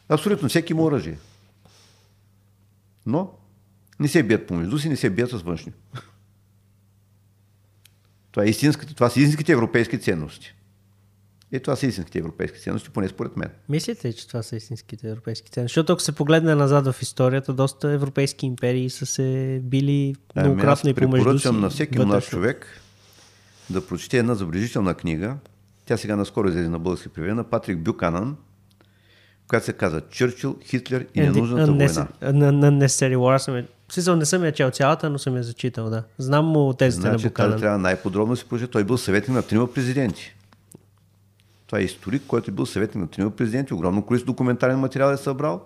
Абсолютно 0.09 0.49
всеки 0.49 0.73
има 0.73 0.83
оръжие. 0.83 1.17
Но 3.05 3.31
не 3.99 4.07
се 4.07 4.23
бият 4.23 4.47
помежду 4.47 4.79
си, 4.79 4.89
не 4.89 4.95
се 4.95 5.09
бият 5.09 5.29
с 5.29 5.41
външни. 5.41 5.73
Това, 8.31 8.45
е 8.45 8.49
истинските, 8.49 8.93
това 8.93 9.09
са 9.09 9.19
истинските 9.19 9.51
европейски 9.51 9.99
ценности. 9.99 10.55
И 11.53 11.59
това 11.59 11.75
са 11.75 11.87
истинските 11.87 12.19
европейски 12.19 12.59
ценности, 12.59 12.89
поне 12.89 13.07
според 13.07 13.37
мен. 13.37 13.49
Мислите 13.69 14.07
ли, 14.07 14.13
че 14.13 14.27
това 14.27 14.43
са 14.43 14.55
истинските 14.55 15.09
европейски 15.09 15.51
ценности? 15.51 15.73
Защото 15.73 15.93
ако 15.93 16.01
се 16.01 16.11
погледне 16.11 16.55
назад 16.55 16.87
в 16.87 17.01
историята, 17.01 17.53
доста 17.53 17.91
европейски 17.91 18.45
империи 18.45 18.89
са 18.89 19.05
се 19.05 19.59
били 19.63 20.15
ами, 20.35 20.47
многократно 20.47 20.89
и 20.89 20.93
помежду 20.93 21.39
си. 21.39 21.51
На 21.51 21.69
всеки 21.69 21.99
млад 21.99 22.23
човек 22.23 22.81
да 23.69 23.87
прочете 23.87 24.17
една 24.17 24.35
забележителна 24.35 24.93
книга. 24.93 25.35
Тя 25.85 25.97
сега 25.97 26.15
наскоро 26.15 26.47
излезе 26.47 26.69
на 26.69 26.79
български 26.79 27.09
превед 27.09 27.35
на 27.35 27.43
Патрик 27.43 27.77
Бюканан, 27.77 28.35
която 29.47 29.65
се 29.65 29.73
казва 29.73 30.01
Чърчил, 30.01 30.57
Хитлер 30.65 31.07
и 31.15 31.21
ненужната 31.21 31.71
война. 31.71 32.07
На 32.21 32.71
Necessary 32.71 33.15
War 33.15 33.37
съм 33.37 33.65
Смисъл, 33.91 34.15
не 34.15 34.25
съм 34.25 34.45
я 34.45 34.51
чел 34.51 34.69
цялата, 34.69 35.09
но 35.09 35.19
съм 35.19 35.37
я 35.37 35.43
зачитал, 35.43 35.89
да. 35.89 36.03
Знам 36.17 36.45
му 36.45 36.73
тезите 36.73 37.01
значи, 37.01 37.23
на 37.23 37.29
Буканан. 37.29 37.59
трябва 37.59 37.77
най-подробно 37.77 38.35
си 38.35 38.45
прочете. 38.49 38.71
Той 38.71 38.83
бил 38.83 38.97
съветник 38.97 39.35
на 39.35 39.41
трима 39.41 39.73
президенти. 39.73 40.35
Това 41.73 41.81
е 41.81 41.83
историк, 41.83 42.21
който 42.27 42.51
е 42.51 42.53
бил 42.53 42.65
съветник 42.65 43.01
на 43.01 43.07
трима 43.07 43.31
президенти. 43.31 43.73
Огромно 43.73 44.05
количество 44.05 44.31
документален 44.31 44.79
материал 44.79 45.13
е 45.13 45.17
събрал. 45.17 45.61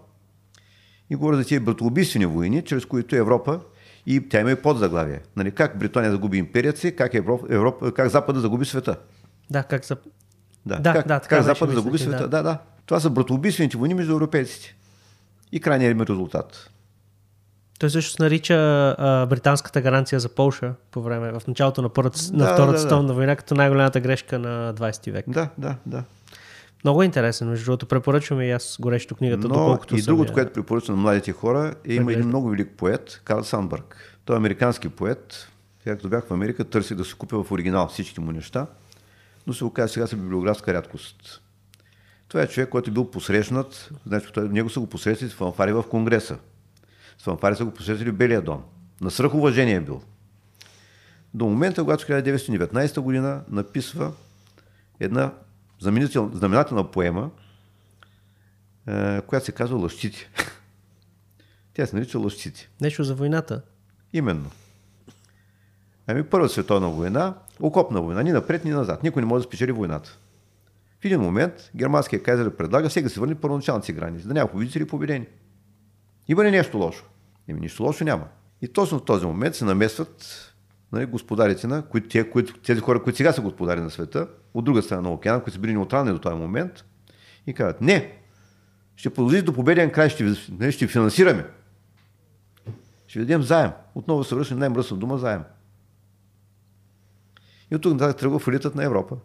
И 1.10 1.16
говоря 1.16 1.38
за 1.38 1.44
тези 1.44 1.60
братоубийствени 1.60 2.26
войни, 2.26 2.62
чрез 2.62 2.86
които 2.86 3.16
Европа 3.16 3.60
и 4.06 4.30
тя 4.30 4.40
има 4.40 4.52
и 4.52 4.56
подзаглавие. 4.56 5.22
Нали, 5.36 5.52
как 5.52 5.80
Британия 5.80 6.12
загуби 6.12 6.38
империята 6.38 6.80
си, 6.80 6.96
как, 6.96 7.14
Европа, 7.14 7.48
Европа, 7.50 7.94
как 7.94 8.10
Запада 8.10 8.40
загуби 8.40 8.66
света. 8.66 8.98
Да, 9.50 9.64
как, 9.64 9.86
за... 9.86 9.98
да, 10.66 10.80
да, 10.80 10.94
как, 10.94 11.08
да, 11.08 11.20
как 11.20 11.44
Запада 11.44 11.74
загуби 11.74 11.98
света. 11.98 12.18
Да. 12.18 12.28
да, 12.28 12.44
да. 12.44 12.58
Това 12.86 13.00
са 13.00 13.10
братоубийствените 13.10 13.78
войни 13.78 13.94
между 13.94 14.14
европейците. 14.14 14.76
И 15.52 15.60
крайният 15.60 15.92
им 15.92 16.02
резултат. 16.02 16.70
Той 17.80 17.90
също 17.90 18.24
нарича 18.24 18.56
а, 18.98 19.26
британската 19.26 19.82
гаранция 19.82 20.20
за 20.20 20.30
Полша 20.30 20.74
по 20.92 21.02
време, 21.02 21.32
в 21.32 21.48
началото 21.48 21.82
на, 21.82 21.90
първата, 21.90 22.20
да, 22.32 22.38
на 22.38 22.54
Втората 22.54 22.72
да, 22.72 22.80
световна 22.80 23.08
да. 23.08 23.14
война, 23.14 23.36
като 23.36 23.56
най-голямата 23.56 24.00
грешка 24.00 24.40
на 24.40 24.74
20 24.74 25.12
век. 25.12 25.26
Да, 25.28 25.50
да, 25.58 25.76
да. 25.86 26.04
Много 26.84 27.02
е 27.02 27.06
интересен, 27.06 27.50
между 27.50 27.66
другото. 27.66 27.86
Препоръчваме 27.86 28.46
и 28.46 28.52
аз 28.52 28.78
горещо 28.80 29.16
книгата, 29.16 29.48
Но 29.48 29.54
доколкото 29.54 29.98
и 29.98 30.02
другото, 30.02 30.34
което 30.34 30.54
препоръчвам 30.54 30.96
на 30.96 31.02
младите 31.02 31.32
хора, 31.32 31.74
е 31.86 31.94
има 31.94 32.14
един 32.14 32.28
много 32.28 32.50
велик 32.50 32.70
поет, 32.78 33.22
Карл 33.24 33.44
Сандбърг. 33.44 34.18
Той 34.26 34.36
е 34.36 34.38
американски 34.38 34.90
поет. 34.90 35.48
Сега 35.84 35.96
като 35.96 36.10
бях 36.10 36.28
в 36.28 36.32
Америка, 36.32 36.64
търсих 36.64 36.98
да 36.98 37.06
се 37.06 37.14
купя 37.14 37.44
в 37.44 37.52
оригинал 37.52 37.88
всичките 37.88 38.22
му 38.22 38.32
неща, 38.32 38.68
но 39.48 39.54
се 39.54 39.66
оказа 39.66 39.94
сега 39.94 40.08
са 40.08 40.16
библиографска 40.16 40.74
рядкост. 40.74 41.42
Това 42.28 42.42
е 42.42 42.48
човек, 42.48 42.70
който 42.70 42.90
е 42.90 42.94
бил 42.94 43.12
посрещнат, 43.12 43.90
значи 44.06 44.28
той, 44.34 44.50
него 44.50 44.70
са 44.70 44.80
го 44.80 44.88
посрещали 44.88 45.30
в 45.30 45.34
фанфари 45.34 45.74
в 45.74 45.84
Конгреса. 45.84 46.38
С 47.18 47.24
фанфари 47.24 47.56
са 47.56 47.66
го 47.66 47.72
посрещали 47.72 48.12
Белия 48.12 48.42
дом. 48.42 48.64
На 49.02 49.12
свръхуважение 49.12 49.76
е 49.76 49.82
бил. 49.82 50.02
До 51.34 51.46
момента, 51.46 51.84
когато 51.84 52.06
в 52.06 52.08
1919 52.08 53.00
година 53.00 53.42
написва 53.50 54.12
една 55.00 55.34
знаменателна 56.34 56.92
поема, 56.92 57.30
е, 58.88 59.22
която 59.22 59.46
се 59.46 59.52
казва 59.52 59.78
Лъщите. 59.78 60.30
Тя 61.74 61.86
се 61.86 61.96
нарича 61.96 62.20
Лъщите. 62.20 62.70
Нещо 62.82 63.04
за 63.04 63.16
войната. 63.16 63.62
Именно. 64.14 64.52
Ами 66.08 66.24
Първа 66.24 66.50
световна 66.50 66.90
война, 66.90 67.34
окопна 67.60 68.02
война, 68.02 68.24
ни 68.24 68.32
напред, 68.32 68.66
ни 68.66 68.72
назад. 68.72 69.04
Никой 69.04 69.22
не 69.22 69.26
може 69.26 69.44
да 69.44 69.48
спечели 69.48 69.72
войната. 69.72 70.18
В 71.02 71.06
един 71.06 71.22
момент 71.22 71.72
германският 71.76 72.24
кайзер 72.24 72.56
предлага 72.56 72.90
сега 72.90 73.04
да 73.04 73.10
се 73.10 73.20
върне 73.20 73.36
първоначалните 73.36 73.86
си 73.86 73.94
граници, 73.94 74.28
да 74.28 74.34
няма 74.34 74.52
победители 74.52 74.88
победени. 74.88 75.26
Има 76.28 76.44
ли 76.44 76.52
нещо 76.52 76.78
лошо? 76.78 77.06
Еми 77.48 77.60
нищо 77.60 77.84
лошо 77.84 78.04
няма. 78.04 78.28
И 78.62 78.68
точно 78.68 79.00
в 79.00 79.06
този 79.06 79.26
момент 79.26 79.56
се 79.56 79.66
намесват 79.66 80.26
нали, 80.92 81.06
господарите 81.06 81.68
на 81.68 81.82
които, 81.82 82.10
тези, 82.10 82.30
които, 82.30 82.60
тези 82.60 82.82
хора, 82.82 83.04
които 83.04 83.18
сега 83.18 83.34
са 83.34 83.42
господари 83.42 83.82
на 83.82 83.90
света, 83.90 84.28
от 84.54 84.66
друга 84.66 84.82
страна 84.82 85.02
на 85.02 85.12
океана, 85.12 85.44
които 85.44 85.54
са 85.54 85.60
били 85.60 85.74
неутрални 85.74 86.12
до 86.12 86.20
този 86.20 86.36
момент, 86.36 86.86
и 87.48 87.54
казват, 87.54 87.82
не, 87.82 88.18
ще 88.96 89.14
продължи 89.14 89.42
до 89.42 89.54
победен 89.54 89.92
край, 89.92 90.10
ще, 90.10 90.34
нали, 90.50 90.72
ще 90.72 90.88
финансираме. 90.88 91.46
Ще 93.08 93.20
дадем 93.20 93.44
заем. 93.44 93.72
Отново 93.96 94.24
се 94.24 94.36
връщаме 94.36 94.60
най-мръсна 94.60 94.98
дума 94.98 95.18
заем. 95.18 95.44
И 97.72 97.76
от 97.76 97.82
тук 97.82 97.94
нататък 97.94 98.18
тръгва 98.18 98.40
фалитът 98.40 98.76
на 98.76 98.84
Европа. 98.84 99.18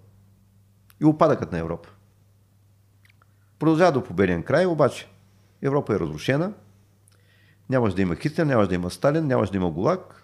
И 1.00 1.04
опадъкът 1.04 1.52
на 1.52 1.58
Европа. 1.58 1.88
Продължава 3.58 3.92
до 3.92 4.04
победен 4.04 4.42
край, 4.42 4.66
обаче 4.66 5.08
Европа 5.62 5.94
е 5.94 5.98
разрушена, 5.98 6.52
Нямаше 7.70 7.96
да 7.96 8.02
има 8.02 8.16
Хитлер, 8.16 8.44
нямаше 8.44 8.68
да 8.68 8.74
има 8.74 8.90
Сталин, 8.90 9.26
нямаше 9.26 9.52
да 9.52 9.56
има 9.56 9.70
Голак, 9.70 10.21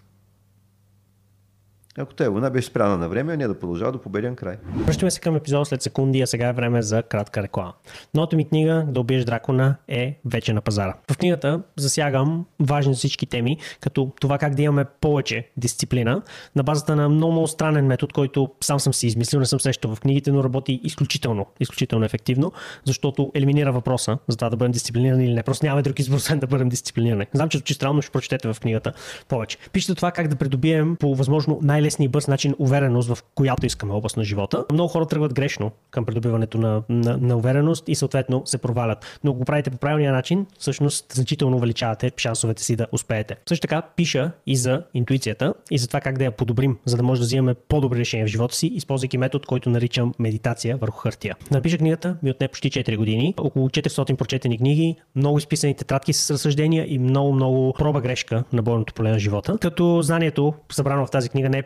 ако 1.99 2.15
тази 2.15 2.31
война 2.31 2.51
беше 2.51 2.69
спряна 2.69 2.99
на 2.99 3.09
време, 3.09 3.37
не 3.37 3.49
да 3.49 3.59
продължава 3.59 3.93
до 3.93 3.99
победен 3.99 4.37
край. 4.37 4.57
Връщаме 4.75 5.11
се 5.11 5.21
към 5.21 5.37
епизода 5.37 5.65
след 5.65 5.83
секунди, 5.83 6.21
а 6.21 6.27
сега 6.27 6.49
е 6.49 6.53
време 6.53 6.83
за 6.83 7.03
кратка 7.03 7.43
реклама. 7.43 7.73
Новата 8.15 8.37
ми 8.37 8.49
книга 8.49 8.87
Да 8.89 9.01
убиеш 9.01 9.25
дракона 9.25 9.77
е 9.89 10.19
вече 10.25 10.53
на 10.53 10.61
пазара. 10.61 10.95
В 11.11 11.19
книгата 11.19 11.63
засягам 11.77 12.47
важни 12.61 12.95
всички 12.95 13.27
теми, 13.27 13.57
като 13.81 14.13
това 14.21 14.39
как 14.39 14.55
да 14.55 14.63
имаме 14.63 14.85
повече 15.01 15.49
дисциплина 15.57 16.23
на 16.57 16.63
базата 16.63 16.97
на 16.97 17.09
много, 17.09 17.33
много 17.33 17.47
странен 17.49 17.87
метод, 17.87 18.13
който 18.15 18.51
сам 18.61 18.81
съм 18.81 18.95
си 18.95 19.07
измислил, 19.07 19.41
не 19.41 19.47
съм 19.47 19.61
срещал 19.61 19.95
в 19.95 20.01
книгите, 20.01 20.33
но 20.33 20.45
работи 20.45 20.81
изключително, 20.85 21.47
изключително 21.61 22.05
ефективно, 22.05 22.53
защото 22.85 23.31
елиминира 23.35 23.73
въпроса 23.73 24.19
за 24.29 24.37
това 24.37 24.51
да 24.51 24.57
бъдем 24.57 24.73
дисциплинирани 24.73 25.25
или 25.25 25.35
не. 25.35 25.43
Просто 25.43 25.67
няма 25.67 25.83
друг 25.83 25.99
избор, 25.99 26.19
да 26.37 26.47
бъдем 26.47 26.69
дисциплинирани. 26.69 27.27
Знам, 27.35 27.49
че 27.49 27.59
звучи 27.59 27.75
странно, 27.75 28.03
ще 28.03 28.13
прочетете 28.13 28.53
в 28.53 28.61
книгата 28.61 28.93
повече. 29.29 29.59
Пишете 29.73 29.95
това 29.95 30.11
как 30.11 30.29
да 30.29 30.37
придобием 30.37 30.97
по 30.97 31.15
възможно 31.15 31.59
най 31.63 31.83
най-лесния 31.89 32.07
и 32.07 32.09
бърз 32.09 32.29
начин 32.29 32.55
увереност 32.59 33.09
в 33.09 33.19
която 33.35 33.67
искаме 33.67 33.93
област 33.93 34.17
на 34.17 34.25
живота. 34.25 34.65
Много 34.73 34.89
хора 34.89 35.07
тръгват 35.07 35.35
грешно 35.35 35.71
към 35.91 36.05
придобиването 36.05 36.59
на, 36.59 36.83
на, 36.89 37.17
на 37.17 37.37
увереност 37.37 37.89
и 37.89 37.95
съответно 37.95 38.43
се 38.45 38.59
провалят. 38.59 39.19
Но 39.25 39.31
ако 39.31 39.39
го 39.39 39.45
правите 39.45 39.71
по 39.71 39.77
правилния 39.77 40.13
начин, 40.13 40.47
всъщност 40.59 41.13
значително 41.13 41.57
увеличавате 41.57 42.13
шансовете 42.17 42.63
си 42.63 42.77
да 42.77 42.87
успеете. 42.93 43.37
Също 43.49 43.61
така 43.61 43.83
пиша 43.97 44.31
и 44.47 44.57
за 44.57 44.83
интуицията 44.95 45.55
и 45.71 45.79
за 45.79 45.87
това 45.87 46.01
как 46.01 46.19
да 46.19 46.25
я 46.25 46.31
подобрим, 46.31 46.77
за 46.85 46.97
да 46.97 47.03
може 47.03 47.21
да 47.21 47.25
взимаме 47.25 47.55
по-добри 47.55 47.99
решения 47.99 48.27
в 48.27 48.31
живота 48.31 48.55
си, 48.55 48.67
използвайки 48.67 49.19
метод, 49.19 49.45
който 49.49 49.71
наричам 49.71 50.15
медитация 50.19 50.77
върху 50.77 50.99
хартия. 50.99 51.37
напиша 51.51 51.79
книгата 51.79 52.17
ми 52.23 52.31
отне 52.31 52.49
почти 52.49 52.71
4 52.71 52.97
години, 52.97 53.35
около 53.39 53.69
400 53.69 54.17
прочетени 54.17 54.59
книги, 54.59 54.97
много 55.17 55.39
изписани 55.39 55.75
тетрадки 55.75 56.13
с 56.13 56.31
разсъждения 56.31 56.87
и 56.89 56.99
много, 56.99 57.33
много 57.33 57.73
проба 57.79 58.01
грешка 58.01 58.45
на 58.53 58.63
бойното 58.63 58.95
поле 58.95 59.11
на 59.11 59.19
живота. 59.19 59.59
Като 59.61 60.03
знанието, 60.03 60.55
събрано 60.73 61.07
в 61.07 61.11
тази 61.11 61.29
книга, 61.29 61.49
не 61.49 61.59
е 61.59 61.63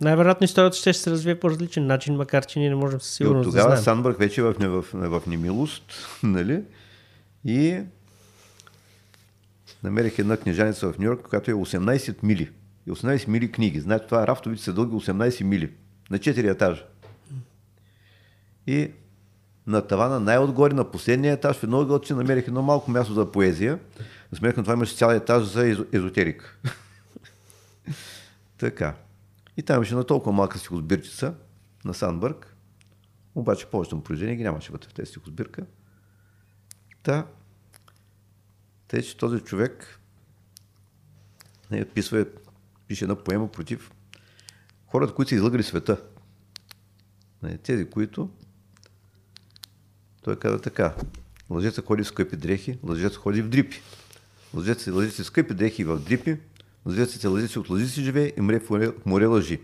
Най-вероятно 0.00 0.44
историята 0.44 0.76
ще 0.76 0.92
се 0.92 1.10
развие 1.10 1.40
по 1.40 1.50
различен 1.50 1.86
начин, 1.86 2.16
макар 2.16 2.46
че 2.46 2.58
ние 2.58 2.68
не 2.68 2.74
можем 2.74 3.00
със 3.00 3.14
сигурност 3.14 3.48
тогава 3.48 3.70
да 3.70 3.76
знаем. 3.76 3.84
Санбърг 3.84 4.18
вече 4.18 4.40
е 4.40 4.44
в, 4.44 4.52
в, 4.52 4.84
в, 4.92 5.20
в 5.20 5.26
немилост, 5.26 5.82
нали? 6.22 6.62
И 7.44 7.80
намерих 9.82 10.18
една 10.18 10.36
книжаница 10.36 10.92
в 10.92 10.98
Нью 10.98 11.06
Йорк, 11.06 11.28
която 11.28 11.50
е 11.50 11.54
18 11.54 12.16
мили. 12.22 12.50
И 12.86 12.90
18 12.90 13.28
мили 13.28 13.52
книги. 13.52 13.80
Знаете, 13.80 14.06
това 14.06 14.26
рафтовите 14.26 14.62
са 14.62 14.72
дълги 14.72 14.94
18 14.94 15.42
мили. 15.42 15.70
На 16.10 16.18
4 16.18 16.50
етажа. 16.50 16.84
И 18.66 18.90
на 19.66 19.86
тавана, 19.86 20.20
най-отгоре, 20.20 20.74
на 20.74 20.90
последния 20.90 21.32
етаж, 21.32 21.56
в 21.56 21.62
едно 21.62 21.80
ъгълче 21.80 22.14
намерих 22.14 22.48
едно 22.48 22.62
малко 22.62 22.90
място 22.90 23.14
за 23.14 23.32
поезия. 23.32 23.78
За 24.32 24.38
сметка 24.38 24.60
на 24.60 24.64
това 24.64 24.74
имаше 24.74 24.96
цял 24.96 25.10
етаж 25.10 25.44
за 25.44 25.86
езотерика. 25.92 26.56
така. 28.58 28.94
И 29.60 29.62
там 29.62 29.76
имаше 29.76 29.94
на 29.94 30.04
толкова 30.04 30.32
малка 30.32 30.58
стихосбирчица 30.58 31.34
на 31.84 31.94
Санбърг. 31.94 32.56
Обаче 33.34 33.66
повечето 33.66 33.96
му 33.96 34.02
произведения 34.02 34.36
ги 34.36 34.42
нямаше 34.42 34.72
вътре 34.72 34.88
в 34.88 34.94
тези 34.94 35.10
стихосбирка. 35.10 35.66
Та, 37.02 37.26
тъй, 38.88 39.02
че 39.02 39.16
този 39.16 39.40
човек 39.40 40.00
не, 41.70 41.84
писва, 41.84 42.26
пише 42.86 43.04
една 43.04 43.16
поема 43.16 43.52
против 43.52 43.92
хората, 44.86 45.14
които 45.14 45.28
са 45.28 45.34
излъгали 45.34 45.62
света. 45.62 46.02
Не, 47.42 47.58
тези, 47.58 47.90
които 47.90 48.30
той 50.22 50.38
казва 50.38 50.60
така. 50.60 50.96
Лъжеца 51.50 51.82
ходи 51.82 52.02
в 52.02 52.06
скъпи 52.06 52.36
дрехи, 52.36 52.78
лъжец 52.82 53.16
ходи 53.16 53.42
в 53.42 53.48
дрипи. 53.48 53.80
Лъжец 54.54 54.82
се 54.82 54.90
лъжи 54.90 55.10
в 55.10 55.26
скъпи 55.26 55.54
дрехи 55.54 55.82
и 55.82 55.84
в 55.84 55.98
дрипи, 55.98 56.38
лъжец 56.86 57.18
се 57.18 57.28
лъжи 57.28 57.48
си 57.48 57.58
от 57.58 57.70
лъжи 57.70 57.88
си 57.88 58.02
живее 58.02 58.32
и 58.36 58.40
мре 58.40 58.60
в 58.60 58.70
море, 58.70 58.88
в 58.88 59.06
море 59.06 59.26
лъжи. 59.26 59.60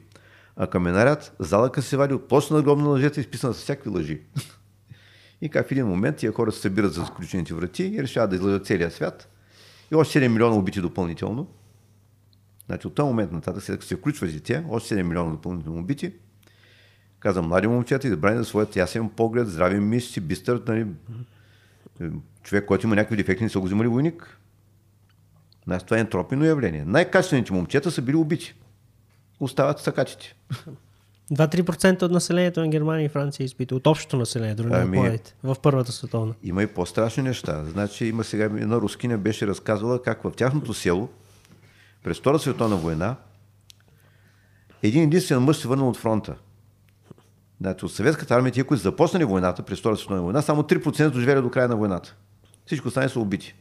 А 0.56 0.66
каменарят 0.66 1.32
залъка 1.38 1.82
се 1.82 1.96
вади 1.96 2.14
от 2.14 2.28
площа 2.28 2.54
на 2.54 2.62
гробна 2.62 2.88
лъжеца, 2.88 3.20
изписана 3.20 3.54
с 3.54 3.62
всякакви 3.62 3.90
лъжи. 3.90 4.20
и 5.40 5.48
как 5.48 5.68
в 5.68 5.72
един 5.72 5.86
момент 5.86 6.16
тия 6.16 6.32
хора 6.32 6.52
се 6.52 6.60
събират 6.60 6.92
за 6.92 7.06
сключените 7.06 7.54
врати 7.54 7.84
и 7.84 8.02
решават 8.02 8.30
да 8.30 8.36
излъжат 8.36 8.66
целия 8.66 8.90
свят. 8.90 9.28
И 9.92 9.94
още 9.94 10.20
7 10.20 10.28
милиона 10.28 10.56
убити 10.56 10.80
допълнително. 10.80 11.48
Значи 12.66 12.86
от 12.86 12.94
този 12.94 13.06
момент 13.06 13.32
нататък, 13.32 13.62
след 13.62 13.76
като 13.76 13.86
се 13.86 13.96
включват 13.96 14.32
и 14.32 14.40
те, 14.40 14.64
още 14.68 14.94
7 14.94 15.02
милиона 15.02 15.30
допълнително 15.30 15.78
убити, 15.80 16.12
каза 17.20 17.42
млади 17.42 17.66
момчета, 17.66 18.08
избрани 18.08 18.38
за 18.38 18.44
своят 18.44 18.76
ясен 18.76 19.08
поглед, 19.08 19.48
здрави 19.48 19.80
мисли, 19.80 20.20
бистър, 20.20 20.62
нали, 20.68 20.86
човек, 22.42 22.64
който 22.66 22.86
има 22.86 22.96
някакви 22.96 23.16
дефекти, 23.16 23.44
не 23.44 23.50
са 23.50 23.60
го 23.60 23.66
взимали 23.66 23.88
войник. 23.88 24.38
Значи 25.66 25.84
това 25.84 25.96
е 25.96 26.00
ентропино 26.00 26.44
явление. 26.44 26.84
Най-качествените 26.86 27.52
момчета 27.52 27.90
са 27.90 28.02
били 28.02 28.16
убити. 28.16 28.54
Остават 29.40 29.78
сакачите. 29.78 30.34
2-3% 31.32 32.02
от 32.02 32.10
населението 32.10 32.60
на 32.60 32.68
Германия 32.68 33.04
и 33.04 33.08
Франция 33.08 33.44
е 33.44 33.46
изпита. 33.46 33.74
От 33.74 33.86
общото 33.86 34.16
население, 34.16 34.54
дори 34.54 34.68
ами, 34.72 35.00
не 35.00 35.18
в 35.42 35.56
Първата 35.62 35.92
световна. 35.92 36.34
Има 36.42 36.62
и 36.62 36.66
по-страшни 36.66 37.22
неща. 37.22 37.64
Значи 37.64 38.06
има 38.06 38.24
сега 38.24 38.44
една 38.44 38.76
рускиня 38.76 39.18
беше 39.18 39.46
разказвала 39.46 40.02
как 40.02 40.22
в 40.22 40.32
тяхното 40.36 40.74
село 40.74 41.08
през 42.04 42.18
Втората 42.18 42.42
световна 42.42 42.76
война 42.76 43.16
един 44.82 45.02
единствен 45.02 45.42
мъж 45.42 45.56
се 45.56 45.68
върнал 45.68 45.88
от 45.88 45.96
фронта. 45.96 46.34
Значи, 47.60 47.84
от 47.84 47.92
съветската 47.92 48.34
армия, 48.34 48.52
тия, 48.52 48.64
които 48.64 48.82
започнали 48.82 49.24
войната 49.24 49.62
през 49.62 49.78
Втората 49.78 50.00
световна 50.00 50.22
война, 50.22 50.42
само 50.42 50.62
3% 50.62 51.10
доживели 51.10 51.42
до 51.42 51.50
края 51.50 51.68
на 51.68 51.76
войната. 51.76 52.16
Всичко 52.66 52.88
останали 52.88 53.10
са 53.10 53.20
убити. 53.20 53.54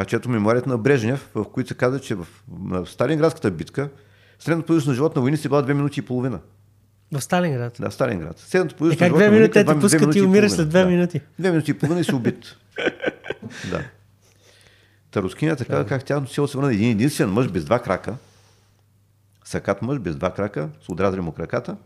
А 0.00 0.04
чето 0.04 0.28
меморията 0.28 0.68
на 0.68 0.78
Брежнев, 0.78 1.30
в 1.34 1.44
които 1.44 1.68
се 1.68 1.74
казва, 1.74 2.00
че 2.00 2.14
в, 2.14 2.26
в 2.48 2.86
Сталинградската 2.86 3.50
битка 3.50 3.90
средната 4.38 4.66
продължителност 4.66 4.88
на 4.88 4.94
живот 4.94 5.16
на 5.16 5.22
войници 5.22 5.48
била 5.48 5.62
2 5.62 5.72
минути 5.72 6.00
и 6.00 6.02
половина. 6.02 6.40
В 7.12 7.20
Сталинград? 7.20 7.76
Да, 7.80 7.90
в 7.90 7.94
Сталинград. 7.94 8.38
Средната 8.38 8.86
е, 8.92 8.96
как 8.96 9.14
две 9.14 9.30
минути 9.30 9.52
те 9.52 9.64
те 9.64 9.80
пускат 9.80 10.16
и 10.16 10.22
умираш 10.22 10.52
след 10.52 10.68
две 10.68 10.82
да. 10.82 10.86
минути? 10.86 11.20
Две 11.38 11.50
минути 11.50 11.70
и 11.70 11.74
половина 11.74 12.00
и 12.00 12.04
си 12.04 12.14
убит. 12.14 12.56
да. 13.70 13.84
Та 15.10 15.22
рускинята 15.22 15.64
каза 15.64 15.86
как 15.86 16.04
тяхното 16.04 16.32
село 16.32 16.48
се 16.48 16.58
върна 16.58 16.72
един 16.72 16.90
единствен 16.90 17.30
мъж 17.30 17.48
без 17.48 17.64
два 17.64 17.82
крака, 17.82 18.14
сакат 19.44 19.82
мъж 19.82 19.98
без 19.98 20.16
два 20.16 20.34
крака, 20.34 20.68
с 20.82 20.88
отрязали 20.88 21.20
му 21.20 21.32
краката. 21.32 21.76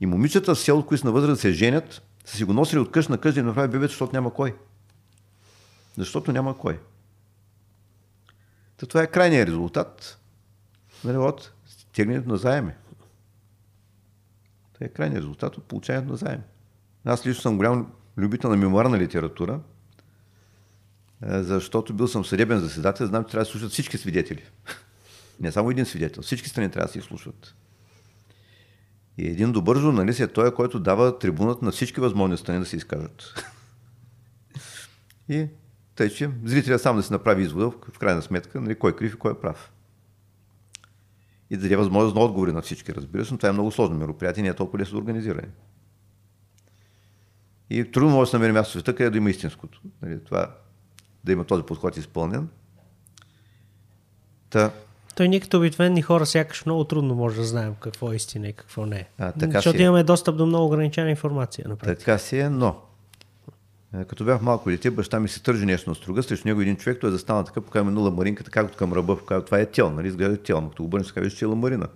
И 0.00 0.06
момичета 0.06 0.54
в 0.54 0.58
селото, 0.58 0.86
които 0.86 1.00
са 1.00 1.06
на 1.06 1.12
възраст 1.12 1.32
да 1.32 1.40
се 1.40 1.52
женят, 1.52 2.02
са 2.24 2.36
си 2.36 2.44
го 2.44 2.52
носили 2.52 2.80
от 2.80 2.90
къща 2.90 3.12
на 3.12 3.18
къща 3.18 3.40
и 3.40 3.42
направи 3.42 3.68
бебето, 3.68 3.90
защото 3.90 4.16
няма 4.16 4.34
кой. 4.34 4.54
Защото 5.96 6.32
няма 6.32 6.58
кой. 6.58 6.78
Та 8.82 8.86
това 8.86 9.02
е 9.02 9.06
крайният 9.06 9.48
резултат 9.48 10.18
нали, 11.04 11.16
от 11.16 11.52
тегнението 11.92 12.28
на 12.28 12.36
заеми. 12.36 12.72
Това 14.72 14.86
е 14.86 14.88
крайният 14.88 15.22
резултат 15.22 15.56
от 15.56 15.64
получаването 15.64 16.10
на 16.10 16.16
заеми. 16.16 16.42
Аз 17.04 17.26
лично 17.26 17.42
съм 17.42 17.56
голям 17.56 17.92
любител 18.18 18.50
на 18.50 18.56
мемуарна 18.56 18.98
литература, 18.98 19.60
е, 21.26 21.42
защото 21.42 21.94
бил 21.94 22.08
съм 22.08 22.24
съдебен 22.24 22.58
заседател, 22.58 23.06
знам, 23.06 23.24
че 23.24 23.30
трябва 23.30 23.44
да 23.44 23.50
слушат 23.50 23.70
всички 23.70 23.98
свидетели. 23.98 24.42
Не 25.40 25.52
само 25.52 25.70
един 25.70 25.86
свидетел. 25.86 26.22
Всички 26.22 26.48
страни 26.48 26.70
трябва 26.70 26.86
да 26.86 26.92
се 26.92 26.98
изслушват. 26.98 27.54
И 29.18 29.28
един 29.28 29.52
добър 29.52 29.78
журналист 29.78 30.20
е 30.20 30.32
той, 30.32 30.54
който 30.54 30.80
дава 30.80 31.18
трибунат 31.18 31.62
на 31.62 31.70
всички 31.70 32.00
възможни 32.00 32.36
страни 32.36 32.58
да 32.58 32.66
се 32.66 32.76
изкажат. 32.76 33.44
И 35.28 35.48
тъй, 36.02 36.10
че 36.10 36.30
зрителя 36.44 36.78
сам 36.78 36.96
да 36.96 37.02
си 37.02 37.12
направи 37.12 37.42
извода, 37.42 37.70
в 37.70 37.98
крайна 37.98 38.22
сметка, 38.22 38.60
нали, 38.60 38.74
кой 38.74 38.90
е 38.90 38.94
крив 38.94 39.14
и 39.14 39.18
кой 39.18 39.32
е 39.32 39.34
прав. 39.34 39.72
И 41.50 41.56
да 41.56 41.62
даде 41.62 41.76
възможност 41.76 42.16
на 42.16 42.22
отговори 42.22 42.52
на 42.52 42.62
всички, 42.62 42.94
разбира 42.94 43.24
се, 43.24 43.34
но 43.34 43.38
това 43.38 43.48
е 43.48 43.52
много 43.52 43.70
сложно 43.70 43.96
мероприятие, 43.96 44.42
не 44.42 44.48
е 44.48 44.54
толкова 44.54 44.78
лесно 44.78 44.98
организиране. 44.98 45.48
И 47.70 47.92
трудно 47.92 48.10
може 48.10 48.28
да 48.28 48.30
се 48.30 48.36
намери 48.36 48.52
място 48.52 48.70
в 48.70 48.72
света, 48.72 48.96
където 48.96 49.12
да 49.12 49.18
има 49.18 49.30
истинското. 49.30 49.80
Нали, 50.02 50.24
това, 50.24 50.54
да 51.24 51.32
има 51.32 51.44
този 51.44 51.62
подход 51.62 51.96
изпълнен. 51.96 52.48
Та, 54.50 54.70
той 55.14 55.28
ние 55.28 55.40
като 55.40 55.58
обикновени 55.58 56.02
хора 56.02 56.26
сякаш 56.26 56.66
много 56.66 56.84
трудно 56.84 57.14
може 57.14 57.36
да 57.36 57.44
знаем 57.44 57.74
какво 57.80 58.12
е 58.12 58.16
истина 58.16 58.48
и 58.48 58.52
какво 58.52 58.86
не 58.86 58.96
е. 58.96 59.08
А, 59.18 59.32
така 59.32 59.52
Защото 59.52 59.76
си 59.76 59.82
е. 59.82 59.86
имаме 59.86 60.04
достъп 60.04 60.36
до 60.36 60.46
много 60.46 60.66
ограничена 60.66 61.10
информация. 61.10 61.64
Напред. 61.68 61.98
Така 61.98 62.18
си 62.18 62.38
е, 62.38 62.50
но 62.50 62.76
като 64.08 64.24
бях 64.24 64.42
малко 64.42 64.70
дете, 64.70 64.90
баща 64.90 65.20
ми 65.20 65.28
се 65.28 65.42
тържи 65.42 65.66
нещо 65.66 65.90
на 65.90 65.96
струга, 65.96 66.22
срещу 66.22 66.48
него 66.48 66.60
един 66.60 66.76
човек, 66.76 66.98
той 67.00 67.08
е 67.08 67.12
застанал 67.12 67.44
така, 67.44 67.60
покава 67.60 67.84
минула 67.84 68.10
маринка, 68.10 68.44
така 68.44 68.64
от 68.64 68.76
към 68.76 68.92
ръба, 68.92 69.18
показва, 69.18 69.44
това 69.44 69.58
е 69.58 69.66
тел, 69.66 69.90
нали, 69.90 70.08
изглежда 70.08 70.42
тел, 70.42 70.60
но 70.60 70.68
като 70.68 70.84
обърнеш, 70.84 71.06
така 71.06 71.30
че 71.30 71.44
е 71.44 71.48
ламарина. 71.48 71.88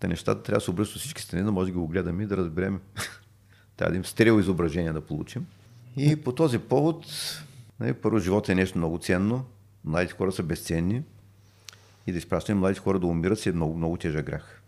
Те 0.00 0.08
нещата 0.08 0.42
трябва 0.42 0.58
да 0.58 0.64
се 0.64 0.70
обръщат 0.70 1.00
всички 1.00 1.22
страни, 1.22 1.44
да 1.44 1.52
може 1.52 1.66
да 1.66 1.72
ги 1.72 1.78
огледаме 1.78 2.22
и 2.22 2.26
да 2.26 2.36
разберем. 2.36 2.80
трябва 3.76 3.90
да 3.90 3.96
им 3.96 4.04
стерео 4.04 4.38
изображение 4.38 4.92
да 4.92 5.00
получим. 5.00 5.46
И 5.96 6.16
по 6.16 6.32
този 6.32 6.58
повод, 6.58 7.06
нали, 7.80 7.92
първо, 7.92 8.18
живота 8.18 8.52
е 8.52 8.54
нещо 8.54 8.78
много 8.78 8.98
ценно, 8.98 9.44
младите 9.84 10.14
хора 10.14 10.32
са 10.32 10.42
безценни 10.42 11.02
и 12.06 12.12
да 12.12 12.18
изпращаме 12.18 12.60
младите 12.60 12.80
хора 12.80 12.98
да 12.98 13.06
умират 13.06 13.38
си 13.38 13.48
е 13.48 13.52
много, 13.52 13.76
много 13.76 13.96
тежък 13.96 14.26
грях. 14.26 14.62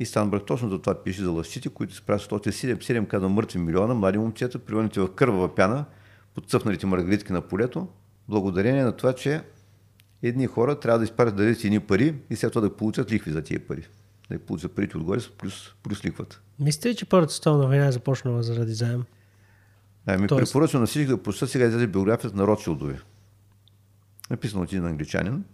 И 0.00 0.06
Станбърг 0.06 0.46
точно 0.46 0.68
за 0.70 0.78
това 0.78 1.02
пише 1.02 1.22
за 1.22 1.30
лъщите, 1.30 1.68
които 1.68 1.94
се 1.94 2.02
правят 2.02 2.22
7, 2.22 2.76
7 2.76 3.06
каза 3.06 3.28
мъртви 3.28 3.58
милиона, 3.58 3.94
млади 3.94 4.18
момчета, 4.18 4.58
привърнати 4.58 5.00
в 5.00 5.14
кървава 5.14 5.54
пяна, 5.54 5.84
подцъфналите 6.34 6.86
маргаритки 6.86 7.32
на 7.32 7.40
полето, 7.40 7.88
благодарение 8.28 8.84
на 8.84 8.92
това, 8.92 9.12
че 9.12 9.42
едни 10.22 10.46
хора 10.46 10.80
трябва 10.80 10.98
да 10.98 11.04
изпарят 11.04 11.36
да 11.36 11.42
дадат 11.44 11.64
едни 11.64 11.80
пари 11.80 12.14
и 12.30 12.36
след 12.36 12.52
това 12.52 12.60
да 12.60 12.76
получат 12.76 13.12
лихви 13.12 13.30
за 13.30 13.42
тия 13.42 13.66
пари. 13.66 13.88
Да 14.30 14.38
получат 14.38 14.72
парите 14.72 14.96
отгоре 14.96 15.20
плюс, 15.38 15.74
плюс 15.82 16.04
лихвата. 16.04 16.40
Мислите 16.58 16.88
ли, 16.88 16.96
че 16.96 17.04
Първата 17.04 17.32
световна 17.32 17.66
война 17.66 17.86
е 17.86 17.92
започнала 17.92 18.42
заради 18.42 18.72
заем? 18.74 19.02
Ами 20.06 20.28
Тоест- 20.28 20.52
препоръчвам 20.52 20.80
на 20.80 20.86
всички 20.86 21.06
да 21.06 21.22
прочитат 21.22 21.50
сега 21.50 21.66
излезе 21.66 21.86
биографията 21.86 22.36
на 22.36 22.46
Ротшилдови. 22.46 22.98
Написано 24.30 24.62
от 24.62 24.72
един 24.72 24.86
англичанин. 24.86 25.44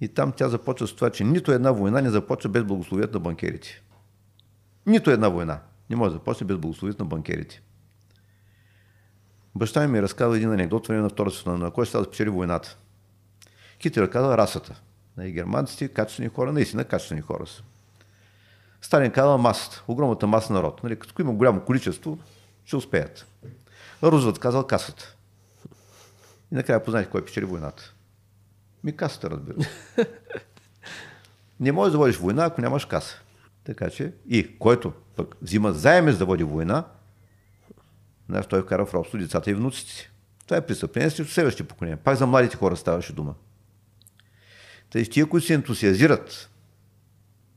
И 0.00 0.08
там 0.08 0.32
тя 0.32 0.48
започва 0.48 0.86
с 0.86 0.92
това, 0.92 1.10
че 1.10 1.24
нито 1.24 1.52
една 1.52 1.70
война 1.70 2.00
не 2.00 2.10
започва 2.10 2.50
без 2.50 2.64
благословието 2.64 3.12
на 3.12 3.20
банкерите. 3.20 3.82
Нито 4.86 5.10
една 5.10 5.28
война 5.28 5.60
не 5.90 5.96
може 5.96 6.10
да 6.10 6.16
започне 6.16 6.46
без 6.46 6.56
благословието 6.56 7.04
на 7.04 7.08
банкерите. 7.08 7.62
Баща 9.54 9.88
ми 9.88 10.02
разказва 10.02 10.36
един 10.36 10.52
анекдот 10.52 10.86
време 10.88 11.02
на 11.02 11.08
Втората 11.08 11.36
световна, 11.36 11.64
на 11.64 11.70
кой 11.70 11.86
ще 11.86 11.98
да 11.98 12.04
спечели 12.04 12.28
войната. 12.28 12.76
Хитлер 13.82 14.10
казва 14.10 14.38
расата. 14.38 14.80
Нали, 15.16 15.32
Германците, 15.32 15.88
качествени 15.88 16.28
хора, 16.28 16.52
наистина 16.52 16.84
качествени 16.84 17.20
хора 17.20 17.46
са. 17.46 17.62
Сталин 18.82 19.10
казва 19.10 19.38
масата, 19.38 19.84
огромната 19.88 20.26
маса 20.26 20.52
народ. 20.52 20.82
Нали, 20.82 20.98
като 20.98 21.22
има 21.22 21.32
голямо 21.32 21.60
количество, 21.60 22.18
ще 22.64 22.76
успеят. 22.76 23.26
Рузвелт 24.02 24.38
казал 24.38 24.66
касата. 24.66 25.14
И 26.52 26.54
накрая 26.54 26.84
познайте 26.84 27.10
кой 27.10 27.24
печели 27.24 27.44
войната. 27.44 27.93
Ми 28.84 28.96
касата, 28.96 29.30
разбира 29.30 29.62
се. 29.62 29.70
Не 31.60 31.72
можеш 31.72 31.92
да 31.92 31.98
водиш 31.98 32.16
война, 32.16 32.44
ако 32.44 32.60
нямаш 32.60 32.84
каса. 32.84 33.20
Така 33.64 33.90
че 33.90 34.12
и 34.28 34.58
който 34.58 34.92
пък 35.16 35.36
взима 35.42 35.72
заеме 35.72 36.12
за 36.12 36.18
да 36.18 36.24
води 36.24 36.44
война, 36.44 36.84
знаеш, 38.28 38.46
той 38.46 38.62
вкара 38.62 38.86
в 38.86 38.94
робство 38.94 39.18
децата 39.18 39.50
и 39.50 39.54
внуците 39.54 39.92
си. 39.92 40.10
Това 40.46 40.56
е 40.56 40.66
престъпление 40.66 41.10
срещу 41.10 41.32
следващите 41.32 41.68
поколения. 41.68 41.96
Пак 41.96 42.16
за 42.16 42.26
младите 42.26 42.56
хора 42.56 42.76
ставаше 42.76 43.12
дума. 43.12 43.34
Тъй, 44.90 45.04
тия, 45.04 45.26
които 45.26 45.46
се 45.46 45.54
ентусиазират, 45.54 46.50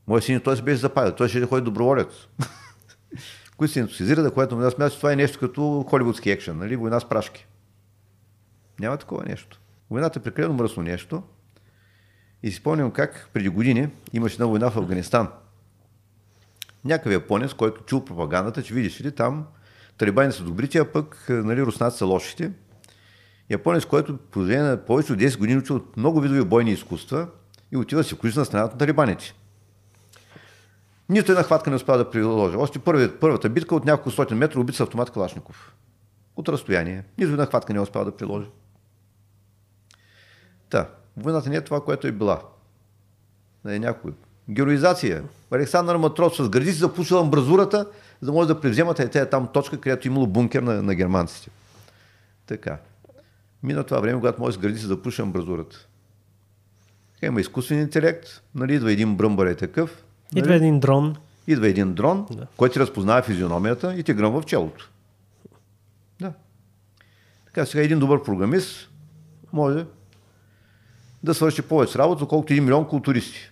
Моят 0.08 0.24
син 0.24 0.40
той 0.40 0.56
се 0.56 0.62
беше 0.62 0.76
запалил, 0.76 1.14
той 1.14 1.28
ще 1.28 1.46
ходи 1.46 1.64
доброволец. 1.64 2.08
които 3.56 3.72
се 3.72 3.80
ентусиазират 3.80 4.24
да 4.24 4.30
ходят 4.30 4.50
на 4.50 4.56
война, 4.56 4.70
смятат, 4.70 4.92
че 4.92 4.98
това 4.98 5.12
е 5.12 5.16
нещо 5.16 5.38
като 5.38 5.84
холивудски 5.88 6.30
екшен, 6.30 6.58
нали? 6.58 6.76
война 6.76 7.00
с 7.00 7.08
прашки. 7.08 7.46
Няма 8.80 8.96
такова 8.96 9.24
нещо. 9.24 9.60
Войната 9.90 10.18
е 10.18 10.22
прекалено 10.22 10.54
мръсно 10.54 10.82
нещо. 10.82 11.22
И 12.42 12.50
си 12.50 12.56
спомням 12.56 12.90
как 12.90 13.28
преди 13.32 13.48
години 13.48 13.88
имаше 14.12 14.34
една 14.34 14.46
война 14.46 14.70
в 14.70 14.76
Афганистан. 14.76 15.28
Някакъв 16.84 17.12
японец, 17.12 17.54
който 17.54 17.84
чул 17.84 18.04
пропагандата, 18.04 18.62
че 18.62 18.74
видиш 18.74 19.00
ли 19.00 19.12
там 19.12 19.46
талибани 19.98 20.32
са 20.32 20.44
добрите, 20.44 20.78
а 20.78 20.84
пък 20.84 21.26
нали, 21.28 21.62
руснаци 21.62 21.98
са 21.98 22.06
лошите. 22.06 22.52
Японец, 23.50 23.84
който 23.84 24.16
продължение 24.16 24.62
на 24.62 24.84
повече 24.84 25.12
от 25.12 25.18
10 25.18 25.38
години 25.38 25.58
учил 25.58 25.84
много 25.96 26.20
видови 26.20 26.44
бойни 26.44 26.70
изкуства 26.70 27.28
и 27.72 27.76
отива 27.76 28.00
да 28.00 28.08
се 28.08 28.14
включи 28.14 28.38
на 28.38 28.44
страната 28.44 28.74
на 28.74 28.78
талибаните. 28.78 29.34
Нито 31.08 31.32
една 31.32 31.44
хватка 31.44 31.70
не 31.70 31.76
успя 31.76 31.98
да 31.98 32.10
приложи. 32.10 32.56
Още 32.56 32.78
първи, 32.78 33.10
първата 33.20 33.48
битка 33.48 33.74
от 33.74 33.84
няколко 33.84 34.10
стотин 34.10 34.38
метра 34.38 34.60
убит 34.60 34.74
с 34.74 34.80
автомат 34.80 35.10
Калашников. 35.10 35.74
От 36.36 36.48
разстояние. 36.48 37.04
Нито 37.18 37.30
една 37.30 37.46
хватка 37.46 37.72
не 37.72 37.80
успя 37.80 38.04
да 38.04 38.16
приложи. 38.16 38.46
Та, 40.70 40.88
войната 41.16 41.50
не 41.50 41.56
е 41.56 41.60
това, 41.60 41.84
което 41.84 42.06
е 42.06 42.12
била. 42.12 42.42
Да 43.64 43.76
е 43.76 43.78
някой. 43.78 44.12
Героизация. 44.50 45.24
Александър 45.50 45.96
Матрос 45.96 46.36
с 46.36 46.48
гради 46.48 46.72
си 46.72 46.78
запушил 46.78 47.18
амбразурата, 47.18 47.86
за 48.20 48.26
да 48.26 48.32
може 48.32 48.48
да 48.48 48.60
превземат 48.60 49.00
е 49.00 49.26
там 49.26 49.48
точка, 49.52 49.80
където 49.80 50.06
имало 50.06 50.26
бункер 50.26 50.62
на, 50.62 50.82
на 50.82 50.94
германците. 50.94 51.50
Така. 52.46 52.78
Мина 53.62 53.84
това 53.84 54.00
време, 54.00 54.18
когато 54.18 54.40
може 54.40 54.56
с 54.56 54.58
гради 54.58 54.78
си 54.78 54.86
запуши 54.86 55.22
амбразурата. 55.22 55.86
Има 57.22 57.40
изкуствен 57.40 57.80
интелект, 57.80 58.28
нали, 58.54 58.74
идва 58.74 58.92
един 58.92 59.16
бръмбър 59.16 59.46
е 59.46 59.54
такъв, 59.54 60.04
Идва 60.34 60.54
един 60.54 60.80
дрон. 60.80 61.16
Идва 61.46 61.68
един 61.68 61.94
дрон, 61.94 62.26
да. 62.30 62.46
който 62.56 62.72
ти 62.72 62.80
разпознава 62.80 63.22
физиономията 63.22 63.94
и 63.94 64.02
ти 64.02 64.14
гръмва 64.14 64.40
в 64.40 64.46
челото. 64.46 64.90
Да. 66.20 66.32
Така, 67.46 67.66
сега 67.66 67.82
един 67.82 67.98
добър 67.98 68.22
програмист 68.22 68.90
може 69.52 69.86
да 71.22 71.34
свърши 71.34 71.62
повече 71.62 71.98
работа, 71.98 72.24
отколкото 72.24 72.52
един 72.52 72.64
милион 72.64 72.88
културисти, 72.88 73.50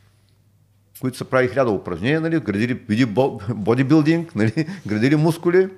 които 1.01 1.17
са 1.17 1.25
правили 1.25 1.51
хиляда 1.51 1.71
упражнения, 1.71 2.21
нали, 2.21 2.41
градили 2.41 2.75
види 2.75 3.07
бо- 3.07 3.41
бодибилдинг, 3.51 4.35
нали, 4.35 4.53
градили 4.87 5.17
мускули, 5.17 5.69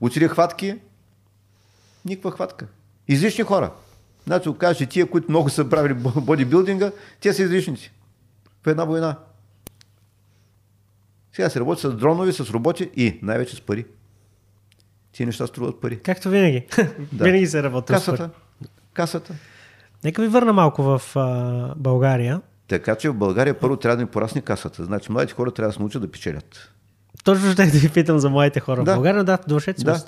учили 0.00 0.28
хватки. 0.28 0.74
Никаква 2.04 2.30
хватка. 2.30 2.66
Излишни 3.08 3.44
хора. 3.44 3.72
Значи, 4.24 4.48
окаже, 4.48 4.78
че 4.78 4.86
тия, 4.86 5.06
които 5.06 5.26
много 5.28 5.48
са 5.48 5.68
правили 5.68 5.94
бо- 5.94 6.20
бодибилдинга, 6.20 6.92
те 7.20 7.32
са 7.32 7.42
излишници. 7.42 7.92
В 8.62 8.66
една 8.66 8.84
война. 8.84 9.18
Сега 11.32 11.50
се 11.50 11.60
работи 11.60 11.80
с 11.80 11.92
дронове, 11.92 12.32
с 12.32 12.40
роботи 12.40 12.90
и 12.96 13.18
най-вече 13.22 13.56
с 13.56 13.60
пари. 13.60 13.84
Тия 15.12 15.26
неща 15.26 15.46
струват 15.46 15.80
пари. 15.80 15.98
Както 15.98 16.28
винаги. 16.28 16.66
Да. 17.12 17.24
винаги 17.24 17.46
се 17.46 17.62
работи 17.62 17.86
с 17.86 17.94
Касата. 17.94 18.30
Касата. 18.92 19.34
Нека 20.04 20.22
ви 20.22 20.28
върна 20.28 20.52
малко 20.52 20.82
в 20.82 21.02
а, 21.16 21.74
България. 21.76 22.40
Така 22.68 22.94
че 22.94 23.10
в 23.10 23.14
България 23.14 23.60
първо 23.60 23.76
трябва 23.76 23.96
да 23.96 24.02
ни 24.02 24.08
порасне 24.08 24.40
касата. 24.40 24.84
Значи 24.84 25.12
младите 25.12 25.34
хора 25.34 25.50
трябва 25.50 25.68
да 25.68 25.72
се 25.72 25.80
научат 25.80 26.02
да 26.02 26.10
печелят. 26.10 26.70
Точно 27.24 27.52
ще 27.52 27.66
да 27.66 27.78
ви 27.78 27.88
питам 27.88 28.18
за 28.18 28.30
младите 28.30 28.60
хора 28.60 28.80
в 28.80 28.84
Да. 28.84 28.94
България. 28.94 29.24
Да, 29.24 29.38
довършете 29.48 29.78
си 29.80 29.84
Да. 29.84 29.98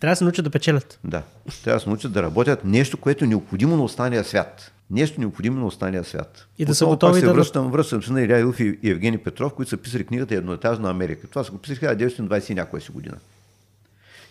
Трябва 0.00 0.12
да 0.12 0.16
се 0.16 0.24
научат 0.24 0.44
да 0.44 0.50
печелят. 0.50 0.98
Да. 1.04 1.22
Трябва 1.64 1.76
да 1.76 1.82
се 1.82 1.88
научат 1.88 2.12
да 2.12 2.22
работят 2.22 2.64
нещо, 2.64 2.96
което 2.96 3.24
е 3.24 3.28
необходимо 3.28 3.76
на 3.76 3.82
останалия 3.82 4.24
свят. 4.24 4.72
Нещо 4.90 5.20
необходимо 5.20 5.60
на 5.60 5.66
останалия 5.66 6.04
свят. 6.04 6.46
И 6.58 6.64
да 6.64 6.74
са 6.74 6.86
готови 6.86 7.20
се 7.20 7.26
да- 7.26 7.32
връщам, 7.34 7.70
връщам 7.70 8.02
се 8.02 8.12
на 8.12 8.22
Иля 8.22 8.38
Илф 8.38 8.60
и 8.60 8.78
Евгений 8.84 9.18
Петров, 9.18 9.54
които 9.54 9.68
са 9.70 9.76
писали 9.76 10.04
книгата 10.04 10.34
Едноетажна 10.34 10.90
Америка. 10.90 11.26
Това 11.26 11.44
са 11.44 11.52
го 11.52 11.58
писали 11.58 11.78
1920 11.78 12.50
и 12.50 12.54
някоя 12.54 12.82
си 12.82 12.92
година. 12.92 13.16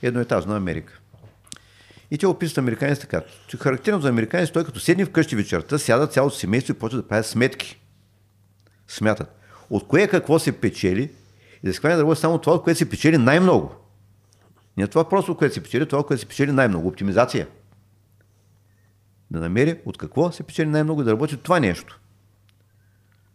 Едноетажна 0.02 0.56
Америка. 0.58 1.00
И 2.12 2.18
те 2.18 2.28
описват 2.28 2.58
американците 2.58 3.08
така, 3.08 3.26
че 3.48 3.58
характерно 3.58 4.02
за 4.02 4.10
американците, 4.10 4.54
той 4.54 4.64
като 4.64 4.80
седне 4.80 5.06
вкъщи 5.06 5.36
вечерта, 5.36 5.78
сядат 5.78 6.14
цялото 6.14 6.36
семейство 6.36 6.72
и 6.72 6.80
почват 6.80 7.04
да 7.04 7.08
правят 7.08 7.26
сметки. 7.26 7.82
Смятат. 8.88 9.40
От 9.70 9.88
кое 9.88 10.08
какво 10.08 10.40
се 10.40 10.52
печели 10.52 11.12
и 11.64 11.68
да 11.68 11.74
се 11.74 11.80
хване 11.80 11.98
работи 11.98 12.22
само 12.22 12.38
това, 12.38 12.56
от 12.56 12.64
което 12.64 12.78
се 12.78 12.90
печели 12.90 13.18
най-много. 13.18 13.76
Не 14.78 14.88
това 14.88 15.10
просто, 15.10 15.38
което 15.38 15.54
се 15.54 15.64
печели, 15.64 15.88
това, 15.88 16.04
което 16.04 16.22
се 16.22 16.28
печели 16.28 16.52
най-много. 16.52 16.88
Оптимизация. 16.88 17.48
Да 19.32 19.40
намери 19.40 19.80
от 19.86 19.98
какво 19.98 20.32
се 20.32 20.44
печели 20.44 20.70
най-много 20.70 21.02
и 21.02 21.06
да 21.06 21.12
работи 21.12 21.38
това 21.38 21.60
нещо. 21.60 22.00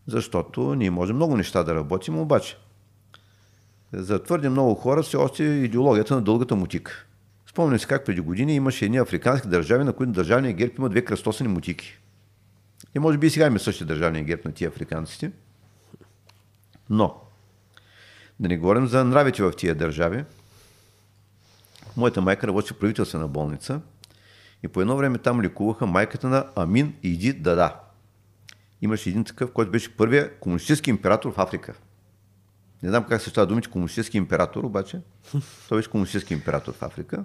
Защото 0.07 0.75
ние 0.75 0.91
можем 0.91 1.17
много 1.17 1.37
неща 1.37 1.63
да 1.63 1.75
работим, 1.75 2.19
обаче 2.19 2.57
за 3.93 4.23
твърде 4.23 4.49
много 4.49 4.75
хора 4.75 5.03
все 5.03 5.17
още 5.17 5.45
е 5.45 5.65
идеологията 5.65 6.15
на 6.15 6.23
дългата 6.23 6.57
мутика. 6.57 7.07
Спомням 7.51 7.79
си 7.79 7.87
как 7.87 8.05
преди 8.05 8.21
години 8.21 8.55
имаше 8.55 8.85
едни 8.85 8.99
африкански 8.99 9.49
държави, 9.49 9.85
на 9.85 9.93
които 9.93 10.13
държавният 10.13 10.57
герб 10.57 10.79
има 10.79 10.89
две 10.89 11.05
кръстосани 11.05 11.49
мутики. 11.49 11.99
И 12.95 12.99
може 12.99 13.19
би 13.19 13.27
и 13.27 13.31
сега 13.31 13.47
има 13.47 13.59
същия 13.59 13.87
държавния 13.87 14.25
герб 14.25 14.45
на 14.45 14.53
тия 14.53 14.69
африканците. 14.69 15.33
Но, 16.91 17.21
да 18.41 18.49
не 18.49 18.59
говорим 18.59 18.87
за 18.87 19.05
нравите 19.05 19.43
в 19.43 19.53
тия 19.53 19.75
държави. 19.75 20.25
Моята 21.97 22.21
майка 22.21 22.47
работи 22.47 22.73
в 22.73 22.79
правителствена 22.79 23.29
болница 23.29 23.81
и 24.63 24.69
по 24.69 24.81
едно 24.81 24.97
време 24.97 25.19
там 25.19 25.43
лекуваха 25.43 25.87
майката 25.87 26.29
на 26.29 26.47
Амин 26.57 26.95
Иди 27.03 27.33
Дада. 27.33 27.77
Имаше 28.83 29.09
един 29.09 29.25
такъв, 29.25 29.53
който 29.53 29.73
беше 29.73 29.97
първия 29.97 30.39
комунистически 30.39 30.91
император 30.91 31.33
в 31.33 31.39
Африка. 31.39 31.75
Не 32.83 32.89
знам 32.89 33.05
как 33.05 33.23
се 33.23 33.31
става 33.31 33.47
думите 33.47 33.71
комунистически 33.71 34.19
император, 34.19 34.65
обаче 34.65 35.01
той 35.69 35.79
беше 35.79 35.91
комунистически 35.91 36.35
император 36.35 36.73
в 36.73 36.83
Африка. 36.83 37.25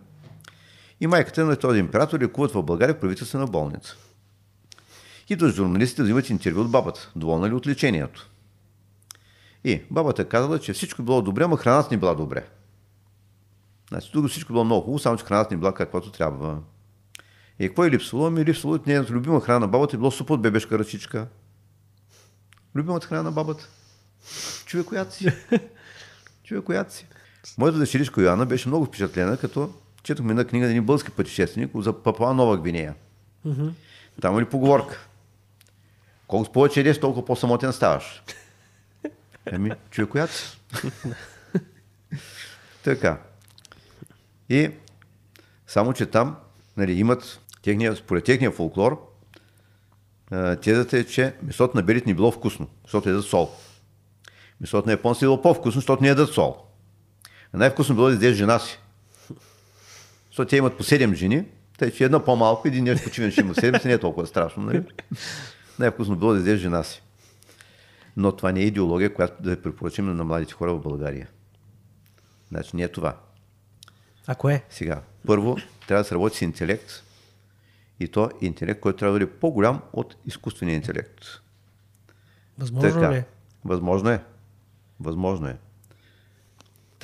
И 1.02 1.08
майката 1.08 1.46
на 1.46 1.56
този 1.56 1.80
император 1.80 2.20
лекуват 2.20 2.52
в 2.52 2.64
България 2.64 2.96
в 2.96 3.00
правителствена 3.00 3.48
болница. 3.48 3.96
Идват 5.30 5.56
журналистите 5.56 6.02
да 6.02 6.04
взимат 6.04 6.30
интервю 6.30 6.62
от 6.62 6.72
бабата. 6.72 7.12
Доволна 7.16 7.50
ли 7.50 7.54
от 7.54 7.68
лечението? 7.68 8.30
И 9.64 9.82
бабата 9.92 10.30
казала, 10.30 10.60
че 10.60 10.74
всичко 10.74 11.04
било 11.04 11.22
добре, 11.22 11.44
ама 11.44 11.58
храната 11.58 11.90
не 11.92 11.98
била 11.98 12.16
добре. 12.16 12.48
Значи, 13.90 14.12
тук 14.12 14.30
всичко 14.30 14.54
било 14.54 14.66
много 14.66 14.82
хубаво, 14.82 15.00
само 15.00 15.18
че 15.18 15.26
храната 15.26 15.54
не 15.54 15.60
била 15.60 15.74
каквото 15.74 16.12
трябва. 16.12 16.60
И 17.60 17.68
какво 17.68 17.86
е 17.86 17.92
липсвало? 17.92 18.26
Ами 18.26 18.46
липсвало 18.46 18.76
от 18.76 18.88
нейната 18.88 19.14
любима 19.14 19.42
храна 19.42 19.60
на 19.60 19.68
бабата 19.68 19.96
е 19.96 19.98
било 19.98 20.12
супа 20.12 20.34
от 20.34 20.42
бебешка 20.42 20.80
ръчичка. 20.80 21.28
Любимата 22.76 23.08
храна 23.08 23.24
на 23.24 23.32
бабата. 23.32 23.68
Чуя 24.66 24.86
коя 24.86 25.06
си. 25.06 25.32
Чуя 26.44 26.62
коя 26.62 26.86
си. 26.90 27.08
Моята 27.58 27.78
дъщеричка 27.78 28.22
Йоанна 28.22 28.46
беше 28.46 28.68
много 28.68 28.86
впечатлена, 28.86 29.38
като 29.38 29.74
четохме 30.06 30.32
една 30.32 30.46
книга 30.46 30.66
на 30.66 30.72
един 30.72 30.84
български 30.84 31.12
пътешественик 31.12 31.72
за 31.76 32.04
Папуа 32.04 32.34
Нова 32.34 32.58
Гвинея. 32.58 32.96
Там 34.22 34.38
е 34.38 34.42
ли 34.42 34.46
поговорка? 34.46 35.08
Колкото 36.28 36.52
повече 36.52 36.80
едеш, 36.80 37.00
толкова 37.00 37.26
по-самотен 37.26 37.74
ставаш. 37.74 38.24
Еми, 39.46 39.72
чуя 39.92 40.10
коя 40.10 40.28
си. 40.28 40.62
така. 42.84 43.18
И 44.50 44.72
само, 45.68 45.94
че 45.94 46.06
там 46.06 46.36
нали, 46.78 46.94
имат 46.94 47.40
техния, 47.62 47.96
според 47.96 48.24
техния 48.24 48.52
фолклор, 48.52 49.12
тезата 50.62 50.98
е, 50.98 51.04
че 51.04 51.36
месото 51.44 51.78
на 51.78 51.84
белите 51.84 52.10
не 52.10 52.16
било 52.16 52.32
вкусно, 52.32 52.68
защото 52.84 53.10
ядат 53.10 53.26
сол. 53.26 53.52
Месото 54.62 54.86
на 54.86 54.92
японците 54.92 55.26
е 55.26 55.28
било 55.28 55.42
по-вкусно, 55.42 55.82
защото 55.82 56.04
не 56.04 56.10
ядат 56.10 56.34
сол. 56.34 56.58
А 57.54 57.58
най-вкусно 57.58 57.96
било 57.96 58.08
да 58.08 58.14
изядеш 58.14 58.38
жена 58.38 58.60
си. 58.60 58.80
Защото 60.36 60.50
те 60.50 60.58
имат 60.58 60.78
по 60.78 60.84
7 60.84 61.14
жени, 61.14 61.46
тъй 61.78 61.92
че 61.92 62.04
една 62.04 62.26
по-малко, 62.26 62.68
един 62.68 62.84
нещо 62.84 63.04
почивен 63.04 63.32
ще 63.32 63.42
има 63.42 63.54
7, 63.54 63.86
не 63.86 63.94
е 63.94 63.98
толкова 63.98 64.28
страшно. 64.28 64.64
Нали? 64.64 64.84
Най-вкусно 65.80 66.16
било 66.16 66.34
да 66.34 66.40
изядеш 66.40 66.62
жена 66.62 66.84
си. 66.84 67.04
Но 68.18 68.32
това 68.32 68.52
не 68.52 68.60
е 68.60 68.66
идеология, 68.66 69.14
която 69.14 69.44
да 69.44 69.62
препоръчим 69.62 70.16
на 70.16 70.24
младите 70.24 70.54
хора 70.54 70.74
в 70.76 70.82
България. 70.82 71.28
Значи 72.50 72.76
не 72.76 72.84
е 72.84 72.88
това. 72.88 73.18
А 74.28 74.36
кое? 74.36 74.64
Сега, 74.70 75.02
първо, 75.28 75.58
трябва 75.88 76.04
да 76.04 76.08
се 76.08 76.16
работи 76.16 76.38
с 76.38 76.42
интелект. 76.42 76.92
И 78.00 78.08
то 78.08 78.26
е 78.26 78.46
интелект, 78.46 78.80
който 78.80 79.00
трябва 79.00 79.20
да 79.20 79.26
бъде 79.26 79.40
по-голям 79.40 79.82
от 79.94 80.16
изкуствения 80.26 80.76
интелект. 80.76 81.26
Възможно 82.58 82.94
така, 82.94 83.12
ли? 83.12 83.18
Е? 83.18 83.26
Възможно 83.66 84.10
е. 84.10 84.24
Възможно 85.00 85.48
е. 85.48 85.58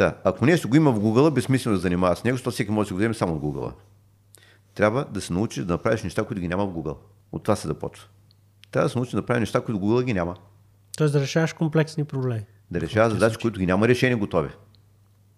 Та, 0.02 0.16
ако 0.24 0.46
нещо 0.46 0.70
го 0.70 0.76
има 0.76 0.92
в 0.92 1.00
Google, 1.00 1.34
безсмислено 1.34 1.76
да 1.76 1.82
занимава 1.82 2.16
с 2.16 2.24
него, 2.24 2.36
защото 2.36 2.54
всеки 2.54 2.72
може 2.72 2.90
да 2.90 2.94
го 2.94 2.98
вземе 2.98 3.14
само 3.14 3.34
от 3.34 3.42
Google. 3.42 3.74
Трябва 4.76 5.06
да 5.06 5.22
се 5.22 5.34
научиш 5.34 5.64
да 5.64 5.74
направиш 5.74 6.04
неща, 6.04 6.24
които 6.24 6.42
ги 6.42 6.48
няма 6.48 6.66
в 6.66 6.74
Google. 6.74 6.98
От 7.32 7.44
това 7.44 7.56
се 7.56 7.68
започва. 7.68 8.08
Трябва 8.72 8.86
да 8.86 8.90
се 8.90 8.98
научиш 8.98 9.12
да 9.12 9.18
направиш 9.18 9.40
неща, 9.40 9.62
които 9.62 9.80
в 9.80 9.84
Google 9.84 10.04
ги 10.04 10.14
няма. 10.14 10.36
Тоест 10.98 11.14
да 11.14 11.20
решаваш 11.20 11.54
комплексни 11.54 12.04
проблеми. 12.04 12.46
Да 12.72 12.82
решаваш 12.82 13.14
задачи, 13.14 13.38
които 13.42 13.60
ги 13.60 13.66
няма 13.66 13.88
решение 13.88 14.16
готови. 14.16 14.50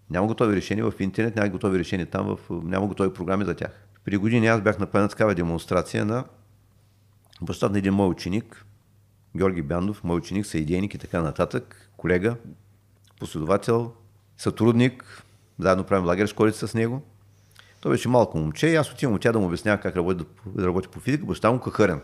Няма 0.10 0.28
готови 0.28 0.56
решения 0.56 0.92
в 0.92 1.02
интернет, 1.02 1.36
няма 1.36 1.50
готови 1.50 1.80
решения 1.80 2.06
там, 2.06 2.38
в, 2.38 2.40
няма 2.50 2.88
готови 2.88 3.14
програми 3.14 3.46
за 3.46 3.56
тях. 3.56 3.88
При 4.06 4.18
години 4.18 4.48
аз 4.48 4.62
бях 4.62 4.80
направен 4.80 5.10
такава 5.10 5.36
демонстрация 5.36 6.06
на 6.06 6.24
бащата 7.42 7.72
на 7.72 7.78
един 7.78 7.94
мой 7.94 8.08
ученик, 8.08 8.66
Георги 9.38 9.62
Бяндов, 9.62 10.04
мой 10.04 10.18
ученик, 10.18 10.46
съединник 10.46 10.94
и 10.94 10.98
така 10.98 11.22
нататък, 11.22 11.90
колега, 11.98 12.36
последовател, 13.20 13.94
сътрудник, 14.38 15.24
заедно 15.60 15.84
правим 15.84 16.06
лагер 16.06 16.28
школица 16.28 16.68
с 16.68 16.74
него. 16.74 17.02
Той 17.82 17.92
беше 17.92 18.10
малко 18.10 18.38
момче 18.38 18.68
и 18.68 18.76
аз 18.76 18.92
отивам 18.92 19.16
от 19.16 19.22
тя 19.22 19.32
да 19.32 19.40
му 19.40 19.46
обяснява 19.46 19.78
как 19.78 19.96
работи, 19.96 20.26
да 20.46 20.68
работи 20.68 20.88
по 20.88 21.00
физика. 21.00 21.26
Баща 21.26 21.52
му 21.52 21.60
кахарен. 21.60 22.02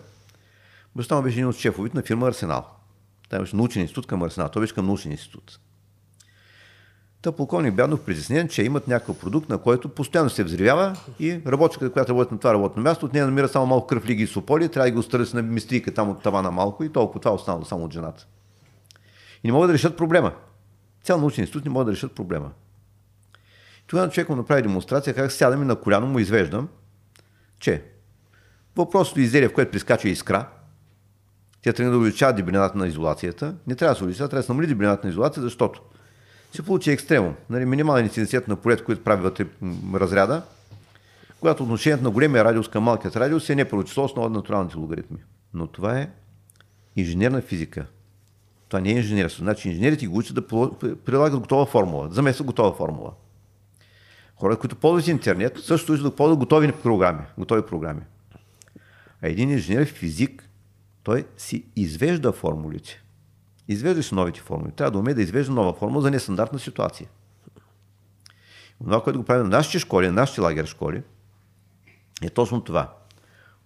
Баща 0.95 1.15
му 1.15 1.21
беше 1.21 1.35
един 1.35 1.47
от 1.47 1.55
шефовите 1.55 1.97
на 1.97 2.03
фирма 2.03 2.27
Арсенал. 2.27 2.65
Той 3.29 3.39
беше 3.39 3.55
научен 3.55 3.81
институт 3.81 4.07
към 4.07 4.23
Арсенал. 4.23 4.49
Той 4.49 4.61
беше 4.61 4.73
към 4.73 4.85
научен 4.85 5.11
институт. 5.11 5.59
Та 7.21 7.31
полковник 7.31 7.75
Бяднов 7.75 8.05
притеснен, 8.05 8.47
че 8.47 8.63
имат 8.63 8.87
някакъв 8.87 9.19
продукт, 9.19 9.49
на 9.49 9.57
който 9.57 9.89
постоянно 9.89 10.29
се 10.29 10.43
взривява 10.43 10.97
и 11.19 11.41
работчика, 11.47 11.91
която 11.91 12.11
работи 12.11 12.33
на 12.33 12.39
това 12.39 12.53
работно 12.53 12.83
място, 12.83 13.05
от 13.05 13.13
нея 13.13 13.25
намира 13.25 13.47
само 13.47 13.65
малко 13.65 13.87
кръв 13.87 14.05
лиги 14.05 14.23
и 14.23 14.27
сополи, 14.27 14.69
трябва 14.69 14.89
да 14.89 14.95
го 14.95 15.03
стърси 15.03 15.35
на 15.35 15.41
мистрийка 15.41 15.93
там 15.93 16.09
от 16.09 16.23
тавана 16.23 16.51
малко 16.51 16.83
и 16.83 16.89
толкова 16.89 17.19
това 17.19 17.31
е 17.31 17.35
останало 17.35 17.65
само 17.65 17.85
от 17.85 17.93
жената. 17.93 18.27
И 19.43 19.47
не 19.47 19.53
могат 19.53 19.69
да 19.69 19.73
решат 19.73 19.97
проблема. 19.97 20.31
Цял 21.03 21.19
научен 21.19 21.43
институт 21.43 21.65
не 21.65 21.71
могат 21.71 21.87
да 21.87 21.91
решат 21.91 22.15
проблема. 22.15 22.51
Тогава 23.87 24.09
човек 24.09 24.29
му 24.29 24.35
направи 24.35 24.61
демонстрация 24.61 25.15
как 25.15 25.31
сядам 25.31 25.61
и 25.61 25.65
на 25.65 25.75
коляно 25.75 26.07
му 26.07 26.19
извеждам, 26.19 26.67
че 27.59 27.83
въпросното 28.75 29.19
изделие, 29.19 29.49
в 29.49 29.53
което 29.53 29.71
прискача 29.71 30.09
искра, 30.09 30.47
тя 31.61 31.73
трябва 31.73 31.91
да 31.91 31.97
увеличава 31.97 32.33
дебелината 32.33 32.77
на 32.77 32.87
изолацията. 32.87 33.55
Не 33.67 33.75
трябва 33.75 33.93
да 33.93 33.97
се 33.97 34.03
увеличава, 34.03 34.29
трябва 34.29 34.41
да 34.41 34.45
се 34.45 34.51
намали 34.51 34.67
дебелината 34.67 35.07
на 35.07 35.11
изолацията, 35.11 35.41
защото 35.41 35.81
се 36.53 36.65
получи 36.65 36.91
екстремум. 36.91 37.35
Нали, 37.49 37.65
минимален 37.65 38.05
интензитет 38.05 38.47
на 38.47 38.55
полето, 38.55 38.83
който 38.83 39.03
прави 39.03 39.21
вътре 39.21 39.45
разряда, 39.93 40.41
когато 41.39 41.63
отношението 41.63 42.03
на 42.03 42.11
големия 42.11 42.43
радиус 42.43 42.67
към 42.67 42.83
малкият 42.83 43.15
радиус 43.15 43.49
е 43.49 43.55
не 43.55 43.69
първо 43.69 43.83
число, 43.83 44.03
основа 44.03 44.29
на 44.29 44.35
натуралните 44.35 44.77
логаритми. 44.77 45.17
Но 45.53 45.67
това 45.67 45.99
е 45.99 46.09
инженерна 46.95 47.41
физика. 47.41 47.85
Това 48.69 48.81
не 48.81 48.89
е 48.89 48.97
инженерство. 48.97 49.43
Значи 49.43 49.69
инженерите 49.69 50.07
го 50.07 50.17
учат 50.17 50.35
да 50.35 50.47
прилагат 51.05 51.39
готова 51.39 51.65
формула, 51.65 52.09
заместват 52.11 52.47
готова 52.47 52.73
формула. 52.73 53.13
Хората, 54.35 54.59
които 54.59 54.75
ползват 54.75 55.07
интернет, 55.07 55.57
също 55.59 55.91
учат 55.91 56.03
да 56.05 56.15
ползват 56.15 56.39
готови 56.39 56.71
програми. 56.71 57.21
Готови 57.37 57.61
програми. 57.61 58.01
А 59.21 59.27
един 59.27 59.51
инженер 59.51 59.85
физик, 59.85 60.49
той 61.03 61.25
си 61.37 61.65
извежда 61.75 62.31
формулите. 62.31 63.03
Извеждаш 63.67 64.11
новите 64.11 64.41
формули. 64.41 64.71
Трябва 64.71 64.91
да 64.91 64.99
умее 64.99 65.13
да 65.13 65.21
извежда 65.21 65.53
нова 65.53 65.73
формула 65.73 66.01
за 66.01 66.11
нестандартна 66.11 66.59
ситуация. 66.59 67.07
Това, 68.83 69.03
което 69.03 69.19
го 69.19 69.25
правим 69.25 69.43
на 69.43 69.57
нашите 69.57 69.79
школи, 69.79 70.07
на 70.07 70.13
нашите 70.13 70.41
лагер 70.41 70.65
школи, 70.65 71.03
е 72.21 72.29
точно 72.29 72.63
това. 72.63 72.93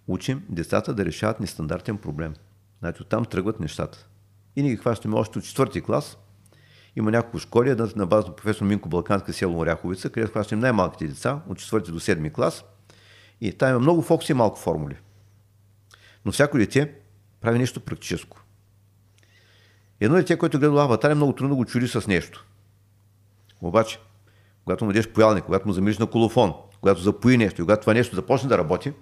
Учим 0.06 0.42
децата 0.48 0.94
да 0.94 1.04
решават 1.04 1.40
нестандартен 1.40 1.98
проблем. 1.98 2.34
Значи 2.78 3.02
оттам 3.02 3.24
тръгват 3.24 3.60
нещата. 3.60 4.06
И 4.56 4.62
ние 4.62 4.70
ги 4.70 4.76
хващаме 4.76 5.16
още 5.16 5.38
от 5.38 5.44
четвърти 5.44 5.82
клас. 5.82 6.18
Има 6.96 7.10
няколко 7.10 7.38
школи, 7.38 7.70
една 7.70 7.88
на 7.96 8.06
база 8.06 8.28
на 8.28 8.36
професор 8.36 8.64
Минко 8.64 8.88
Балканска 8.88 9.32
село 9.32 9.58
Оряховица, 9.58 10.10
където 10.10 10.32
хващаме 10.32 10.62
най-малките 10.62 11.08
деца 11.08 11.40
от 11.48 11.58
четвърти 11.58 11.92
до 11.92 12.00
седми 12.00 12.32
клас. 12.32 12.64
И 13.40 13.52
там 13.52 13.70
има 13.70 13.78
много 13.78 14.02
фокуси 14.02 14.32
и 14.32 14.34
малко 14.34 14.58
формули. 14.58 14.96
Но 16.24 16.32
всяко 16.32 16.58
дете 16.58 16.94
прави 17.40 17.58
нещо 17.58 17.80
практическо. 17.80 18.40
Едно 20.00 20.16
дете, 20.16 20.36
което 20.36 20.58
гледа 20.58 20.82
аватар, 20.82 21.10
е 21.10 21.14
много 21.14 21.32
трудно 21.32 21.54
да 21.54 21.56
го 21.56 21.64
чури 21.64 21.88
с 21.88 22.06
нещо. 22.06 22.46
Обаче, 23.60 23.98
когато 24.64 24.84
му 24.84 24.92
дадеш 24.92 25.08
поялник, 25.08 25.44
когато 25.44 25.66
му 25.66 25.72
замириш 25.72 25.98
на 25.98 26.06
колофон, 26.06 26.54
когато 26.80 27.00
запои 27.00 27.36
нещо 27.36 27.60
и 27.60 27.64
когато 27.64 27.80
това 27.80 27.94
нещо 27.94 28.16
започне 28.16 28.48
да 28.48 28.58
работи, 28.58 28.92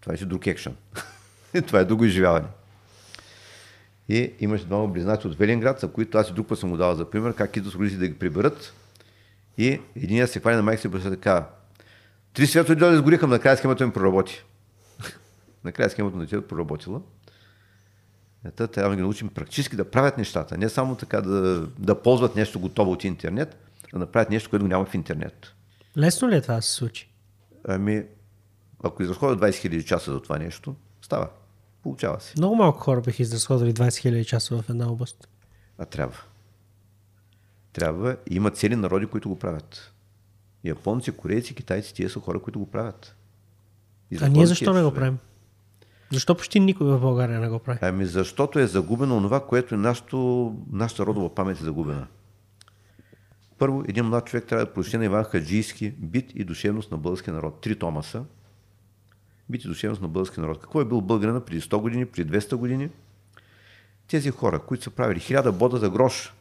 това 0.00 0.14
е 0.14 0.16
друг 0.16 0.46
екшен. 0.46 0.76
това 1.66 1.80
е 1.80 1.84
друго 1.84 2.04
изживяване. 2.04 2.46
И 4.10 4.32
имаше 4.40 4.64
двама 4.64 4.88
близнаци 4.88 5.26
от 5.26 5.38
Велинград, 5.38 5.80
за 5.80 5.92
които 5.92 6.18
аз 6.18 6.30
и 6.30 6.32
друг 6.32 6.48
път 6.48 6.58
съм 6.58 6.68
му 6.68 6.76
дал 6.76 6.94
за 6.94 7.10
пример, 7.10 7.34
как 7.34 7.56
идват 7.56 7.74
родители 7.74 7.98
да 7.98 8.08
ги 8.08 8.18
приберат. 8.18 8.74
И 9.58 9.80
един 9.96 10.26
се 10.26 10.40
хвани 10.40 10.56
на 10.56 10.62
майка 10.62 10.82
си 10.82 10.88
и 10.88 11.02
така. 11.02 11.48
Три 12.32 12.46
светло 12.46 12.74
да 12.74 12.96
сгориха, 12.96 13.26
накрая 13.26 13.56
схемата 13.56 13.84
им 13.84 13.92
проработи. 13.92 14.44
накрая 15.64 15.90
схемата 15.90 16.16
на 16.16 16.22
детето 16.22 16.48
проработила. 16.48 17.00
Ето, 18.44 18.66
трябва 18.66 18.90
да 18.90 18.96
ги 18.96 19.02
научим 19.02 19.28
практически 19.28 19.76
да 19.76 19.90
правят 19.90 20.18
нещата, 20.18 20.58
не 20.58 20.68
само 20.68 20.94
така 20.94 21.20
да, 21.20 21.66
да 21.78 22.02
ползват 22.02 22.36
нещо 22.36 22.60
готово 22.60 22.92
от 22.92 23.04
интернет, 23.04 23.56
а 23.86 23.88
да 23.92 23.98
направят 23.98 24.30
нещо, 24.30 24.50
което 24.50 24.64
го 24.64 24.68
няма 24.68 24.84
в 24.84 24.94
интернет. 24.94 25.54
Лесно 25.98 26.28
ли 26.28 26.36
е 26.36 26.40
това 26.40 26.54
да 26.54 26.62
се 26.62 26.74
случи? 26.74 27.10
Ами, 27.68 28.04
ако 28.84 29.02
изразходят 29.02 29.40
20 29.40 29.50
000 29.50 29.84
часа 29.84 30.12
за 30.12 30.22
това 30.22 30.38
нещо, 30.38 30.74
става. 31.02 31.28
Получава 31.82 32.20
се. 32.20 32.34
Много 32.36 32.54
малко 32.54 32.78
хора 32.78 33.00
бих 33.00 33.20
изразходили 33.20 33.74
20 33.74 33.88
000 33.88 34.24
часа 34.24 34.62
в 34.62 34.68
една 34.68 34.92
област. 34.92 35.28
А 35.78 35.84
трябва. 35.84 36.18
Трябва. 37.72 38.16
Има 38.30 38.50
цели 38.50 38.76
народи, 38.76 39.06
които 39.06 39.28
го 39.28 39.38
правят. 39.38 39.92
Японци, 40.64 41.12
корейци, 41.12 41.54
китайци, 41.54 41.94
тия 41.94 42.10
са 42.10 42.20
хора, 42.20 42.38
които 42.38 42.58
го 42.58 42.66
правят. 42.66 43.16
А 44.20 44.28
ние 44.28 44.46
защо 44.46 44.72
не 44.72 44.82
го 44.82 44.94
правим? 44.94 45.18
Защо 46.12 46.34
почти 46.34 46.60
никой 46.60 46.86
в 46.86 47.00
България 47.00 47.40
не 47.40 47.48
го 47.48 47.58
прави? 47.58 47.78
Ами 47.82 48.06
защото 48.06 48.58
е 48.58 48.66
загубено 48.66 49.22
това, 49.22 49.46
което 49.46 49.74
е 49.74 49.78
нашото, 49.78 50.54
нашата 50.72 51.06
родова 51.06 51.34
памет 51.34 51.60
е 51.60 51.64
загубена. 51.64 52.06
Първо, 53.58 53.84
един 53.88 54.04
млад 54.04 54.26
човек 54.26 54.46
трябва 54.46 54.66
да 54.66 54.72
прочете 54.72 54.98
на 54.98 55.04
Иван 55.04 55.24
Хаджийски 55.24 55.90
бит 55.90 56.32
и 56.34 56.44
душевност 56.44 56.90
на 56.90 56.98
българския 56.98 57.34
народ. 57.34 57.60
Три 57.60 57.78
тома 57.78 58.02
са. 58.02 58.24
Бит 59.50 59.64
и 59.64 59.68
душевност 59.68 60.02
на 60.02 60.08
българския 60.08 60.40
народ. 60.42 60.60
Какво 60.60 60.80
е 60.80 60.84
бил 60.84 61.00
българина 61.00 61.44
преди 61.44 61.60
100 61.60 61.80
години, 61.80 62.06
преди 62.06 62.38
200 62.38 62.54
години? 62.54 62.90
Тези 64.08 64.30
хора, 64.30 64.58
които 64.58 64.84
са 64.84 64.90
правили 64.90 65.20
хиляда 65.20 65.52
бода 65.52 65.76
за 65.76 65.90
грош, 65.90 66.34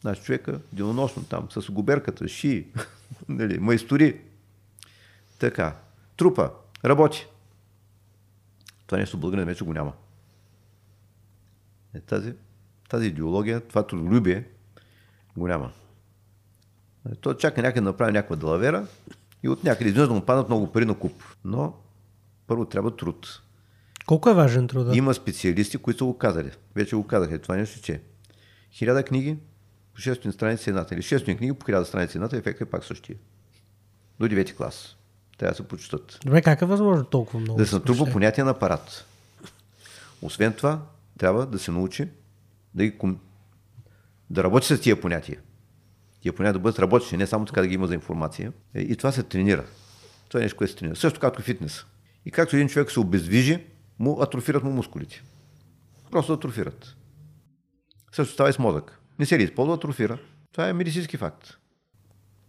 значи 0.00 0.22
човека 0.22 0.60
денонощно 0.72 1.24
там, 1.24 1.48
с 1.50 1.70
губерката, 1.70 2.28
ши, 2.28 2.66
нали, 3.28 3.58
майстори. 3.58 4.20
Така, 5.38 5.76
трупа, 6.16 6.50
работи. 6.84 7.26
Това 8.86 8.98
нещо 8.98 9.18
българин 9.18 9.44
вече 9.44 9.64
го 9.64 9.72
няма. 9.72 9.92
Е, 11.94 12.00
тази, 12.00 12.34
тази 12.88 13.06
идеология, 13.06 13.60
това 13.60 13.86
трудолюбие 13.86 14.44
го 15.36 15.48
няма. 15.48 15.70
Е, 17.12 17.14
то 17.14 17.34
чака 17.34 17.62
някъде 17.62 17.80
да 17.80 17.90
направи 17.90 18.12
някаква 18.12 18.36
далавера 18.36 18.86
и 19.42 19.48
от 19.48 19.64
някъде 19.64 19.90
изведнъж 19.90 20.08
да 20.08 20.14
му 20.14 20.26
падат 20.26 20.48
много 20.48 20.72
пари 20.72 20.84
на 20.84 20.98
куп. 20.98 21.22
Но 21.44 21.74
първо 22.46 22.64
трябва 22.64 22.96
труд. 22.96 23.42
Колко 24.06 24.30
е 24.30 24.34
важен 24.34 24.68
труда? 24.68 24.96
Има 24.96 25.14
специалисти, 25.14 25.78
които 25.78 25.98
са 25.98 26.04
го 26.04 26.18
казали. 26.18 26.50
Вече 26.74 26.96
го 26.96 27.06
казаха. 27.06 27.38
Това 27.38 27.56
нещо, 27.56 27.80
че 27.80 28.00
хиляда 28.72 29.02
книги 29.02 29.36
по 29.94 30.00
600 30.00 30.30
страници 30.30 30.70
едната 30.70 30.94
или 30.94 31.02
600 31.02 31.36
книги 31.36 31.52
по 31.52 31.66
1000 31.66 31.84
страници 31.84 32.16
едната, 32.16 32.36
ефектът 32.36 32.68
е 32.68 32.70
пак 32.70 32.84
същия. 32.84 33.16
До 34.20 34.26
9 34.26 34.56
клас. 34.56 34.96
Трябва 35.38 35.52
да 35.52 35.56
се 35.56 35.68
почитат. 35.68 36.18
Добре, 36.24 36.42
как 36.42 36.62
е 36.62 36.66
възможно 36.66 37.04
толкова 37.04 37.40
много? 37.40 37.58
Да 37.58 37.66
се 37.66 37.74
натрупа 37.74 38.12
понятие 38.12 38.44
на 38.44 38.50
апарат. 38.50 39.06
Освен 40.22 40.52
това, 40.52 40.82
трябва 41.18 41.46
да 41.46 41.58
се 41.58 41.70
научи 41.70 42.08
да, 42.74 42.84
ги, 42.84 42.98
да 44.30 44.44
работи 44.44 44.66
с 44.66 44.80
тия 44.80 45.00
понятия. 45.00 45.40
Тия 46.20 46.32
понятия 46.32 46.52
да 46.52 46.58
бъдат 46.58 46.78
работещи, 46.78 47.16
не 47.16 47.26
само 47.26 47.44
така 47.44 47.60
да 47.60 47.66
ги 47.66 47.74
има 47.74 47.86
за 47.86 47.94
информация. 47.94 48.52
Е, 48.74 48.80
и 48.80 48.96
това 48.96 49.12
се 49.12 49.22
тренира. 49.22 49.64
Това 50.28 50.40
е 50.40 50.42
нещо, 50.42 50.58
което 50.58 50.72
се 50.72 50.78
тренира. 50.78 50.96
Също 50.96 51.20
както 51.20 51.42
фитнес. 51.42 51.84
И 52.26 52.30
както 52.30 52.56
един 52.56 52.68
човек 52.68 52.90
се 52.90 53.00
обездвижи, 53.00 53.64
му 53.98 54.22
атрофират 54.22 54.64
му 54.64 54.70
мускулите. 54.70 55.22
Просто 56.10 56.32
атрофират. 56.32 56.96
Също 58.12 58.34
става 58.34 58.50
и 58.50 58.52
с 58.52 58.58
мозък. 58.58 59.00
Не 59.18 59.26
се 59.26 59.38
ли 59.38 59.42
използва, 59.42 59.74
атрофира. 59.74 60.18
Това 60.52 60.68
е 60.68 60.72
медицински 60.72 61.16
факт. 61.16 61.58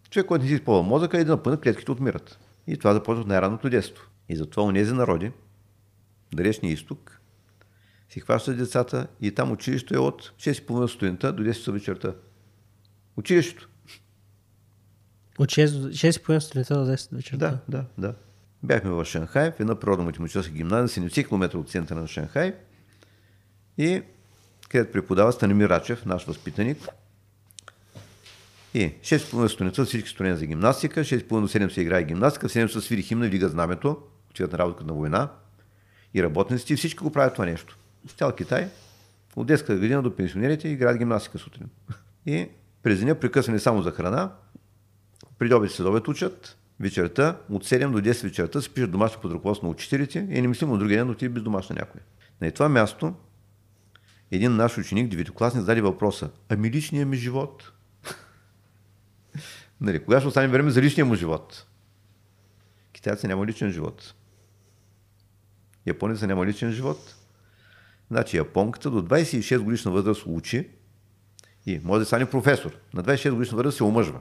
Човек, 0.10 0.28
който 0.28 0.44
не 0.44 0.50
си 0.50 0.56
използва 0.56 0.84
мозъка, 0.84 1.18
един 1.18 1.32
напънат, 1.32 1.62
клетките 1.62 1.92
отмират. 1.92 2.40
И 2.68 2.78
това 2.78 2.94
започва 2.94 3.22
от 3.22 3.28
най-ранното 3.28 3.70
детство. 3.70 4.04
И 4.30 4.36
затова 4.36 4.64
у 4.64 4.72
нези 4.72 4.94
народи, 4.94 5.32
далечния 6.34 6.74
изток, 6.74 7.22
си 8.10 8.20
хващат 8.20 8.58
децата 8.58 9.08
и 9.22 9.32
там 9.32 9.52
училището 9.52 9.96
е 9.96 9.98
от 9.98 10.22
6.30 10.22 10.88
сутринта 10.88 11.34
до 11.34 11.44
10 11.44 11.54
часа 11.54 11.72
вечерта. 11.72 12.14
Училището. 13.18 13.70
От 15.40 15.50
6.30 15.50 16.40
сутринта 16.40 16.74
до 16.74 16.92
10 16.92 17.16
вечерта? 17.16 17.38
Да, 17.38 17.60
да, 17.68 17.86
да. 17.98 18.16
Бяхме 18.64 18.92
в 18.92 19.06
Шанхай, 19.06 19.52
в 19.52 19.60
една 19.60 19.76
природно-математическа 19.76 20.54
гимназия, 20.54 21.04
70 21.04 21.28
км 21.28 21.58
от 21.58 21.70
центъра 21.70 22.02
на 22.02 22.08
Шанхай 22.08 22.56
и 23.78 24.02
където 24.70 24.92
преподава 24.92 25.32
Станимир 25.32 25.70
Рачев, 25.70 26.06
наш 26.06 26.26
възпитаник. 26.26 26.78
И 28.74 28.92
6.30 29.02 29.48
сутринта 29.48 29.86
всички 29.86 30.10
студенти 30.10 30.40
за 30.40 30.46
гимнастика, 30.46 31.00
6.30 31.00 31.28
до 31.28 31.48
7 31.48 31.70
се 31.70 31.82
играе 31.82 32.04
гимнастика, 32.04 32.50
в 32.50 32.54
7 32.54 32.68
се 32.68 32.82
свири 32.82 33.02
химна, 33.02 33.28
вдига 33.28 33.50
знамето, 33.50 33.98
отиват 34.30 34.52
на 34.52 34.58
работа 34.58 34.84
на 34.84 34.94
война 34.94 35.30
и 36.14 36.24
работниците 36.24 36.74
и 36.74 36.78
всички 36.78 37.04
го 37.04 37.12
правят 37.12 37.34
това 37.34 37.46
нещо. 37.46 37.78
Цял 38.18 38.36
Китай, 38.36 38.70
от 39.36 39.48
детска 39.48 39.76
година 39.76 40.02
до 40.02 40.16
пенсионерите 40.16 40.70
играят 40.70 40.98
гимнастика 40.98 41.38
сутрин. 41.38 41.70
И 42.26 42.50
през 42.84 43.00
деня 43.00 43.16
прекъсване 43.16 43.60
само 43.60 43.82
за 43.82 43.92
храна, 43.92 44.32
преди 45.40 45.54
обед 45.54 45.72
се 45.72 45.84
обед 45.84 46.08
учат, 46.08 46.58
вечерта, 46.80 47.38
от 47.50 47.66
7 47.66 47.92
до 47.92 48.02
10 48.02 48.24
вечерта 48.24 48.62
се 48.62 48.74
пишат 48.74 48.92
домашни 48.92 49.22
под 49.22 49.34
ръководство 49.34 49.68
на 49.68 49.72
учителите 49.72 50.28
и 50.32 50.42
не 50.42 50.48
мислим 50.48 50.72
от 50.72 50.80
другия 50.80 50.98
ден 50.98 51.08
да 51.08 51.12
отиде 51.12 51.30
без 51.30 51.44
домашна 51.44 51.76
някой. 51.76 52.02
На 52.42 52.52
това 52.52 52.70
място 52.70 53.16
един 54.32 54.56
наш 54.56 54.78
ученик, 54.78 55.10
деветокласник, 55.10 55.62
зададе 55.62 55.82
въпроса, 55.82 56.30
ами 56.50 56.72
личния 56.72 57.06
ми 57.06 57.18
живот? 57.18 57.72
нали, 59.82 60.04
кога 60.04 60.20
ще 60.20 60.28
остане 60.28 60.48
време 60.48 60.72
за 60.72 60.82
личния 60.82 61.06
му 61.06 61.16
живот? 61.16 61.68
Китайца 62.94 63.28
няма 63.28 63.46
личен 63.46 63.72
живот. 63.72 64.14
Японеца 65.86 66.28
няма 66.28 66.46
личен 66.46 66.72
живот. 66.72 67.16
Значи 68.12 68.38
японката 68.38 68.90
до 68.90 69.02
26 69.02 69.60
годишна 69.60 69.92
възраст 69.92 70.24
учи 70.26 70.70
и 71.66 71.82
може 71.84 72.00
да 72.00 72.06
стане 72.06 72.30
професор. 72.30 72.80
На 72.94 73.04
26 73.04 73.32
годишна 73.32 73.58
възраст 73.58 73.78
се 73.78 73.84
омъжва. 73.84 74.20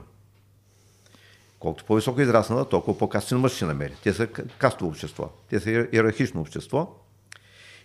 Колкото 1.59 1.85
по-високо 1.85 2.21
е 2.21 2.23
израснала, 2.23 2.69
толкова 2.69 2.97
по-кастен 2.97 3.37
мъж 3.39 3.51
ще 3.51 3.65
намери. 3.65 3.95
Те 4.03 4.13
са 4.13 4.27
кастово 4.27 4.89
общество. 4.89 5.29
Те 5.49 5.59
са 5.59 5.71
иерархично 5.71 6.41
общество. 6.41 6.95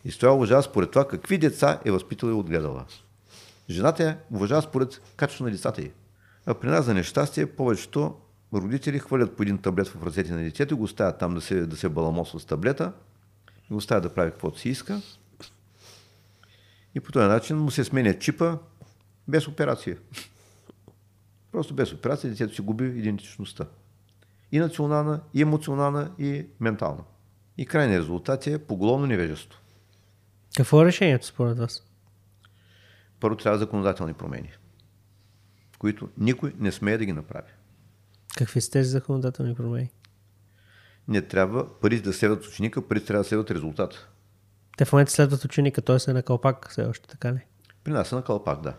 И 0.04 0.10
с 0.10 0.18
това 0.18 0.34
уважава 0.34 0.62
според 0.62 0.90
това 0.90 1.08
какви 1.08 1.38
деца 1.38 1.80
е 1.84 1.90
възпитала 1.90 2.32
и 2.32 2.34
отгледала. 2.34 2.84
Жената 3.70 4.16
уважава 4.30 4.62
според 4.62 5.00
качеството 5.16 5.44
на 5.44 5.50
децата 5.50 5.82
й. 5.82 5.92
А 6.46 6.54
при 6.54 6.68
нас 6.68 6.84
за 6.84 6.94
нещастие 6.94 7.46
повечето 7.46 8.14
родители 8.54 8.98
хвърлят 8.98 9.36
по 9.36 9.42
един 9.42 9.58
таблет 9.58 9.88
в 9.88 10.06
ръцете 10.06 10.32
на 10.32 10.42
детето 10.42 10.74
и 10.74 10.76
го 10.76 10.82
оставят 10.82 11.18
там 11.18 11.34
да 11.34 11.40
се, 11.40 11.66
да 11.66 11.76
се 11.76 11.88
баламосва 11.88 12.40
с 12.40 12.44
таблета 12.44 12.92
и 13.70 13.72
го 13.72 13.76
оставят 13.76 14.02
да 14.02 14.14
прави 14.14 14.30
каквото 14.30 14.58
си 14.58 14.68
иска. 14.68 15.00
И 16.94 17.00
по 17.00 17.12
този 17.12 17.26
начин 17.26 17.56
му 17.56 17.70
се 17.70 17.84
сменя 17.84 18.18
чипа 18.18 18.58
без 19.28 19.48
операция. 19.48 19.96
Просто 21.53 21.74
без 21.74 21.92
операция 21.92 22.30
детето 22.30 22.55
си 22.55 22.62
губи 22.62 22.84
идентичността. 22.84 23.66
И 24.53 24.59
национална, 24.59 25.20
и 25.34 25.42
емоционална, 25.42 26.11
и 26.18 26.46
ментална. 26.61 27.05
И 27.59 27.66
крайният 27.66 28.00
резултат 28.00 28.46
е 28.46 28.59
поголовно 28.59 29.07
невежество. 29.07 29.61
Какво 30.57 30.82
е 30.82 30.84
решението 30.84 31.26
според 31.26 31.59
вас? 31.59 31.82
Първо 33.20 33.36
трябва 33.36 33.59
законодателни 33.59 34.14
промени, 34.14 34.53
които 35.78 36.09
никой 36.18 36.55
не 36.59 36.72
смее 36.72 36.98
да 36.98 37.05
ги 37.05 37.12
направи. 37.12 37.48
Какви 38.36 38.61
са 38.61 38.70
тези 38.70 38.90
законодателни 38.90 39.55
промени? 39.55 39.90
Не 41.09 41.22
трябва 41.22 41.80
пари 41.80 42.00
да 42.00 42.12
следват 42.12 42.44
ученика, 42.44 42.88
пари 42.88 43.05
трябва 43.05 43.22
да 43.22 43.28
следват 43.28 43.50
резултата. 43.50 44.09
Те 44.76 44.84
в 44.84 44.92
момента 44.92 45.12
следват 45.12 45.44
ученика, 45.44 45.82
т.е. 45.82 46.11
е 46.11 46.14
на 46.14 46.22
кълпак 46.22 46.70
все 46.70 46.84
още, 46.84 47.09
така 47.09 47.32
ли? 47.32 47.40
При 47.84 47.92
нас 47.92 48.12
е 48.12 48.14
на 48.14 48.24
кълпак, 48.24 48.61
да. 48.61 48.74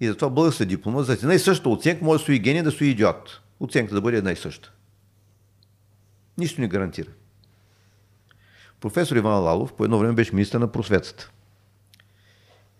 И 0.00 0.06
затова 0.06 0.30
българска 0.30 0.66
диплома 0.66 1.02
за 1.02 1.12
една 1.12 1.34
и 1.34 1.38
съща 1.38 1.68
оценка 1.68 2.04
може 2.04 2.18
да 2.18 2.22
стои 2.22 2.38
гений, 2.38 2.62
да 2.62 2.70
стои 2.70 2.88
идиот. 2.88 3.40
Оценката 3.60 3.94
да 3.94 4.00
бъде 4.00 4.16
една 4.16 4.32
и 4.32 4.36
съща. 4.36 4.72
Нищо 6.38 6.60
не 6.60 6.68
гарантира. 6.68 7.08
Професор 8.80 9.16
Иван 9.16 9.42
Лалов 9.42 9.74
по 9.74 9.84
едно 9.84 9.98
време 9.98 10.14
беше 10.14 10.34
министър 10.34 10.60
на 10.60 10.72
просветата. 10.72 11.30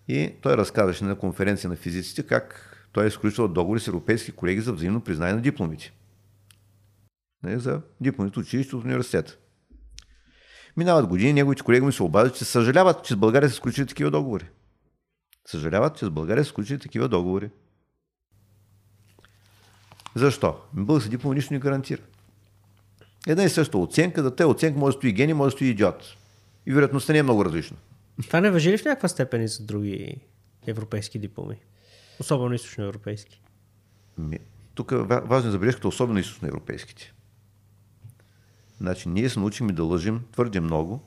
И 0.09 0.33
той 0.43 0.57
разказваше 0.57 1.05
на 1.05 1.19
конференция 1.19 1.71
на 1.71 1.77
физиците 1.77 2.23
как 2.23 2.71
той 2.93 3.05
е 3.05 3.09
изключвал 3.09 3.49
договори 3.49 3.81
с 3.81 3.89
европейски 3.89 4.33
колеги 4.33 4.61
за 4.61 4.73
взаимно 4.73 5.01
признание 5.01 5.35
на 5.35 5.41
дипломите. 5.41 5.93
Не, 7.43 7.59
за 7.59 7.81
дипломите 8.01 8.39
училище 8.39 8.77
от 8.77 8.85
университета. 8.85 9.37
Минават 10.77 11.07
години, 11.07 11.33
неговите 11.33 11.63
колеги 11.63 11.87
ми 11.87 11.93
се 11.93 12.03
обаждат, 12.03 12.37
че 12.37 12.45
съжаляват, 12.45 13.05
че 13.05 13.15
с 13.15 13.17
България 13.17 13.51
са 13.51 13.57
сключили 13.57 13.87
такива 13.87 14.11
договори. 14.11 14.45
Съжаляват, 15.47 15.99
че 15.99 16.07
с 16.07 16.11
България 16.11 16.45
са 16.45 16.51
сключили 16.51 16.79
такива 16.79 17.09
договори. 17.09 17.51
Защо? 20.15 20.61
Българска 20.73 21.11
диплома 21.11 21.35
нищо 21.35 21.53
не 21.53 21.59
гарантира. 21.59 22.03
Една 23.27 23.45
и 23.45 23.49
съща 23.49 23.79
оценка, 23.79 24.23
да 24.23 24.37
те 24.37 24.45
оценка 24.45 24.79
може 24.79 24.95
да 24.95 25.01
стои 25.01 25.13
гений, 25.13 25.35
може 25.35 25.47
да 25.47 25.57
стои 25.57 25.69
идиот. 25.69 26.03
И 26.67 26.73
вероятността 26.73 27.13
не 27.13 27.19
е 27.19 27.23
много 27.23 27.45
различна. 27.45 27.77
Това 28.27 28.41
не 28.41 28.51
въжи 28.51 28.73
ли 28.73 28.79
в 28.79 28.85
някаква 28.85 29.09
степен 29.09 29.43
и 29.43 29.49
за 29.49 29.65
други 29.65 30.21
европейски 30.67 31.19
дипломи? 31.19 31.57
Особено 32.21 32.55
източноевропейски. 32.55 33.43
Тук 34.75 34.93
е 34.93 34.97
важна 34.97 35.51
забележката, 35.51 35.89
особено 35.89 36.19
източноевропейските. 36.19 37.15
Значи, 38.81 39.09
ние 39.09 39.29
се 39.29 39.39
научим 39.39 39.67
да 39.67 39.85
лъжим 39.85 40.21
твърде 40.33 40.61
много, 40.61 41.03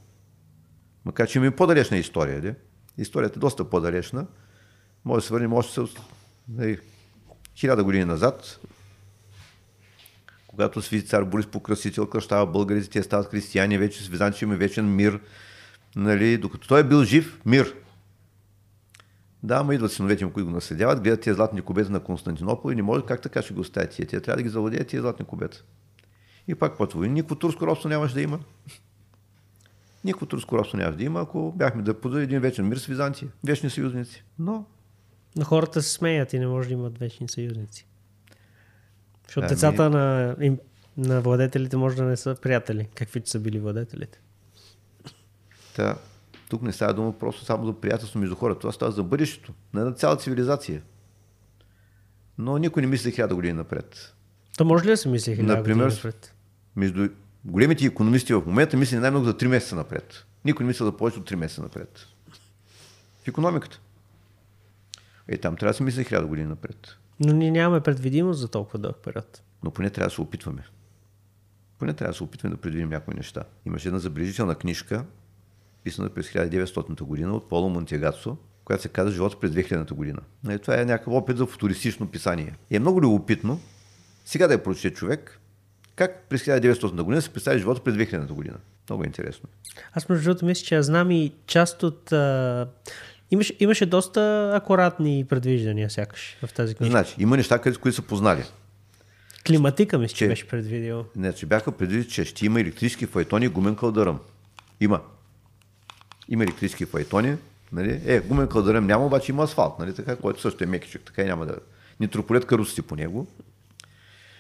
макар 1.06 1.28
че 1.28 1.38
имаме 1.38 1.56
по-далечна 1.56 1.98
история. 1.98 2.42
Де? 2.42 2.56
Историята 2.98 3.40
е 3.40 3.40
доста 3.40 3.70
по-далечна. 3.70 4.28
Може 5.06 5.22
да 5.22 5.28
се 5.28 5.34
върнем 5.34 5.54
още 5.54 5.74
с 5.74 5.88
нали, 6.50 6.80
хиляда 7.56 7.84
години 7.84 8.06
назад, 8.06 8.60
когато 10.48 10.82
сви 10.82 11.06
цар 11.06 11.24
Борис 11.24 11.48
Покрасител 11.48 12.08
кръщава 12.08 12.46
българите, 12.46 12.90
те 12.90 13.04
стават 13.04 13.32
християни, 13.32 13.78
вече 13.78 14.04
с 14.04 14.08
Византи 14.08 14.44
има 14.44 14.56
вечен 14.56 14.96
мир. 14.96 15.20
Нали, 15.96 16.38
докато 16.38 16.68
той 16.68 16.80
е 16.80 16.84
бил 16.84 17.04
жив, 17.04 17.42
мир. 17.46 17.76
Да, 19.44 19.56
ама 19.56 19.76
идват 19.76 19.92
синовете 19.92 20.26
му, 20.26 20.32
които 20.32 20.46
го 20.46 20.52
наследяват, 20.52 21.04
гледат 21.04 21.22
тия 21.22 21.36
златни 21.36 21.62
кубета 21.62 21.90
на 21.90 22.00
Константинопол 22.00 22.72
и 22.72 22.76
не 22.76 22.82
може 22.82 23.06
как 23.06 23.22
така 23.22 23.42
ще 23.42 23.54
го 23.54 23.62
оставят 23.62 23.90
тия. 23.90 24.08
Тия 24.08 24.22
трябва 24.22 24.38
да 24.38 24.44
ги 24.44 24.50
завладеят 24.50 24.88
тия 24.88 25.02
златни 25.02 25.26
кубета. 25.26 25.64
И 26.48 26.56
пак 26.56 26.78
по 26.78 26.86
войни, 26.86 27.14
никакво 27.14 27.36
турско 27.36 27.68
робство 27.68 27.90
нямаше 27.90 28.14
да 28.14 28.22
има. 28.22 28.40
Никакво 30.04 30.26
турско 30.26 30.58
робство 30.58 30.78
нямаше 30.78 30.98
да 30.98 31.04
има, 31.04 31.22
ако 31.22 31.52
бяхме 31.52 31.82
да 31.82 32.02
подали 32.02 32.24
един 32.24 32.40
вечен 32.40 32.68
мир 32.68 32.78
с 32.78 32.86
Византия. 32.86 33.30
Вечни 33.44 33.70
съюзници. 33.70 34.24
Но... 34.40 34.66
Но 35.36 35.46
хората 35.46 35.82
се 35.82 35.94
смеят 35.94 36.34
и 36.34 36.40
не 36.40 36.48
може 36.48 36.68
да 36.68 36.74
имат 36.74 36.98
вечни 36.98 37.30
съюзници. 37.30 37.88
Защото 39.26 39.46
ами... 39.46 39.56
децата 39.56 39.90
на, 39.90 40.36
им, 40.42 40.60
на 40.98 41.22
владетелите 41.22 41.78
може 41.78 41.96
да 41.96 42.04
не 42.04 42.18
са 42.18 42.36
приятели, 42.42 42.88
каквито 42.96 43.30
са 43.30 43.40
били 43.40 43.60
владетелите. 43.60 44.20
Та, 45.76 45.96
тук 46.50 46.62
не 46.62 46.74
става 46.74 46.94
дума 46.94 47.20
просто 47.20 47.46
само 47.46 47.66
за 47.66 47.74
приятелство 47.74 48.20
между 48.20 48.36
хората. 48.36 48.60
Това 48.60 48.74
става 48.74 48.92
за 48.92 49.04
бъдещето 49.04 49.54
на 49.74 49.82
една 49.82 49.94
цяла 49.94 50.18
цивилизация. 50.18 50.82
Но 52.38 52.58
никой 52.58 52.82
не 52.82 52.88
мисли 52.88 53.12
хиляда 53.12 53.36
години 53.36 53.54
напред. 53.54 54.16
То 54.58 54.66
може 54.66 54.86
ли 54.86 54.90
да 54.90 54.98
се 54.98 55.10
мисли 55.10 55.36
хиляда 55.36 55.62
години 55.62 55.80
напред? 55.80 56.36
Между 56.76 57.10
големите 57.48 57.86
економисти 57.86 58.34
в 58.34 58.44
момента 58.46 58.78
мисли 58.78 58.98
най-много 58.98 59.26
за 59.26 59.34
3 59.34 59.48
месеца 59.48 59.76
напред. 59.76 60.26
Никой 60.46 60.64
не 60.64 60.68
мисли 60.68 60.86
за 60.86 60.98
повече 60.98 61.20
от 61.20 61.30
3 61.30 61.36
месеца 61.36 61.62
напред. 61.62 62.08
В 63.24 63.28
економиката. 63.28 63.80
Е, 65.28 65.38
там 65.38 65.56
трябва 65.56 65.72
да 65.72 65.78
се 65.78 65.84
мисли 65.84 66.04
хиляда 66.04 66.28
години 66.28 66.48
напред. 66.48 66.98
Но 67.20 67.34
ние 67.34 67.52
нямаме 67.52 67.82
предвидимост 67.82 68.40
за 68.40 68.48
толкова 68.48 68.80
дълъг 68.80 68.98
период. 69.04 69.42
Но 69.64 69.72
поне 69.72 69.90
трябва 69.90 70.08
да 70.08 70.16
се 70.16 70.22
опитваме. 70.22 70.64
Поне 71.80 71.94
трябва 71.94 72.12
да 72.12 72.18
се 72.18 72.24
опитваме 72.24 72.56
да 72.56 72.62
предвидим 72.62 72.90
някои 72.90 73.14
неща. 73.14 73.44
Имаше 73.66 73.88
една 73.88 74.00
забележителна 74.00 74.56
книжка, 74.56 75.06
писана 75.84 76.10
през 76.10 76.30
1900 76.30 77.02
година 77.02 77.34
от 77.34 77.50
Поло 77.50 77.70
Монтегацо, 77.70 78.38
която 78.66 78.84
се 78.84 78.90
казва 78.90 79.12
Живот 79.12 79.42
през 79.42 79.52
2000 79.52 79.94
година. 79.94 80.20
И 80.44 80.48
нали, 80.48 80.60
това 80.60 80.82
е 80.82 80.86
някакъв 80.86 81.14
опит 81.14 81.38
за 81.38 81.46
футуристично 81.46 82.08
писание. 82.08 82.56
И 82.70 82.76
е 82.76 82.80
много 82.80 83.02
любопитно 83.02 83.60
сега 84.26 84.48
да 84.48 84.54
я 84.54 84.64
прочете 84.64 84.94
човек, 84.94 85.40
как 85.98 86.26
през 86.30 86.44
1900 86.46 87.02
година 87.02 87.22
се 87.22 87.30
представи 87.30 87.60
живота 87.60 87.84
през 87.84 87.96
2000 87.96 88.28
година. 88.28 88.58
Много 88.90 89.04
е 89.04 89.08
интересно. 89.08 89.50
Аз 89.94 90.10
между 90.10 90.24
другото 90.24 90.46
мисля, 90.46 90.66
че 90.66 90.76
я 90.76 90.84
знам 90.84 91.12
и 91.12 91.34
част 91.48 91.84
от 91.84 92.12
а, 92.12 92.68
Имаше, 93.32 93.54
имаше 93.60 93.86
доста 93.86 94.52
акуратни 94.54 95.26
предвиждания, 95.30 95.90
сякаш, 95.90 96.38
в 96.44 96.54
тази 96.54 96.76
книга. 96.76 96.92
Значи, 96.92 97.16
има 97.20 97.38
неща, 97.38 97.60
които 97.60 97.92
са 97.92 98.02
познали. 98.02 98.44
Климатика, 99.48 99.98
мисля, 99.98 100.16
че 100.16 100.28
беше 100.28 100.48
предвидил. 100.48 101.06
Не, 101.16 101.34
че 101.34 101.46
бяха 101.46 101.72
предвидили, 101.72 102.08
че 102.08 102.26
ще 102.26 102.46
има 102.46 102.62
електрически 102.62 103.06
файтони 103.06 103.46
и 103.46 103.50
гумен 103.50 103.76
кълдъръм. 103.76 104.20
Има. 104.80 105.02
Има 106.30 106.44
електрически 106.44 106.86
файтони, 106.86 107.36
нали? 107.72 108.02
Е, 108.06 108.20
гумен 108.20 108.48
кълдарем 108.48 108.86
няма, 108.86 109.06
обаче 109.06 109.32
има 109.32 109.44
асфалт, 109.44 109.80
нали? 109.80 109.94
Така, 109.94 110.16
който 110.16 110.42
също 110.42 110.64
е 110.64 110.68
мекичък, 110.68 111.02
така 111.02 111.22
и 111.22 111.26
няма 111.26 111.46
да... 111.46 111.56
Нитрополет 112.00 112.46
карусите 112.46 112.82
по 112.82 112.96
него. 112.96 113.28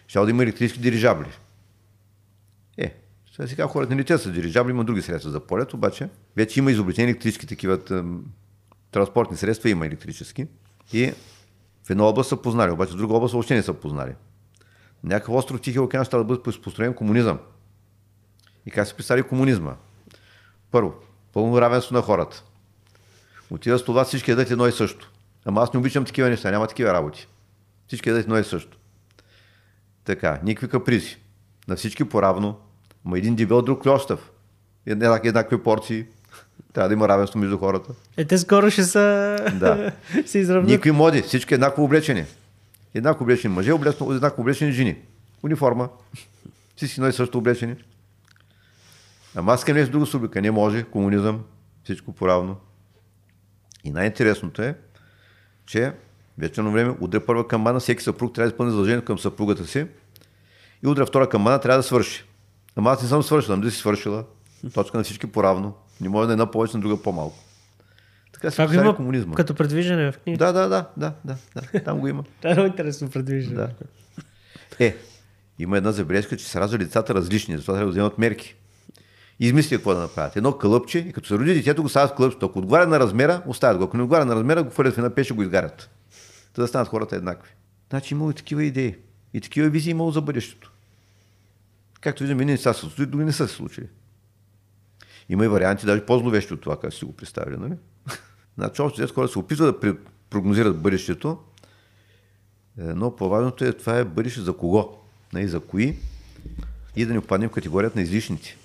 Ще 0.07 0.19
да 0.19 0.29
има 0.29 0.43
електрически 0.43 0.79
дирижабли. 0.79 1.27
Сега 3.45 3.67
хората 3.67 3.95
не 3.95 4.03
те 4.03 4.17
са 4.17 4.31
дирижабли, 4.31 4.71
има 4.71 4.85
други 4.85 5.01
средства 5.01 5.31
за 5.31 5.39
полет, 5.39 5.73
обаче 5.73 6.09
вече 6.35 6.59
има 6.59 6.71
изобретени 6.71 7.11
електрически 7.11 7.47
такива 7.47 7.79
транспортни 8.91 9.37
средства, 9.37 9.69
има 9.69 9.85
електрически. 9.85 10.47
И 10.93 11.13
в 11.83 11.89
една 11.89 12.03
област 12.03 12.29
са 12.29 12.41
познали, 12.41 12.71
обаче 12.71 12.93
в 12.93 12.97
друга 12.97 13.13
област 13.13 13.31
въобще 13.31 13.55
не 13.55 13.63
са 13.63 13.73
познали. 13.73 14.15
Някакъв 15.03 15.35
остров 15.35 15.61
Тихия 15.61 15.83
океан 15.83 16.05
ще 16.05 16.17
да 16.17 16.23
бъде 16.23 16.41
построен 16.41 16.93
комунизъм. 16.93 17.39
И 18.65 18.71
как 18.71 18.87
се 18.87 18.93
представи 18.93 19.23
комунизма? 19.23 19.75
Първо, 20.71 20.93
пълно 21.33 21.61
равенство 21.61 21.95
на 21.95 22.01
хората. 22.01 22.43
Отива 23.49 23.79
с 23.79 23.83
това 23.83 24.05
всички 24.05 24.31
ядат 24.31 24.51
едно 24.51 24.67
и 24.67 24.71
също. 24.71 25.11
Ама 25.45 25.61
аз 25.61 25.73
не 25.73 25.79
обичам 25.79 26.05
такива 26.05 26.29
неща, 26.29 26.51
няма 26.51 26.67
такива 26.67 26.93
работи. 26.93 27.27
Всички 27.87 28.09
ядат 28.09 28.23
едно 28.23 28.37
и 28.37 28.43
също. 28.43 28.77
Така, 30.03 30.39
никакви 30.43 30.67
капризи. 30.67 31.17
На 31.67 31.75
всички 31.75 32.03
поравно. 32.03 32.59
Ма 33.07 33.17
един 33.17 33.35
дебел, 33.35 33.61
друг 33.61 33.83
клющав. 33.83 34.31
Еднакви 34.85 35.63
порции. 35.63 36.05
Трябва 36.73 36.87
да 36.87 36.93
има 36.93 37.07
равенство 37.07 37.39
между 37.39 37.57
хората. 37.57 37.93
Е, 38.17 38.25
те 38.25 38.37
скоро 38.37 38.71
ще 38.71 38.83
са... 38.83 39.35
Да. 39.59 39.91
се 40.25 40.39
изравнят. 40.39 40.69
Никакви 40.69 40.91
моди, 40.91 41.21
всички 41.21 41.53
еднакво 41.53 41.83
облечени. 41.83 42.25
Еднакво 42.93 43.23
облечени 43.23 43.53
мъже, 43.53 43.71
еднакво 43.71 44.41
облечени 44.41 44.71
жени. 44.71 44.97
Униформа. 45.43 45.89
Всички 46.75 46.99
едно 46.99 47.09
и 47.09 47.13
също 47.13 47.37
облечени. 47.37 47.75
А 49.35 49.41
маска 49.41 49.73
не 49.73 49.79
е 49.79 49.85
с 49.85 49.89
друга 49.89 50.05
субика. 50.05 50.41
Не 50.41 50.51
може. 50.51 50.83
Комунизъм. 50.83 51.43
Всичко 51.83 52.11
поравно. 52.11 52.55
И 53.83 53.91
най-интересното 53.91 54.61
е, 54.61 54.75
че 55.65 55.93
вечерно 56.37 56.71
време 56.71 56.95
удря 56.99 57.25
първа 57.25 57.47
камбана, 57.47 57.79
всеки 57.79 58.03
съпруг 58.03 58.33
трябва 58.33 58.49
да 58.49 58.53
изпълни 58.53 58.71
задължение 58.71 59.05
към 59.05 59.19
съпругата 59.19 59.67
си 59.67 59.85
и 60.83 60.87
удря 60.87 61.05
втора 61.05 61.29
камбана 61.29 61.59
трябва 61.59 61.77
да 61.77 61.83
свърши. 61.83 62.23
Ама 62.77 62.91
аз 62.91 63.01
не 63.01 63.07
съм 63.07 63.23
свършила, 63.23 63.57
да 63.57 63.71
си 63.71 63.77
свършила. 63.77 64.23
Точка 64.73 64.97
на 64.97 65.03
всички 65.03 65.27
поравно. 65.27 65.73
Не 66.01 66.09
може 66.09 66.27
да 66.27 66.31
е 66.31 66.35
една 66.35 66.51
повече, 66.51 66.77
на 66.77 66.81
друга 66.81 67.01
по-малко. 67.01 67.37
Така 68.33 68.51
се 68.51 68.75
има 68.75 68.95
комунизма. 68.95 69.35
Като 69.35 69.55
предвиждане 69.55 70.11
в 70.11 70.17
книга. 70.17 70.37
Да, 70.37 70.51
да, 70.53 70.67
да, 70.67 70.85
да, 70.97 71.13
да, 71.25 71.35
да. 71.55 71.83
Там 71.83 71.99
го 71.99 72.07
има. 72.07 72.23
Това 72.41 72.49
е 72.49 72.53
много 72.53 72.67
интересно 72.67 73.09
предвиждане. 73.09 73.67
Да. 73.67 73.69
Е, 74.85 74.95
има 75.59 75.77
една 75.77 75.91
забележка, 75.91 76.37
че 76.37 76.45
се 76.45 76.59
ражда 76.59 76.77
лицата 76.77 77.13
различни, 77.13 77.57
затова 77.57 77.73
трябва 77.73 77.85
да 77.85 77.91
вземат 77.91 78.17
мерки. 78.17 78.55
Измисли 79.39 79.75
какво 79.75 79.93
да 79.93 79.99
направят. 79.99 80.35
Едно 80.35 80.57
кълъпче 80.57 80.99
и 80.99 81.13
като 81.13 81.27
се 81.27 81.33
роди 81.33 81.53
детето 81.53 81.83
го 81.83 81.89
ставят 81.89 82.11
в 82.11 82.15
кълъпчето. 82.15 82.45
Ако 82.45 82.59
отговаря 82.59 82.87
на 82.87 82.99
размера, 82.99 83.41
оставят 83.47 83.77
го. 83.77 83.83
Ако 83.83 83.97
не 83.97 84.03
отговаря 84.03 84.25
на 84.25 84.35
размера, 84.35 84.63
го 84.63 84.69
фърлят 84.69 84.93
в 84.93 84.97
една 84.97 85.09
пеш 85.09 85.29
и 85.29 85.33
го 85.33 85.43
изгарят. 85.43 85.89
За 86.55 86.61
да 86.61 86.67
станат 86.67 86.87
хората 86.87 87.15
еднакви. 87.15 87.51
Значи 87.89 88.13
имало 88.13 88.31
и 88.31 88.33
такива 88.33 88.63
идеи. 88.63 88.95
И 89.33 89.41
такива 89.41 89.69
визии 89.69 89.91
имало 89.91 90.11
за 90.11 90.21
бъдещето. 90.21 90.71
Както 92.01 92.23
виждаме, 92.23 92.45
не 92.45 92.57
са 92.57 92.73
се 92.73 92.79
случили, 92.79 93.05
дори 93.05 93.25
не 93.25 93.31
са 93.31 93.47
се 93.47 93.53
случили. 93.53 93.87
Има 95.29 95.45
и 95.45 95.47
варианти, 95.47 95.85
даже 95.85 96.05
по-зловещи 96.05 96.53
от 96.53 96.61
това, 96.61 96.79
как 96.79 96.93
си 96.93 97.05
го 97.05 97.15
представили. 97.15 97.57
Нали? 97.57 97.73
значи, 98.57 98.81
още 98.81 99.07
хора 99.07 99.27
се 99.27 99.39
опитват 99.39 99.81
да 99.81 99.97
прогнозират 100.29 100.81
бъдещето, 100.81 101.39
е, 102.77 102.83
но 102.83 103.15
по-важното 103.15 103.65
е 103.65 103.73
това 103.73 103.97
е 103.97 104.05
бъдеще 104.05 104.41
за 104.41 104.57
кого, 104.57 104.97
не 105.33 105.39
нали, 105.39 105.49
за 105.49 105.59
кои 105.59 105.97
и 106.95 107.05
да 107.05 107.13
не 107.13 107.21
попаднем 107.21 107.49
в 107.49 107.53
категорията 107.53 107.99
на 107.99 108.03
излишните. 108.03 108.57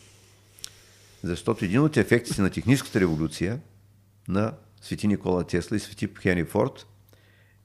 Защото 1.24 1.64
един 1.64 1.80
от 1.80 1.96
ефектите 1.96 2.42
на 2.42 2.50
техническата 2.50 3.00
революция 3.00 3.60
на 4.28 4.52
свети 4.80 5.08
Никола 5.08 5.44
Тесла 5.44 5.76
и 5.76 5.80
свети 5.80 6.08
Хенри 6.20 6.44
Форд 6.44 6.86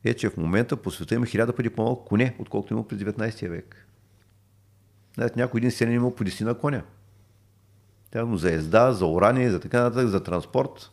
е, 0.03 0.13
че 0.13 0.29
в 0.29 0.37
момента 0.37 0.77
по 0.77 0.91
света 0.91 1.15
има 1.15 1.25
хиляда 1.25 1.55
пъти 1.55 1.69
по-малко 1.69 2.05
коне, 2.05 2.35
отколкото 2.39 2.73
има 2.73 2.87
през 2.87 2.99
19 2.99 3.49
век. 3.49 3.86
Някой 5.17 5.59
един 5.59 5.71
селен 5.71 5.93
има 5.93 6.15
по 6.15 6.23
десина 6.23 6.53
коня. 6.53 6.83
Тя 8.11 8.25
за 8.35 8.53
езда, 8.53 8.93
за 8.93 9.05
орание, 9.05 9.49
за 9.49 9.59
така 9.59 9.81
нататък, 9.81 10.07
за 10.07 10.23
транспорт. 10.23 10.91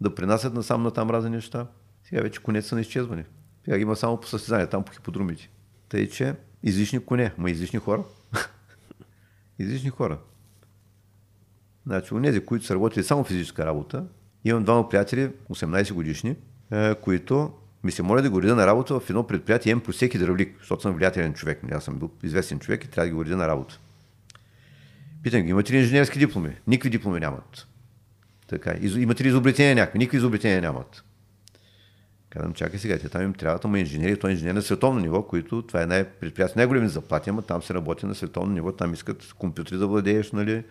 Да 0.00 0.14
принасят 0.14 0.54
насам 0.54 0.82
на 0.82 0.90
там 0.90 1.10
разни 1.10 1.30
неща. 1.30 1.66
Сега 2.04 2.22
вече 2.22 2.42
конете 2.42 2.68
са 2.68 2.74
на 2.74 2.80
изчезване. 2.80 3.24
Сега 3.64 3.76
има 3.76 3.96
само 3.96 4.20
по 4.20 4.26
състезание, 4.26 4.66
там 4.66 4.84
по 4.84 4.92
хиподрумите. 4.92 5.50
Тъй, 5.88 6.08
че 6.08 6.34
излишни 6.62 7.04
коне, 7.04 7.32
ма 7.38 7.50
излишни 7.50 7.78
хора. 7.78 8.04
излишни 9.58 9.90
хора. 9.90 10.18
Значи, 11.86 12.14
нези, 12.14 12.44
които 12.44 12.64
са 12.64 12.74
работили 12.74 13.04
само 13.04 13.24
физическа 13.24 13.66
работа, 13.66 14.04
имам 14.44 14.64
двама 14.64 14.88
приятели, 14.88 15.32
18 15.50 15.92
годишни, 15.92 16.36
е, 16.70 16.94
които 16.94 17.52
ми 17.86 17.92
се 17.92 18.02
моля 18.02 18.22
да 18.22 18.30
го 18.30 18.42
реда 18.42 18.56
на 18.56 18.66
работа 18.66 19.00
в 19.00 19.10
едно 19.10 19.26
предприятие, 19.26 19.72
имам 19.72 19.82
по 19.82 19.92
всеки 19.92 20.18
дравлик, 20.18 20.56
защото 20.58 20.82
съм 20.82 20.94
влиятелен 20.94 21.34
човек. 21.34 21.60
Аз 21.72 21.84
съм 21.84 21.98
бил 21.98 22.10
известен 22.22 22.58
човек 22.58 22.84
и 22.84 22.88
трябва 22.88 23.08
да 23.08 23.14
го 23.14 23.24
реда 23.24 23.36
на 23.36 23.48
работа. 23.48 23.78
Питам 25.22 25.42
ги, 25.42 25.50
имате 25.50 25.72
ли 25.72 25.78
инженерски 25.78 26.18
дипломи? 26.18 26.56
Никакви 26.66 26.90
дипломи 26.90 27.20
нямат. 27.20 27.66
Така, 28.46 28.74
имате 28.82 29.24
ли 29.24 29.28
изобретения 29.28 29.74
някакви? 29.74 29.98
Никакви 29.98 30.16
изобретения 30.16 30.62
нямат. 30.62 31.04
Казвам, 32.30 32.54
чакай 32.54 32.78
сега, 32.78 32.98
те 32.98 33.08
там 33.08 33.22
им 33.22 33.34
трябват, 33.34 33.64
ама 33.64 33.78
инженери, 33.78 34.18
то 34.18 34.28
инженер 34.28 34.54
на 34.54 34.62
световно 34.62 35.00
ниво, 35.00 35.22
които 35.22 35.62
това 35.62 35.82
е 35.82 35.86
най-предприятие, 35.86 36.54
най-големи 36.56 36.88
заплати, 36.88 37.30
ама 37.30 37.42
там 37.42 37.62
се 37.62 37.74
работи 37.74 38.06
на 38.06 38.14
световно 38.14 38.52
ниво, 38.52 38.72
там 38.72 38.94
искат 38.94 39.32
компютри 39.38 39.76
да 39.76 39.86
владееш, 39.86 40.32
нали, 40.32 40.64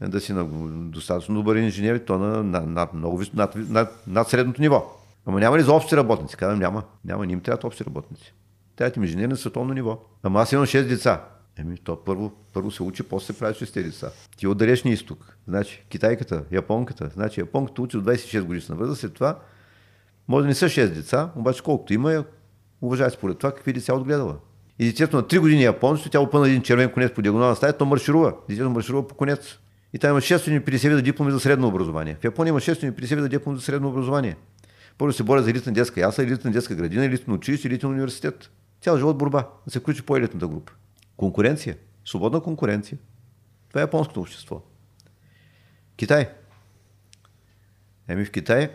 да 0.00 0.20
си 0.20 0.32
на 0.32 0.44
достатъчно 0.90 1.34
добър 1.34 1.56
инженер, 1.56 1.98
то 1.98 2.18
на, 2.18 2.42
на, 2.42 2.60
на 2.60 2.88
много 2.94 3.22
над, 3.34 3.56
над, 3.56 4.06
над, 4.06 4.28
средното 4.28 4.60
ниво. 4.60 5.03
Ама 5.26 5.40
няма 5.40 5.58
ли 5.58 5.62
за 5.62 5.72
общи 5.72 5.96
работници? 5.96 6.36
Казвам, 6.36 6.58
няма. 6.58 6.82
Няма, 7.04 7.26
не 7.26 7.32
им 7.32 7.40
трябват 7.40 7.64
общи 7.64 7.84
работници. 7.84 8.34
Трябва 8.76 8.92
им 8.96 9.02
инженер 9.02 9.28
на 9.28 9.36
световно 9.36 9.74
ниво. 9.74 9.98
Ама 10.22 10.40
аз 10.40 10.52
имам 10.52 10.66
6 10.66 10.88
деца. 10.88 11.24
Еми, 11.58 11.76
то 11.84 12.04
първо, 12.04 12.32
първо 12.52 12.70
се 12.70 12.82
учи, 12.82 13.02
после 13.02 13.26
се 13.26 13.38
прави 13.38 13.54
с 13.54 13.72
тези 13.72 13.90
деца. 13.90 14.10
Ти 14.36 14.46
от 14.46 14.58
далечния 14.58 14.94
изток. 14.94 15.36
Значи, 15.48 15.84
китайката, 15.88 16.44
японката. 16.52 17.10
Значи, 17.14 17.40
японката 17.40 17.82
учи 17.82 17.96
от 17.96 18.04
26 18.04 18.42
годишна 18.42 18.74
възраст, 18.74 19.00
след 19.00 19.14
това 19.14 19.38
може 20.28 20.42
да 20.42 20.48
не 20.48 20.54
са 20.54 20.66
6 20.66 20.88
деца, 20.88 21.30
обаче 21.36 21.62
колкото 21.62 21.94
има, 21.94 22.24
уважай 22.82 23.10
според 23.10 23.38
това 23.38 23.52
какви 23.52 23.72
деца 23.72 23.94
отгледала. 23.94 24.36
И 24.78 24.86
детето 24.86 25.16
на 25.16 25.22
3 25.22 25.38
години 25.38 25.62
японци, 25.62 26.10
тя 26.10 26.20
опъна 26.20 26.48
един 26.48 26.62
червен 26.62 26.90
конец 26.90 27.14
по 27.14 27.22
диагонална 27.22 27.56
стая, 27.56 27.72
то 27.72 27.84
марширува. 27.84 28.34
Детето 28.48 28.70
марширува 28.70 29.08
по 29.08 29.14
конец. 29.14 29.58
И 29.92 29.98
там 29.98 30.10
има 30.10 30.20
650 30.20 30.88
вида 30.88 31.02
дипломи 31.02 31.32
за 31.32 31.40
средно 31.40 31.68
образование. 31.68 32.16
В 32.20 32.24
Япония 32.24 32.50
има 32.50 32.60
650 32.60 33.14
вида 33.14 33.28
дипломи 33.28 33.58
за 33.58 33.64
средно 33.64 33.88
образование. 33.88 34.36
Първо 34.98 35.12
се 35.12 35.22
борят 35.22 35.44
за 35.44 35.50
елитна 35.50 35.72
детска 35.72 36.00
яса, 36.00 36.22
елитна 36.22 36.50
детска 36.50 36.74
градина, 36.74 37.04
елитно 37.04 37.34
училище, 37.34 37.68
елитен 37.68 37.90
университет. 37.90 38.50
Цял 38.80 38.98
живот 38.98 39.18
борба 39.18 39.48
да 39.64 39.70
се 39.70 39.80
включи 39.80 40.02
по 40.02 40.16
елитната 40.16 40.48
група. 40.48 40.72
Конкуренция. 41.16 41.76
Свободна 42.04 42.40
конкуренция. 42.40 42.98
Това 43.68 43.80
е 43.80 43.82
японското 43.82 44.20
общество. 44.20 44.62
Китай. 45.96 46.28
Еми 48.08 48.24
в 48.24 48.30
Китай, 48.30 48.70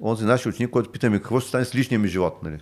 онзи 0.00 0.24
нашия 0.24 0.50
ученик, 0.50 0.70
който 0.70 0.92
питаме 0.92 1.18
какво 1.18 1.40
ще 1.40 1.48
стане 1.48 1.64
с 1.64 1.74
личния 1.74 1.98
ми 1.98 2.08
живот, 2.08 2.42
нали? 2.42 2.58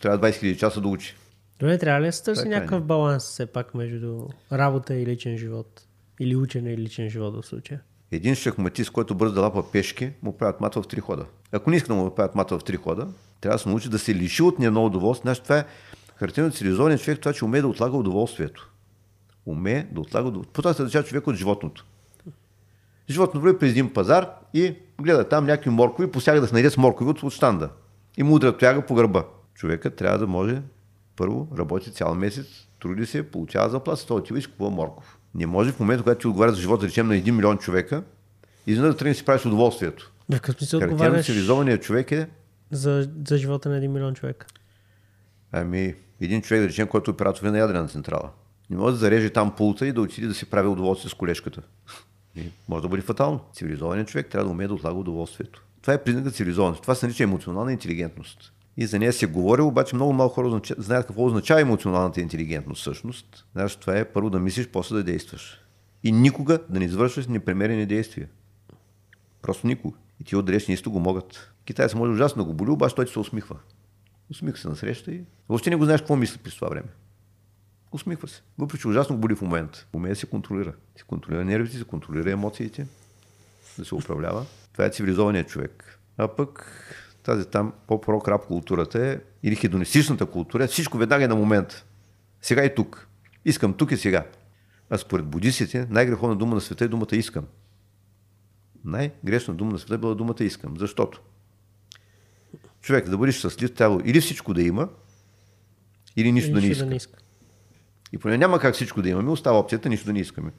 Трябва 0.00 0.30
20 0.30 0.32
000 0.32 0.56
часа 0.56 0.80
да 0.80 0.88
учи. 0.88 1.16
Добре, 1.58 1.78
трябва 1.78 2.00
ли 2.00 2.06
да 2.06 2.12
се 2.12 2.22
търси 2.22 2.48
някакъв 2.48 2.80
не. 2.80 2.86
баланс 2.86 3.24
все 3.24 3.46
пак 3.46 3.74
между 3.74 4.28
работа 4.52 4.94
и 4.94 5.06
личен 5.06 5.36
живот? 5.36 5.86
Или 6.20 6.36
учене 6.36 6.72
и 6.72 6.78
личен 6.78 7.10
живот 7.10 7.34
в 7.34 7.46
случая? 7.46 7.80
Един 8.14 8.34
шахматист, 8.34 8.90
който 8.90 9.14
бързо 9.14 9.34
да 9.34 9.40
лапа 9.40 9.70
пешки, 9.72 10.10
му 10.22 10.38
правят 10.38 10.60
мата 10.60 10.82
в 10.82 10.86
три 10.86 11.00
хода. 11.00 11.26
Ако 11.52 11.70
не 11.70 11.76
иска 11.76 11.88
да 11.88 11.94
му 11.94 12.14
правят 12.14 12.34
мата 12.34 12.58
в 12.58 12.64
три 12.64 12.76
хода, 12.76 13.08
трябва 13.40 13.54
да 13.54 13.62
се 13.62 13.68
научи 13.68 13.88
да 13.88 13.98
се 13.98 14.14
лиши 14.14 14.42
от 14.42 14.60
едно 14.60 14.86
удоволствие. 14.86 15.28
Значи 15.28 15.42
това 15.42 15.58
е 15.58 15.64
характерно 16.16 16.50
цивилизования 16.50 16.98
човек, 16.98 17.20
това, 17.20 17.32
че 17.32 17.44
умее 17.44 17.60
да 17.60 17.68
отлага 17.68 17.96
удоволствието. 17.96 18.70
Уме 19.46 19.88
да 19.92 20.00
отлага 20.00 20.28
удоволствието. 20.28 20.52
По 20.52 20.62
това 20.62 20.74
се 20.74 20.82
различава 20.82 21.04
човек 21.04 21.26
от 21.26 21.36
животното. 21.36 21.84
Животно 23.10 23.40
върви 23.40 23.58
през 23.58 23.70
един 23.70 23.92
пазар 23.92 24.30
и 24.54 24.74
гледа 25.00 25.28
там 25.28 25.46
някакви 25.46 25.70
моркови, 25.70 26.10
посяга 26.10 26.40
да 26.40 26.46
се 26.46 26.54
найде 26.54 26.70
с 26.70 26.76
моркови 26.76 27.10
от, 27.10 27.22
от 27.22 27.32
штанда. 27.32 27.70
И 28.16 28.22
му 28.22 28.34
удра 28.34 28.56
тояга 28.56 28.86
по 28.86 28.94
гърба. 28.94 29.24
Човекът 29.54 29.96
трябва 29.96 30.18
да 30.18 30.26
може 30.26 30.62
първо 31.16 31.48
работи 31.58 31.92
цял 31.92 32.14
месец, 32.14 32.46
труди 32.80 33.06
се, 33.06 33.30
получава 33.30 33.70
заплата, 33.70 34.06
той 34.06 34.16
отива 34.16 34.38
и 34.38 34.44
купува 34.44 34.70
морков. 34.70 35.18
Не 35.34 35.46
може 35.46 35.72
в 35.72 35.80
момента, 35.80 36.02
когато 36.02 36.20
ти 36.20 36.26
отговаря 36.26 36.52
за 36.52 36.60
живота, 36.60 36.86
речем, 36.86 37.08
на 37.08 37.14
1 37.14 37.30
милион 37.30 37.58
човека, 37.58 38.02
и 38.66 38.74
да 38.74 38.96
тръгне 38.96 39.12
да 39.12 39.18
си 39.18 39.24
правиш 39.24 39.46
удоволствието. 39.46 40.12
В 40.28 40.34
какъв 40.34 40.56
смисъл 40.56 40.80
отговаряш 40.80 41.26
цивилизованият 41.26 41.82
човек 41.82 42.12
е... 42.12 42.28
За, 42.70 43.08
за 43.28 43.38
живота 43.38 43.68
на 43.68 43.80
1 43.80 43.86
милион 43.86 44.14
човека? 44.14 44.46
Ами, 45.52 45.94
един 46.20 46.42
човек, 46.42 46.62
да 46.62 46.68
речем, 46.68 46.88
който 46.88 47.10
е 47.10 47.14
оператор 47.14 47.46
на 47.46 47.58
ядрена 47.58 47.88
централа. 47.88 48.30
Не 48.70 48.76
може 48.76 48.92
да 48.92 48.98
зареже 48.98 49.30
там 49.30 49.56
пулта 49.56 49.86
и 49.86 49.92
да 49.92 50.00
отиде 50.00 50.26
да 50.26 50.34
си 50.34 50.50
прави 50.50 50.68
удоволствие 50.68 51.10
с 51.10 51.14
колешката. 51.14 51.62
И 52.36 52.42
може 52.68 52.82
да 52.82 52.88
бъде 52.88 53.02
фатално. 53.02 53.40
Цивилизованият 53.52 54.08
човек 54.08 54.26
трябва 54.30 54.44
да 54.44 54.50
умее 54.50 54.68
да 54.68 54.74
отлага 54.74 54.96
удоволствието. 54.96 55.64
Това 55.82 55.94
е 55.94 56.02
признак 56.02 56.24
на 56.24 56.30
цивилизованост. 56.30 56.82
Това 56.82 56.94
се 56.94 57.06
нарича 57.06 57.22
емоционална 57.22 57.72
интелигентност. 57.72 58.52
И 58.76 58.86
за 58.86 58.98
нея 58.98 59.12
се 59.12 59.26
говори, 59.26 59.62
обаче 59.62 59.94
много 59.94 60.12
малко 60.12 60.34
хора 60.34 60.60
знаят 60.78 61.06
какво 61.06 61.26
означава 61.26 61.60
емоционалната 61.60 62.20
интелигентност 62.20 62.80
всъщност. 62.80 63.46
Значи 63.52 63.80
това 63.80 63.98
е 63.98 64.12
първо 64.12 64.30
да 64.30 64.40
мислиш, 64.40 64.68
после 64.68 64.96
да 64.96 65.04
действаш. 65.04 65.60
И 66.02 66.12
никога 66.12 66.58
да 66.68 66.78
не 66.78 66.84
извършваш 66.84 67.26
непремерени 67.26 67.86
действия. 67.86 68.28
Просто 69.42 69.66
никога. 69.66 69.98
И 70.20 70.24
ти 70.24 70.36
отдреш 70.36 70.68
нищо 70.68 70.90
го 70.90 71.00
могат. 71.00 71.52
Китайци 71.64 71.96
може 71.96 72.12
ужасно 72.12 72.42
да 72.42 72.48
го 72.48 72.54
боли, 72.54 72.70
обаче 72.70 72.94
той 72.94 73.04
ти 73.04 73.12
се 73.12 73.18
усмихва. 73.18 73.56
Усмихва 74.30 74.58
се 74.58 74.68
насреща 74.68 75.12
и 75.12 75.22
въобще 75.48 75.70
не 75.70 75.76
го 75.76 75.84
знаеш 75.84 76.00
какво 76.00 76.16
мисли 76.16 76.38
през 76.38 76.54
това 76.54 76.68
време. 76.68 76.88
Усмихва 77.92 78.28
се. 78.28 78.42
Въпреки, 78.58 78.80
че 78.80 78.88
ужасно 78.88 79.16
го 79.16 79.20
боли 79.20 79.34
в 79.34 79.42
момента. 79.42 79.86
Умее 79.92 80.10
да 80.12 80.16
се 80.16 80.26
контролира. 80.26 80.72
Се 80.96 81.04
контролира 81.04 81.44
нервите, 81.44 81.76
се 81.78 81.84
контролира 81.84 82.30
емоциите, 82.30 82.86
да 83.78 83.84
се 83.84 83.94
управлява. 83.94 84.46
Това 84.72 84.84
е 84.84 84.90
цивилизованият 84.90 85.48
човек. 85.48 85.98
А 86.16 86.28
пък 86.28 86.80
тази 87.24 87.46
там 87.46 87.72
по-прок 87.86 88.28
раб 88.28 88.46
културата 88.46 89.06
е, 89.06 89.18
или 89.42 89.56
хедонистичната 89.56 90.26
култура, 90.26 90.64
е 90.64 90.66
всичко 90.66 90.98
веднага 90.98 91.24
е 91.24 91.28
на 91.28 91.34
момент. 91.34 91.84
Сега 92.42 92.64
и 92.64 92.74
тук. 92.74 93.08
Искам 93.44 93.74
тук 93.74 93.92
и 93.92 93.96
сега. 93.96 94.26
А 94.90 94.98
според 94.98 95.26
будистите, 95.26 95.86
най-греховна 95.90 96.36
дума 96.36 96.54
на 96.54 96.60
света 96.60 96.84
е 96.84 96.88
думата 96.88 97.08
искам. 97.12 97.44
Най-грешна 98.84 99.54
дума 99.54 99.72
на 99.72 99.78
света 99.78 99.94
е 99.94 99.98
била 99.98 100.14
думата 100.14 100.36
искам. 100.40 100.74
Защото 100.78 101.20
човек 102.80 103.08
да 103.08 103.18
бъде 103.18 103.32
щастлив, 103.32 103.74
трябва 103.74 104.02
или 104.04 104.20
всичко 104.20 104.54
да 104.54 104.62
има, 104.62 104.88
или 106.16 106.32
нищо 106.32 106.52
да 106.52 106.60
не 106.60 106.66
иска. 106.66 106.84
Да 106.84 106.90
не 106.90 106.96
иска. 106.96 107.18
И 108.12 108.18
поне 108.18 108.38
няма 108.38 108.58
как 108.58 108.74
всичко 108.74 109.02
да 109.02 109.08
имаме, 109.08 109.30
остава 109.30 109.58
опцията 109.58 109.88
нищо 109.88 110.06
да 110.06 110.12
не 110.12 110.20
искаме. 110.20 110.50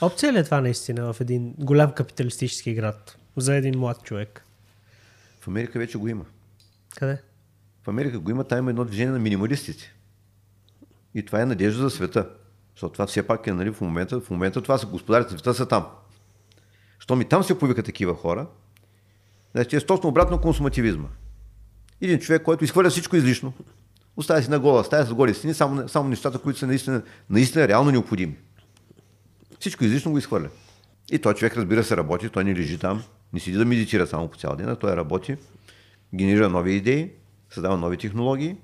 Опция 0.00 0.32
ли 0.32 0.38
е 0.38 0.44
това 0.44 0.60
наистина 0.60 1.12
в 1.12 1.20
един 1.20 1.54
голям 1.58 1.92
капиталистически 1.92 2.74
град 2.74 3.16
за 3.36 3.56
един 3.56 3.78
млад 3.78 4.02
човек? 4.02 4.46
В 5.40 5.48
Америка 5.48 5.78
вече 5.78 5.98
го 5.98 6.08
има. 6.08 6.24
Къде? 6.96 7.22
В 7.82 7.88
Америка 7.88 8.18
го 8.18 8.30
има, 8.30 8.44
там 8.44 8.58
има 8.58 8.70
едно 8.70 8.84
движение 8.84 9.12
на 9.12 9.18
минималистите. 9.18 9.94
И 11.14 11.24
това 11.24 11.40
е 11.40 11.46
надежда 11.46 11.82
за 11.82 11.90
света. 11.90 12.28
Защото 12.74 12.92
това 12.92 13.06
все 13.06 13.26
пак 13.26 13.46
е 13.46 13.52
нали, 13.52 13.72
в 13.72 13.80
момента, 13.80 14.20
в 14.20 14.30
момента 14.30 14.62
това 14.62 14.78
са 14.78 14.86
господарите 14.86 15.30
света 15.30 15.54
са 15.54 15.68
там. 15.68 15.86
Що 16.98 17.16
ми 17.16 17.24
там 17.24 17.44
се 17.44 17.58
появиха 17.58 17.82
такива 17.82 18.14
хора, 18.14 18.46
значи 19.54 19.76
е 19.76 19.80
точно 19.80 20.08
обратно 20.08 20.40
консумативизма. 20.40 21.08
Един 22.00 22.18
човек, 22.18 22.42
който 22.42 22.64
изхвърля 22.64 22.90
всичко 22.90 23.16
излишно, 23.16 23.52
оставя 24.16 24.42
си 24.42 24.50
на 24.50 24.58
гола, 24.58 24.80
оставя 24.80 25.04
с 25.04 25.14
голи 25.14 25.34
стени, 25.34 25.54
само, 25.54 25.88
само 25.88 26.08
нещата, 26.08 26.38
които 26.38 26.58
са 26.58 26.66
наистина, 26.66 27.02
наистина 27.30 27.68
реално 27.68 27.90
необходими. 27.90 28.36
Всичко 29.60 29.84
излишно 29.84 30.12
го 30.12 30.18
изхвърля. 30.18 30.48
И 31.12 31.18
той 31.18 31.34
човек, 31.34 31.56
разбира 31.56 31.84
се, 31.84 31.96
работи, 31.96 32.28
той 32.28 32.44
не 32.44 32.56
лежи 32.56 32.78
там, 32.78 33.02
не 33.32 33.40
седи 33.40 33.56
да 33.56 33.64
медитира 33.64 34.06
само 34.06 34.28
по 34.28 34.38
цял 34.38 34.56
ден, 34.56 34.68
а 34.68 34.76
той 34.76 34.96
работи, 34.96 35.36
генерира 36.14 36.48
нови 36.48 36.72
идеи, 36.72 37.10
създава 37.50 37.76
нови 37.76 37.96
технологии, 37.96 38.56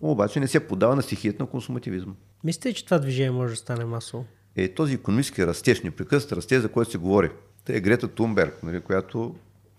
обаче 0.00 0.40
не 0.40 0.48
се 0.48 0.66
подава 0.66 0.96
на 0.96 1.02
стихията 1.02 1.42
на 1.42 1.48
консумативизма. 1.48 2.12
Мислите, 2.44 2.72
че 2.72 2.84
това 2.84 2.98
движение 2.98 3.30
може 3.30 3.52
да 3.52 3.56
стане 3.56 3.84
масово? 3.84 4.24
Е, 4.56 4.68
този 4.68 4.94
економически 4.94 5.46
растеж, 5.46 5.82
непрекъснат 5.82 6.32
растеж, 6.32 6.62
за 6.62 6.68
който 6.68 6.90
се 6.90 6.98
говори. 6.98 7.30
Те 7.64 7.76
е 7.76 7.80
Грета 7.80 8.08
Тунберг, 8.08 8.62
нали, 8.62 8.80
която 8.80 9.34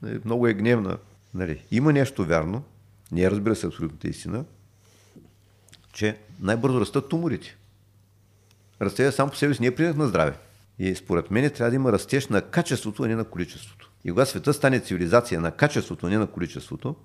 е, 0.05 0.19
много 0.25 0.47
е 0.47 0.53
гневна. 0.53 0.97
Нали. 1.33 1.63
Има 1.71 1.93
нещо 1.93 2.25
вярно, 2.25 2.63
не 3.11 3.31
разбира 3.31 3.55
се 3.55 3.67
абсолютната 3.67 4.07
истина, 4.07 4.45
че 5.93 6.17
най-бързо 6.39 6.81
растат 6.81 7.09
туморите. 7.09 7.57
Растежът 8.81 9.15
сам 9.15 9.29
по 9.29 9.35
себе 9.35 9.53
си 9.53 9.61
не 9.61 9.67
е 9.67 9.75
признак 9.75 9.97
на 9.97 10.07
здраве. 10.07 10.37
И 10.79 10.95
според 10.95 11.31
мен 11.31 11.49
трябва 11.49 11.69
да 11.69 11.75
има 11.75 11.91
растеж 11.91 12.27
на 12.27 12.41
качеството, 12.41 13.03
а 13.03 13.07
не 13.07 13.15
на 13.15 13.23
количеството. 13.23 13.91
И 14.03 14.11
когато 14.11 14.29
света 14.29 14.53
стане 14.53 14.79
цивилизация 14.79 15.41
на 15.41 15.51
качеството, 15.51 16.09
не 16.09 16.17
на 16.17 16.27
количеството, 16.27 16.95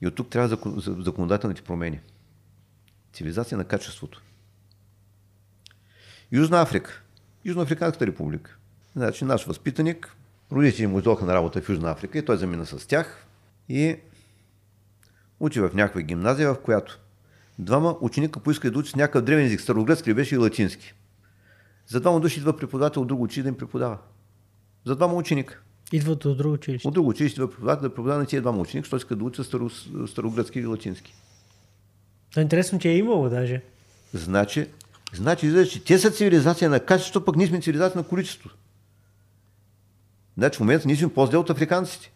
и 0.00 0.06
от 0.06 0.14
тук 0.14 0.30
трябва 0.30 0.48
законодателните 1.02 1.62
промени. 1.62 2.00
Цивилизация 3.12 3.58
на 3.58 3.64
качеството. 3.64 4.22
Южна 6.32 6.60
Африка. 6.60 7.02
Южноафриканската 7.44 8.06
република. 8.06 8.56
Значи 8.96 9.24
наш 9.24 9.44
възпитаник, 9.44 10.16
родители 10.52 10.86
му 10.86 10.98
идоха 10.98 11.24
на 11.24 11.34
работа 11.34 11.62
в 11.62 11.68
Южна 11.68 11.90
Африка 11.90 12.18
и 12.18 12.24
той 12.24 12.36
замина 12.36 12.66
с 12.66 12.86
тях 12.86 13.26
и 13.68 13.96
учи 15.40 15.60
в 15.60 15.70
някаква 15.74 16.02
гимназия, 16.02 16.54
в 16.54 16.60
която 16.62 17.00
двама 17.58 17.96
ученика 18.00 18.40
поискали 18.40 18.72
да 18.72 18.78
учат 18.78 18.96
някакъв 18.96 19.24
древен 19.24 19.46
език, 19.46 19.60
старогръцки 19.60 20.14
беше 20.14 20.34
и 20.34 20.38
латински. 20.38 20.94
За 21.86 22.00
двама 22.00 22.20
души 22.20 22.38
идва 22.40 22.56
преподавател 22.56 23.04
друго 23.04 23.22
училище 23.22 23.42
да 23.42 23.48
им 23.48 23.56
преподава. 23.56 23.98
За 24.86 24.96
двама 24.96 25.14
ученика. 25.14 25.60
Идват 25.92 26.24
от 26.24 26.38
друго 26.38 26.54
училище. 26.54 26.88
От 26.88 26.94
друго 26.94 27.08
училище 27.08 27.40
идва 27.40 27.50
преподавател 27.50 27.82
да 27.82 27.94
преподава 27.94 28.18
на 28.18 28.26
тия 28.26 28.42
двама 28.42 28.60
ученика, 28.60 28.84
защото 28.84 28.96
искат 28.96 29.18
да 29.18 29.24
учат 29.24 29.46
старо, 29.46 29.70
старогръцки 30.06 30.58
или 30.58 30.66
латински. 30.66 31.14
То 32.34 32.40
е 32.40 32.42
интересно, 32.42 32.78
че 32.78 32.88
е 32.88 32.96
имало 32.96 33.28
даже. 33.28 33.62
Значи, 34.12 34.66
значи, 35.14 35.68
че 35.70 35.84
те 35.84 35.98
са 35.98 36.10
цивилизация 36.10 36.70
на 36.70 36.80
качество, 36.80 37.20
пък 37.20 37.36
ние 37.36 37.46
сме 37.46 37.60
цивилизация 37.60 37.98
на 37.98 38.08
количество. 38.08 38.50
Значи 40.38 40.56
в 40.56 40.60
момента 40.60 40.86
ние 40.86 40.96
сме 40.96 41.14
по-зле 41.14 41.38
от 41.38 41.50
африканците. 41.50 42.12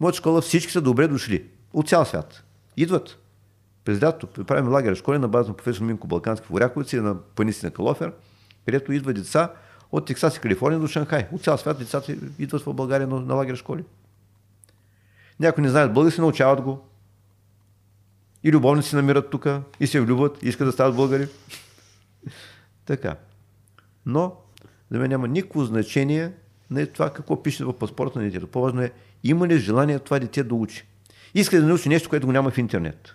Моята 0.00 0.18
школа 0.18 0.40
всички 0.40 0.72
са 0.72 0.80
добре 0.80 1.08
дошли. 1.08 1.44
От 1.72 1.88
цял 1.88 2.04
свят. 2.04 2.44
Идват. 2.76 3.18
През 3.84 4.02
лятото 4.02 4.44
правим 4.44 4.72
лагер 4.72 4.94
школи 4.94 5.18
на 5.18 5.28
база 5.28 5.48
на 5.48 5.56
професор 5.56 5.84
Минко 5.84 6.06
Балкански 6.06 6.46
в 6.46 6.50
Оряковици 6.50 6.96
на 6.96 7.20
паниси 7.22 7.66
на 7.66 7.70
Калофер, 7.70 8.12
където 8.64 8.92
идва 8.92 9.12
деца 9.12 9.52
от 9.94 10.06
Тексас 10.06 10.36
и 10.36 10.40
Калифорния 10.40 10.80
до 10.80 10.86
Шанхай. 10.86 11.26
От 11.32 11.42
цял 11.42 11.58
свят 11.58 11.78
децата 11.78 12.16
идват 12.38 12.62
в 12.62 12.74
България 12.74 13.06
на, 13.06 13.20
на 13.20 13.34
лагер 13.34 13.56
школи. 13.56 13.84
Някои 15.40 15.62
не 15.62 15.68
знаят 15.68 15.94
български, 15.94 16.20
научават 16.20 16.60
го. 16.60 16.80
И 18.44 18.52
любовници 18.52 18.96
намират 18.96 19.30
тук, 19.30 19.46
и 19.80 19.86
се 19.86 20.00
влюбват, 20.00 20.42
и 20.42 20.48
искат 20.48 20.66
да 20.66 20.72
стават 20.72 20.96
българи. 20.96 21.28
така. 22.86 23.16
Но 24.06 24.36
за 24.90 24.98
мен 24.98 25.10
няма 25.10 25.28
никакво 25.28 25.64
значение 25.64 26.32
на 26.70 26.86
това 26.86 27.12
какво 27.12 27.42
пише 27.42 27.64
в 27.64 27.78
паспорта 27.78 28.18
на 28.18 28.24
детето. 28.24 28.46
По-важно 28.46 28.82
е, 28.82 28.92
има 29.24 29.48
ли 29.48 29.58
желание 29.58 29.98
това 29.98 30.18
дете 30.18 30.44
да 30.44 30.54
учи. 30.54 30.86
Иска 31.34 31.60
да 31.60 31.66
научи 31.66 31.88
нещо, 31.88 32.08
което 32.08 32.26
го 32.26 32.32
няма 32.32 32.50
в 32.50 32.58
интернет. 32.58 33.14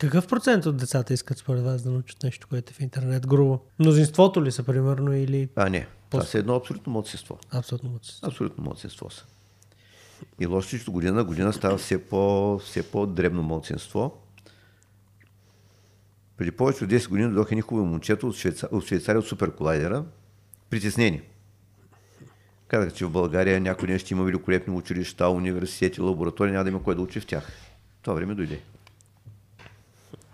Какъв 0.00 0.26
процент 0.26 0.66
от 0.66 0.76
децата 0.76 1.14
искат 1.14 1.38
според 1.38 1.64
вас 1.64 1.82
да 1.82 1.90
научат 1.90 2.22
нещо, 2.22 2.46
което 2.50 2.70
е 2.70 2.74
в 2.74 2.80
интернет? 2.80 3.26
Грубо. 3.26 3.60
Мнозинството 3.78 4.44
ли 4.44 4.52
са, 4.52 4.62
примерно, 4.62 5.12
или... 5.12 5.48
А, 5.56 5.68
не. 5.68 5.86
Това 6.10 6.24
е 6.34 6.38
едно 6.38 6.54
абсолютно 6.54 6.92
младсинство. 6.92 7.38
Абсолютно 7.50 7.90
младсинство. 7.90 8.26
Абсолютно 8.28 8.64
младсинство 8.64 9.10
са. 9.10 9.24
И 10.40 10.46
лошото 10.46 10.92
година 10.92 11.12
на 11.12 11.24
година 11.24 11.52
става 11.52 11.78
все, 11.78 12.08
по, 12.08 12.58
все 12.58 12.90
по-дребно 12.90 13.42
младсинство. 13.42 14.22
Преди 16.36 16.50
повече 16.50 16.84
от 16.84 16.90
10 16.90 17.08
години 17.08 17.28
дойдоха 17.28 17.54
ни 17.54 17.60
хубави 17.60 17.88
момчета 17.88 18.26
от, 18.26 18.36
Швейца, 18.36 18.68
от 18.72 18.86
Швейцария 18.86 19.18
от 19.18 19.26
суперколайдера, 19.26 20.04
притеснени. 20.70 21.22
Казах, 22.68 22.94
че 22.94 23.04
в 23.04 23.10
България 23.10 23.60
някои 23.60 23.88
ден 23.88 23.98
ще 23.98 24.14
има 24.14 24.24
великолепни 24.24 24.74
училища, 24.74 25.28
университети, 25.28 26.00
лаборатории, 26.00 26.52
няма 26.52 26.64
да 26.64 26.70
има 26.70 26.82
кой 26.82 26.94
да 26.94 27.02
учи 27.02 27.20
в 27.20 27.26
тях. 27.26 27.52
Това 28.02 28.14
време 28.14 28.34
дойде. 28.34 28.60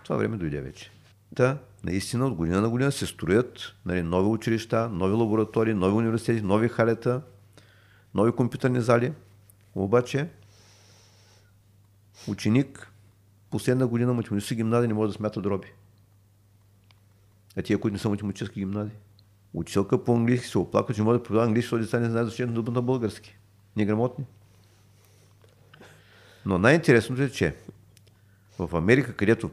Това 0.05 0.17
време 0.17 0.37
дойде 0.37 0.61
вече. 0.61 0.91
Да, 1.33 1.59
наистина 1.87 2.27
от 2.27 2.35
година 2.35 2.61
на 2.61 2.71
година 2.71 2.93
се 2.93 3.07
строят 3.07 3.75
нали, 3.85 4.03
нови 4.03 4.29
училища, 4.29 4.89
нови 4.89 5.15
лаборатории, 5.15 5.75
нови 5.75 5.95
университети, 5.95 6.43
нови 6.43 6.69
халета, 6.69 7.23
нови 8.15 8.33
компютърни 8.33 8.81
зали. 8.81 9.13
Обаче 9.75 10.29
ученик 12.29 12.93
последна 13.51 13.87
година 13.87 14.15
математическа 14.15 14.55
гимназия 14.55 14.89
не 14.89 14.95
може 14.95 15.13
да 15.13 15.17
смята 15.19 15.41
дроби. 15.41 15.73
А 17.57 17.63
тия, 17.63 17.79
които 17.79 17.93
не 17.93 17.99
са 17.99 18.09
математически 18.09 18.61
гимназии. 18.61 18.97
Учителка 19.55 20.05
по 20.05 20.17
английски 20.17 20.47
се 20.47 20.59
оплаква, 20.59 20.95
че 20.95 21.03
може 21.03 21.19
да 21.19 21.23
преподава 21.23 21.47
английски, 21.47 21.67
защото 21.67 21.83
деца 21.83 22.01
не 22.01 22.11
знаят 22.11 22.29
защитна 22.29 22.53
дума 22.53 22.71
на 22.71 22.83
български. 22.83 23.37
Неграмотни. 23.77 24.25
Но 26.47 26.59
най-интересното 26.59 27.23
е, 27.23 27.31
че 27.31 27.55
в 28.59 28.77
Америка, 28.77 29.17
където 29.17 29.51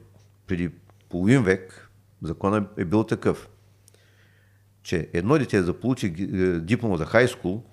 преди 0.47 0.71
половин 1.09 1.43
век 1.43 1.89
законът 2.23 2.77
е 2.77 2.85
бил 2.85 3.03
такъв, 3.03 3.49
че 4.83 5.09
едно 5.13 5.37
дете 5.37 5.61
да 5.61 5.79
получи 5.79 6.07
е, 6.07 6.11
диплома 6.59 6.97
за 6.97 7.05
хай 7.05 7.27
скул, 7.27 7.63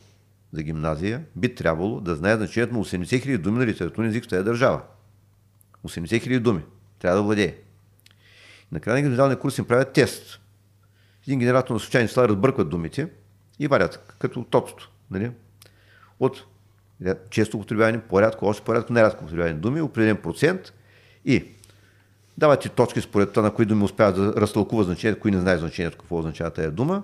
за 0.52 0.62
гимназия, 0.62 1.24
би 1.36 1.54
трябвало 1.54 2.00
да 2.00 2.16
знае 2.16 2.36
значението 2.36 2.74
на 2.74 2.84
80 2.84 3.04
000 3.04 3.38
думи 3.38 3.58
на 3.58 3.66
литературен 3.66 4.08
език 4.10 4.24
в 4.24 4.28
тази 4.28 4.44
държава. 4.44 4.82
80 5.86 6.04
000 6.04 6.38
думи. 6.38 6.62
Трябва 6.98 7.16
да 7.16 7.22
владее. 7.22 7.56
Накрая 8.72 8.94
на 8.94 9.02
гимназиалния 9.02 9.38
курс 9.38 9.58
им 9.58 9.64
правят 9.64 9.92
тест. 9.92 10.40
Един 11.26 11.38
генератор 11.38 11.74
на 11.74 11.80
случайни 11.80 12.08
числа 12.08 12.28
разбъркват 12.28 12.68
думите 12.68 13.08
и 13.58 13.66
варят 13.66 14.14
като 14.18 14.44
тотото. 14.44 14.90
Нали? 15.10 15.30
От 16.20 16.44
често 17.30 17.56
употребявани, 17.56 18.00
по-рядко, 18.00 18.46
още 18.46 18.64
по-рядко, 18.64 18.92
нерядко 18.92 19.24
употребявани 19.24 19.60
думи, 19.60 19.80
определен 19.80 20.16
процент 20.16 20.72
и 21.24 21.44
дават 22.38 22.60
ти 22.60 22.68
точки 22.68 23.00
според 23.00 23.32
това, 23.32 23.42
на 23.42 23.54
кои 23.54 23.66
думи 23.66 23.84
успяват 23.84 24.16
да 24.16 24.40
разтълкува 24.40 24.84
значението, 24.84 25.20
кои 25.20 25.30
не 25.30 25.40
знаят 25.40 25.60
значението, 25.60 25.98
какво 25.98 26.18
означава 26.18 26.50
тази 26.50 26.70
дума. 26.70 27.02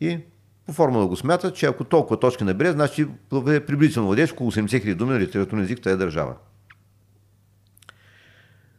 И 0.00 0.18
по 0.66 0.72
формула 0.72 1.06
го 1.06 1.16
смятат, 1.16 1.54
че 1.54 1.66
ако 1.66 1.84
толкова 1.84 2.20
точки 2.20 2.44
набере, 2.44 2.72
значи 2.72 3.02
е 3.48 3.60
приблизително 3.60 4.06
владееш 4.08 4.32
около 4.32 4.52
80 4.52 4.66
000 4.66 4.94
думи 4.94 5.12
на 5.12 5.20
литературен 5.20 5.64
език 5.64 5.78
в 5.78 5.82
тази 5.82 5.98
държава. 5.98 6.34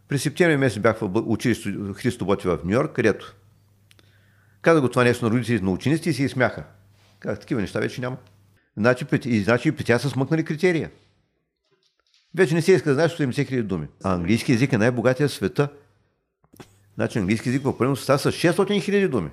През 0.08 0.24
септември 0.24 0.58
месец 0.58 0.80
бях 0.80 0.98
в 1.00 1.24
училището 1.26 1.94
Христо 1.94 2.26
Боти 2.26 2.48
в 2.48 2.60
Нью 2.64 2.74
Йорк, 2.74 2.94
където 2.94 3.36
каза 4.62 4.82
го 4.82 4.90
това 4.90 5.04
нещо 5.04 5.26
на 5.26 5.32
родителите 5.32 5.66
на 5.66 5.72
учениците 5.72 6.10
и 6.10 6.14
се 6.14 6.24
изсмяха. 6.24 6.64
Как 7.20 7.40
такива 7.40 7.62
неща 7.62 7.80
вече 7.80 8.02
няма. 8.02 8.18
Значи, 8.78 9.06
и, 9.26 9.40
значи 9.40 9.72
при 9.72 9.84
тях 9.84 10.02
са 10.02 10.10
смъкнали 10.10 10.46
критерия. 10.46 10.92
Вече 12.36 12.56
не 12.56 12.62
се 12.62 12.72
иска 12.72 12.90
да 12.90 12.94
знаеш 12.96 13.18
70 13.18 13.48
хиляди 13.48 13.64
думи. 13.64 13.88
А 14.04 14.14
английски 14.14 14.54
език 14.54 14.74
е 14.74 14.78
най-богатия 14.78 15.28
в 15.28 15.32
света. 15.32 15.70
Значи 16.96 17.20
английски 17.20 17.50
език 17.50 17.64
в 17.64 17.78
пълно 17.78 17.96
състав 17.96 18.22
с 18.22 18.32
600 18.32 18.82
хиляди 18.82 19.08
думи. 19.08 19.30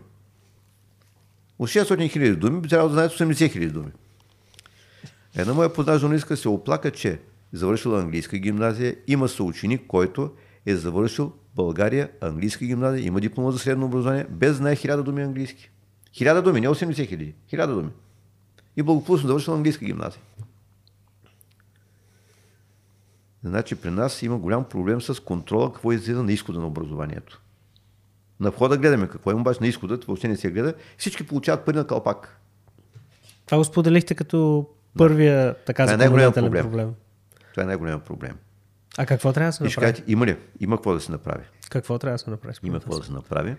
От 1.59 1.69
600 1.69 2.11
хиляди 2.11 2.37
думи 2.37 2.61
би 2.61 2.69
трябвало 2.69 2.89
да 2.89 2.95
знаят 2.95 3.13
80 3.13 3.53
хиляди 3.53 3.71
думи. 3.71 3.91
Една 5.37 5.55
моя 5.55 5.73
позна 5.73 5.99
журналистка 5.99 6.37
се 6.37 6.49
оплака, 6.49 6.91
че 6.91 7.21
завършила 7.53 8.01
английска 8.01 8.39
гимназия, 8.39 8.97
има 9.07 9.29
съученик, 9.29 9.87
който 9.87 10.33
е 10.67 10.77
завършил 10.77 11.33
България 11.55 12.11
английска 12.21 12.65
гимназия, 12.65 13.07
има 13.07 13.21
диплома 13.21 13.51
за 13.51 13.59
средно 13.59 13.87
образование, 13.87 14.27
без 14.31 14.57
знае 14.57 14.77
хиляда 14.77 15.03
думи 15.03 15.23
английски. 15.23 15.71
Хиляда 16.13 16.43
думи, 16.43 16.61
не 16.61 16.69
80 16.69 17.09
хиляди, 17.09 17.35
хиляда 17.49 17.75
думи. 17.75 17.91
И 18.77 18.83
благополучно 18.83 19.29
завършил 19.29 19.55
английска 19.55 19.85
гимназия. 19.85 20.23
Значи 23.45 23.75
при 23.75 23.91
нас 23.91 24.23
има 24.23 24.39
голям 24.39 24.65
проблем 24.65 25.01
с 25.01 25.21
контрола 25.21 25.73
какво 25.73 25.93
излиза 25.93 26.23
на 26.23 26.33
изхода 26.33 26.61
на 26.61 26.67
образованието. 26.67 27.41
На 28.41 28.51
входа 28.51 28.77
гледаме 28.77 29.09
какво 29.09 29.31
има, 29.31 29.41
обаче 29.41 29.59
на 29.61 29.67
изходът 29.69 30.05
въобще 30.05 30.29
не 30.29 30.37
се 30.37 30.51
гледа. 30.51 30.75
Всички 30.99 31.27
получават 31.27 31.65
пари 31.65 31.77
на 31.77 31.87
калпак. 31.87 32.41
Това 33.47 33.59
го 33.59 33.65
споделихте 33.65 34.15
като 34.15 34.69
първия 34.99 35.55
така 35.67 35.87
Това 35.87 35.95
е 35.95 35.99
законодателен 35.99 36.45
проблем. 36.45 36.65
проблем. 36.65 36.95
Това 37.51 37.63
е 37.63 37.67
най-голям 37.67 38.01
проблем. 38.01 38.37
А 38.99 39.07
какво 39.07 39.33
трябва 39.33 39.49
да 39.49 39.53
се 39.53 39.65
направи? 39.65 39.87
кажете, 39.87 40.13
има 40.13 40.27
ли? 40.27 40.37
Има 40.61 40.77
какво 40.77 40.95
да 40.95 41.01
се 41.01 41.13
направи. 41.13 41.45
Какво 41.71 41.99
трябва 41.99 42.15
да 42.15 42.19
се 42.19 42.31
направи? 42.31 42.57
Има 42.63 42.81
какво 42.81 42.99
да 42.99 43.05
се 43.05 43.13
направи. 43.13 43.57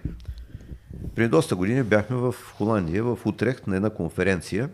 Преди 1.15 1.29
доста 1.29 1.55
години 1.55 1.83
бяхме 1.83 2.15
в 2.15 2.35
Холандия, 2.57 3.03
в 3.03 3.17
Утрехт, 3.25 3.67
на 3.67 3.75
една 3.75 3.89
конференция, 3.89 4.69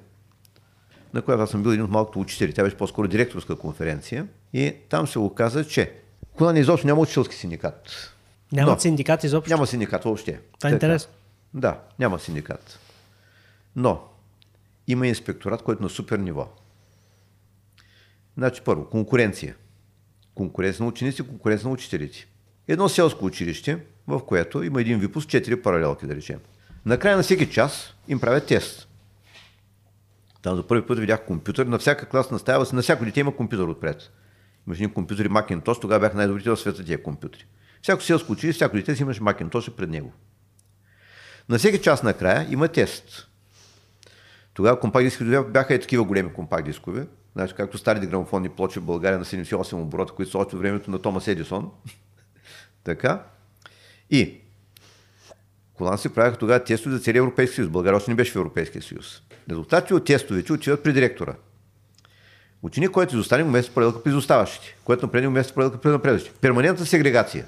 на 1.16 1.22
която 1.22 1.44
аз 1.44 1.50
съм 1.50 1.64
бил 1.64 1.70
един 1.70 1.84
от 1.84 1.92
малкото 1.92 2.20
учители. 2.20 2.54
Тя 2.54 2.64
беше 2.64 2.78
по-скоро 2.78 3.08
директорска 3.08 3.56
конференция. 3.56 4.28
И 4.54 4.74
там 4.90 5.08
се 5.08 5.20
оказа, 5.20 5.68
че 5.68 5.94
Холандия 6.38 6.62
изобщо 6.62 6.88
няма 6.88 7.02
учителски 7.02 7.36
синдикат. 7.36 8.14
Нямат 8.52 8.76
Но 8.76 8.80
синдикат 8.80 9.24
изобщо. 9.24 9.50
Няма 9.50 9.68
синдикат 9.68 10.04
въобще. 10.04 10.40
Това 10.60 10.70
е 10.70 10.74
интересно. 10.74 11.12
Да, 11.54 11.80
няма 12.00 12.20
синдикат. 12.20 12.80
Но 13.76 14.02
има 14.88 15.08
инспекторат, 15.08 15.62
който 15.62 15.84
е 15.84 15.84
на 15.84 15.90
супер 15.90 16.20
ниво. 16.20 16.48
Значи 18.38 18.62
първо, 18.62 18.90
конкуренция. 18.90 19.56
Конкуренция 20.36 20.84
на 20.84 20.90
ученици, 20.90 21.24
конкуренция 21.24 21.68
на 21.68 21.74
учителите. 21.74 22.28
Едно 22.68 22.90
селско 22.90 23.26
училище, 23.26 23.80
в 24.08 24.26
което 24.26 24.64
има 24.64 24.82
един 24.82 25.00
випуск, 25.00 25.30
четири 25.30 25.62
паралелки, 25.62 26.06
да 26.06 26.16
речем. 26.16 26.40
Накрая 26.86 27.18
на 27.18 27.24
всеки 27.24 27.52
час 27.52 27.94
им 28.08 28.20
правят 28.20 28.48
тест. 28.48 28.88
Там 30.46 30.56
за 30.56 30.68
първи 30.68 30.88
път 30.88 31.00
видях 31.00 31.26
компютър. 31.26 31.66
На 31.66 31.78
всяка 31.78 32.06
класна 32.06 32.40
стая, 32.40 32.60
на 32.74 32.82
всяко 32.82 33.06
дете 33.06 33.20
има 33.20 33.36
компютър 33.36 33.64
отпред. 33.64 34.12
Имаше 34.68 34.84
един 34.84 34.94
компютър 34.94 35.26
и 35.26 35.30
Macintosh, 35.30 35.82
тогава 35.82 36.00
бяха 36.00 36.18
най-добрите 36.18 36.50
в 36.50 36.58
света 36.58 36.86
тия 36.86 37.04
компютри. 37.04 37.46
Всяко 37.82 38.04
селско 38.04 38.32
училище, 38.32 38.56
всяко 38.56 38.76
дете 38.76 38.96
си 38.96 39.02
имаше 39.02 39.22
Macintosh 39.22 39.72
пред 39.72 39.90
него. 39.90 40.14
На 41.50 41.58
всеки 41.58 41.82
час 41.82 42.04
накрая 42.04 42.48
има 42.52 42.68
тест. 42.68 43.28
Тогава 44.54 44.80
компакт 44.80 45.06
дискове 45.06 45.44
бяха 45.44 45.74
и 45.74 45.80
такива 45.80 46.04
големи 46.04 46.34
компакт 46.34 46.66
дискове. 46.66 47.08
Значи, 47.36 47.54
както 47.58 47.78
старите 47.78 48.08
грамофонни 48.08 48.50
плочи 48.50 48.80
в 48.80 48.84
България 48.84 49.20
на 49.20 49.26
78 49.26 49.74
оборота, 49.74 50.14
които 50.14 50.32
са 50.32 50.38
още 50.38 50.58
времето 50.58 50.92
на 50.92 51.02
Томас 51.02 51.28
Едисон. 51.28 51.72
така. 52.84 53.24
И 54.10 54.42
Холандци 55.74 56.10
правиха 56.10 56.38
тогава 56.38 56.64
тестове 56.64 56.96
за 56.96 57.02
целия 57.02 57.20
Европейски 57.20 57.56
съюз. 57.56 57.70
България 57.70 57.98
още 57.98 58.12
не 58.12 58.16
беше 58.16 58.32
в 58.32 58.36
Европейския 58.36 58.82
съюз. 58.82 59.22
Резултатите 59.50 59.94
от 59.94 60.06
тестовете 60.06 60.54
отиват 60.54 60.84
при 60.84 60.94
директора. 60.94 61.36
Ученик, 62.62 62.92
който 62.92 63.16
изостане, 63.16 63.44
го 63.44 63.50
место 63.50 63.74
паралелка 63.74 64.04
при 64.04 64.10
изоставащите, 64.10 64.76
което 64.84 65.06
напредне 65.06 65.28
го 65.28 65.34
место 65.34 65.54
паралелка 65.54 65.82
при 65.82 65.90
напредващите. 65.90 66.40
Перманентна 66.40 66.86
сегрегация. 66.86 67.46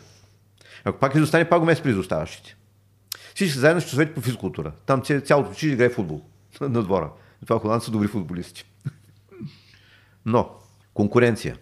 Ако 0.84 1.00
пак 1.00 1.16
изостане, 1.16 1.50
пак 1.50 1.60
го 1.60 1.66
место 1.66 1.84
при 1.84 1.92
изоставащите. 1.92 2.56
Всички 3.36 3.60
заедно 3.60 3.82
ще 3.82 3.90
часовете 3.90 4.14
по 4.14 4.22
физкултура. 4.22 4.72
Там 4.86 5.02
ця- 5.02 5.26
цялото 5.26 5.52
училище 5.52 5.74
играе 5.74 5.90
футбол 5.90 6.22
на 6.62 6.84
двора. 6.84 7.12
И 7.44 7.46
това 7.46 7.60
холандци 7.60 7.86
са 7.86 7.92
добри 7.92 8.08
футболисти. 8.08 8.66
Но, 10.26 10.50
конкуренция. 10.94 11.58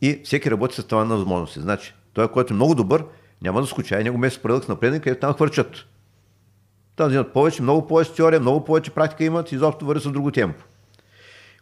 И 0.00 0.20
всеки 0.24 0.50
работи 0.50 0.74
с 0.74 0.84
това 0.84 1.04
на 1.04 1.16
възможности. 1.16 1.60
Значи, 1.60 1.94
той, 2.12 2.32
който 2.32 2.52
е 2.52 2.56
много 2.56 2.74
добър, 2.74 3.04
няма 3.42 3.60
да 3.60 3.66
скучае, 3.66 4.04
него 4.04 4.18
место 4.18 4.42
паралелък 4.42 4.64
с 4.64 4.68
напредник, 4.68 5.02
където 5.02 5.20
там 5.20 5.34
хвърчат. 5.34 5.76
Там 6.98 7.08
взимат 7.08 7.32
повече, 7.32 7.62
много 7.62 7.86
повече 7.86 8.14
теория, 8.14 8.40
много 8.40 8.64
повече 8.64 8.90
практика 8.90 9.24
имат 9.24 9.52
и 9.52 9.54
изобщо 9.54 9.86
върви 9.86 10.00
с 10.00 10.10
друго 10.10 10.30
темпо. 10.30 10.64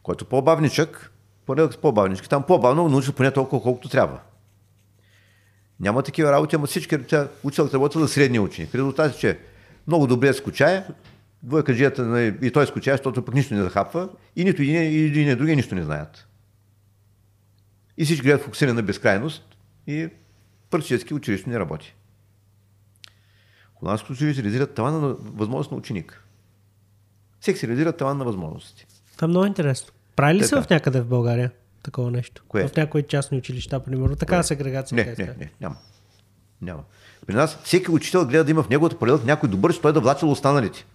Който 0.03 0.24
по-бавничък, 0.24 1.12
паралелък 1.47 1.72
с 1.72 1.76
по-бавничък, 1.76 2.28
там 2.28 2.43
по-бавно 2.43 2.89
научи 2.89 3.12
поне 3.12 3.30
толкова, 3.30 3.62
колкото 3.62 3.89
трябва. 3.89 4.18
Няма 5.80 6.03
такива 6.03 6.32
работи, 6.32 6.57
ама 6.57 6.66
всички 6.66 7.03
тя, 7.03 7.28
учителът 7.43 7.74
работи 7.74 7.99
за 7.99 8.09
средния 8.09 8.43
ученик. 8.43 8.74
Резултат 8.74 9.14
е, 9.14 9.18
че 9.18 9.39
много 9.87 10.07
добре 10.07 10.32
скучае, 10.32 10.84
двойкаджията 11.43 12.05
нали, 12.05 12.39
и 12.43 12.51
той 12.51 12.66
скучае, 12.66 12.95
защото 12.95 13.24
пък 13.24 13.34
нищо 13.34 13.55
не 13.55 13.62
захапва 13.62 14.09
и 14.37 14.45
нито 14.45 14.62
един, 14.62 14.82
и 14.82 15.05
един 15.05 15.28
и 15.28 15.37
другия 15.37 15.57
нищо 15.57 15.74
не 15.74 15.82
знаят. 15.82 16.28
И 17.99 18.05
всички 18.05 18.26
гледат 18.26 18.43
фокусиране 18.43 18.74
на 18.74 18.82
безкрайност 18.82 19.57
и 19.87 20.09
практически 20.70 21.14
училище 21.14 21.51
не 21.51 21.59
работи. 21.59 21.95
Холандското 23.87 24.12
училище 24.12 24.43
реализира 24.43 24.66
тавана 24.66 24.99
на 25.01 25.09
възможност 25.20 25.70
на 25.70 25.76
ученик. 25.76 26.22
Всеки 27.41 27.59
се 27.59 27.66
реализира 27.66 27.93
таван 27.93 28.18
на 28.18 28.24
възможности. 28.24 28.87
Това 29.16 29.26
е 29.26 29.28
много 29.28 29.47
интересно. 29.47 29.93
Прави 30.16 30.34
ли 30.34 30.45
се 30.45 30.57
в 30.57 30.70
някъде 30.70 31.01
в 31.01 31.07
България 31.07 31.51
такова 31.82 32.11
нещо? 32.11 32.45
Кое? 32.49 32.68
В 32.68 32.76
някои 32.76 33.03
частни 33.03 33.39
училища, 33.39 33.80
примерно. 33.80 34.16
Такава 34.16 34.45
сегрегация. 34.45 34.97
Не, 34.97 35.05
не, 35.05 35.14
се 35.16 35.34
не, 35.39 35.51
няма. 35.61 35.76
Няма. 36.62 36.82
При 37.26 37.34
нас 37.34 37.59
всеки 37.64 37.91
учител 37.91 38.26
гледа 38.26 38.45
да 38.45 38.51
има 38.51 38.62
в 38.62 38.68
неговата 38.68 38.99
паралелка 38.99 39.24
някой 39.26 39.49
добър, 39.49 39.74
че 39.74 39.80
той 39.80 39.93
да 39.93 40.01
влача 40.01 40.26
останалите. 40.26 40.87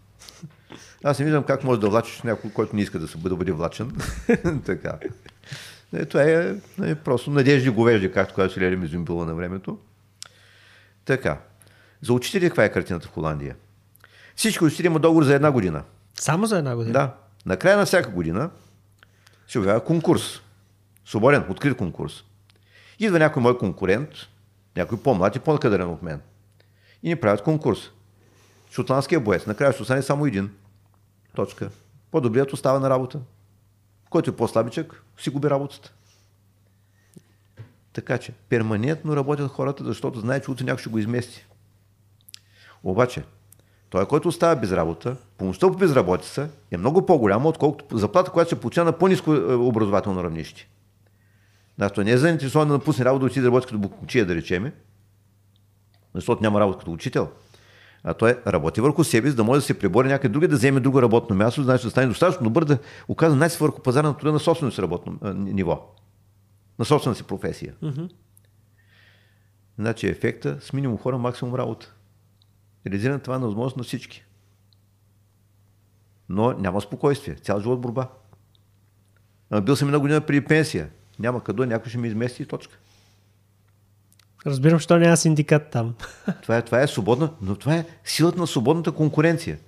Аз 1.03 1.19
не 1.19 1.25
виждам 1.25 1.43
как 1.43 1.63
може 1.63 1.79
да 1.79 1.89
влачиш 1.89 2.21
някой, 2.21 2.51
който 2.51 2.75
не 2.75 2.81
иска 2.81 2.99
да, 2.99 3.07
се, 3.07 3.17
да 3.17 3.35
бъде 3.35 3.51
влачен. 3.51 3.91
така. 4.65 4.97
Е, 5.93 6.05
това 6.05 6.23
е, 6.23 6.55
е 6.83 6.95
просто 6.95 7.31
надежди 7.31 7.69
говежди, 7.69 8.11
както 8.11 8.35
казваше 8.35 8.61
Лели 8.61 8.75
Мизумбила 8.75 9.25
на 9.25 9.35
времето. 9.35 9.79
Така. 11.05 11.37
За 12.01 12.13
учители 12.13 12.45
каква 12.45 12.65
е 12.65 12.71
картината 12.71 13.07
в 13.07 13.11
Холандия? 13.11 13.55
Всички 14.35 14.63
учители 14.63 14.87
имат 14.87 15.01
договор 15.01 15.23
за 15.23 15.35
една 15.35 15.51
година. 15.51 15.83
Само 16.19 16.45
за 16.45 16.57
една 16.57 16.75
година? 16.75 16.93
Да. 16.93 17.15
Накрая 17.45 17.77
на 17.77 17.85
всяка 17.85 18.09
година 18.09 18.49
се 19.47 19.59
обявява 19.59 19.83
конкурс. 19.83 20.41
Свободен, 21.05 21.45
открит 21.49 21.77
конкурс. 21.77 22.23
Идва 22.99 23.19
някой 23.19 23.43
мой 23.43 23.57
конкурент, 23.57 24.09
някой 24.75 25.01
по-млад 25.01 25.35
и 25.35 25.39
по-накадърен 25.39 25.89
от 25.89 26.01
мен. 26.01 26.21
И 27.03 27.09
ни 27.09 27.15
правят 27.15 27.43
конкурс. 27.43 27.79
Шотландския 28.71 29.19
боец. 29.19 29.45
Накрая 29.45 29.73
ще 29.73 29.81
остане 29.81 30.01
само 30.01 30.25
един. 30.25 30.51
Точка. 31.35 31.69
По-добрият 32.11 32.53
остава 32.53 32.79
на 32.79 32.89
работа. 32.89 33.19
Който 34.09 34.29
е 34.29 34.35
по-слабичък, 34.35 35.03
си 35.17 35.29
губи 35.29 35.49
работата. 35.49 35.93
Така 37.93 38.17
че, 38.17 38.31
перманентно 38.49 39.15
работят 39.15 39.51
хората, 39.51 39.83
защото 39.83 40.19
знае, 40.19 40.41
че 40.41 40.51
утре 40.51 40.65
някой 40.65 40.81
ще 40.81 40.89
го 40.89 40.97
измести. 40.97 41.47
Обаче, 42.83 43.23
той, 43.89 44.05
който 44.05 44.27
остава 44.27 44.55
без 44.55 44.71
работа, 44.71 45.15
помощта 45.37 45.67
по 45.67 45.77
безработица 45.77 46.49
е 46.71 46.77
много 46.77 47.05
по-голяма, 47.05 47.49
отколкото 47.49 47.97
заплата, 47.97 48.31
която 48.31 48.49
се 48.49 48.59
получава 48.59 48.85
на 48.85 48.97
по-низко 48.97 49.33
е, 49.33 49.55
образователно 49.55 50.23
равнище. 50.23 50.67
Значи, 51.75 51.95
той 51.95 52.05
не 52.05 52.11
е 52.11 52.17
заинтересован 52.17 52.67
да 52.67 52.73
напусне 52.73 53.05
работа 53.05 53.19
да 53.19 53.25
отиде 53.25 53.41
да 53.41 53.47
работи 53.47 53.67
като 53.67 53.79
букчия, 53.79 54.25
да 54.25 54.35
речеме, 54.35 54.73
защото 56.15 56.43
няма 56.43 56.59
работа 56.59 56.79
като 56.79 56.91
учител. 56.91 57.29
А 58.03 58.13
той 58.13 58.39
работи 58.47 58.81
върху 58.81 59.03
себе 59.03 59.29
си, 59.29 59.35
да 59.35 59.43
може 59.43 59.59
да 59.59 59.65
се 59.65 59.79
пребори 59.79 60.07
някъде 60.07 60.31
друга, 60.31 60.47
да 60.47 60.55
вземе 60.55 60.79
друго 60.79 61.01
работно 61.01 61.35
място, 61.35 61.63
значи 61.63 61.83
да 61.83 61.91
стане 61.91 62.07
достатъчно 62.07 62.43
добър 62.43 62.65
да 62.65 62.77
оказва 63.07 63.37
най 63.37 63.49
върху 63.59 63.81
пазара 63.81 64.07
на 64.07 64.17
труда 64.17 64.33
на 64.33 64.39
собственото 64.39 64.75
си 64.75 64.81
работно 64.81 65.17
а, 65.21 65.33
ниво. 65.33 65.95
На 66.79 66.85
собствената 66.85 67.17
си 67.17 67.23
професия. 67.23 67.73
Мгм. 67.81 68.05
Значи 69.79 70.07
ефекта 70.07 70.57
с 70.61 70.73
минимум 70.73 70.97
хора, 70.97 71.17
максимум 71.17 71.55
работа. 71.55 71.93
Реализиране 72.87 73.19
това 73.19 73.35
е 73.35 73.39
на 73.39 73.45
възможност 73.45 73.77
на 73.77 73.83
всички. 73.83 74.25
Но 76.29 76.53
няма 76.53 76.81
спокойствие. 76.81 77.35
Цял 77.35 77.59
живот 77.59 77.81
борба. 77.81 78.09
Бил 79.61 79.75
съм 79.75 79.87
една 79.87 79.99
година 79.99 80.21
преди 80.21 80.45
пенсия. 80.45 80.89
Няма 81.19 81.43
къде, 81.43 81.65
някой 81.65 81.89
ще 81.89 81.97
ми 81.97 82.07
измести 82.07 82.43
и 82.43 82.45
точка. 82.45 82.77
Разбирам, 84.45 84.79
що 84.79 84.97
няма 84.97 85.17
синдикат 85.17 85.69
там. 85.71 85.95
Това 86.41 86.57
е, 86.57 86.61
това 86.61 86.81
е 86.81 86.87
свободна, 86.87 87.33
но 87.41 87.55
това 87.55 87.75
е 87.75 87.85
силата 88.03 88.39
на 88.39 88.47
свободната 88.47 88.91
конкуренция. 88.91 89.59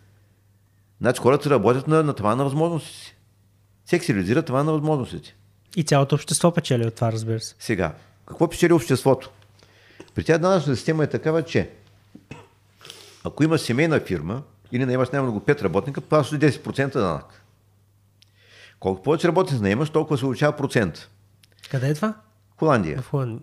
Значи 1.01 1.21
хората 1.21 1.49
работят 1.49 1.87
на, 1.87 2.03
на 2.03 2.13
това 2.13 2.35
на 2.35 2.43
възможностите 2.43 2.97
си. 2.97 3.15
Всеки 3.85 4.05
се 4.05 4.13
реализира 4.13 4.41
това 4.41 4.63
на 4.63 4.71
възможностите. 4.71 5.35
И 5.75 5.83
цялото 5.83 6.15
общество 6.15 6.53
печели 6.53 6.87
от 6.87 6.95
това, 6.95 7.11
разбира 7.11 7.39
се. 7.39 7.55
Сега, 7.59 7.95
какво 8.25 8.49
печели 8.49 8.73
обществото? 8.73 9.31
При 10.15 10.23
тя 10.23 10.37
данъчната 10.37 10.75
система 10.75 11.03
е 11.03 11.07
такава, 11.07 11.43
че 11.43 11.69
ако 13.23 13.43
имаш 13.43 13.61
семейна 13.61 13.99
фирма 13.99 14.43
или 14.71 14.85
не 14.85 14.93
имаш 14.93 15.09
най-много 15.09 15.39
5 15.39 15.61
работника, 15.61 16.01
плащаш 16.01 16.39
10% 16.39 16.93
данък. 16.93 17.43
Колкото 18.79 19.03
повече 19.03 19.27
работници 19.27 19.61
наемаш, 19.61 19.89
толкова 19.89 20.17
се 20.17 20.25
увеличава 20.25 20.57
процент. 20.57 21.09
Къде 21.71 21.89
е 21.89 21.93
това? 21.93 22.13
Холандия. 22.57 23.01
В 23.01 23.09
Холандия. 23.09 23.39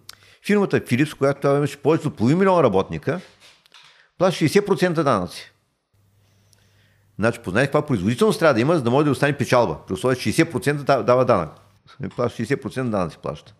Фирмата 0.47 0.81
Philips, 0.81 1.17
която 1.17 1.41
тогава 1.41 1.59
имаше 1.59 1.77
повече 1.77 2.09
от 2.09 2.17
половин 2.17 2.39
милион 2.39 2.65
работника, 2.65 3.21
плаща 4.19 4.45
60% 4.45 5.03
данъци. 5.03 5.53
Значи, 7.19 7.41
познай 7.41 7.65
каква 7.65 7.87
производителност 7.87 8.39
трябва 8.39 8.55
да 8.55 8.61
има, 8.61 8.77
за 8.77 8.83
да 8.83 8.91
може 8.91 9.05
да 9.05 9.11
остане 9.11 9.37
печалба. 9.37 9.79
При 9.87 9.95
условие, 9.95 10.19
че 10.19 10.33
60% 10.33 11.03
дава 11.03 11.25
данък. 11.25 11.51
Плаща 12.17 12.43
60% 12.43 12.91
данъци 12.91 13.19
плаща. 13.23 13.55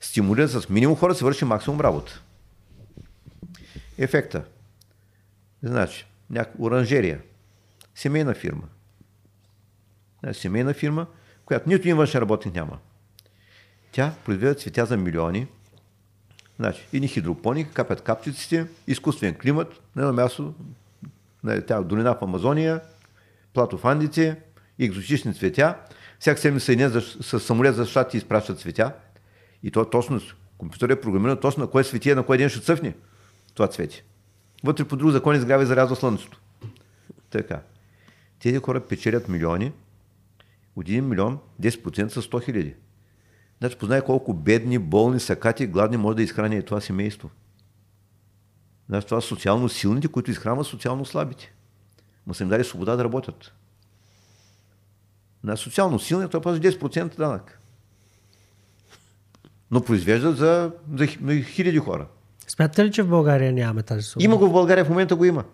Стимулира 0.00 0.48
с 0.48 0.68
минимум 0.68 0.96
хора 0.96 1.14
се 1.14 1.24
върши 1.24 1.44
максимум 1.44 1.80
работа. 1.80 2.20
Ефекта. 3.98 4.44
Значи, 5.64 6.06
някаква 6.30 6.64
оранжерия. 6.64 7.20
Семейна 7.94 8.34
фирма. 8.34 8.68
Значи, 10.22 10.40
семейна 10.40 10.74
фирма, 10.74 11.06
която 11.44 11.68
нито 11.68 11.80
един 11.80 11.96
външен 11.96 12.20
работник 12.20 12.54
няма. 12.54 12.78
Тя 13.92 14.14
произвежда 14.24 14.60
цветя 14.60 14.86
за 14.86 14.96
милиони. 14.96 15.46
Значи, 16.56 16.86
едни 16.92 17.08
хидропони, 17.08 17.70
капят 17.70 18.00
капчиците, 18.00 18.66
изкуствен 18.86 19.34
климат, 19.34 19.80
на 19.96 20.02
едно 20.02 20.14
място, 20.14 20.54
тя 21.66 21.82
долина 21.82 22.14
в 22.14 22.22
Амазония, 22.22 22.80
плато 23.52 23.78
в 23.78 24.36
екзотични 24.78 25.34
цветя. 25.34 25.78
Всяка 26.18 26.40
седмица 26.40 26.66
съединят 26.66 27.04
с 27.04 27.40
самолет 27.40 27.74
за 27.74 27.86
щати 27.86 28.16
изпращат 28.16 28.60
цветя. 28.60 28.92
И 29.62 29.70
то 29.70 29.84
точно, 29.84 30.20
компютър 30.58 30.88
е 30.88 31.00
програмиран 31.00 31.40
точно 31.40 31.62
на 31.62 31.70
кое 31.70 31.84
светие, 31.84 32.14
на 32.14 32.22
кой 32.22 32.38
ден 32.38 32.48
ще 32.48 32.60
цъфне 32.60 32.94
това 33.54 33.68
цвете. 33.68 34.04
Вътре 34.64 34.84
по 34.84 34.96
друг 34.96 35.10
закон 35.10 35.36
изгрява 35.36 35.62
и 35.62 35.66
зарязва 35.66 35.96
слънцето. 35.96 36.40
Така. 37.30 37.62
Тези 38.38 38.58
хора 38.58 38.80
печелят 38.80 39.28
милиони, 39.28 39.72
от 40.76 40.86
1 40.86 41.00
милион 41.00 41.38
10% 41.62 42.08
са 42.08 42.22
100 42.22 42.44
хиляди. 42.44 42.74
Значи 43.58 43.78
познай 43.78 44.00
колко 44.00 44.34
бедни, 44.34 44.78
болни, 44.78 45.20
сакати, 45.20 45.66
гладни 45.66 45.96
може 45.96 46.16
да 46.16 46.22
изхрани 46.22 46.62
това 46.62 46.80
семейство. 46.80 47.30
Значи 48.88 49.06
това 49.06 49.20
са 49.20 49.26
социално 49.26 49.68
силните, 49.68 50.08
които 50.08 50.30
изхранват 50.30 50.66
социално 50.66 51.04
слабите. 51.04 51.54
Ма 52.26 52.34
са 52.34 52.42
им 52.42 52.48
дали 52.48 52.64
свобода 52.64 52.96
да 52.96 53.04
работят. 53.04 53.54
На 55.44 55.56
социално 55.56 55.98
силния 55.98 56.28
това 56.28 56.42
пази 56.42 56.60
10% 56.60 57.16
данък. 57.16 57.60
Но 59.70 59.84
произвеждат 59.84 60.36
за, 60.36 60.72
за, 60.94 61.06
за 61.22 61.42
хиляди 61.42 61.78
хора. 61.78 62.06
Смятате 62.48 62.84
ли, 62.84 62.92
че 62.92 63.02
в 63.02 63.08
България 63.08 63.52
нямаме 63.52 63.82
тази 63.82 64.02
свобода? 64.02 64.24
Има 64.24 64.36
го 64.36 64.46
в 64.48 64.52
България, 64.52 64.84
в 64.84 64.88
момента 64.88 65.16
го 65.16 65.24
има. 65.24 65.44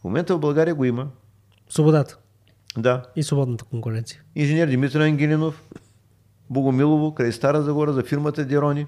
В 0.00 0.04
момента 0.04 0.36
в 0.36 0.40
България 0.40 0.74
го 0.74 0.84
има. 0.84 1.08
Свободата 1.68 2.18
Да. 2.78 3.02
и 3.16 3.22
свободната 3.22 3.64
конкуренция. 3.64 4.22
Инженер 4.34 4.68
Димитър 4.68 5.00
Ангелинов, 5.00 5.62
Богомилово, 6.50 7.14
край 7.14 7.32
Стара 7.32 7.62
Загора, 7.62 7.92
за 7.92 8.02
фирмата 8.02 8.44
Дерони. 8.44 8.86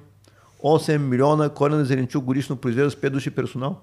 8 0.62 0.98
милиона 0.98 1.48
корена 1.48 1.84
зеленчук 1.84 2.24
годишно 2.24 2.56
произвежда 2.56 2.90
с 2.90 2.96
5 2.96 3.10
души 3.10 3.30
персонал. 3.30 3.80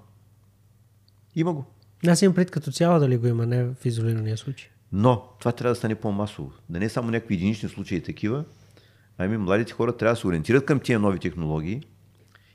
Има 1.35 1.53
го. 1.53 1.65
Аз 2.07 2.21
имам 2.21 2.35
пред 2.35 2.51
като 2.51 2.71
цяло 2.71 2.99
дали 2.99 3.17
го 3.17 3.27
има, 3.27 3.45
не 3.45 3.63
в 3.63 3.85
изолирания 3.85 4.37
случай. 4.37 4.69
Но 4.91 5.23
това 5.39 5.51
трябва 5.51 5.71
да 5.71 5.75
стане 5.75 5.95
по-масово. 5.95 6.51
Да 6.69 6.79
не 6.79 6.85
е 6.85 6.89
само 6.89 7.11
някакви 7.11 7.35
единични 7.35 7.69
случаи 7.69 8.03
такива, 8.03 8.43
ами 9.17 9.37
младите 9.37 9.73
хора 9.73 9.97
трябва 9.97 10.13
да 10.13 10.19
се 10.19 10.27
ориентират 10.27 10.65
към 10.65 10.79
тия 10.79 10.99
нови 10.99 11.19
технологии 11.19 11.81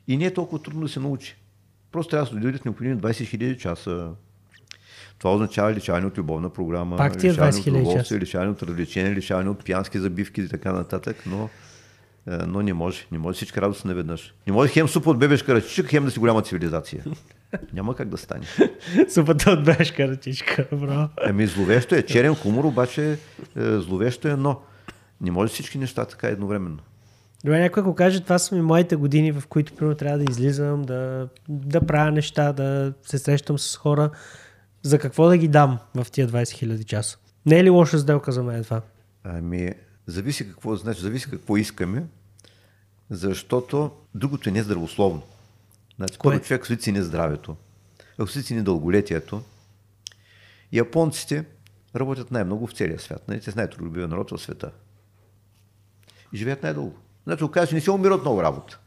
и 0.09 0.17
не 0.17 0.25
е 0.25 0.35
толкова 0.35 0.63
трудно 0.63 0.81
да 0.81 0.89
се 0.89 1.01
научи. 1.01 1.37
Просто 1.93 2.11
трябва 2.11 2.27
да 2.27 2.33
се 2.33 2.41
дойдат 2.41 2.65
необходими 2.65 2.97
20 2.97 3.11
000 3.11 3.57
часа. 3.57 4.11
Това 5.19 5.35
означава 5.35 5.73
лишаване 5.73 6.07
от 6.07 6.19
любовна 6.19 6.51
програма, 6.51 6.97
Пак 6.97 7.19
тия 7.19 7.33
лишаване 7.33 7.53
20 7.53 7.59
от 7.59 7.67
000 7.67 7.81
удоволствие, 7.81 8.19
лишаване 8.19 8.51
от 8.51 8.63
развлечения, 8.63 9.15
лишаване 9.15 9.51
от 9.51 9.65
пиянски 9.65 9.99
забивки 9.99 10.41
и 10.41 10.49
така 10.49 10.73
нататък, 10.73 11.17
но, 11.27 11.49
е, 12.27 12.37
но 12.37 12.63
не 12.63 12.73
може. 12.73 13.07
Не 13.13 13.19
може 13.19 13.37
всички 13.37 13.61
радост 13.61 13.85
наведнъж. 13.85 14.35
Не 14.47 14.53
може 14.53 14.73
хем 14.73 14.89
супа 14.89 15.11
от 15.11 15.19
бебешка 15.19 15.55
ръчичка, 15.55 15.89
хем 15.89 16.05
да 16.05 16.11
си 16.11 16.19
голяма 16.19 16.43
цивилизация. 16.43 17.05
Няма 17.73 17.97
как 17.97 18.09
да 18.09 18.17
стане. 18.17 18.47
Супата 19.15 19.51
от 19.51 19.65
бешка 19.65 20.09
ръчичка, 20.09 20.67
бро. 20.73 21.09
Ами 21.25 21.47
зловещо 21.47 21.95
е, 21.95 22.03
черен 22.03 22.35
хумор, 22.35 22.65
обаче 22.65 23.11
е, 23.13 23.17
зловещо 23.79 24.29
е, 24.29 24.37
но 24.37 24.61
не 25.21 25.31
може 25.31 25.53
всички 25.53 25.79
неща 25.79 26.05
така 26.05 26.29
едновременно. 26.29 26.79
Добре, 27.45 27.61
някой 27.61 27.81
ако 27.81 27.95
каже, 27.95 28.21
това 28.21 28.39
са 28.39 28.55
ми 28.55 28.63
моите 28.63 28.97
години, 28.97 29.33
в 29.33 29.47
които 29.47 29.75
примерно 29.75 29.97
трябва 29.97 30.19
да 30.19 30.25
излизам, 30.31 30.83
да, 30.83 31.29
да 31.49 31.87
правя 31.87 32.13
неща, 32.13 32.53
да 32.53 32.93
се 33.03 33.19
срещам 33.19 33.59
с 33.59 33.77
хора. 33.77 34.11
За 34.83 34.99
какво 34.99 35.29
да 35.29 35.37
ги 35.37 35.49
дам 35.49 35.79
в 35.95 36.07
тия 36.11 36.29
20 36.29 36.43
000 36.43 36.85
часа? 36.85 37.19
Не 37.47 37.59
е 37.59 37.65
ли 37.65 37.71
лоша 37.71 37.99
сделка 37.99 38.33
за 38.33 38.43
мен 38.43 38.65
това? 38.65 38.83
Ами, 39.25 39.73
зависи 40.07 40.49
какво, 40.49 40.77
значи, 40.77 41.01
зависи 41.01 41.31
какво 41.31 41.57
искаме, 41.57 42.07
защото 43.11 43.91
другото 44.15 44.49
е 44.49 44.53
нездравословно. 44.53 45.23
Значи, 45.97 46.19
първо 46.23 46.41
човек 46.41 46.67
си 46.67 46.79
цени 46.79 47.03
здравето, 47.03 47.57
ако 48.19 48.31
си 48.31 48.43
цени 48.43 48.63
дълголетието, 48.63 49.43
японците 50.73 51.45
работят 51.97 52.31
най-много 52.31 52.67
в 52.67 52.73
целия 52.73 52.99
свят. 52.99 53.29
Нали? 53.29 53.41
Те 53.41 53.51
са 53.51 53.59
най-трудолюбивия 53.59 54.09
народ 54.09 54.31
в 54.31 54.39
света. 54.39 54.71
И 56.33 56.37
живеят 56.37 56.63
най-дълго. 56.63 56.99
Значи, 57.29 57.45
оказва, 57.45 57.75
не 57.75 57.81
се 57.81 57.91
умират 57.91 58.21
много 58.21 58.43
работа. 58.43 58.79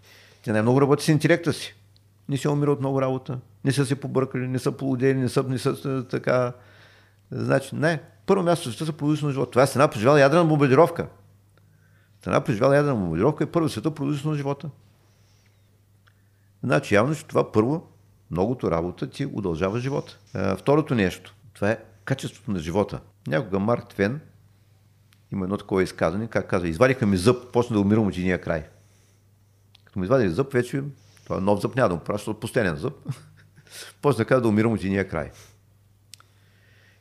Те 0.44 0.52
най-много 0.52 0.82
работят 0.82 1.06
с 1.06 1.08
интелекта 1.08 1.54
си. 1.54 1.76
Не 2.30 2.38
се 2.38 2.50
умират 2.50 2.80
много 2.80 3.02
работа. 3.02 3.40
Не 3.66 3.72
са 3.72 3.86
се 3.86 3.96
побъркали, 3.96 4.48
не 4.48 4.60
са 4.60 4.72
полудели, 4.72 5.18
не 5.18 5.30
са, 5.30 5.44
не 5.44 5.58
са 5.58 5.70
е, 5.86 6.08
така. 6.08 6.54
Значи, 7.32 7.76
не. 7.76 8.02
Първо 8.26 8.44
място 8.44 8.72
света 8.72 8.86
са 8.86 8.94
продължително 8.94 9.34
живота. 9.34 9.52
Това 9.52 9.64
е 9.64 9.68
страна 9.68 9.88
преживяла 9.88 10.20
ядрена 10.20 10.46
бомбардировка. 10.46 11.08
Страна 12.20 12.42
преживяла 12.42 12.76
ядрена 12.76 12.96
бомбардировка 12.96 13.44
е 13.44 13.52
първа 13.52 13.68
в 13.68 13.72
света 13.72 13.92
продължително 13.92 14.38
живота. 14.38 14.70
Значи 16.64 16.96
явно, 16.96 17.16
че 17.16 17.26
това 17.26 17.52
първо, 17.52 17.88
многото 18.32 18.72
работа 18.72 19.10
ти 19.10 19.26
удължава 19.26 19.80
живота. 19.80 20.18
А, 20.34 20.56
второто 20.56 20.96
нещо, 20.96 21.36
това 21.54 21.72
е 21.72 21.78
качеството 22.06 22.52
на 22.52 22.60
живота. 22.60 23.00
Някога 23.28 23.60
Марк 23.60 23.90
Твен 23.90 24.22
има 25.32 25.46
едно 25.46 25.58
такова 25.58 25.84
изказване, 25.84 26.28
как 26.28 26.50
казва, 26.50 26.68
извадиха 26.68 27.06
ми 27.06 27.18
зъб, 27.18 27.52
почна 27.54 27.74
да 27.74 27.80
умирам 27.80 28.08
от 28.08 28.14
единия 28.14 28.42
край. 28.42 28.68
Като 29.86 30.00
му 30.00 30.06
извадили 30.06 30.30
зъб, 30.30 30.54
вече 30.54 30.84
това 31.24 31.38
е 31.38 31.40
нов 31.40 31.62
зъб, 31.62 31.76
няма 31.76 31.90
да 31.90 31.96
му 31.96 32.02
праща 32.02 32.32
от 32.32 32.40
постоянен 32.40 32.76
зъб. 32.76 32.94
почна 34.02 34.26
да 34.26 34.42
да 34.42 34.48
умирам 34.48 34.74
от 34.74 34.80
единия 34.80 35.08
край. 35.08 35.32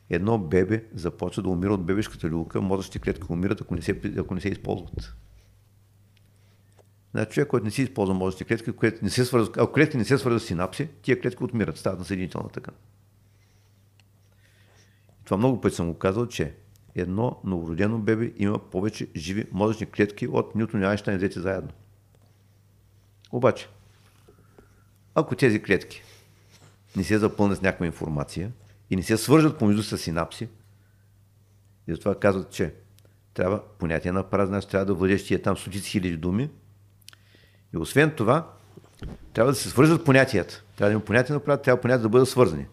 Едно 0.09 0.37
бебе 0.37 0.85
започва 0.93 1.43
да 1.43 1.49
умира 1.49 1.73
от 1.73 1.85
бебешката 1.85 2.29
люлка, 2.29 2.61
мозъчните 2.61 2.99
клетки 2.99 3.25
умират, 3.29 3.61
ако 3.61 3.75
не 3.75 3.81
се, 3.81 4.01
ако 4.17 4.35
не 4.35 4.41
се 4.41 4.49
използват. 4.49 5.15
Значи 7.11 7.31
човек, 7.31 7.47
който 7.47 7.65
не 7.65 7.71
си 7.71 7.81
използва 7.81 8.13
мозъчните 8.13 8.45
клетки, 8.73 9.03
не 9.03 9.09
се 9.09 9.25
свързва, 9.25 9.53
ако 9.57 9.73
клетки 9.73 9.97
не 9.97 10.05
се 10.05 10.17
свързват 10.17 10.43
с 10.43 10.45
синапси, 10.45 10.89
тия 11.01 11.21
клетки 11.21 11.43
отмират, 11.43 11.77
стават 11.77 11.99
на 11.99 12.05
съединителна 12.05 12.49
тъкан. 12.49 12.73
Това 15.23 15.37
много 15.37 15.61
пъти 15.61 15.75
съм 15.75 15.87
го 15.87 15.97
казал, 15.99 16.27
че 16.27 16.55
едно 16.95 17.39
новородено 17.43 17.99
бебе 17.99 18.33
има 18.37 18.59
повече 18.59 19.07
живи 19.15 19.45
мозъчни 19.51 19.85
клетки 19.85 20.27
от 20.27 20.55
Нютон 20.55 20.81
и 20.81 20.85
Айнщайн 20.85 21.17
взети 21.17 21.39
заедно. 21.39 21.71
Обаче, 23.31 23.67
ако 25.15 25.35
тези 25.35 25.63
клетки 25.63 26.03
не 26.95 27.03
се 27.03 27.17
запълнят 27.17 27.57
с 27.57 27.61
някаква 27.61 27.85
информация 27.85 28.51
и 28.89 28.95
не 28.95 29.03
се 29.03 29.17
свържат 29.17 29.59
помежду 29.59 29.83
с 29.83 29.97
синапси, 29.97 30.47
и 31.87 31.91
затова 31.91 32.19
казват, 32.19 32.51
че 32.51 32.73
трябва 33.33 33.61
понятие 33.79 34.11
на 34.11 34.29
празна, 34.29 34.61
трябва 34.61 34.85
да 34.85 34.93
владеш 34.93 35.25
тия 35.25 35.41
там 35.41 35.57
стотици 35.57 35.89
хиляди 35.89 36.17
думи. 36.17 36.49
И 37.73 37.77
освен 37.77 38.11
това, 38.11 38.53
трябва 39.33 39.51
да 39.51 39.55
се 39.55 39.69
свържат 39.69 40.05
понятията. 40.05 40.63
Трябва 40.77 40.89
да 40.89 40.93
има 40.93 41.05
понятия 41.05 41.41
на 41.47 41.57
трябва 41.57 41.81
понятия 41.81 42.01
да 42.01 42.09
бъдат 42.09 42.29
свързани. 42.29 42.65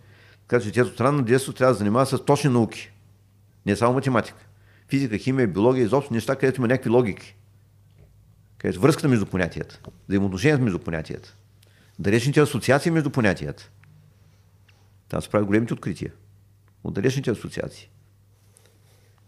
Така 0.49 0.61
че 0.61 0.71
детето 0.71 1.05
от 1.05 1.25
детство 1.25 1.53
трябва 1.53 1.75
да 1.75 1.79
занимава 1.79 2.07
с 2.07 2.25
точни 2.25 2.51
науки. 2.51 2.93
Не 3.69 3.77
само 3.77 3.95
математика. 3.95 4.39
Физика, 4.89 5.19
химия, 5.19 5.49
биология, 5.49 5.85
изобщо 5.85 6.15
неща, 6.15 6.37
където 6.37 6.61
има 6.61 6.69
някакви 6.69 6.91
логики. 6.91 7.37
Където 8.59 8.81
връзката 8.81 9.09
между 9.09 9.27
понятията, 9.27 9.81
взаимоотношенията 10.09 10.65
между 10.65 10.79
понятията, 10.79 11.35
далечните 11.99 12.41
асоциации 12.41 12.91
между 12.91 13.11
понятията. 13.11 13.71
Там 15.09 15.23
се 15.23 15.29
правят 15.29 15.47
големите 15.47 15.75
открития. 15.75 16.13
От 16.85 16.95
далечните 16.95 17.31
асоциации. 17.31 17.89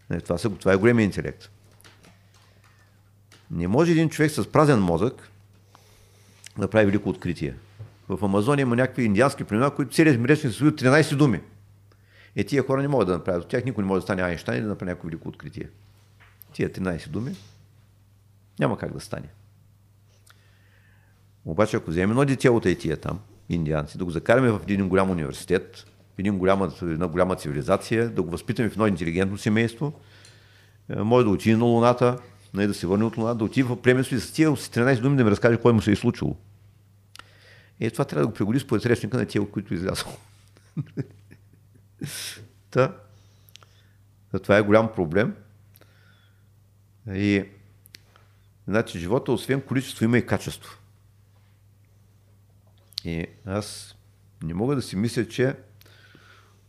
Не, 0.09 0.21
това, 0.21 0.37
са, 0.37 0.49
това 0.49 0.73
е 0.73 0.77
големия 0.77 1.03
интелект. 1.03 1.49
Не 3.51 3.67
може 3.67 3.91
един 3.91 4.09
човек 4.09 4.31
с 4.31 4.51
празен 4.51 4.79
мозък 4.79 5.29
да 6.57 6.67
прави 6.67 6.85
велико 6.85 7.09
откритие. 7.09 7.53
В 8.09 8.25
Амазония 8.25 8.63
има 8.63 8.75
някакви 8.75 9.03
индиански 9.03 9.43
племена, 9.43 9.71
които 9.71 9.95
целият 9.95 10.19
мрежни 10.19 10.41
се 10.41 10.47
състои 10.47 10.67
от 10.67 10.81
13 10.81 11.15
думи. 11.15 11.41
Е, 12.35 12.43
тия 12.43 12.63
хора 12.63 12.81
не 12.81 12.87
могат 12.87 13.07
да 13.07 13.13
направят 13.13 13.43
от 13.43 13.49
тях, 13.49 13.65
никой 13.65 13.83
не 13.83 13.87
може 13.87 13.97
да 13.97 14.01
стане 14.01 14.21
Айнщайн 14.21 14.59
и 14.59 14.61
да 14.61 14.67
направи 14.67 14.89
някакво 14.89 15.07
велико 15.07 15.29
откритие. 15.29 15.69
Тия 16.53 16.69
13 16.69 17.09
думи 17.09 17.35
няма 18.59 18.77
как 18.77 18.93
да 18.93 18.99
стане. 18.99 19.27
Обаче, 21.45 21.77
ако 21.77 21.89
вземем 21.89 22.09
едно 22.09 22.25
дете 22.25 22.49
от 22.49 22.63
тия 22.79 22.97
там, 22.97 23.19
индианци, 23.49 23.97
да 23.97 24.05
го 24.05 24.11
закараме 24.11 24.51
в 24.51 24.59
един 24.63 24.89
голям 24.89 25.09
университет, 25.09 25.85
в 26.15 26.19
един 26.19 26.37
голяма, 26.37 26.71
една 26.81 27.07
голяма 27.07 27.35
цивилизация, 27.35 28.09
да 28.09 28.23
го 28.23 28.31
възпитаме 28.31 28.69
в 28.69 28.71
едно 28.71 28.87
интелигентно 28.87 29.37
семейство, 29.37 29.93
е, 30.89 30.95
може 30.95 31.25
да 31.25 31.31
отиде 31.31 31.57
на 31.57 31.63
Луната, 31.63 32.17
не 32.53 32.67
да 32.67 32.73
се 32.73 32.87
върне 32.87 33.05
от 33.05 33.17
Луната, 33.17 33.37
да 33.37 33.43
отиде 33.43 33.67
в 33.67 33.81
племенство 33.81 34.15
и 34.15 34.19
с 34.19 34.31
тия 34.31 34.55
с 34.55 34.69
13 34.69 35.01
думи 35.01 35.17
да 35.17 35.23
ми 35.23 35.31
разкаже 35.31 35.57
кой 35.57 35.73
му 35.73 35.81
се 35.81 35.91
е 35.91 35.95
случило. 35.95 36.35
Е, 37.79 37.89
това 37.89 38.05
трябва 38.05 38.21
да 38.21 38.27
го 38.27 38.33
пригоди 38.33 38.59
според 38.59 38.85
речника 38.85 39.17
на 39.17 39.25
тия, 39.25 39.49
които 39.49 39.73
е 39.73 39.77
излязъл. 39.77 40.17
Та, 42.71 42.95
това 44.43 44.57
е 44.57 44.61
голям 44.61 44.93
проблем. 44.95 45.35
И, 47.07 47.45
значи, 48.67 48.99
живота, 48.99 49.31
освен 49.31 49.61
количество, 49.61 50.05
има 50.05 50.17
и 50.17 50.25
качество. 50.25 50.77
И 53.05 53.25
аз 53.45 53.95
не 54.43 54.53
мога 54.53 54.75
да 54.75 54.81
си 54.81 54.95
мисля, 54.95 55.27
че 55.27 55.55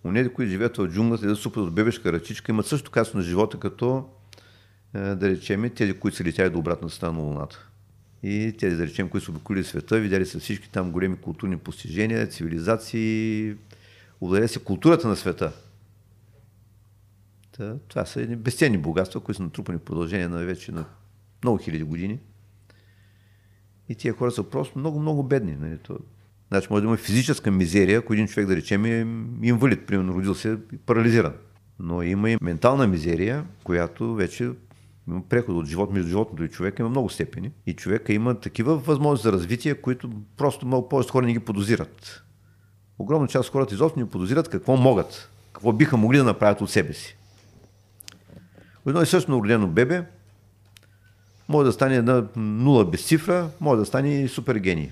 Онези, 0.04 0.28
които 0.28 0.50
живеят 0.50 0.76
в 0.76 0.88
джунглата 0.88 1.24
и 1.24 1.28
да 1.28 1.36
супат 1.36 1.62
от 1.62 1.74
бебешка 1.74 2.12
ръчичка, 2.12 2.52
имат 2.52 2.66
също 2.66 2.90
качество 2.90 3.18
на 3.18 3.24
живота, 3.24 3.58
като 3.58 4.08
е, 4.94 4.98
да 5.00 5.28
речем 5.28 5.70
тези, 5.70 5.92
които 5.92 6.16
са 6.16 6.24
летяли 6.24 6.50
до 6.50 6.58
обратната 6.58 6.94
страна 6.94 7.12
на 7.12 7.20
Луната. 7.20 7.68
И 8.22 8.54
тези, 8.58 8.76
да 8.76 8.86
речем, 8.86 9.08
които 9.08 9.24
са 9.24 9.30
обиколили 9.30 9.64
света, 9.64 10.00
видяли 10.00 10.26
са 10.26 10.40
всички 10.40 10.70
там 10.70 10.92
големи 10.92 11.16
културни 11.16 11.58
постижения, 11.58 12.26
цивилизации, 12.26 13.54
ударя 14.22 14.48
се 14.48 14.58
културата 14.58 15.08
на 15.08 15.16
света. 15.16 15.52
Та, 17.52 17.76
това 17.88 18.04
са 18.06 18.22
едни 18.22 18.36
безценни 18.36 18.78
богатства, 18.78 19.20
които 19.20 19.36
са 19.36 19.42
натрупани 19.42 19.78
в 19.78 19.82
продължение 19.82 20.28
на 20.28 20.44
вече 20.44 20.72
на 20.72 20.84
много 21.44 21.58
хиляди 21.58 21.84
години. 21.84 22.18
И 23.88 23.94
тия 23.94 24.14
хора 24.14 24.30
са 24.30 24.42
просто 24.42 24.78
много, 24.78 25.00
много 25.00 25.22
бедни. 25.22 25.56
Нали? 25.60 25.78
Значи 26.48 26.66
може 26.70 26.82
да 26.82 26.86
има 26.86 26.96
физическа 26.96 27.50
мизерия, 27.50 27.98
ако 27.98 28.12
един 28.12 28.26
човек, 28.26 28.48
да 28.48 28.56
речем, 28.56 28.84
е 28.84 28.98
инвалид, 29.46 29.86
примерно 29.86 30.14
родил 30.14 30.34
се 30.34 30.58
парализиран. 30.86 31.32
Но 31.78 32.02
има 32.02 32.30
и 32.30 32.38
ментална 32.40 32.86
мизерия, 32.86 33.46
която 33.64 34.14
вече 34.14 34.50
има 35.08 35.22
преход 35.28 35.56
от 35.56 35.66
живот 35.66 35.92
между 35.92 36.08
животното 36.08 36.44
и 36.44 36.48
човека, 36.48 36.82
има 36.82 36.90
много 36.90 37.08
степени. 37.08 37.50
И 37.66 37.74
човека 37.74 38.12
има 38.12 38.40
такива 38.40 38.76
възможности 38.76 39.28
за 39.28 39.32
развитие, 39.32 39.74
които 39.74 40.10
просто 40.36 40.66
много 40.66 40.88
повече 40.88 41.10
хора 41.10 41.26
не 41.26 41.32
ги 41.32 41.38
подозират. 41.38 42.24
Огромна 43.02 43.28
част 43.28 43.48
от 43.48 43.52
хората 43.52 43.74
изобщо 43.74 43.98
не 43.98 44.10
подозират 44.10 44.48
какво 44.48 44.76
могат, 44.76 45.30
какво 45.52 45.72
биха 45.72 45.96
могли 45.96 46.18
да 46.18 46.24
направят 46.24 46.60
от 46.60 46.70
себе 46.70 46.92
си. 46.92 47.16
Едно 48.86 49.02
и 49.02 49.06
също 49.06 49.32
родено 49.32 49.68
бебе 49.68 50.04
може 51.48 51.66
да 51.66 51.72
стане 51.72 51.96
една 51.96 52.24
нула 52.36 52.84
без 52.84 53.06
цифра, 53.06 53.50
може 53.60 53.78
да 53.78 53.86
стане 53.86 54.22
и 54.22 54.28
супер 54.28 54.56
гений 54.56 54.90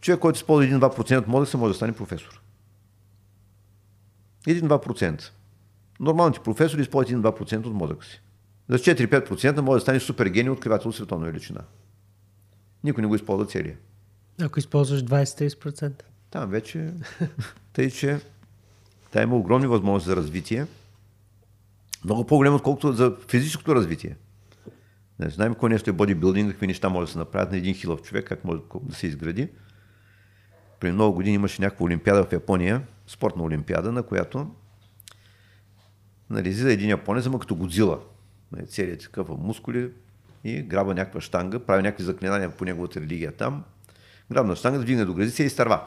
човек, 0.00 0.20
който 0.20 0.36
използва 0.36 0.64
1-2% 0.64 1.18
от 1.18 1.26
мозъка, 1.26 1.58
може 1.58 1.70
да 1.70 1.76
стане 1.76 1.92
професор. 1.92 2.40
1-2%. 4.46 5.30
Нормалните 6.00 6.40
професори 6.40 6.80
използват 6.80 7.22
1-2% 7.22 7.66
от 7.66 7.74
мозъка 7.74 8.06
си. 8.06 8.20
За 8.68 8.78
4-5% 8.78 9.60
може 9.60 9.76
да 9.76 9.80
стане 9.80 10.00
супер 10.00 10.26
гений 10.26 10.50
откривател 10.50 10.88
от 10.88 10.96
световна 10.96 11.26
величина. 11.26 11.60
Никой 12.84 13.02
не 13.02 13.08
го 13.08 13.14
използва 13.14 13.46
целия. 13.46 13.76
Ако 14.40 14.58
използваш 14.58 15.04
20-30%. 15.04 16.02
Там 16.30 16.50
вече, 16.50 16.92
тъй 17.72 17.90
че 17.90 18.20
та 19.10 19.22
има 19.22 19.36
огромни 19.36 19.66
възможности 19.66 20.10
за 20.10 20.16
развитие. 20.16 20.66
Много 22.04 22.26
по-големо, 22.26 22.56
отколкото 22.56 22.92
за 22.92 23.16
физическото 23.28 23.74
развитие. 23.74 24.16
Не 25.18 25.30
знаем 25.30 25.54
кое 25.54 25.70
нещо 25.70 25.90
е 25.90 25.92
бодибилдинг, 25.92 26.50
какви 26.50 26.66
неща 26.66 26.88
може 26.88 27.06
да 27.06 27.12
се 27.12 27.18
направят 27.18 27.50
на 27.50 27.56
един 27.56 27.74
хилов 27.74 28.02
човек, 28.02 28.26
как 28.26 28.44
може 28.44 28.60
да 28.82 28.94
се 28.94 29.06
изгради 29.06 29.48
преди 30.80 30.92
много 30.92 31.14
години 31.14 31.34
имаше 31.34 31.62
някаква 31.62 31.84
олимпиада 31.84 32.24
в 32.24 32.32
Япония, 32.32 32.82
спортна 33.06 33.42
олимпиада, 33.42 33.92
на 33.92 34.02
която 34.02 34.50
нали, 36.30 36.48
излиза 36.48 36.72
един 36.72 36.88
японец, 36.88 37.26
ама 37.26 37.38
като 37.38 37.54
Годзила. 37.54 38.00
Нали, 38.52 38.66
целият 38.66 39.00
такъв 39.00 39.28
мускули 39.28 39.90
и 40.44 40.62
граба 40.62 40.94
някаква 40.94 41.20
штанга, 41.20 41.58
прави 41.58 41.82
някакви 41.82 42.04
заклинания 42.04 42.50
по 42.50 42.64
неговата 42.64 43.00
религия 43.00 43.32
там. 43.32 43.64
Грабна 44.32 44.56
штанга, 44.56 44.78
вдигне 44.78 45.04
до 45.04 45.14
гради 45.14 45.30
се 45.30 45.42
и 45.42 45.46
изтърва. 45.46 45.84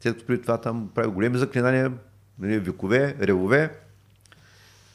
След 0.00 0.26
преди 0.26 0.42
това 0.42 0.60
там 0.60 0.90
прави 0.94 1.08
големи 1.08 1.38
заклинания, 1.38 1.92
нали, 2.38 2.58
векове, 2.58 3.16
ревове 3.20 3.80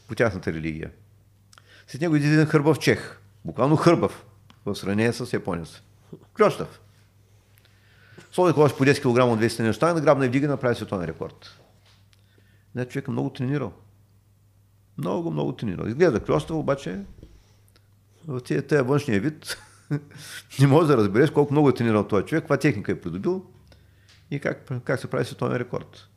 по 0.07 0.15
тяхната 0.15 0.53
религия. 0.53 0.91
След 1.87 2.01
него 2.01 2.15
един 2.15 2.45
хърбав 2.45 2.79
чех. 2.79 3.19
Буквално 3.45 3.75
хърбав 3.75 4.25
в 4.65 4.75
сравнение 4.75 5.13
с 5.13 5.33
японец. 5.33 5.81
Клющав. 6.37 6.81
Сложи 8.31 8.53
колаш 8.53 8.77
по 8.77 8.85
10 8.85 9.01
кг 9.01 9.05
от 9.05 9.39
200 9.39 9.63
неща, 9.63 9.93
да 9.93 10.01
грабна 10.01 10.25
и 10.25 10.27
вдига 10.27 10.47
направи 10.47 10.75
световен 10.75 11.05
рекорд. 11.05 11.59
Не, 12.75 12.85
човек 12.85 13.07
е 13.07 13.11
много 13.11 13.29
тренирал. 13.29 13.73
Много, 14.97 15.31
много 15.31 15.51
тренирал. 15.51 15.85
Изглежда 15.85 16.23
клёстъл, 16.23 16.59
обаче 16.59 16.99
в 18.27 18.41
тия, 18.41 18.83
външния 18.83 19.19
вид 19.19 19.57
не 20.59 20.67
можеш 20.67 20.87
да 20.87 20.97
разбереш 20.97 21.31
колко 21.31 21.53
много 21.53 21.69
е 21.69 21.73
тренирал 21.73 22.07
този 22.07 22.25
човек, 22.25 22.43
каква 22.43 22.57
техника 22.57 22.91
е 22.91 23.01
придобил 23.01 23.45
и 24.31 24.39
как, 24.39 24.71
как 24.83 24.99
се 24.99 25.07
прави 25.07 25.25
световен 25.25 25.57
рекорд. 25.57 26.07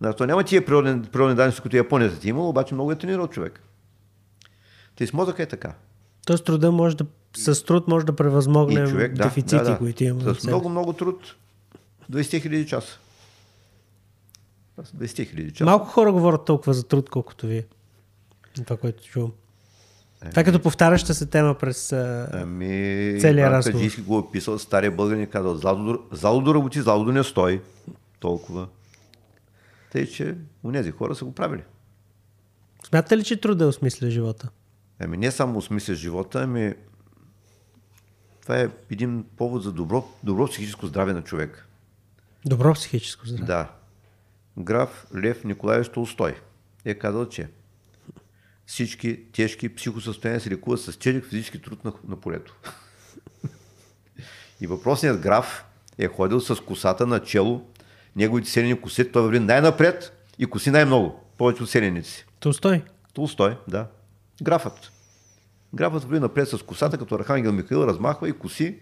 Да, 0.00 0.12
то 0.12 0.26
няма 0.26 0.44
тия 0.44 0.64
природни, 0.64 1.02
природни 1.02 1.34
данни, 1.34 1.54
които 1.62 1.76
японецът 1.76 2.24
е 2.24 2.28
имал, 2.28 2.48
обаче 2.48 2.74
много 2.74 2.92
е 2.92 2.98
тренирал 2.98 3.26
човек. 3.26 3.62
Те 4.96 5.06
с 5.06 5.12
мозъка 5.12 5.42
е 5.42 5.46
така. 5.46 5.74
Тоест 6.26 6.44
труда 6.44 6.72
може 6.72 6.96
да, 6.96 7.06
с 7.36 7.64
труд 7.64 7.88
може 7.88 8.06
да 8.06 8.16
превъзмогнем 8.16 8.88
човек, 8.88 9.14
да, 9.14 9.24
дефицити, 9.24 9.56
да, 9.56 9.64
да. 9.64 9.78
които 9.78 10.04
имаме. 10.04 10.34
С 10.34 10.46
много, 10.46 10.68
много 10.68 10.92
труд. 10.92 11.36
20 12.12 12.42
хиляди 12.42 12.66
часа. 12.66 12.98
20 14.78 15.30
хиляди 15.30 15.52
часа. 15.52 15.64
Малко 15.64 15.86
хора 15.86 16.12
говорят 16.12 16.44
толкова 16.44 16.74
за 16.74 16.84
труд, 16.84 17.10
колкото 17.10 17.46
вие. 17.46 17.66
Това, 18.64 18.76
което 18.76 19.04
чувам. 19.04 19.32
Ами, 20.22 20.30
Това 20.30 20.42
е 20.42 20.44
като 20.44 20.62
повтаряща 20.62 21.14
се 21.14 21.26
тема 21.26 21.54
през 21.54 21.92
ами, 21.92 23.16
целия 23.20 23.50
разговор. 23.50 23.78
Каджийски 23.78 24.02
го 24.02 24.18
е 24.18 24.32
писал, 24.32 24.58
стария 24.58 24.90
българин 24.90 25.22
е 25.22 25.26
казал, 25.26 25.56
зало 26.12 26.40
до 26.40 26.54
работи, 26.54 26.80
зало 26.80 27.04
до 27.04 27.12
не 27.12 27.24
стои. 27.24 27.60
Толкова. 28.20 28.68
Тъй, 29.92 30.06
че 30.06 30.36
унези 30.64 30.90
хора 30.90 31.14
са 31.14 31.24
го 31.24 31.34
правили. 31.34 31.62
Смятате 32.88 33.18
ли, 33.18 33.24
че 33.24 33.40
труда 33.40 33.66
осмисля 33.66 34.10
живота? 34.10 34.48
Ами 34.98 35.16
не 35.16 35.30
само 35.30 35.58
осмисля 35.58 35.94
живота, 35.94 36.42
ами 36.42 36.74
това 38.42 38.58
е 38.58 38.68
един 38.90 39.24
повод 39.36 39.62
за 39.62 39.72
добро, 39.72 40.08
добро 40.24 40.46
психическо 40.46 40.86
здраве 40.86 41.12
на 41.12 41.22
човек. 41.22 41.66
Добро 42.46 42.74
психическо 42.74 43.26
здраве. 43.26 43.46
Да. 43.46 43.70
Граф 44.58 45.06
Лев 45.16 45.44
Николаевич 45.44 45.88
Толстой 45.88 46.34
е 46.84 46.94
казал, 46.94 47.28
че 47.28 47.48
всички 48.70 49.20
тежки 49.32 49.74
психосъстояния 49.74 50.40
се 50.40 50.50
лекуват 50.50 50.80
с 50.80 50.98
тежък 50.98 51.24
физически 51.24 51.62
труд 51.62 51.84
на, 51.84 51.92
на 52.08 52.16
полето. 52.16 52.56
И 54.60 54.66
въпросният 54.66 55.20
граф 55.20 55.64
е 55.98 56.08
ходил 56.08 56.40
с 56.40 56.56
косата 56.56 57.06
на 57.06 57.22
чело, 57.22 57.62
неговите 58.16 58.50
селени 58.50 58.80
коси, 58.80 59.12
той 59.12 59.22
върви 59.22 59.38
най-напред 59.40 60.26
и 60.38 60.46
коси 60.46 60.70
най-много, 60.70 61.24
повече 61.38 61.62
от 61.62 61.70
селените 61.70 62.08
си. 62.08 62.26
Толстой? 62.40 62.82
Толстой, 63.14 63.56
да. 63.68 63.86
Графът. 64.42 64.92
Графът 65.74 66.04
върви 66.04 66.20
напред 66.20 66.48
с 66.48 66.62
косата, 66.62 66.98
като 66.98 67.14
Архангел 67.14 67.52
Михаил 67.52 67.78
размахва 67.78 68.28
и 68.28 68.32
коси, 68.32 68.78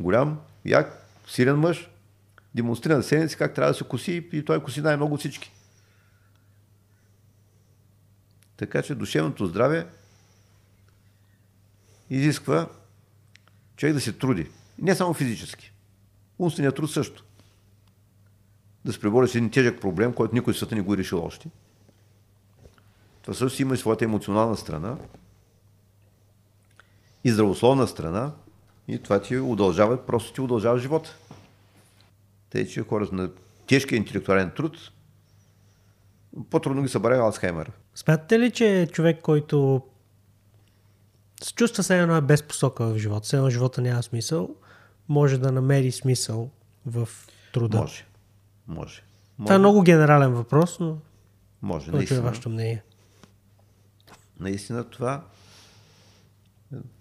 голям, 0.00 0.38
як, 0.64 1.06
силен 1.28 1.56
мъж, 1.56 1.90
демонстрира 2.54 2.96
на 2.96 3.02
седмици 3.02 3.36
как 3.36 3.54
трябва 3.54 3.72
да 3.72 3.78
се 3.78 3.84
коси 3.84 4.28
и 4.32 4.44
той 4.44 4.62
коси 4.62 4.80
най-много 4.80 5.14
от 5.14 5.20
всички. 5.20 5.52
Така 8.56 8.82
че 8.82 8.94
душевното 8.94 9.46
здраве 9.46 9.86
изисква 12.10 12.68
човек 13.76 13.94
да 13.94 14.00
се 14.00 14.12
труди. 14.12 14.50
Не 14.78 14.94
само 14.94 15.14
физически. 15.14 15.72
Умственият 16.38 16.76
труд 16.76 16.90
също. 16.90 17.24
Да 18.84 18.92
се 18.92 19.00
пребори 19.00 19.28
с 19.28 19.34
един 19.34 19.50
тежък 19.50 19.80
проблем, 19.80 20.12
който 20.12 20.34
никой 20.34 20.54
в 20.54 20.56
света 20.56 20.74
не 20.74 20.80
го 20.80 20.94
е 20.94 20.96
решил 20.96 21.24
още. 21.24 21.50
Това 23.22 23.34
също 23.34 23.62
има 23.62 23.74
и 23.74 23.78
своята 23.78 24.04
емоционална 24.04 24.56
страна 24.56 24.96
и 27.24 27.30
здравословна 27.30 27.88
страна 27.88 28.32
и 28.88 28.98
това 28.98 29.22
ти 29.22 29.38
удължава, 29.38 30.06
просто 30.06 30.32
ти 30.32 30.40
удължава 30.40 30.78
живота. 30.78 31.16
Тъй, 32.50 32.66
че 32.66 32.82
хората 32.82 33.14
на 33.14 33.30
тежкия 33.66 33.96
интелектуален 33.96 34.50
труд 34.56 34.90
по-трудно 36.50 36.82
ги 36.82 36.88
събаря 36.88 37.18
Алцхаймер. 37.18 37.72
Смятате 37.94 38.38
ли, 38.38 38.50
че 38.50 38.88
човек, 38.92 39.22
който 39.22 39.82
се 41.42 41.54
чувства 41.54 41.82
се 41.82 41.98
едно 41.98 42.16
е 42.16 42.20
без 42.20 42.42
посока 42.42 42.84
в 42.84 42.98
живота, 42.98 43.26
се 43.26 43.36
едно 43.36 43.50
живота 43.50 43.80
няма 43.82 44.02
смисъл, 44.02 44.56
може 45.08 45.38
да 45.38 45.52
намери 45.52 45.92
смисъл 45.92 46.50
в 46.86 47.08
труда? 47.52 47.78
Може. 47.78 48.06
Може. 48.66 49.02
Това 49.38 49.54
е 49.54 49.58
много 49.58 49.82
генерален 49.82 50.32
въпрос, 50.32 50.80
но 50.80 50.98
може. 51.62 51.86
Това 51.86 52.16
е 52.16 52.20
вашето 52.20 52.48
мнение. 52.48 52.82
Наистина 54.40 54.84
това 54.84 55.24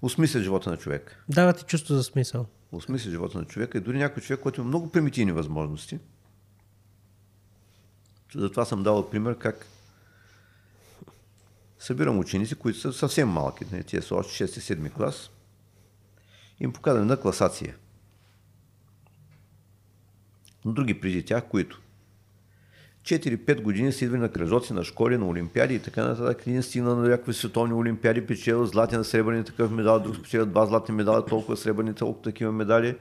осмисля 0.02 0.40
живота 0.40 0.70
на 0.70 0.78
човек. 0.78 1.24
Дава 1.30 1.54
ти 1.54 1.64
чувство 1.64 1.96
за 1.96 2.04
смисъл. 2.04 2.46
Осмисля 2.72 3.12
живота 3.12 3.38
на 3.38 3.46
човека 3.46 3.78
и 3.78 3.82
дори 3.82 3.98
някой 3.98 4.24
човек, 4.24 4.40
който 4.40 4.62
има 4.62 4.68
много 4.68 4.92
примитивни 4.92 5.32
възможности. 5.32 6.00
Затова 8.36 8.66
съм 8.66 8.84
дал 8.84 9.10
пример 9.10 9.38
как 9.38 9.66
събирам 11.80 12.20
ученици, 12.20 12.56
които 12.56 12.80
са 12.80 12.94
съвсем 12.94 13.30
малки, 13.30 13.66
не, 13.72 13.84
тия 13.84 14.02
са 14.02 14.16
още 14.16 14.48
6-7 14.48 14.94
клас, 14.94 15.30
им 16.60 16.74
показвам 16.74 17.08
на 17.08 17.18
класация. 17.18 17.76
Но 20.66 20.74
други 20.74 21.00
преди 21.00 21.26
тях, 21.26 21.44
които 21.50 21.82
4-5 23.04 23.62
години 23.62 23.92
са 23.92 24.06
идвали 24.06 24.22
на 24.22 24.32
кръжоци, 24.32 24.74
на 24.74 24.84
школи, 24.84 25.18
на 25.18 25.28
олимпиади 25.28 25.76
и 25.76 25.80
така 25.80 26.06
нататък. 26.06 26.48
Един 26.48 26.64
стигна 26.64 26.96
на 26.96 27.10
някакви 27.10 27.34
световни 27.34 27.74
олимпиади, 27.74 28.28
печел 28.28 28.66
златен, 28.66 29.04
сребърни 29.04 29.46
такъв 29.46 29.72
медал, 29.72 30.00
друг 30.00 30.16
спечеля 30.16 30.46
два 30.46 30.66
златни 30.66 30.96
медала, 30.96 31.26
толкова 31.26 31.58
сребърни, 31.58 31.94
толкова 31.94 32.24
такива 32.24 32.52
медали. 32.52 32.98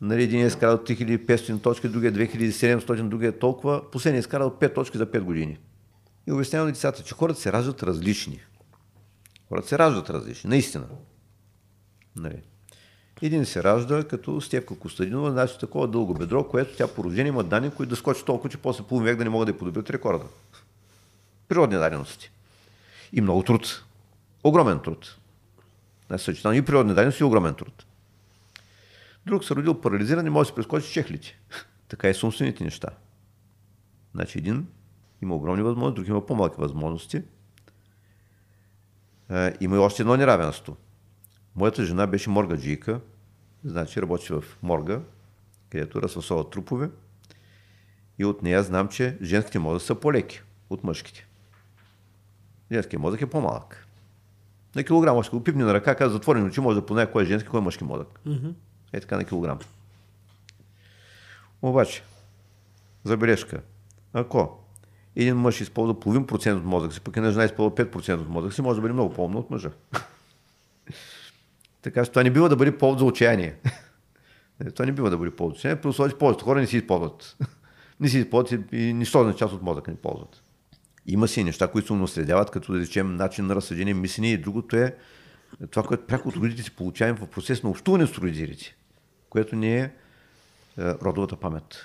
Нали, 0.00 0.22
един 0.22 0.40
е 0.40 0.46
изкарал 0.46 0.78
3500 0.78 1.62
точки, 1.62 1.88
другия 1.88 2.12
2700, 2.12 3.08
другия 3.08 3.28
е 3.28 3.38
толкова. 3.38 3.90
Последният 3.90 4.24
е 4.24 4.26
изкарал 4.26 4.50
5 4.50 4.74
точки 4.74 4.98
за 4.98 5.06
5 5.06 5.20
години. 5.20 5.58
И 6.26 6.32
обяснявам 6.32 6.68
на 6.68 6.72
децата, 6.72 7.02
че 7.02 7.14
хората 7.14 7.40
се 7.40 7.52
раждат 7.52 7.82
различни. 7.82 8.40
Хората 9.48 9.68
се 9.68 9.78
раждат 9.78 10.10
различни, 10.10 10.50
наистина. 10.50 10.86
Нали. 12.16 12.42
Един 13.22 13.46
се 13.46 13.64
ражда 13.64 14.04
като 14.04 14.40
Стевка 14.40 14.78
Костадинова, 14.78 15.30
значи 15.30 15.58
такова 15.58 15.88
дълго 15.88 16.14
бедро, 16.14 16.44
което 16.44 16.76
тя 16.76 16.88
по 16.88 17.04
рождение 17.04 17.28
има 17.28 17.44
данни, 17.44 17.70
които 17.70 17.90
да 17.90 17.96
скочи 17.96 18.24
толкова, 18.24 18.50
че 18.50 18.56
после 18.56 18.84
половин 18.84 19.06
век 19.06 19.18
да 19.18 19.24
не 19.24 19.30
могат 19.30 19.46
да 19.46 19.52
я 19.52 19.58
подобрят 19.58 19.90
рекорда. 19.90 20.24
Природни 21.48 21.76
дадености. 21.76 22.30
И 23.12 23.20
много 23.20 23.42
труд. 23.42 23.84
Огромен 24.44 24.78
труд. 24.78 25.16
Значи 26.06 26.24
съчетано 26.24 26.54
и 26.54 26.62
природни 26.62 26.94
дадености 26.94 27.22
и 27.22 27.26
огромен 27.26 27.54
труд. 27.54 27.84
Друг 29.26 29.44
се 29.44 29.54
родил 29.54 29.80
парализиран 29.80 30.26
и 30.26 30.30
може 30.30 30.46
да 30.46 30.48
се 30.48 30.54
прескочи 30.54 30.92
чехлите. 30.92 31.38
така 31.88 32.08
и 32.08 32.14
с 32.14 32.24
умствените 32.24 32.64
неща. 32.64 32.88
Значи 34.14 34.38
един 34.38 34.66
има 35.22 35.34
огромни 35.34 35.62
възможности, 35.62 35.96
друг 35.96 36.08
има 36.08 36.26
по-малки 36.26 36.56
възможности. 36.58 37.22
Има 39.60 39.76
и 39.76 39.78
още 39.78 40.02
едно 40.02 40.16
неравенство. 40.16 40.76
Моята 41.56 41.84
жена 41.84 42.06
беше 42.06 42.30
моргаджийка, 42.30 43.00
значи 43.64 44.02
работи 44.02 44.32
в 44.32 44.44
морга, 44.62 45.00
където 45.70 46.02
разфасоват 46.02 46.50
трупове. 46.50 46.90
И 48.18 48.24
от 48.24 48.42
нея 48.42 48.62
знам, 48.62 48.88
че 48.88 49.18
женските 49.22 49.58
мозъци 49.58 49.86
са 49.86 49.94
по-леки 49.94 50.42
от 50.70 50.84
мъжките. 50.84 51.26
Женският 52.72 53.02
мозък 53.02 53.22
е 53.22 53.30
по-малък. 53.30 53.86
На 54.76 54.84
килограм, 54.84 55.22
ще 55.22 55.36
го 55.36 55.44
пипне 55.44 55.64
на 55.64 55.74
ръка, 55.74 55.94
каза 55.94 56.12
затворени 56.12 56.46
очи, 56.46 56.60
може 56.60 56.80
да 56.80 56.86
познае 56.86 57.10
кой 57.10 57.22
е 57.22 57.26
женски, 57.26 57.48
кой 57.48 57.60
е 57.60 57.62
мъжки 57.62 57.84
мозък. 57.84 58.20
Mm-hmm. 58.26 58.54
Е 58.94 59.00
така 59.00 59.16
на 59.16 59.24
килограм. 59.24 59.58
Обаче, 61.62 62.02
забележка, 63.04 63.60
ако 64.12 64.58
един 65.16 65.36
мъж 65.36 65.60
използва 65.60 66.00
половин 66.00 66.26
процент 66.26 66.58
от 66.58 66.64
мозъка 66.64 66.94
си, 66.94 67.00
пък 67.00 67.16
една 67.16 67.30
жена 67.30 67.44
използва 67.44 67.74
5% 67.74 68.20
от 68.20 68.28
мозъка 68.28 68.54
си, 68.54 68.62
може 68.62 68.76
да 68.76 68.80
бъде 68.82 68.92
много 68.92 69.14
по-умно 69.14 69.38
от 69.38 69.50
мъжа. 69.50 69.70
така 71.82 72.04
че 72.04 72.10
това 72.10 72.22
не 72.22 72.30
бива 72.30 72.48
да 72.48 72.56
бъде 72.56 72.78
повод 72.78 72.98
за 72.98 73.04
отчаяние. 73.04 73.56
това 74.74 74.86
не 74.86 74.92
бива 74.92 75.10
да 75.10 75.18
бъде 75.18 75.36
повод 75.36 75.54
за 75.54 75.58
отчаяние, 75.58 75.80
при 75.80 75.88
условие, 75.88 76.12
че 76.12 76.18
повечето 76.18 76.44
хора 76.44 76.60
не 76.60 76.66
си 76.66 76.76
използват. 76.76 77.36
не 78.00 78.08
си 78.08 78.18
използват 78.18 78.72
и 78.72 78.92
нищо 78.92 79.24
на 79.24 79.34
част 79.34 79.54
от 79.54 79.62
мозъка 79.62 79.90
не 79.90 79.96
ползват. 79.96 80.42
Има 81.06 81.28
си 81.28 81.44
неща, 81.44 81.68
които 81.68 81.86
се 81.86 81.94
наследяват, 81.94 82.50
като 82.50 82.72
да 82.72 82.80
речем 82.80 83.16
начин 83.16 83.46
на 83.46 83.54
разсъждение, 83.54 83.94
мислене 83.94 84.32
и 84.32 84.38
другото 84.38 84.76
е 84.76 84.96
това, 85.70 85.82
което 85.82 86.06
пряко 86.06 86.28
от 86.28 86.36
родителите 86.36 86.62
си 86.62 86.70
получаваме 86.70 87.18
в 87.18 87.26
процес 87.26 87.62
на 87.62 87.70
общуване 87.70 88.06
с 88.06 88.18
родителите, 88.18 88.76
което 89.34 89.56
не 89.56 89.76
е, 89.76 89.82
е 89.82 89.90
родовата 90.78 91.36
памет, 91.36 91.76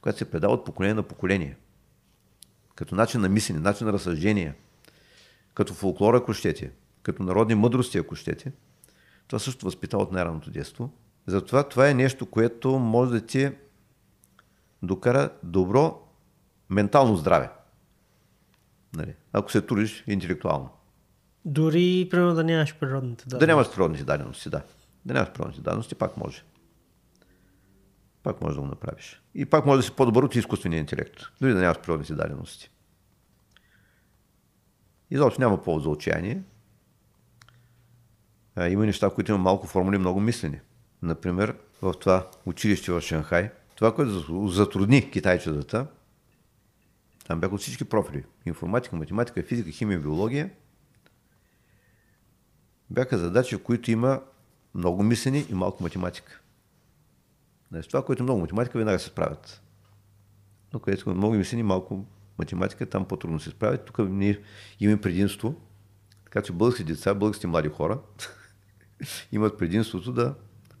която 0.00 0.18
се 0.18 0.30
предава 0.30 0.54
от 0.54 0.64
поколение 0.64 0.94
на 0.94 1.02
поколение 1.02 1.56
като 2.74 2.94
начин 2.94 3.20
на 3.20 3.28
мислене, 3.28 3.60
начин 3.60 3.86
на 3.86 3.92
разсъждение, 3.92 4.54
като 5.54 5.74
фолклора, 5.74 6.16
ако 6.16 6.32
щете, 6.32 6.72
като 7.02 7.22
народни 7.22 7.54
мъдрости, 7.54 7.98
ако 7.98 8.14
щете, 8.14 8.52
това 9.26 9.38
също 9.38 9.64
възпитава 9.64 10.02
от 10.02 10.12
най-раното 10.12 10.50
детство. 10.50 10.90
Затова 11.26 11.68
това 11.68 11.88
е 11.88 11.94
нещо, 11.94 12.26
което 12.26 12.78
може 12.78 13.12
да 13.12 13.26
ти 13.26 13.50
докара 14.82 15.30
добро 15.42 16.08
ментално 16.70 17.16
здраве. 17.16 17.50
Нали? 18.96 19.14
Ако 19.32 19.52
се 19.52 19.60
трудиш 19.60 20.04
интелектуално. 20.06 20.68
Дори, 21.44 22.08
примерно, 22.10 22.34
да 22.34 22.44
нямаш 22.44 22.76
природните 22.80 23.24
дадености. 23.24 23.46
Да 23.46 23.52
нямаш 23.52 23.74
природните 23.74 24.04
дадености, 24.04 24.50
да. 24.50 24.62
Да 25.04 25.14
нямаш 25.14 25.32
природните 25.32 25.60
дадености, 25.60 25.94
пак 25.94 26.16
може. 26.16 26.44
Пак 28.22 28.40
може 28.40 28.54
да 28.54 28.60
го 28.60 28.66
направиш. 28.66 29.22
И 29.34 29.46
пак 29.46 29.66
може 29.66 29.78
да 29.78 29.82
си 29.82 29.96
по-добър 29.96 30.22
от 30.22 30.34
изкуствения 30.34 30.80
интелект, 30.80 31.22
дори 31.40 31.52
да 31.52 31.60
нямаш 31.60 31.80
природните 31.80 32.14
дадености. 32.14 32.70
Изобщо 35.10 35.40
няма 35.40 35.62
повод 35.62 35.82
за 35.82 35.88
отчаяние. 35.88 36.42
А, 38.56 38.68
има 38.68 38.86
неща, 38.86 39.10
които 39.10 39.32
има 39.32 39.38
малко 39.38 39.66
формули, 39.66 39.98
много 39.98 40.20
мислени. 40.20 40.60
Например, 41.02 41.56
в 41.82 41.94
това 42.00 42.30
училище 42.46 42.92
в 42.92 43.00
Шанхай, 43.00 43.50
това, 43.76 43.94
което 43.94 44.48
затрудни 44.48 45.10
китайчетата, 45.10 45.86
там 47.26 47.40
бяха 47.40 47.54
от 47.54 47.60
всички 47.60 47.84
профили. 47.84 48.24
Информатика, 48.46 48.96
математика, 48.96 49.42
физика, 49.42 49.70
химия, 49.70 50.00
биология. 50.00 50.50
Бяха 52.90 53.18
задачи, 53.18 53.56
в 53.56 53.62
които 53.62 53.90
има 53.90 54.20
много 54.74 55.02
мислени 55.02 55.46
и 55.50 55.54
малко 55.54 55.82
математика. 55.82 56.40
Значи, 57.70 57.88
това, 57.88 58.04
което 58.04 58.22
много 58.22 58.40
математика, 58.40 58.78
веднага 58.78 58.98
се 58.98 59.06
справят. 59.06 59.62
Но 60.72 60.80
където 60.80 61.14
много 61.14 61.34
мислени, 61.34 61.62
малко 61.62 62.06
математика, 62.38 62.86
там 62.86 63.04
по-трудно 63.04 63.40
се 63.40 63.50
справят. 63.50 63.84
Тук 63.84 63.98
ние 63.98 64.40
имаме 64.80 65.00
предимство, 65.00 65.54
така 66.24 66.42
че 66.42 66.52
български 66.52 66.84
деца, 66.84 67.14
български 67.14 67.46
млади 67.46 67.68
хора 67.68 68.00
имат 69.32 69.58
предимството 69.58 70.12
да 70.12 70.34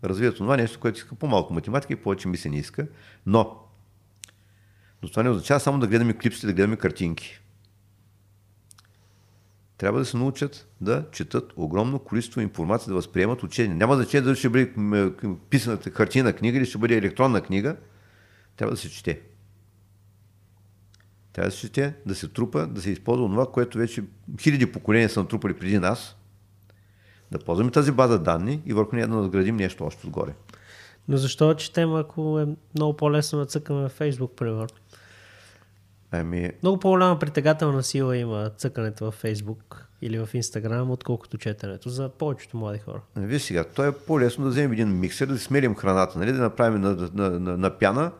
развият 0.04 0.36
това 0.36 0.56
нещо, 0.56 0.80
което 0.80 0.98
иска 0.98 1.14
по-малко 1.14 1.54
математика 1.54 1.92
и 1.92 1.96
повече 1.96 2.28
мислене 2.28 2.58
иска. 2.58 2.88
Но, 3.26 3.58
но 5.02 5.08
това 5.08 5.22
не 5.22 5.30
означава 5.30 5.60
само 5.60 5.78
да 5.78 5.86
гледаме 5.86 6.18
клипсите, 6.18 6.46
да 6.46 6.52
гледаме 6.52 6.76
картинки. 6.76 7.41
Трябва 9.82 9.98
да 9.98 10.04
се 10.04 10.16
научат 10.16 10.68
да 10.80 11.04
четат 11.12 11.52
огромно 11.56 11.98
количество 11.98 12.40
информация, 12.40 12.88
да 12.88 12.94
възприемат 12.94 13.42
учение. 13.42 13.74
Няма 13.74 13.96
значение 13.96 14.24
дали 14.24 14.36
ще 14.36 14.48
бъде 14.48 14.72
писаната 15.50 15.90
хартина 15.90 16.32
книга 16.32 16.58
или 16.58 16.66
ще 16.66 16.78
бъде 16.78 16.96
електронна 16.96 17.40
книга. 17.40 17.76
Трябва 18.56 18.70
да 18.74 18.80
се 18.80 18.90
чете. 18.90 19.20
Трябва 21.32 21.50
да 21.50 21.56
се 21.56 21.60
чете, 21.60 21.94
да 22.06 22.14
се 22.14 22.28
трупа, 22.28 22.66
да 22.66 22.82
се 22.82 22.90
използва 22.90 23.26
това, 23.28 23.46
което 23.46 23.78
вече 23.78 24.04
хиляди 24.40 24.72
поколения 24.72 25.08
са 25.08 25.20
натрупали 25.20 25.54
преди 25.54 25.78
нас, 25.78 26.16
да 27.30 27.38
ползваме 27.38 27.70
тази 27.70 27.92
база 27.92 28.18
данни 28.18 28.60
и 28.66 28.72
върху 28.72 28.96
нея 28.96 29.08
да 29.08 29.14
надградим 29.14 29.56
нещо 29.56 29.84
още 29.84 30.06
отгоре. 30.06 30.34
Но 31.08 31.16
защо 31.16 31.54
четем, 31.54 31.94
ако 31.94 32.40
е 32.40 32.46
много 32.74 32.96
по-лесно 32.96 33.38
да 33.38 33.46
цъкаме 33.46 33.88
в 33.88 33.88
Фейсбук, 33.88 34.36
примерно? 34.36 34.66
Ами... 36.12 36.50
Много 36.62 36.78
по-голяма 36.78 37.18
притегателна 37.18 37.82
сила 37.82 38.16
има 38.16 38.50
цъкането 38.56 39.10
в 39.10 39.14
Фейсбук 39.14 39.88
или 40.02 40.18
в 40.18 40.28
Инстаграм, 40.34 40.90
отколкото 40.90 41.38
четенето 41.38 41.90
за 41.90 42.08
повечето 42.08 42.56
млади 42.56 42.78
хора. 42.78 43.00
Виж 43.16 43.42
сега, 43.42 43.64
то 43.64 43.84
е 43.84 43.92
по-лесно 43.92 44.44
да 44.44 44.50
вземем 44.50 44.72
един 44.72 45.00
миксер, 45.00 45.26
да 45.26 45.38
смелим 45.38 45.74
храната, 45.74 46.18
нали, 46.18 46.32
да 46.32 46.38
направим 46.38 46.80
на, 46.80 47.10
на, 47.14 47.30
на, 47.30 47.56
на 47.56 47.78
пяна 47.78 48.12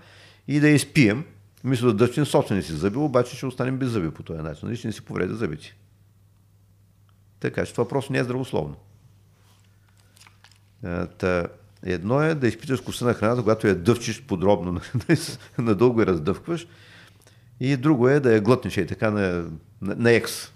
и 0.48 0.60
да 0.60 0.68
изпием, 0.68 1.24
мисля 1.64 1.86
да 1.86 1.94
дъвчим 1.94 2.26
собствени 2.26 2.62
си 2.62 2.72
зъби, 2.72 2.96
обаче 2.96 3.36
ще 3.36 3.46
останем 3.46 3.78
без 3.78 3.88
зъби 3.88 4.10
по 4.10 4.22
този 4.22 4.42
начин. 4.42 4.68
Нали? 4.68 4.76
Ще 4.76 4.86
не 4.86 4.92
си 4.92 5.02
повреди 5.02 5.34
зъбите. 5.34 5.76
Така 7.40 7.66
че 7.66 7.72
това 7.72 7.88
просто 7.88 8.12
не 8.12 8.18
е 8.18 8.24
здравословно. 8.24 8.76
Та, 11.18 11.46
едно 11.82 12.22
е 12.22 12.34
да 12.34 12.48
изпиташ 12.48 12.80
вкуса 12.80 13.04
на 13.04 13.14
храната, 13.14 13.42
когато 13.42 13.66
я 13.66 13.74
дъвчиш 13.74 14.22
подробно, 14.22 14.80
надълго 15.58 16.00
я 16.00 16.06
раздъвкваш. 16.06 16.66
И 17.64 17.76
друго 17.76 18.08
е 18.08 18.20
да 18.20 18.34
я 18.34 18.40
глътнеш 18.40 18.76
и 18.76 18.86
така 18.86 19.10
на, 19.10 19.50
на, 19.82 19.94
на 19.96 20.12
екс. 20.12 20.52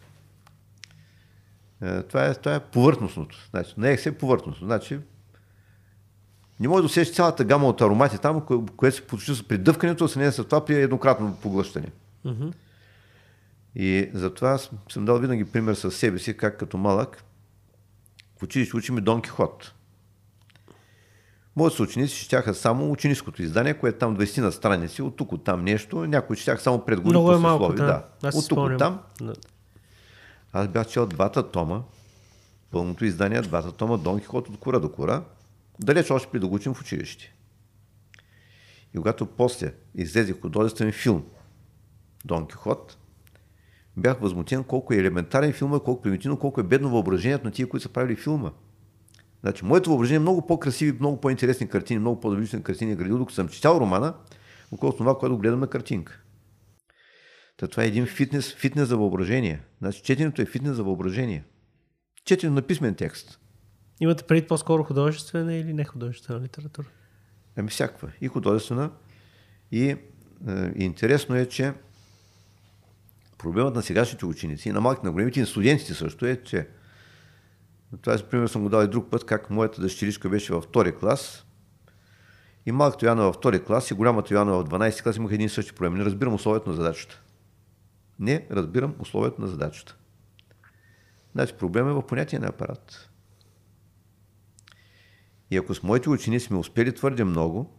Това 2.08 2.26
е, 2.26 2.34
това 2.34 2.54
е 2.54 2.60
повърхностното. 2.60 3.48
Значи, 3.50 3.74
на 3.76 3.88
екс 3.88 4.08
е 4.08 4.18
повърхностно. 4.18 4.66
Значи, 4.66 4.98
не 6.60 6.68
може 6.68 6.82
да 6.82 6.86
усещаш 6.86 7.16
цялата 7.16 7.44
гама 7.44 7.68
от 7.68 7.80
аромати 7.80 8.18
там, 8.18 8.40
кое, 8.40 8.58
което 8.76 8.96
се 8.96 9.06
получи 9.06 9.34
с 9.34 9.48
придъвкането, 9.48 10.08
а 10.16 10.18
не 10.18 10.32
с 10.32 10.44
това 10.44 10.64
при 10.64 10.82
еднократно 10.82 11.38
поглъщане. 11.42 11.92
Mm-hmm. 12.24 12.52
И 13.74 14.10
затова 14.14 14.58
съм 14.88 15.04
дал 15.04 15.18
винаги 15.18 15.44
пример 15.44 15.74
с 15.74 15.90
себе 15.90 16.18
си, 16.18 16.36
как 16.36 16.58
като 16.58 16.78
малък 16.78 17.22
в 18.38 18.42
училище 18.42 18.76
учим 18.76 18.96
Дон 18.96 19.22
Кихот. 19.22 19.72
Моите 21.56 21.82
ученици 21.82 22.16
четяха 22.16 22.54
само 22.54 22.92
ученическото 22.92 23.42
издание, 23.42 23.74
което 23.74 23.96
е 23.96 23.98
там 23.98 24.16
20 24.16 24.40
на 24.40 24.52
страници, 24.52 25.02
от 25.02 25.16
тук 25.16 25.32
от 25.32 25.44
там 25.44 25.64
нещо, 25.64 26.06
някои 26.06 26.36
четяха 26.36 26.62
само 26.62 26.84
предгони 26.84 27.10
Много 27.10 27.32
е 27.32 27.38
малко, 27.38 27.72
да. 27.72 28.04
да. 28.22 28.30
От 28.34 28.48
тук 28.48 28.58
от 28.58 28.78
там. 28.78 29.00
Да. 29.20 29.34
Аз 30.52 30.68
бях 30.68 30.88
чел 30.88 31.06
двата 31.06 31.50
тома, 31.50 31.82
пълното 32.70 33.04
издание, 33.04 33.40
двата 33.40 33.72
тома 33.72 33.96
Дон 33.96 34.20
Кихот 34.20 34.48
от 34.48 34.58
кора 34.58 34.78
до 34.78 34.92
кора 34.92 35.22
далеч 35.80 36.10
още 36.10 36.28
при 36.32 36.38
да 36.38 36.48
го 36.48 36.54
учим 36.54 36.74
в 36.74 36.80
училище. 36.80 37.34
И 38.94 38.96
когато 38.96 39.26
после 39.26 39.74
излезе 39.94 40.32
художествен 40.32 40.92
филм 40.92 41.24
Дон 42.24 42.46
Кихот, 42.46 42.96
бях 43.96 44.20
възмутен 44.20 44.64
колко 44.64 44.94
е 44.94 44.96
елементарен 44.96 45.52
филма, 45.52 45.80
колко 45.80 46.02
примитивно, 46.02 46.38
колко 46.38 46.60
е 46.60 46.64
бедно 46.64 46.90
въображението 46.90 47.44
на 47.44 47.50
тия, 47.50 47.68
които 47.68 47.82
са 47.82 47.88
правили 47.88 48.16
филма. 48.16 48.50
Значи, 49.40 49.64
моето 49.64 49.90
въображение 49.90 50.16
е 50.16 50.20
много 50.20 50.46
по-красиви, 50.46 50.98
много 50.98 51.20
по-интересни 51.20 51.68
картини, 51.68 52.00
много 52.00 52.20
по-добрични 52.20 52.62
картини 52.62 52.92
е 52.92 52.96
градил, 52.96 53.18
докато 53.18 53.34
съм 53.34 53.48
читал 53.48 53.78
романа, 53.80 54.14
около 54.72 54.96
това, 54.96 55.18
което 55.18 55.38
гледам 55.38 55.60
на 55.60 55.66
картинка. 55.66 56.22
Та 57.56 57.66
това 57.66 57.82
е 57.82 57.86
един 57.86 58.06
фитнес, 58.06 58.54
фитнес 58.54 58.88
за 58.88 58.96
въображение. 58.96 59.60
Значи, 59.78 60.02
четенето 60.02 60.42
е 60.42 60.46
фитнес 60.46 60.76
за 60.76 60.84
въображение. 60.84 61.44
Четенето 62.24 62.54
на 62.54 62.62
писмен 62.62 62.94
текст. 62.94 63.40
Имате 64.00 64.24
преди 64.24 64.46
по-скоро 64.46 64.84
художествена 64.84 65.54
или 65.54 65.72
не 65.72 65.84
художествена 65.84 66.40
литература? 66.40 66.86
Ами 67.56 67.68
всякаква. 67.68 68.12
И 68.20 68.28
художествена. 68.28 68.90
И 69.72 69.90
е, 69.90 69.98
интересно 70.76 71.36
е, 71.36 71.46
че 71.46 71.72
проблемът 73.38 73.74
на 73.74 73.82
сегашните 73.82 74.26
ученици, 74.26 74.72
на 74.72 74.80
малките, 74.80 75.06
на 75.06 75.12
големите, 75.12 75.38
и 75.38 75.42
на 75.42 75.46
студентите 75.46 75.94
също 75.94 76.26
е, 76.26 76.42
че 76.42 76.68
това, 78.02 78.18
пример, 78.30 78.46
съм 78.46 78.62
го 78.62 78.68
дал 78.68 78.84
и 78.84 78.88
друг 78.88 79.10
път, 79.10 79.26
как 79.26 79.50
моята 79.50 79.80
дъщеричка 79.80 80.28
беше 80.28 80.52
във 80.52 80.64
втори 80.64 80.96
клас 80.96 81.46
и 82.66 82.72
малката 82.72 83.06
Йоанна 83.06 83.22
във 83.22 83.34
втори 83.34 83.64
клас 83.64 83.90
и 83.90 83.94
голямата 83.94 84.34
Йоанна 84.34 84.52
в 84.52 84.64
12 84.64 85.02
клас 85.02 85.16
имах 85.16 85.32
един 85.32 85.48
същи 85.48 85.72
проблем. 85.72 85.94
Не 85.94 86.04
разбирам 86.04 86.34
условието 86.34 86.70
на 86.70 86.76
задачата. 86.76 87.22
Не 88.18 88.46
разбирам 88.50 88.94
условието 88.98 89.40
на 89.40 89.46
задачата. 89.46 89.96
Значи 91.32 91.54
проблема 91.54 91.90
е 91.90 91.92
в 91.92 92.06
понятие 92.06 92.38
на 92.38 92.46
апарат. 92.46 93.10
И 95.50 95.56
ако 95.56 95.74
с 95.74 95.82
моите 95.82 96.10
учени 96.10 96.40
сме 96.40 96.58
успели 96.58 96.94
твърде 96.94 97.24
много, 97.24 97.76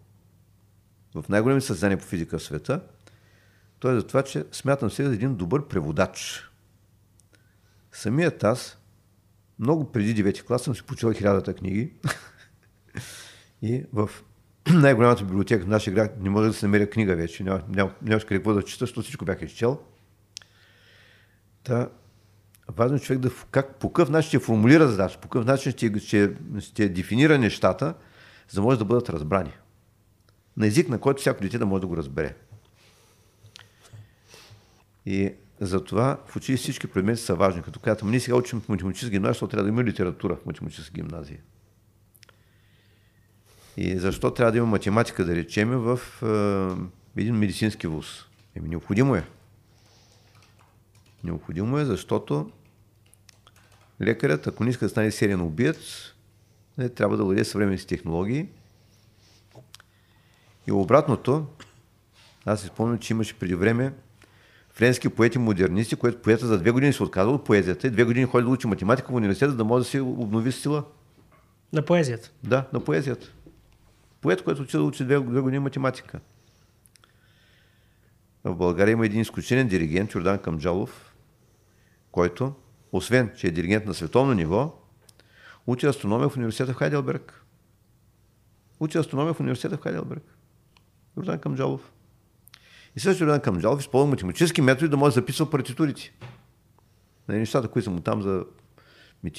в 1.15 1.29
най-големи 1.29 1.61
съзнания 1.61 1.97
по 1.97 2.05
физика 2.05 2.39
в 2.39 2.43
света, 2.43 2.81
то 3.79 3.91
е 3.91 3.95
за 3.95 4.07
това, 4.07 4.23
че 4.23 4.45
смятам 4.51 4.89
се 4.89 5.05
за 5.05 5.13
един 5.13 5.35
добър 5.35 5.67
преводач. 5.67 6.49
Самият 7.91 8.43
аз, 8.43 8.77
много 9.59 9.91
преди 9.91 10.23
9 10.23 10.43
клас, 10.45 10.61
съм 10.61 10.75
си 10.75 10.83
почил 10.83 11.13
хилядата 11.13 11.53
книги. 11.53 11.93
и 13.61 13.83
в 13.93 14.09
най-голямата 14.73 15.23
библиотека 15.23 15.65
в 15.65 15.67
нашия 15.67 15.93
град 15.93 16.21
не 16.21 16.29
може 16.29 16.47
да 16.47 16.53
се 16.53 16.65
намеря 16.65 16.89
книга 16.89 17.15
вече. 17.15 17.43
Нямаше 17.43 17.65
няма, 17.69 17.91
няма 18.01 18.21
какво 18.21 18.53
да 18.53 18.63
чета, 18.63 18.83
защото 18.83 19.01
всичко 19.01 19.25
бях 19.25 19.41
изчел. 19.41 19.79
Та, 21.63 21.89
важно 22.67 22.97
е 22.97 22.99
човек 22.99 23.19
да 23.19 23.31
как, 23.51 23.75
по 23.75 23.93
какъв 23.93 24.09
начин 24.09 24.27
ще 24.27 24.39
формулира 24.39 24.87
задача, 24.87 25.19
по 25.21 25.27
какъв 25.27 25.45
начин 25.45 25.71
ще, 25.71 25.99
ще, 25.99 26.33
ще 26.59 26.89
дефинира 26.89 27.37
нещата, 27.37 27.93
за 28.49 28.55
да 28.55 28.61
може 28.61 28.79
да 28.79 28.85
бъдат 28.85 29.09
разбрани. 29.09 29.51
На 30.57 30.67
език, 30.67 30.89
на 30.89 30.99
който 30.99 31.21
всяко 31.21 31.41
дете 31.41 31.57
да 31.57 31.65
може 31.65 31.81
да 31.81 31.87
го 31.87 31.97
разбере. 31.97 32.35
И 35.05 35.33
затова 35.59 36.17
в 36.27 36.35
училище 36.35 36.63
всички 36.63 36.87
предмети 36.87 37.21
са 37.21 37.35
важни. 37.35 37.61
Като 37.61 37.79
казвам, 37.79 38.11
ние 38.11 38.19
сега 38.19 38.35
учим 38.35 38.61
в 38.61 38.69
математическа 38.69 39.11
гимназия, 39.11 39.33
защото 39.33 39.51
трябва 39.51 39.63
да 39.63 39.69
има 39.69 39.83
литература 39.83 40.35
в 40.35 40.45
математическа 40.45 40.93
гимназия. 40.93 41.39
И 43.77 43.97
защо 43.97 44.31
трябва 44.31 44.51
да 44.51 44.57
има 44.57 44.67
математика, 44.67 45.25
да 45.25 45.35
речеме, 45.35 45.75
в 45.75 45.99
е, 47.15 47.21
един 47.21 47.35
медицински 47.35 47.87
вуз? 47.87 48.25
Еми, 48.55 48.69
необходимо 48.69 49.15
е. 49.15 49.27
Необходимо 51.23 51.77
е, 51.77 51.85
защото 51.85 52.51
лекарят, 54.01 54.47
ако 54.47 54.63
не 54.63 54.69
иска 54.69 54.85
да 54.85 54.89
стане 54.89 55.11
сериен 55.11 55.41
убиец, 55.41 55.77
не, 56.77 56.89
трябва 56.89 57.17
да 57.17 57.23
владее 57.23 57.43
съвременните 57.43 57.87
технологии. 57.87 58.47
И 60.67 60.71
обратното, 60.71 61.45
аз 62.45 62.61
си 62.61 62.67
спомням, 62.67 62.99
че 62.99 63.13
имаше 63.13 63.39
преди 63.39 63.55
време 63.55 63.93
френски 64.77 65.09
поети 65.09 65.37
модернисти, 65.37 65.95
което 65.95 66.21
поета 66.21 66.47
за 66.47 66.59
две 66.59 66.71
години 66.71 66.93
се 66.93 67.03
отказва 67.03 67.33
от 67.33 67.45
поезията 67.45 67.87
и 67.87 67.89
две 67.89 68.03
години 68.03 68.25
ходи 68.25 68.45
да 68.45 68.49
учи 68.49 68.67
математика 68.67 69.11
в 69.11 69.15
университета, 69.15 69.51
за 69.51 69.57
да 69.57 69.63
може 69.63 69.83
да 69.83 69.89
се 69.89 70.01
обнови 70.01 70.51
стила. 70.51 70.83
На 71.73 71.81
поезията? 71.81 72.31
Да, 72.43 72.67
на 72.73 72.83
поезията. 72.83 73.33
Поет, 74.21 74.43
който 74.43 74.61
учи 74.61 74.77
да 74.77 74.83
учи 74.83 75.03
две, 75.03 75.19
две 75.19 75.39
години 75.39 75.59
математика. 75.59 76.19
В 78.43 78.55
България 78.55 78.93
има 78.93 79.05
един 79.05 79.21
изключителен 79.21 79.67
диригент, 79.67 80.13
Йордан 80.13 80.39
Камджалов, 80.39 81.15
който, 82.11 82.53
освен, 82.91 83.31
че 83.37 83.47
е 83.47 83.51
диригент 83.51 83.85
на 83.85 83.93
световно 83.93 84.33
ниво, 84.33 84.79
учи 85.67 85.85
астрономия 85.85 86.29
в 86.29 86.37
университета 86.37 86.73
в 86.73 86.75
Хайделберг. 86.75 87.43
Учи 88.79 88.97
астрономия 88.97 89.33
в 89.33 89.39
университета 89.39 89.77
в 89.77 89.81
Хайделберг. 89.81 90.23
Йордан 91.17 91.39
Камджалов. 91.39 91.91
И 92.97 92.99
също 92.99 93.23
Йордан 93.23 93.41
Камджалов 93.41 93.79
използва 93.79 94.09
математически 94.09 94.61
методи 94.61 94.89
да 94.89 94.97
може 94.97 95.13
да 95.13 95.21
записва 95.21 95.49
партитурите. 95.49 96.13
На 97.27 97.35
нещата, 97.35 97.67
които 97.67 97.83
са 97.83 97.91
му 97.91 97.99
там 97.99 98.21
за 98.21 98.45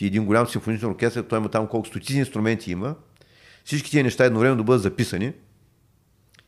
един 0.00 0.26
голям 0.26 0.46
симфоничен 0.46 0.88
оркестър, 0.88 1.22
той 1.22 1.38
има 1.38 1.48
там 1.48 1.66
колко 1.66 1.88
стотици 1.88 2.18
инструменти 2.18 2.72
има. 2.72 2.94
Всички 3.64 3.90
тези 3.90 4.02
неща 4.02 4.24
едновременно 4.24 4.56
да 4.56 4.64
бъдат 4.64 4.82
записани 4.82 5.32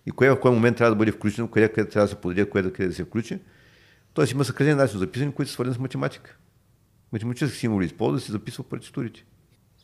и 0.06 0.10
кое 0.10 0.30
в 0.30 0.40
кой 0.40 0.50
момент 0.50 0.76
трябва 0.76 0.90
да 0.90 0.96
бъде 0.96 1.12
включено, 1.12 1.48
къде, 1.48 1.68
къде 1.68 1.88
трябва 1.88 2.04
да 2.04 2.10
се 2.10 2.20
подаде, 2.20 2.50
къде, 2.50 2.72
къде 2.72 2.88
да 2.88 2.94
се 2.94 3.04
включи. 3.04 3.38
Тоест 4.14 4.32
има 4.32 4.44
съкратени 4.44 4.74
начин 4.74 4.98
записани, 4.98 5.32
които 5.32 5.48
са 5.48 5.54
свързани 5.54 5.76
с 5.76 5.78
математика. 5.78 6.36
Математически 7.12 7.58
символи 7.58 7.84
използва 7.84 8.18
да 8.18 8.24
се 8.24 8.32
записва 8.32 8.64
партитурите. 8.64 9.24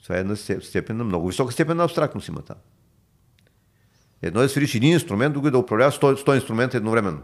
Това 0.03 0.17
е 0.17 0.21
една 0.21 0.37
степен 0.37 0.97
на 0.97 1.05
много 1.05 1.29
висока 1.29 1.53
степен 1.53 1.77
на 1.77 1.85
абстрактност 1.85 2.29
има 2.29 2.43
там. 2.43 2.57
Едно 4.23 4.41
е 4.41 4.43
да 4.43 4.49
свириш 4.49 4.75
един 4.75 4.93
инструмент, 4.93 5.35
друго 5.35 5.49
е 5.49 5.51
да 5.51 5.59
управляваш 5.59 5.99
100, 5.99 6.27
100 6.27 6.35
инструмента 6.35 6.77
едновременно. 6.77 7.21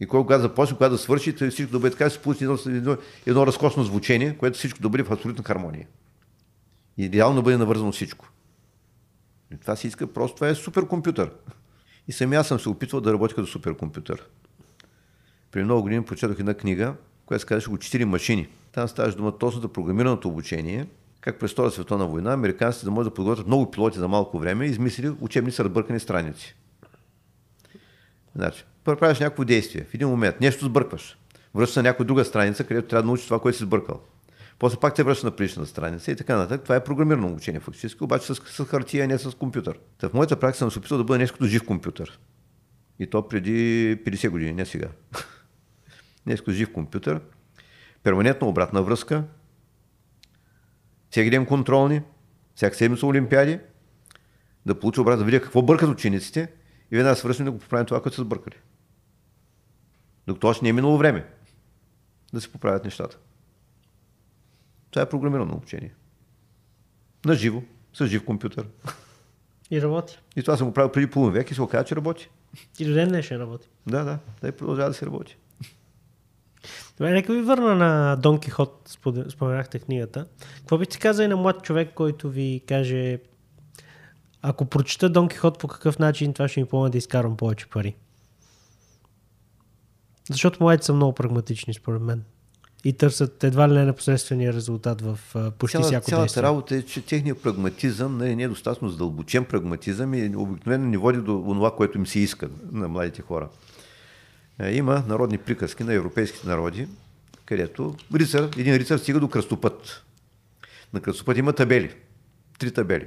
И 0.00 0.06
кой 0.06 0.20
когато 0.20 0.42
започне, 0.42 0.76
когато 0.76 0.92
да 0.92 0.98
свърши, 0.98 1.32
всичко 1.50 1.72
да 1.72 1.78
бъде 1.78 1.96
така, 1.96 2.10
се 2.10 2.18
получи 2.18 2.44
едно, 2.44 2.58
едно, 2.66 2.96
едно 3.26 3.46
разкосно 3.46 3.84
звучение, 3.84 4.36
което 4.38 4.58
всичко 4.58 4.80
да 4.80 4.88
бъде 4.88 5.02
в 5.02 5.12
абсолютна 5.12 5.44
хармония. 5.44 5.86
Идеално 6.96 7.42
бъде 7.42 7.56
навързано 7.56 7.92
всичко. 7.92 8.28
И 9.54 9.56
това 9.56 9.76
си 9.76 9.86
иска 9.86 10.06
просто, 10.06 10.34
това 10.34 10.48
е 10.48 10.54
суперкомпютър. 10.54 11.30
И 12.08 12.12
самия 12.12 12.44
съм 12.44 12.60
се 12.60 12.68
опитвал 12.68 13.00
да 13.00 13.12
работя 13.12 13.34
като 13.34 13.46
суперкомпютър. 13.46 14.26
При 15.50 15.64
много 15.64 15.82
години 15.82 16.04
прочетох 16.04 16.40
една 16.40 16.54
книга, 16.54 16.94
която 17.26 17.40
се 17.40 17.46
казваше 17.46 17.70
Учители 17.70 18.04
машини. 18.04 18.48
Там 18.72 18.88
ставаше 18.88 19.16
дума 19.16 19.38
точно 19.38 19.60
за 19.60 19.68
програмираното 19.68 20.28
обучение, 20.28 20.86
как 21.20 21.38
през 21.38 21.52
Втората 21.52 21.74
световна 21.74 22.06
война 22.06 22.32
американците 22.32 22.84
да 22.84 22.90
могат 22.90 23.06
да 23.06 23.14
подготвят 23.14 23.46
много 23.46 23.70
пилоти 23.70 23.98
за 23.98 24.08
малко 24.08 24.38
време 24.38 24.66
измислили 24.66 25.10
учебни 25.20 25.52
са 25.52 25.64
разбъркани 25.64 26.00
страници. 26.00 26.56
Значи, 28.34 28.64
правиш 28.84 29.18
някакво 29.18 29.44
действие. 29.44 29.84
В 29.84 29.94
един 29.94 30.08
момент 30.08 30.40
нещо 30.40 30.64
сбъркваш. 30.64 31.18
Връщаш 31.54 31.76
на 31.76 31.82
някоя 31.82 32.06
друга 32.06 32.24
страница, 32.24 32.64
където 32.64 32.88
трябва 32.88 33.02
да 33.02 33.06
научиш 33.06 33.24
това, 33.24 33.40
което 33.40 33.58
си 33.58 33.64
сбъркал. 33.64 34.00
После 34.58 34.76
пак 34.76 34.94
те 34.94 35.02
връща 35.02 35.26
на 35.26 35.36
предишната 35.36 35.70
страница 35.70 36.12
и 36.12 36.16
така 36.16 36.36
нататък. 36.36 36.62
Това 36.62 36.76
е 36.76 36.84
програмирано 36.84 37.28
обучение 37.28 37.60
фактически, 37.60 38.04
обаче 38.04 38.26
с, 38.26 38.34
с 38.34 38.64
хартия, 38.64 39.08
не 39.08 39.18
с 39.18 39.36
компютър. 39.36 39.78
Та 39.98 40.08
в 40.08 40.14
моята 40.14 40.40
практика 40.40 40.58
съм 40.58 40.70
се 40.70 40.78
опитал 40.78 40.98
да 40.98 41.04
бъда 41.04 41.18
нещо 41.18 41.34
като 41.34 41.46
жив 41.46 41.66
компютър. 41.66 42.18
И 42.98 43.06
то 43.06 43.28
преди 43.28 43.96
50 44.06 44.28
години, 44.28 44.52
не 44.52 44.66
сега. 44.66 44.88
като 46.36 46.52
жив 46.52 46.72
компютър. 46.72 47.20
Перманентна 48.02 48.48
обратна 48.48 48.82
връзка. 48.82 49.24
Всеки 51.10 51.30
ден 51.30 51.46
контролни. 51.46 52.02
Всяка 52.54 52.76
седмица 52.76 53.06
олимпиади. 53.06 53.60
Да 54.66 54.80
получа 54.80 55.00
обратно, 55.00 55.18
да 55.18 55.24
видя 55.24 55.40
какво 55.40 55.62
бъркат 55.62 55.88
учениците 55.88 56.52
и 56.90 56.96
веднага 56.96 57.16
свършим 57.16 57.44
да 57.44 57.50
го 57.50 57.58
поправим 57.58 57.86
това, 57.86 58.02
което 58.02 58.16
са 58.16 58.22
сбъркали. 58.22 58.56
Докато 60.26 60.46
още 60.46 60.64
не 60.64 60.68
е 60.68 60.72
минало 60.72 60.98
време 60.98 61.26
да 62.32 62.40
се 62.40 62.52
поправят 62.52 62.84
нещата. 62.84 63.18
Това 64.90 65.02
е 65.02 65.08
програмирано 65.08 65.54
обучение. 65.54 65.94
На 67.24 67.34
живо, 67.34 67.62
с 67.94 68.06
жив 68.06 68.24
компютър. 68.24 68.66
И 69.70 69.82
работи. 69.82 70.18
И 70.36 70.42
това 70.42 70.56
съм 70.56 70.66
го 70.66 70.74
правил 70.74 70.92
преди 70.92 71.10
половин 71.10 71.32
век 71.32 71.50
и 71.50 71.54
се 71.54 71.62
оказа, 71.62 71.84
че 71.84 71.96
работи. 71.96 72.30
И 72.78 72.84
до 72.84 72.94
ден 72.94 73.08
днешен 73.08 73.40
работи. 73.40 73.68
Да, 73.86 74.04
да. 74.04 74.18
Да 74.42 74.48
и 74.48 74.52
продължава 74.52 74.88
да 74.88 74.94
се 74.94 75.06
работи. 75.06 75.36
Добре, 76.98 77.12
нека 77.12 77.32
ви 77.32 77.42
върна 77.42 77.74
на 77.74 78.16
Дон 78.16 78.40
Кихот, 78.40 78.98
споменахте 79.28 79.78
книгата. 79.78 80.26
Какво 80.56 80.78
бихте 80.78 80.98
казали 80.98 81.28
на 81.28 81.36
млад 81.36 81.62
човек, 81.62 81.90
който 81.94 82.30
ви 82.30 82.62
каже, 82.68 83.18
ако 84.42 84.64
прочета 84.64 85.10
Дон 85.10 85.28
Кихот 85.28 85.58
по 85.58 85.68
какъв 85.68 85.98
начин, 85.98 86.32
това 86.32 86.48
ще 86.48 86.60
ми 86.60 86.66
помогне 86.66 86.90
да 86.90 86.98
изкарвам 86.98 87.36
повече 87.36 87.66
пари? 87.66 87.96
Защото 90.30 90.62
младите 90.62 90.86
са 90.86 90.92
много 90.92 91.12
прагматични, 91.12 91.74
според 91.74 92.02
мен 92.02 92.24
и 92.84 92.92
търсят 92.92 93.44
едва 93.44 93.68
ли 93.68 93.72
не 93.72 93.84
непосредствения 93.84 94.52
резултат 94.52 95.00
в 95.00 95.18
почти 95.58 95.76
Цяла, 95.76 95.84
всяко 95.84 96.06
цялата 96.06 96.24
действие. 96.24 96.42
работа 96.42 96.74
е, 96.76 96.82
че 96.82 97.06
техният 97.06 97.42
прагматизъм 97.42 98.18
не 98.18 98.42
е 98.42 98.48
достатъчно 98.48 98.88
задълбочен 98.88 99.44
прагматизъм 99.44 100.14
и 100.14 100.36
обикновено 100.36 100.86
не 100.86 100.98
води 100.98 101.18
до 101.18 101.44
това, 101.46 101.76
което 101.76 101.98
им 101.98 102.06
се 102.06 102.18
иска 102.18 102.48
на 102.72 102.88
младите 102.88 103.22
хора. 103.22 103.48
Е, 104.60 104.76
Има 104.76 105.04
народни 105.08 105.38
приказки 105.38 105.84
на 105.84 105.94
европейските 105.94 106.48
народи, 106.48 106.88
където 107.44 107.96
рицар, 108.14 108.48
един 108.58 108.76
рицар 108.76 108.98
стига 108.98 109.20
до 109.20 109.28
кръстопът. 109.28 110.04
На 110.92 111.00
кръстопът 111.00 111.36
има 111.36 111.52
табели. 111.52 111.94
Три 112.58 112.70
табели. 112.70 113.06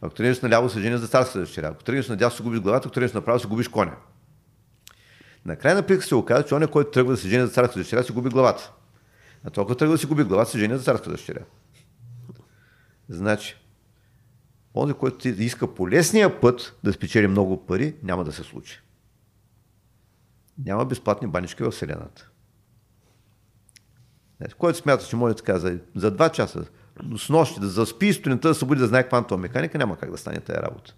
Ако 0.00 0.14
тръгнеш 0.14 0.40
наляво, 0.40 0.70
се 0.70 0.80
жени 0.80 0.98
за 0.98 1.08
царска 1.08 1.38
дъщеря. 1.38 1.68
Ако 1.68 1.84
тръгнеш 1.84 2.08
надясно, 2.08 2.36
се 2.36 2.42
губиш 2.42 2.60
главата, 2.60 2.88
ако 2.88 2.94
тръгнеш 2.94 3.12
направо, 3.12 3.38
се 3.38 3.46
губиш 3.46 3.68
коня. 3.68 3.96
Накрая 5.44 5.74
на 5.74 5.82
приказка 5.82 6.08
се 6.08 6.14
оказа, 6.14 6.46
че 6.46 6.54
он 6.54 6.66
който 6.66 6.90
тръгва 6.90 7.12
да 7.12 7.16
се 7.16 7.28
жени 7.28 7.46
за 7.46 7.52
царска 7.52 7.78
дъщеря, 7.78 8.02
си 8.02 8.12
губи 8.12 8.30
главата. 8.30 8.72
А 9.44 9.50
толкова 9.50 9.76
тръгва 9.76 9.94
да 9.94 9.98
си 9.98 10.06
губи 10.06 10.24
главата, 10.24 10.50
се 10.50 10.58
жени 10.58 10.76
за 10.76 10.82
царска 10.82 11.10
дъщеря. 11.10 11.44
Значи, 13.08 13.56
онзи, 14.74 14.94
който 14.94 15.28
иска 15.28 15.74
по 15.74 15.90
лесния 15.90 16.40
път 16.40 16.76
да 16.84 16.92
спечели 16.92 17.26
много 17.26 17.66
пари, 17.66 17.94
няма 18.02 18.24
да 18.24 18.32
се 18.32 18.42
случи. 18.42 18.80
Няма 20.58 20.84
безплатни 20.84 21.28
банички 21.28 21.62
в 21.62 21.70
Вселената. 21.70 22.30
Който 24.58 24.78
смята, 24.78 25.06
че 25.06 25.16
може 25.16 25.34
така 25.34 25.58
за, 25.58 25.78
за 25.96 26.10
два 26.10 26.28
часа, 26.28 26.64
с 27.16 27.28
нощи, 27.28 27.60
да 27.60 27.66
заспи 27.66 28.12
студента, 28.12 28.48
да 28.48 28.54
събуди, 28.54 28.80
да 28.80 28.86
знае 28.86 29.08
квантова 29.08 29.40
механика, 29.40 29.78
няма 29.78 29.98
как 29.98 30.10
да 30.10 30.18
стане 30.18 30.40
тази 30.40 30.58
работа. 30.58 30.94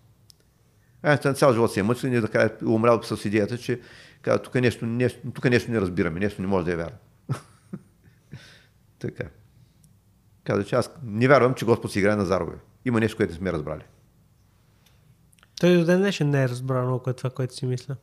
Ай, 1.02 1.16
цял 1.16 1.52
живот 1.52 1.72
се 1.72 1.80
е 1.80 1.82
мъчил 1.82 2.08
и 2.08 2.20
да 2.20 2.28
кажа, 2.28 2.50
умрял 2.66 3.02
с 3.02 3.24
идеята, 3.24 3.58
че 3.58 3.80
каза, 4.22 4.42
тук 4.42 4.54
нещо, 4.54 4.86
нещо, 4.86 5.18
тук 5.34 5.44
нещо 5.44 5.70
не 5.70 5.80
разбираме, 5.80 6.20
нещо 6.20 6.42
не 6.42 6.48
може 6.48 6.66
да 6.66 6.72
е 6.72 6.76
вярно. 6.76 6.96
така. 8.98 9.24
Каза, 10.44 10.64
че 10.64 10.74
аз 10.74 10.90
не 11.02 11.28
вярвам, 11.28 11.54
че 11.54 11.64
Господ 11.64 11.92
си 11.92 11.98
играе 11.98 12.16
на 12.16 12.24
зарове. 12.24 12.56
Има 12.84 13.00
нещо, 13.00 13.16
което 13.16 13.32
не 13.32 13.38
сме 13.38 13.52
разбрали. 13.52 13.82
Той 15.60 15.76
до 15.76 15.84
ден 15.84 15.98
днешен 15.98 16.30
не 16.30 16.42
е 16.42 16.48
разбрал 16.48 16.86
много 16.86 17.12
това, 17.12 17.30
което 17.30 17.54
си 17.54 17.66
мисля. 17.66 17.96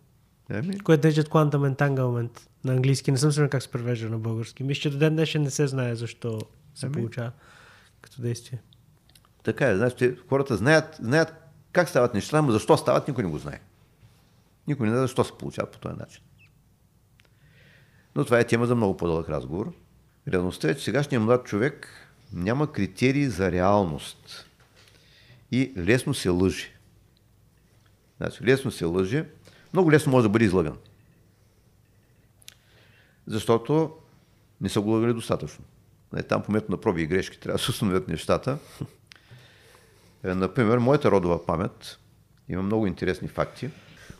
Еми? 0.49 0.79
Което 0.79 1.07
наричат 1.07 1.29
Quantum 1.29 1.75
Entanglement 1.75 2.39
на 2.63 2.73
английски. 2.73 3.11
Не 3.11 3.17
съм 3.17 3.31
сигурен 3.31 3.49
как 3.49 3.63
се 3.63 3.71
превежда 3.71 4.09
на 4.09 4.17
български. 4.17 4.63
Мисля, 4.63 4.81
че 4.81 4.89
до 4.89 4.97
ден 4.97 5.15
днешен 5.15 5.41
не 5.41 5.49
се 5.49 5.67
знае 5.67 5.95
защо 5.95 6.39
се 6.75 6.85
ами? 6.85 6.93
получава 6.93 7.31
като 8.01 8.21
действие. 8.21 8.61
Така 9.43 9.69
е. 9.69 9.75
Значи, 9.75 10.15
хората 10.29 10.57
знаят, 10.57 10.97
знаят 11.01 11.33
как 11.71 11.89
стават 11.89 12.13
нещата, 12.13 12.41
но 12.41 12.51
защо 12.51 12.77
стават, 12.77 13.07
никой 13.07 13.23
не 13.23 13.29
го 13.29 13.37
знае. 13.37 13.59
Никой 14.67 14.87
не 14.87 14.93
знае 14.93 15.01
защо 15.01 15.23
се 15.23 15.37
получават 15.39 15.71
по 15.71 15.79
този 15.79 15.99
начин. 15.99 16.23
Но 18.15 18.25
това 18.25 18.39
е 18.39 18.47
тема 18.47 18.65
за 18.65 18.75
много 18.75 18.97
по-дълъг 18.97 19.29
разговор. 19.29 19.73
Реалността 20.27 20.69
е, 20.69 20.75
че 20.75 20.83
сегашният 20.83 21.23
млад 21.23 21.45
човек 21.45 21.87
няма 22.33 22.71
критерии 22.71 23.27
за 23.27 23.51
реалност. 23.51 24.49
И 25.51 25.73
лесно 25.77 26.13
се 26.13 26.29
лъжи. 26.29 26.73
Значи, 28.17 28.43
лесно 28.43 28.71
се 28.71 28.85
лъжи, 28.85 29.23
много 29.73 29.91
лесно 29.91 30.11
може 30.11 30.23
да 30.23 30.29
бъде 30.29 30.45
излъган. 30.45 30.77
Защото 33.27 33.91
не 34.61 34.69
са 34.69 34.81
го 34.81 34.89
лъгали 34.89 35.13
достатъчно. 35.13 35.65
Нали, 36.13 36.23
там 36.23 36.43
по 36.43 36.51
метод 36.51 36.71
на 36.71 36.81
проби 36.81 37.01
и 37.01 37.07
грешки 37.07 37.39
трябва 37.39 37.57
да 37.57 37.63
се 37.63 37.71
установят 37.71 38.07
нещата. 38.07 38.57
Е, 40.23 40.35
например, 40.35 40.77
моята 40.77 41.11
родова 41.11 41.45
памет 41.45 41.99
има 42.49 42.63
много 42.63 42.87
интересни 42.87 43.27
факти. 43.27 43.69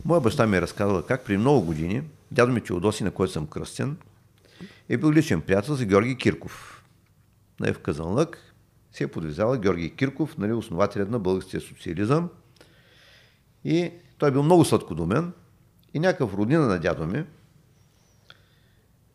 Моя 0.04 0.20
баща 0.20 0.46
ми 0.46 0.56
е 0.56 0.62
разказала 0.62 1.06
как 1.06 1.24
при 1.24 1.36
много 1.36 1.66
години 1.66 2.02
дядо 2.30 2.52
ми 2.52 2.60
Теодоси, 2.60 3.04
на 3.04 3.10
който 3.10 3.32
съм 3.32 3.46
кръстен, 3.46 3.96
е 4.88 4.96
бил 4.96 5.12
личен 5.12 5.40
приятел 5.40 5.74
за 5.74 5.84
Георги 5.84 6.16
Кирков. 6.16 6.84
Нали, 7.60 7.72
в 7.72 7.78
Казанлък 7.78 8.54
се 8.92 9.04
е 9.04 9.08
подвизала 9.08 9.58
Георги 9.58 9.96
Кирков, 9.96 10.38
нали, 10.38 10.52
основателят 10.52 11.10
на 11.10 11.18
българския 11.18 11.60
социализъм. 11.60 12.30
И 13.64 13.90
той 14.18 14.28
е 14.28 14.32
бил 14.32 14.42
много 14.42 14.64
сладкодумен 14.64 15.32
и 15.94 16.00
някакъв 16.00 16.34
роднина 16.34 16.66
на 16.66 16.78
дядо 16.78 17.06
ми, 17.06 17.24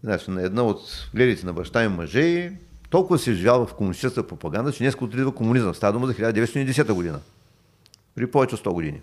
значи 0.04 0.32
на 0.32 0.42
една 0.42 0.64
от 0.64 1.10
гледите 1.14 1.46
на 1.46 1.54
баща 1.54 1.90
ми 1.90 1.96
мъже 1.96 2.52
толкова 2.90 3.20
се 3.20 3.32
изживял 3.32 3.66
в 3.66 3.74
комунистическата 3.74 4.28
пропаганда, 4.28 4.72
че 4.72 4.80
днес 4.80 4.96
отиде 5.02 5.32
комунизъм. 5.36 5.76
Става 5.76 5.94
дума 5.94 6.08
за 6.08 6.14
1910 6.14 6.94
година. 6.94 7.20
При 8.16 8.32
повече 8.32 8.56
от 8.56 8.62
100 8.62 8.74
години. 8.74 9.02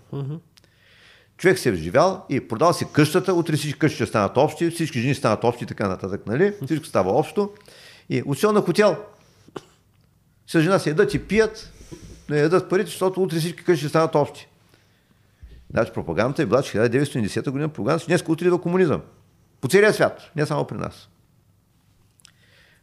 Човек 1.37 1.59
се 1.59 1.69
е 1.69 1.71
вживял 1.71 2.25
и 2.29 2.47
продал 2.47 2.73
си 2.73 2.85
къщата, 2.93 3.33
утре 3.33 3.55
всички 3.55 3.79
къщи 3.79 3.95
ще 3.95 4.05
станат 4.05 4.37
общи, 4.37 4.69
всички 4.69 4.99
жени 4.99 5.15
станат 5.15 5.43
общи 5.43 5.63
и 5.63 5.67
така 5.67 5.87
нататък, 5.87 6.27
нали? 6.27 6.53
Всичко 6.65 6.85
става 6.85 7.11
общо. 7.11 7.53
И 8.09 8.23
отишъл 8.25 8.51
на 8.51 8.61
хотел. 8.61 8.97
С 10.47 10.61
жена 10.61 10.79
си 10.79 10.89
едат 10.89 11.13
и 11.13 11.19
пият, 11.19 11.73
не 12.29 12.39
ядат 12.39 12.69
парите, 12.69 12.89
защото 12.89 13.23
утре 13.23 13.39
всички 13.39 13.63
къщи 13.63 13.79
ще 13.79 13.89
станат 13.89 14.15
общи. 14.15 14.47
Значи 15.69 15.91
пропагандата 15.93 16.41
е 16.41 16.45
била, 16.45 16.61
че 16.61 16.77
1910 16.77 17.49
година 17.49 17.69
пропаганда, 17.69 17.99
че 17.99 18.07
днес 18.07 18.23
утре 18.27 18.45
идва 18.45 18.61
комунизъм. 18.61 19.01
По 19.61 19.67
целия 19.67 19.93
свят, 19.93 20.31
не 20.35 20.45
само 20.45 20.67
при 20.67 20.77
нас. 20.77 21.09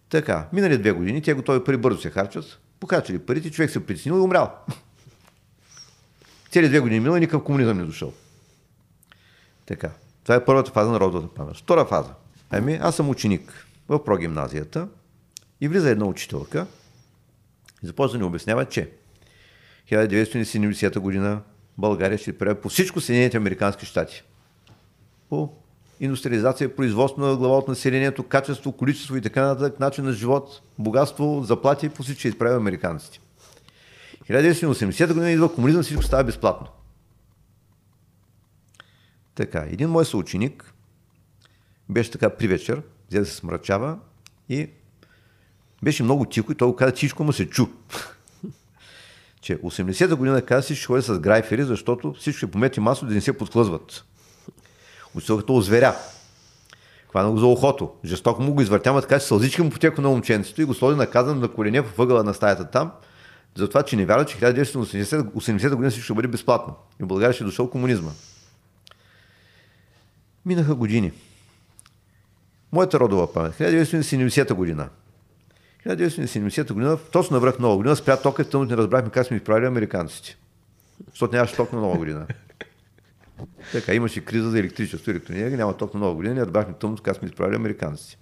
Така, 0.08 0.48
минали 0.52 0.78
две 0.78 0.92
години, 0.92 1.22
те 1.22 1.34
готови 1.34 1.64
пари 1.64 1.76
бързо 1.76 2.00
се 2.00 2.10
харчат, 2.10 2.60
покачали 2.80 3.18
парите, 3.18 3.50
човек 3.50 3.70
се 3.70 3.86
притеснил 3.86 4.12
и 4.12 4.20
умрял. 4.20 4.52
Цели 6.50 6.68
две 6.68 6.80
години 6.80 7.00
минало 7.00 7.16
и 7.16 7.20
никакъв 7.20 7.44
комунизъм 7.44 7.78
не 7.78 7.84
дошъл. 7.84 8.12
Така. 9.66 9.90
Това 10.22 10.34
е 10.34 10.44
първата 10.44 10.70
фаза 10.70 10.90
на 10.90 11.00
родовата 11.00 11.34
памет. 11.34 11.56
Втора 11.56 11.84
фаза. 11.84 12.14
Ами, 12.50 12.78
аз 12.82 12.96
съм 12.96 13.08
ученик 13.08 13.66
в 13.88 14.04
прогимназията 14.04 14.88
и 15.60 15.68
влиза 15.68 15.90
една 15.90 16.04
учителка 16.04 16.66
и 17.82 17.86
започва 17.86 18.18
да 18.18 18.18
ни 18.18 18.28
обяснява, 18.28 18.64
че 18.64 18.90
1970 19.90 20.98
година 20.98 21.42
България 21.78 22.18
ще 22.18 22.38
прави 22.38 22.54
по 22.54 22.68
всичко 22.68 23.00
Съединените 23.00 23.36
Американски 23.36 23.86
щати. 23.86 24.22
По 25.28 25.50
индустриализация, 26.00 26.76
производство 26.76 27.22
на 27.22 27.36
глава 27.36 27.58
от 27.58 27.68
населението, 27.68 28.22
качество, 28.22 28.72
количество 28.72 29.16
и 29.16 29.20
така 29.20 29.46
нататък, 29.46 29.80
начин 29.80 30.04
на 30.04 30.12
живот, 30.12 30.60
богатство, 30.78 31.42
заплати, 31.44 31.88
по 31.88 32.02
всички 32.02 32.28
изправя 32.28 32.56
американците. 32.56 33.20
1980 34.30 35.08
година 35.08 35.30
идва 35.30 35.54
комунизъм, 35.54 35.82
всичко 35.82 36.02
става 36.02 36.24
безплатно. 36.24 36.66
Така, 39.34 39.66
един 39.70 39.88
мой 39.88 40.04
съученик 40.04 40.74
беше 41.88 42.10
така 42.10 42.30
при 42.30 42.48
вечер, 42.48 42.82
взе 43.08 43.18
да 43.18 43.26
се 43.26 43.34
смрачава 43.34 43.98
и 44.48 44.70
беше 45.82 46.02
много 46.02 46.24
тихо 46.24 46.52
и 46.52 46.54
той 46.54 46.76
каза, 46.76 46.92
всичко 46.92 47.24
му 47.24 47.32
се 47.32 47.50
чу. 47.50 47.66
Че 49.44 49.58
80-та 49.58 50.16
година 50.16 50.42
каза, 50.42 50.62
всички 50.62 50.84
ходи 50.84 51.02
с 51.02 51.18
грайфери, 51.18 51.64
защото 51.64 52.12
всички 52.12 52.46
помети 52.46 52.80
масо 52.80 53.06
да 53.06 53.14
не 53.14 53.20
се 53.20 53.38
подхлъзват. 53.38 54.04
Учителката 55.14 55.52
озверя. 55.52 55.96
Хвана 57.10 57.30
го 57.30 57.38
за 57.38 57.46
ухото. 57.46 57.90
Жестоко 58.04 58.42
му 58.42 58.54
го 58.54 58.60
извъртяма, 58.60 59.00
така 59.00 59.18
че 59.18 59.26
сълзички 59.26 59.62
му 59.62 59.70
потеко 59.70 60.00
на 60.00 60.08
момченцето 60.08 60.62
и 60.62 60.64
го 60.64 60.74
сложи 60.74 60.96
наказан 60.96 61.40
на 61.40 61.48
колене 61.48 61.80
в 61.80 61.96
въгъла 61.96 62.24
на 62.24 62.34
стаята 62.34 62.70
там, 62.70 62.92
за 63.54 63.68
това, 63.68 63.82
че 63.82 63.96
не 63.96 64.06
вярва, 64.06 64.24
че 64.24 64.38
1980 64.38 65.74
година 65.74 65.90
всичко 65.90 66.04
ще 66.04 66.14
бъде 66.14 66.28
безплатно. 66.28 66.76
И 67.00 67.04
в 67.04 67.06
България 67.06 67.32
ще 67.32 67.44
е 67.44 67.46
дошъл 67.46 67.70
комунизма. 67.70 68.10
Минаха 70.46 70.74
години. 70.74 71.12
Моята 72.72 73.00
родова 73.00 73.32
памет. 73.32 73.54
1970 73.54 74.54
година. 74.54 74.88
1970 75.86 76.72
година, 76.72 76.98
точно 77.12 77.34
на 77.34 77.40
връх 77.40 77.58
нова 77.58 77.76
година, 77.76 77.96
спря 77.96 78.16
тока, 78.16 78.44
тъмно 78.44 78.66
не 78.66 78.76
разбрахме 78.76 79.10
как 79.10 79.26
сме 79.26 79.36
изправили 79.36 79.66
американците. 79.66 80.36
Защото 81.10 81.34
нямаше 81.34 81.56
ток 81.56 81.72
на 81.72 81.80
нова 81.80 81.96
година. 81.96 82.26
Така, 83.72 83.94
имаше 83.94 84.24
криза 84.24 84.50
за 84.50 84.58
електричество 84.58 85.10
електроенергия, 85.10 85.58
няма 85.58 85.76
ток 85.76 85.94
на 85.94 86.00
нова 86.00 86.14
година, 86.14 86.34
не 86.34 86.40
разбрахме 86.40 86.74
тъмно 86.74 86.96
как 86.96 87.16
сме 87.16 87.28
изправили 87.28 87.56
американците. 87.56 88.18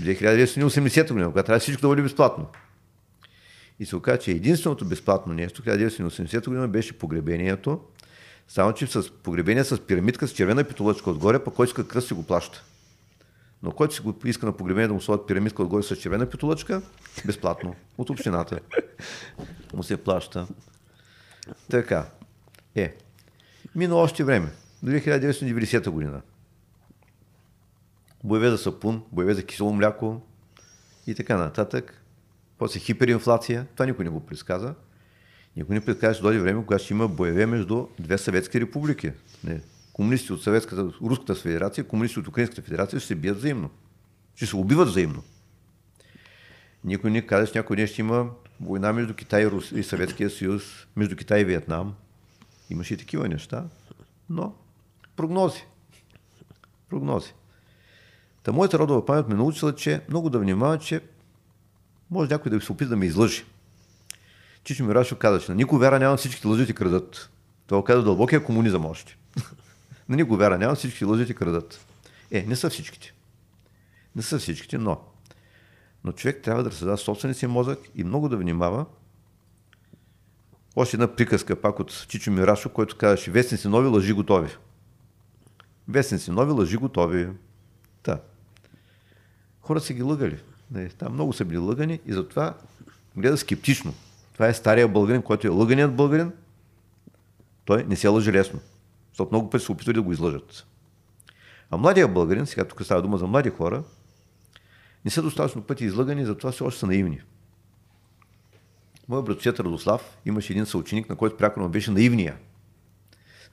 1980 0.00 1.08
година, 1.08 1.26
когато 1.26 1.46
трябва 1.46 1.60
всичко 1.60 1.82
да 1.82 1.88
бъде 1.88 2.02
безплатно. 2.02 2.46
И 3.80 3.86
се 3.86 3.96
оказа, 3.96 4.18
че 4.18 4.30
единственото 4.30 4.84
безплатно 4.84 5.34
нещо 5.34 5.62
1980 5.62 6.44
година 6.44 6.68
беше 6.68 6.98
погребението, 6.98 7.80
само 8.48 8.72
че 8.72 8.86
с 8.86 9.10
погребение 9.10 9.64
с 9.64 9.86
пирамидка 9.86 10.28
с 10.28 10.32
червена 10.32 10.64
питолъчка 10.64 11.10
отгоре, 11.10 11.44
по 11.44 11.50
който 11.50 11.70
иска 11.70 11.88
кръст 11.88 12.08
си 12.08 12.14
го 12.14 12.22
плаща. 12.22 12.64
Но 13.62 13.72
който 13.72 13.94
си 13.94 14.02
го 14.02 14.14
иска 14.24 14.46
на 14.46 14.56
погребение 14.56 14.88
да 14.88 14.94
му 14.94 15.00
слагат 15.00 15.26
пирамидка 15.26 15.62
отгоре 15.62 15.82
с 15.82 15.96
червена 15.96 16.30
питолъчка, 16.30 16.82
безплатно, 17.26 17.74
от 17.98 18.10
общината. 18.10 18.60
Му 19.74 19.82
се 19.82 19.96
плаща. 19.96 20.46
Така. 21.70 22.06
Е, 22.74 22.96
Мина 23.74 23.96
още 23.96 24.24
време, 24.24 24.52
до 24.82 24.90
1990 24.90 25.90
година. 25.90 26.22
Боеве 28.24 28.50
за 28.50 28.58
сапун, 28.58 29.02
боеве 29.12 29.34
за 29.34 29.46
кисело 29.46 29.72
мляко 29.72 30.20
и 31.06 31.14
така 31.14 31.36
нататък. 31.36 32.02
После 32.58 32.80
хиперинфлация, 32.80 33.66
това 33.74 33.86
никой 33.86 34.04
не 34.04 34.10
го 34.10 34.20
предсказа. 34.20 34.74
Никой 35.56 35.74
не 35.74 35.84
предсказа, 35.84 36.14
че 36.14 36.22
дойде 36.22 36.40
време, 36.40 36.66
когато 36.66 36.84
ще 36.84 36.94
има 36.94 37.08
боеве 37.08 37.46
между 37.46 37.86
две 37.98 38.18
съветски 38.18 38.60
републики. 38.60 39.12
Не. 39.44 39.60
Комунисти 39.92 40.32
от 40.32 40.42
Съветската, 40.42 40.92
Руската 41.02 41.34
федерация, 41.34 41.88
комунисти 41.88 42.18
от 42.18 42.28
Украинската 42.28 42.62
федерация 42.62 43.00
ще 43.00 43.06
се 43.06 43.14
бият 43.14 43.38
взаимно. 43.38 43.70
Ще 44.34 44.46
се 44.46 44.56
убиват 44.56 44.88
взаимно. 44.88 45.22
Никой 46.84 47.10
не 47.10 47.26
каза, 47.26 47.52
че 47.52 47.58
някой 47.58 47.76
ден 47.76 47.86
ще 47.86 48.00
има 48.00 48.30
война 48.60 48.92
между 48.92 49.14
Китай 49.14 49.42
и, 49.42 49.50
Рус... 49.50 49.72
и 49.72 49.82
Съветския 49.82 50.30
съюз, 50.30 50.62
между 50.96 51.16
Китай 51.16 51.40
и 51.40 51.44
Виетнам. 51.44 51.94
Имаше 52.70 52.94
и 52.94 52.96
такива 52.96 53.28
неща, 53.28 53.64
но 54.30 54.54
прогнози. 55.16 55.64
Прогнози. 56.90 57.34
Та 58.42 58.52
моята 58.52 58.78
родова 58.78 59.06
памет 59.06 59.28
ме 59.28 59.34
научила, 59.34 59.74
че 59.74 60.00
много 60.08 60.30
да 60.30 60.38
внимава, 60.38 60.78
че 60.78 61.00
може 62.10 62.30
някой 62.30 62.50
да 62.50 62.60
се 62.60 62.72
опита 62.72 62.90
да 62.90 62.96
ме 62.96 63.06
излъжи. 63.06 63.44
Чичо 64.64 64.84
Мирашо 64.84 65.16
каза, 65.16 65.40
че 65.40 65.50
на 65.52 65.56
никой 65.56 65.78
вяра 65.78 65.98
няма 65.98 66.16
всичките 66.16 66.48
лъжи 66.48 66.66
ти 66.66 66.74
крадат. 66.74 67.30
Това 67.66 67.84
каза 67.84 68.02
дълбокия 68.02 68.44
комунизъм 68.44 68.86
още. 68.86 69.16
На 70.12 70.16
никого 70.16 70.36
вяра 70.36 70.58
няма, 70.58 70.74
всички 70.74 71.04
лъжат 71.04 71.30
и 71.30 71.34
крадат. 71.34 71.86
Е, 72.30 72.42
не 72.42 72.56
са 72.56 72.70
всичките. 72.70 73.14
Не 74.16 74.22
са 74.22 74.38
всичките, 74.38 74.78
но. 74.78 75.00
Но 76.04 76.12
човек 76.12 76.42
трябва 76.42 76.62
да 76.62 76.70
разсъждава 76.70 76.98
собствения 76.98 77.34
си 77.34 77.46
мозък 77.46 77.78
и 77.94 78.04
много 78.04 78.28
да 78.28 78.36
внимава. 78.36 78.86
Още 80.76 80.96
една 80.96 81.16
приказка 81.16 81.60
пак 81.60 81.80
от 81.80 82.06
Чичо 82.08 82.30
Мирашо, 82.30 82.68
който 82.68 82.96
казваше 82.96 83.30
вестници 83.30 83.68
нови, 83.68 83.88
лъжи 83.88 84.12
готови. 84.12 84.50
Вестници 85.88 86.30
нови, 86.30 86.52
лъжи 86.52 86.76
готови. 86.76 87.28
Та. 88.02 88.20
Хората 89.60 89.86
са 89.86 89.92
ги 89.92 90.02
лъгали. 90.02 90.38
Там 90.98 91.12
много 91.12 91.32
са 91.32 91.44
били 91.44 91.58
лъгани 91.58 92.00
и 92.06 92.12
затова 92.12 92.54
гледа 93.16 93.38
скептично. 93.38 93.94
Това 94.32 94.48
е 94.48 94.54
стария 94.54 94.88
българин, 94.88 95.22
който 95.22 95.46
е 95.46 95.50
лъганият 95.50 95.96
българин. 95.96 96.32
Той 97.64 97.84
не 97.84 97.96
се 97.96 98.08
лъжи 98.08 98.32
лесно. 98.32 98.60
Защото 99.12 99.30
много 99.32 99.50
пъти 99.50 99.64
се 99.64 99.72
опитвали 99.72 99.94
да 99.94 100.02
го 100.02 100.12
излъжат. 100.12 100.66
А 101.70 101.76
младия 101.76 102.08
българин, 102.08 102.46
сега 102.46 102.64
тук 102.64 102.82
става 102.84 103.02
дума 103.02 103.18
за 103.18 103.26
млади 103.26 103.50
хора, 103.50 103.82
не 105.04 105.10
са 105.10 105.22
достатъчно 105.22 105.62
пъти 105.62 105.84
излъгани, 105.84 106.24
затова 106.24 106.52
все 106.52 106.64
още 106.64 106.80
са 106.80 106.86
наивни. 106.86 107.20
Моят 109.08 109.24
братчет 109.24 109.60
Радослав 109.60 110.18
имаше 110.26 110.52
един 110.52 110.66
съученик, 110.66 111.08
на 111.08 111.16
който 111.16 111.36
пряко 111.36 111.68
беше 111.68 111.90
наивния. 111.90 112.36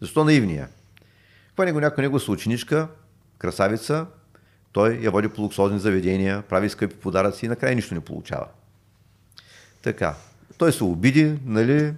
Защо 0.01 0.23
наивния? 0.23 0.69
Хвани 1.53 1.71
го 1.71 1.79
някоя 1.79 2.03
негова 2.03 2.19
съученичка, 2.19 2.87
красавица, 3.37 4.05
той 4.71 4.93
я 4.93 5.11
води 5.11 5.29
по 5.29 5.41
луксозни 5.41 5.79
заведения, 5.79 6.41
прави 6.41 6.69
скъпи 6.69 6.95
подаръци 6.95 7.45
и 7.45 7.49
накрая 7.49 7.75
нищо 7.75 7.93
не 7.93 7.99
получава. 7.99 8.47
Така. 9.81 10.15
Той 10.57 10.71
се 10.71 10.83
обиди, 10.83 11.39
нали, 11.45 11.93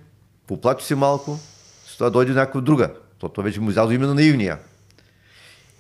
поплаче 0.48 0.86
си 0.86 0.96
малко, 0.96 1.40
с 1.86 1.98
това 1.98 2.10
дойде 2.10 2.34
някаква 2.34 2.62
друга, 2.62 2.94
защото 3.22 3.44
вече 3.44 3.60
му 3.60 3.70
излязо 3.70 3.92
именно 3.92 4.14
наивния. 4.14 4.60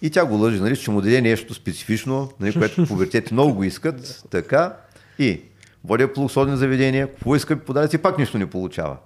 И 0.02 0.10
тя 0.10 0.26
го 0.26 0.36
лъжи, 0.36 0.60
нали, 0.60 0.76
ще 0.76 0.92
му 0.92 1.02
даде 1.02 1.22
нещо 1.22 1.54
специфично, 1.54 2.32
нали, 2.40 2.54
което 2.54 2.86
повертете 2.88 3.34
много 3.34 3.54
го 3.54 3.64
искат, 3.64 4.24
така, 4.30 4.78
и 5.20 5.42
водя 5.84 6.14
по 6.14 6.22
луксозни 6.22 6.58
заведения, 6.58 7.14
купува 7.14 7.40
скъпи 7.40 7.66
подаръци 7.66 7.96
и 7.96 8.00
пак 8.00 8.18
нищо 8.18 8.38
не 8.38 8.50
получава. 8.50 8.98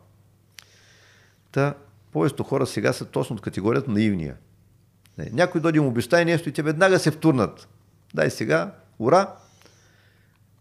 Та, 1.51 1.73
повечето 2.11 2.43
хора 2.43 2.65
сега 2.65 2.93
са 2.93 3.05
точно 3.05 3.35
от 3.35 3.41
категорията 3.41 3.91
наивния. 3.91 4.35
Някой 5.31 5.61
дойде 5.61 5.81
му 5.81 5.87
обещае 5.87 6.25
нещо 6.25 6.49
и 6.49 6.51
те 6.51 6.61
веднага 6.61 6.99
се 6.99 7.11
втурнат. 7.11 7.67
Дай 8.13 8.29
сега, 8.29 8.71
ура! 8.99 9.33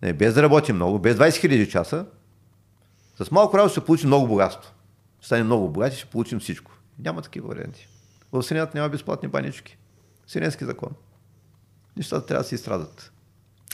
Не, 0.03 0.13
без 0.13 0.35
да 0.35 0.43
работи 0.43 0.73
много, 0.73 0.99
без 0.99 1.17
20 1.17 1.29
000 1.29 1.69
часа, 1.69 2.07
с 3.17 3.31
малко 3.31 3.59
работа 3.59 3.73
ще 3.73 3.85
получим 3.85 4.09
много 4.09 4.29
богатство. 4.29 4.73
Ще 5.19 5.27
стане 5.27 5.43
много 5.43 5.69
богати, 5.69 5.97
ще 5.97 6.07
получим 6.07 6.41
всичко. 6.41 6.74
Няма 6.99 7.23
такива 7.23 7.49
варианти. 7.49 7.89
В 8.33 8.43
Вселената 8.43 8.79
няма 8.79 8.89
безплатни 8.89 9.29
банички. 9.29 9.79
Вселенски 10.27 10.65
закон. 10.65 10.91
Нещата 11.97 12.27
трябва 12.27 12.43
да 12.43 12.49
се 12.49 12.55
изстрадат. 12.55 13.13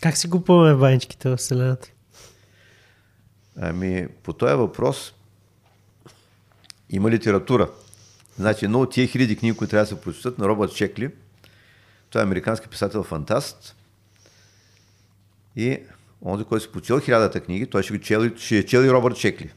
Как 0.02 0.16
си 0.16 0.30
купуваме 0.30 0.74
баничките 0.74 1.28
в 1.28 1.36
Вселената? 1.36 1.90
Ами, 3.56 4.08
по 4.22 4.32
този 4.32 4.54
въпрос 4.54 5.14
има 6.90 7.10
литература. 7.10 7.70
Значи, 8.38 8.64
едно 8.64 8.80
от 8.80 8.92
тия 8.92 9.06
хиляди 9.06 9.36
книги, 9.36 9.56
които 9.56 9.70
трябва 9.70 9.84
да 9.84 9.88
се 9.88 10.00
прочитат 10.00 10.38
на 10.38 10.48
Робърт 10.48 10.74
Чекли, 10.74 11.10
той 12.10 12.22
е 12.22 12.24
американски 12.24 12.68
писател-фантаст 12.68 13.74
и 15.56 15.78
онзи, 16.22 16.44
който 16.44 16.64
си 16.64 16.72
почел 16.72 17.00
хилядата 17.00 17.40
книги, 17.40 17.66
той 17.66 17.82
ще, 17.82 18.00
чел, 18.00 18.36
ще 18.36 18.58
е 18.58 18.66
чел 18.66 18.80
и 18.80 18.90
Робърт 18.90 19.16
Чекли. 19.16 19.50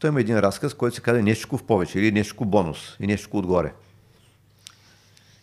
Той 0.00 0.08
има 0.10 0.20
един 0.20 0.38
разказ, 0.38 0.74
който 0.74 0.96
се 0.96 1.02
казва 1.02 1.22
нещо 1.22 1.56
в 1.56 1.66
повече 1.66 1.98
или 1.98 2.12
нещо 2.12 2.44
бонус 2.44 2.96
и 3.00 3.06
нещо 3.06 3.38
отгоре. 3.38 3.72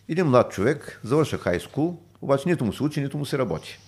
Един 0.08 0.26
млад 0.26 0.52
човек 0.52 1.00
завърша 1.04 1.38
хай 1.38 1.60
скул, 1.60 2.00
обаче 2.22 2.48
нито 2.48 2.64
му 2.64 2.72
се 2.72 2.82
учи, 2.82 3.00
нито 3.00 3.18
му 3.18 3.26
се 3.26 3.38
работи. 3.38 3.78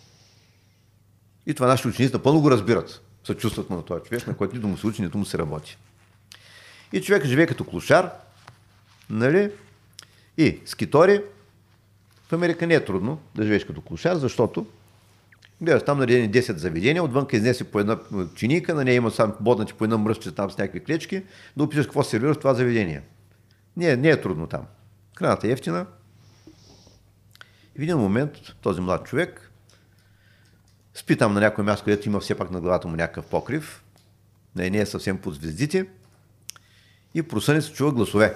И 1.46 1.54
това 1.54 1.66
нашите 1.66 1.88
ученици 1.88 2.14
напълно 2.14 2.40
го 2.40 2.50
разбират. 2.50 3.02
Съчувстват 3.24 3.70
му 3.70 3.76
на 3.76 3.84
този 3.84 4.04
човек, 4.04 4.26
на 4.26 4.36
който 4.36 4.56
нито 4.56 4.68
му 4.68 4.76
се 4.76 4.86
учи, 4.86 5.02
нито 5.02 5.18
му 5.18 5.24
се 5.24 5.38
работи. 5.38 5.78
И 6.92 7.02
човек 7.02 7.24
живее 7.24 7.46
като 7.46 7.64
клошар, 7.64 8.10
нали? 9.10 9.50
И 10.36 10.60
скитори. 10.66 11.22
В 12.28 12.32
Америка 12.32 12.66
не 12.66 12.74
е 12.74 12.84
трудно 12.84 13.20
да 13.34 13.42
живееш 13.42 13.64
като 13.64 13.80
клошар, 13.80 14.16
защото 14.16 14.66
гледаш 15.62 15.82
там 15.84 15.98
наредени 15.98 16.30
10 16.30 16.56
заведения, 16.56 17.04
отвънка 17.04 17.36
изнесе 17.36 17.64
по 17.64 17.80
една 17.80 17.98
чиника, 18.34 18.74
на 18.74 18.84
нея 18.84 18.94
има 18.94 19.10
сам 19.10 19.34
боднати 19.40 19.72
по 19.72 19.84
една 19.84 19.98
мръсче 19.98 20.34
там 20.34 20.50
с 20.50 20.58
някакви 20.58 20.84
клечки, 20.84 21.22
да 21.56 21.64
опишеш 21.64 21.86
какво 21.86 22.02
сервираш 22.02 22.36
в 22.36 22.38
това 22.38 22.54
заведение. 22.54 23.02
Не, 23.76 23.96
не 23.96 24.08
е 24.08 24.20
трудно 24.20 24.46
там. 24.46 24.66
Храната 25.18 25.48
е 25.48 25.50
ефтина. 25.50 25.86
И 27.76 27.78
в 27.78 27.82
един 27.82 27.98
момент 27.98 28.32
този 28.62 28.80
млад 28.80 29.04
човек 29.04 29.50
спи 30.94 31.16
там 31.16 31.34
на 31.34 31.40
някое 31.40 31.64
място, 31.64 31.84
където 31.84 32.08
има 32.08 32.20
все 32.20 32.34
пак 32.34 32.50
на 32.50 32.60
главата 32.60 32.88
му 32.88 32.96
някакъв 32.96 33.26
покрив. 33.26 33.82
Не, 34.56 34.70
не 34.70 34.78
е 34.78 34.86
съвсем 34.86 35.18
под 35.18 35.34
звездите 35.34 35.86
и 37.14 37.22
просъне 37.22 37.62
се 37.62 37.72
чува 37.72 37.92
гласове. 37.92 38.34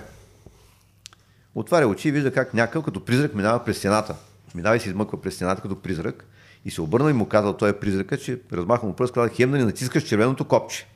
Отваря 1.54 1.86
очи 1.86 2.08
и 2.08 2.12
вижда 2.12 2.32
как 2.32 2.54
някакъв 2.54 2.84
като 2.84 3.04
призрак 3.04 3.34
минава 3.34 3.64
през 3.64 3.78
стената. 3.78 4.16
Минава 4.54 4.76
и 4.76 4.80
се 4.80 4.88
измъква 4.88 5.20
през 5.22 5.34
стената 5.34 5.62
като 5.62 5.82
призрак. 5.82 6.26
И 6.64 6.70
се 6.70 6.82
обърна 6.82 7.10
и 7.10 7.12
му 7.12 7.28
казал 7.28 7.56
той 7.56 7.70
е 7.70 7.78
призрака, 7.78 8.18
че 8.18 8.40
размаха 8.52 8.86
му 8.86 8.96
пръст, 8.96 9.14
каза 9.14 9.28
хем 9.28 9.50
да 9.50 9.58
не 9.58 9.64
натискаш 9.64 10.02
червеното 10.02 10.44
копче. 10.44 10.86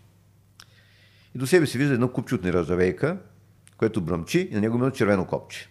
И 1.35 1.39
до 1.39 1.47
себе 1.47 1.67
си 1.67 1.79
вижда 1.79 1.95
едно 1.95 2.09
купче 2.09 2.35
от 2.35 2.45
нержавейка, 2.45 3.17
което 3.77 4.01
бръмчи 4.01 4.49
и 4.51 4.55
на 4.55 4.61
него 4.61 4.77
има 4.77 4.93
червено 4.93 5.25
копче. 5.25 5.69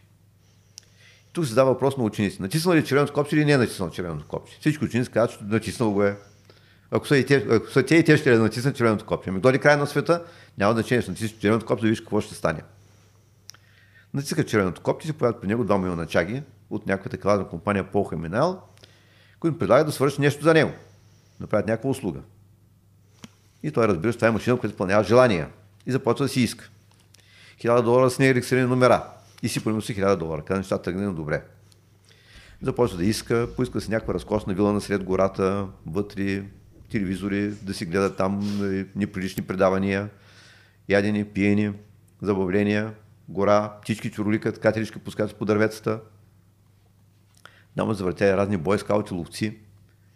И 1.29 1.33
тук 1.33 1.43
се 1.43 1.49
задава 1.49 1.73
въпрос 1.73 1.97
на 1.97 2.03
ученици. 2.03 2.41
Натиснал 2.41 2.75
ли 2.75 2.85
червеното 2.85 3.13
копче 3.13 3.35
или 3.35 3.45
не 3.45 3.51
е 3.51 3.57
натиснал 3.57 3.89
червеното 3.89 4.27
копче? 4.27 4.57
Всички 4.59 4.85
ученици 4.85 5.11
казват, 5.11 5.39
че 5.39 5.45
натиснал 5.45 5.91
го 5.91 6.03
е. 6.03 6.17
Ако 6.91 7.07
са, 7.07 7.17
и 7.17 7.25
те, 7.25 7.47
ако 7.51 7.69
са 7.69 7.83
те 7.83 7.95
и 7.95 8.03
те 8.03 8.17
ще 8.17 8.37
натиснат 8.37 8.75
червеното 8.75 9.05
копче. 9.05 9.29
Ами 9.29 9.39
дойде 9.39 9.57
край 9.57 9.77
на 9.77 9.87
света, 9.87 10.23
няма 10.57 10.73
значение, 10.73 11.01
ще 11.01 11.11
натиснат 11.11 11.41
червеното 11.41 11.65
копче, 11.65 11.81
да 11.81 11.87
видиш 11.87 12.01
какво 12.01 12.21
ще 12.21 12.35
стане. 12.35 12.61
Натиска 14.13 14.45
червеното 14.45 14.81
копче 14.81 15.07
се 15.07 15.13
появят 15.13 15.41
при 15.41 15.47
него 15.47 15.63
два 15.63 15.77
милиона 15.77 16.05
чаги 16.05 16.43
от 16.69 16.87
някаква 16.87 17.09
такава 17.09 17.49
компания 17.49 17.85
Хеминал, 18.09 18.61
които 19.39 19.59
предлагат 19.59 19.87
да 19.87 19.93
свършат 19.93 20.19
нещо 20.19 20.43
за 20.43 20.53
него. 20.53 20.71
Да 21.39 21.47
правят 21.47 21.67
някаква 21.67 21.89
услуга. 21.89 22.19
И 23.63 23.71
той 23.71 23.87
разбира, 23.87 24.11
че 24.11 24.17
това 24.17 24.27
е 24.27 24.31
машина, 24.31 24.57
която 24.57 24.73
изпълнява 24.73 25.03
желания. 25.03 25.49
И 25.85 25.91
започва 25.91 26.25
да 26.25 26.29
си 26.29 26.41
иска. 26.41 26.69
Хиляда 27.61 27.83
долара 27.83 28.09
с 28.09 28.19
нерегистрирани 28.19 28.67
номера. 28.67 29.03
И 29.43 29.49
си 29.49 29.63
приноси 29.63 29.93
хиляда 29.93 30.17
долара. 30.17 30.41
Каза 30.41 30.57
нещата 30.57 30.83
тръгне 30.83 31.07
добре. 31.07 31.43
Започва 32.61 32.97
да 32.97 33.05
иска, 33.05 33.47
поиска 33.55 33.81
си 33.81 33.91
някаква 33.91 34.13
разкосна 34.13 34.53
вила 34.53 34.73
насред 34.73 35.03
гората, 35.03 35.67
вътре 35.85 36.43
телевизори, 36.91 37.51
да 37.51 37.73
си 37.73 37.85
гледат 37.85 38.17
там 38.17 38.57
нали, 38.59 38.87
неприлични 38.95 39.43
предавания, 39.43 40.09
ядени, 40.89 41.25
пиени, 41.25 41.73
забавления, 42.21 42.93
гора, 43.29 43.73
птички 43.81 44.11
чуроликат, 44.11 44.59
катерички 44.59 44.99
пускат 44.99 45.35
по 45.35 45.45
дърветата. 45.45 45.99
Няма 47.77 47.93
завъртя 47.93 48.37
разни 48.37 48.57
бойскаути, 48.57 49.13
ловци. 49.13 49.57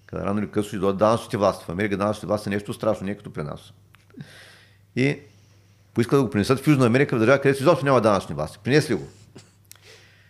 Къде 0.05 0.23
рано 0.23 0.39
или 0.39 0.51
късно 0.51 0.67
ще 0.67 0.77
дойдат 0.77 0.97
данъчните 0.97 1.37
власти. 1.37 1.65
В 1.65 1.69
Америка 1.69 1.97
данъчните 1.97 2.27
власти 2.27 2.49
е 2.49 2.51
нещо 2.51 2.73
страшно, 2.73 3.05
не 3.05 3.11
е 3.11 3.15
като 3.15 3.33
при 3.33 3.43
нас. 3.43 3.73
И 4.95 5.19
поиска 5.93 6.15
да 6.15 6.23
го 6.23 6.29
принесат 6.29 6.59
в 6.59 6.67
Южна 6.67 6.85
Америка, 6.85 7.15
в 7.15 7.19
държава, 7.19 7.41
където 7.41 7.61
изобщо 7.61 7.85
няма 7.85 8.01
данъчни 8.01 8.35
власти. 8.35 8.59
Принесли 8.63 8.95
го. 8.95 9.07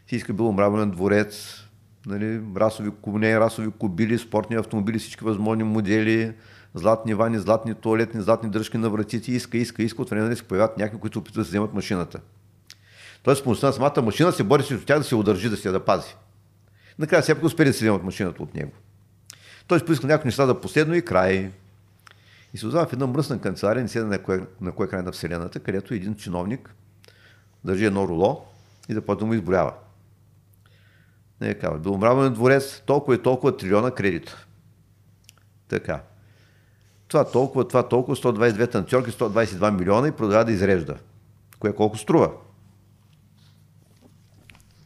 Си 0.07 0.15
иска 0.15 0.33
бил 0.33 0.51
мраморен 0.51 0.91
дворец, 0.91 1.63
нали, 2.05 2.41
расови 2.55 2.91
коне, 3.01 3.39
расови 3.39 3.71
кобили, 3.71 4.17
спортни 4.17 4.55
автомобили, 4.55 4.99
всички 4.99 5.23
възможни 5.23 5.63
модели, 5.63 6.33
златни 6.73 7.13
вани, 7.13 7.39
златни 7.39 7.75
туалетни, 7.75 8.21
златни 8.21 8.49
дръжки 8.49 8.77
на 8.77 8.89
вратите, 8.89 9.31
иска, 9.31 9.57
иска, 9.57 9.83
иска, 9.83 10.01
от 10.01 10.09
време 10.09 10.29
да 10.29 10.35
се 10.35 10.43
появят 10.43 10.77
някакви, 10.77 10.99
които 10.99 11.19
опитват 11.19 11.43
да 11.45 11.49
вземат 11.49 11.73
машината. 11.73 12.19
Тоест, 13.23 13.43
помощта 13.43 13.67
на 13.67 13.73
самата 13.73 14.01
машина 14.01 14.31
се 14.31 14.43
бори 14.43 14.63
срещу 14.63 14.85
тях 14.85 14.97
да 14.97 15.03
се 15.03 15.15
удържи, 15.15 15.49
да 15.49 15.57
се 15.57 15.67
я 15.67 15.71
да 15.71 15.85
пази. 15.85 16.15
Накрая 17.01 17.35
пак 17.35 17.43
успели 17.43 17.69
да 17.69 17.73
се 17.73 17.79
вземат 17.79 18.03
машината 18.03 18.43
от 18.43 18.55
него. 18.55 18.71
Той 19.67 19.85
поиска 19.85 20.07
някакви 20.07 20.27
неща 20.27 20.45
да 20.45 20.61
последно 20.61 20.93
и 20.93 21.05
край. 21.05 21.51
И 22.53 22.57
се 22.57 22.67
озва 22.67 22.85
в 22.85 22.93
една 22.93 23.07
мръсна 23.07 23.41
канцелария, 23.41 23.83
не 23.83 23.89
седа 23.89 24.05
на 24.05 24.19
кой, 24.19 24.45
на 24.61 24.71
кой 24.71 24.89
край 24.89 25.01
на 25.01 25.11
Вселената, 25.11 25.59
където 25.59 25.93
един 25.93 26.15
чиновник 26.15 26.75
държи 27.63 27.85
едно 27.85 28.07
руло 28.07 28.45
и 28.89 28.93
започва 28.93 29.19
да 29.19 29.25
му 29.25 29.33
изброява. 29.33 29.73
Не 31.41 31.53
казва, 31.53 31.79
Беломравен 31.79 32.33
дворец, 32.33 32.81
толкова 32.85 33.15
и 33.15 33.21
толкова 33.21 33.57
трилиона 33.57 33.91
кредит. 33.91 34.35
Така. 35.67 36.01
Това 37.07 37.31
толкова, 37.31 37.67
това 37.67 37.87
толкова, 37.87 38.15
122 38.15 38.71
танцорки, 38.71 39.11
122 39.11 39.79
милиона 39.79 40.07
и 40.07 40.11
продължава 40.11 40.45
да 40.45 40.51
изрежда. 40.51 40.97
Кое 41.59 41.75
колко 41.75 41.97
струва? 41.97 42.31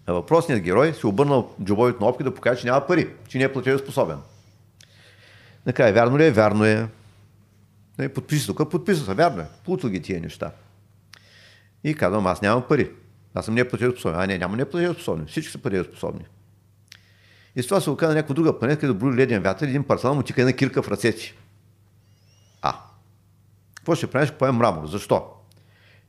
Въпросният 0.07 0.63
герой 0.63 0.93
се 0.93 1.07
обърнал 1.07 1.55
джобовите 1.63 1.99
на 2.01 2.07
опки 2.07 2.23
да 2.23 2.33
покаже, 2.33 2.61
че 2.61 2.67
няма 2.67 2.87
пари, 2.87 3.09
че 3.27 3.37
не 3.37 3.43
е 3.43 3.53
платежоспособен. 3.53 4.17
Накрая, 5.65 5.93
вярно 5.93 6.17
ли 6.17 6.25
е? 6.25 6.31
Вярно 6.31 6.65
е. 6.65 6.87
Не, 7.99 8.13
подписа 8.13 8.53
тук, 8.53 8.71
подписа 8.71 9.05
се, 9.05 9.13
вярно 9.13 9.41
е. 9.41 9.47
Получил 9.65 9.89
ги 9.89 10.01
тия 10.01 10.21
неща. 10.21 10.51
И 11.83 11.95
казвам, 11.95 12.27
аз 12.27 12.41
нямам 12.41 12.63
пари. 12.67 12.91
Аз 13.33 13.45
съм 13.45 13.53
неплатежоспособен. 13.53 14.19
А, 14.19 14.27
не, 14.27 14.37
няма 14.37 14.57
неплатежоспособни. 14.57 15.25
Всички 15.27 15.51
са 15.51 15.57
платежоспособни. 15.57 16.25
И 17.55 17.63
с 17.63 17.67
това 17.67 17.81
се 17.81 17.89
оказа 17.89 18.09
на 18.09 18.15
някаква 18.15 18.35
друга 18.35 18.59
планета, 18.59 18.79
където 18.79 18.99
брои 18.99 19.15
леден 19.15 19.41
вятър, 19.41 19.67
един 19.67 19.83
парцал 19.83 20.15
му 20.15 20.23
тика 20.23 20.41
една 20.41 20.53
кирка 20.53 20.83
в 20.83 20.87
ръцете. 20.87 21.33
А. 22.61 22.75
Какво 23.75 23.95
ще 23.95 24.07
правиш, 24.07 24.29
ако 24.29 24.53
мрамор? 24.53 24.87
Защо? 24.87 25.25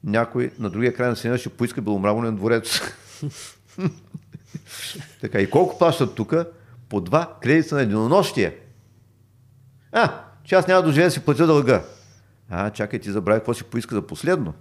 Някой 0.05 0.53
на 0.59 0.71
другия 0.71 0.95
край 0.95 1.09
на 1.09 1.15
Вселената 1.15 1.41
ще 1.41 1.49
поиска 1.49 1.83
беломраморен 1.83 2.37
дворец. 2.37 2.81
така, 5.21 5.41
и 5.41 5.51
колко 5.51 5.79
плащат 5.79 6.15
тук? 6.15 6.35
По 6.89 7.01
два 7.01 7.37
кредита 7.43 7.75
на 7.75 7.83
единонощие. 7.83 8.57
А, 9.93 10.21
че 10.45 10.55
аз 10.55 10.67
няма 10.67 10.83
да 10.83 10.89
доживея 10.89 11.07
да 11.07 11.11
си 11.11 11.21
платя 11.21 11.47
дълга. 11.47 11.85
А, 12.51 12.71
чакай, 12.71 12.99
ти 12.99 13.11
забрави 13.11 13.41
какво 13.41 13.55
си 13.55 13.65
поиска 13.65 13.95
за 13.95 14.07
последно. 14.07 14.55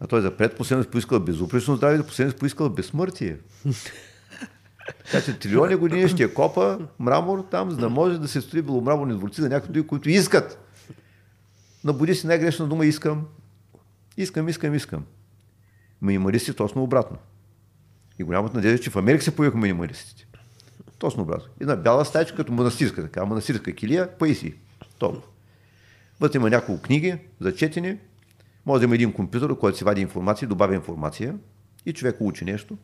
А 0.00 0.06
той 0.06 0.20
за 0.20 0.36
предпоследно 0.36 0.84
си 0.84 0.90
поискал 0.90 1.20
безупречно 1.20 1.76
здраве, 1.76 1.96
за 1.96 2.06
последно 2.06 2.32
си 2.32 2.38
поискал 2.38 2.70
безсмъртие. 2.70 3.36
Така 5.04 5.24
че 5.24 5.38
трилиони 5.38 5.74
години 5.74 6.08
ще 6.08 6.34
копа 6.34 6.78
мрамор 6.98 7.46
там, 7.50 7.70
за 7.70 7.76
да 7.76 7.88
може 7.88 8.18
да 8.18 8.28
се 8.28 8.40
строи 8.40 8.62
беломраморни 8.62 9.14
дворци 9.14 9.40
за 9.40 9.48
някои 9.48 9.86
които 9.86 10.10
искат. 10.10 10.58
Набуди 11.84 12.14
си 12.14 12.26
най-грешна 12.26 12.66
дума 12.66 12.86
искам. 12.86 13.26
Искам, 14.16 14.48
искам, 14.48 14.74
искам. 14.74 15.04
Минималисти 16.02 16.54
точно 16.54 16.82
обратно. 16.82 17.18
И 18.18 18.24
голямата 18.24 18.56
надежда, 18.56 18.78
че 18.78 18.90
в 18.90 18.96
Америка 18.96 19.24
се 19.24 19.36
появиха 19.36 19.58
минималистите. 19.58 20.26
Точно 20.98 21.22
обратно. 21.22 21.52
Една 21.60 21.76
бяла 21.76 22.04
стайчка, 22.04 22.36
като 22.36 22.52
монастирска, 22.52 23.02
така, 23.02 23.24
монастирска 23.24 23.72
килия, 23.72 24.18
паиси. 24.18 24.54
Толкова. 24.98 25.22
Вътре 26.20 26.36
има 26.36 26.50
няколко 26.50 26.82
книги 26.82 27.18
за 27.40 27.54
четене. 27.54 27.98
Може 28.66 28.80
да 28.80 28.84
има 28.84 28.94
един 28.94 29.12
компютър, 29.12 29.58
който 29.58 29.78
си 29.78 29.84
вади 29.84 30.00
информация, 30.00 30.48
добавя 30.48 30.74
информация 30.74 31.36
и 31.86 31.92
човек 31.92 32.16
учи 32.20 32.44
нещо. 32.44 32.78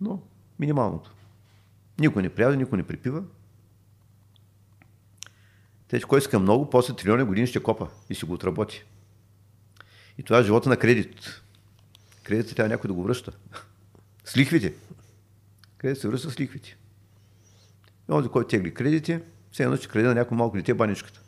Но 0.00 0.22
минималното. 0.58 1.14
Никой 1.98 2.22
не 2.22 2.28
пряда, 2.28 2.56
никой 2.56 2.78
не 2.78 2.86
припива. 2.86 3.22
Те, 5.88 6.00
кой 6.00 6.18
иска 6.18 6.38
много, 6.38 6.70
после 6.70 6.96
трилиони 6.96 7.22
години 7.22 7.46
ще 7.46 7.62
копа 7.62 7.88
и 8.10 8.14
си 8.14 8.24
го 8.24 8.32
отработи. 8.32 8.84
И 10.18 10.22
това 10.22 10.38
е 10.38 10.42
живота 10.42 10.68
на 10.68 10.76
кредит. 10.76 11.42
Кредит 12.22 12.56
трябва 12.56 12.68
някой 12.68 12.88
да 12.88 12.94
го 12.94 13.02
връща. 13.02 13.32
С 14.24 14.36
лихвите. 14.36 14.74
Кредит 15.78 16.00
се 16.00 16.08
връща 16.08 16.30
с 16.30 16.40
лихвите. 16.40 16.76
И 18.10 18.12
онзи, 18.12 18.28
който 18.28 18.48
тегли 18.48 18.74
кредити, 18.74 19.18
все 19.52 19.62
едно, 19.62 19.76
че 19.76 19.88
кредит 19.88 20.08
на 20.08 20.14
някой 20.14 20.36
малко 20.36 20.56
дете 20.56 20.74
баничката. 20.74 21.20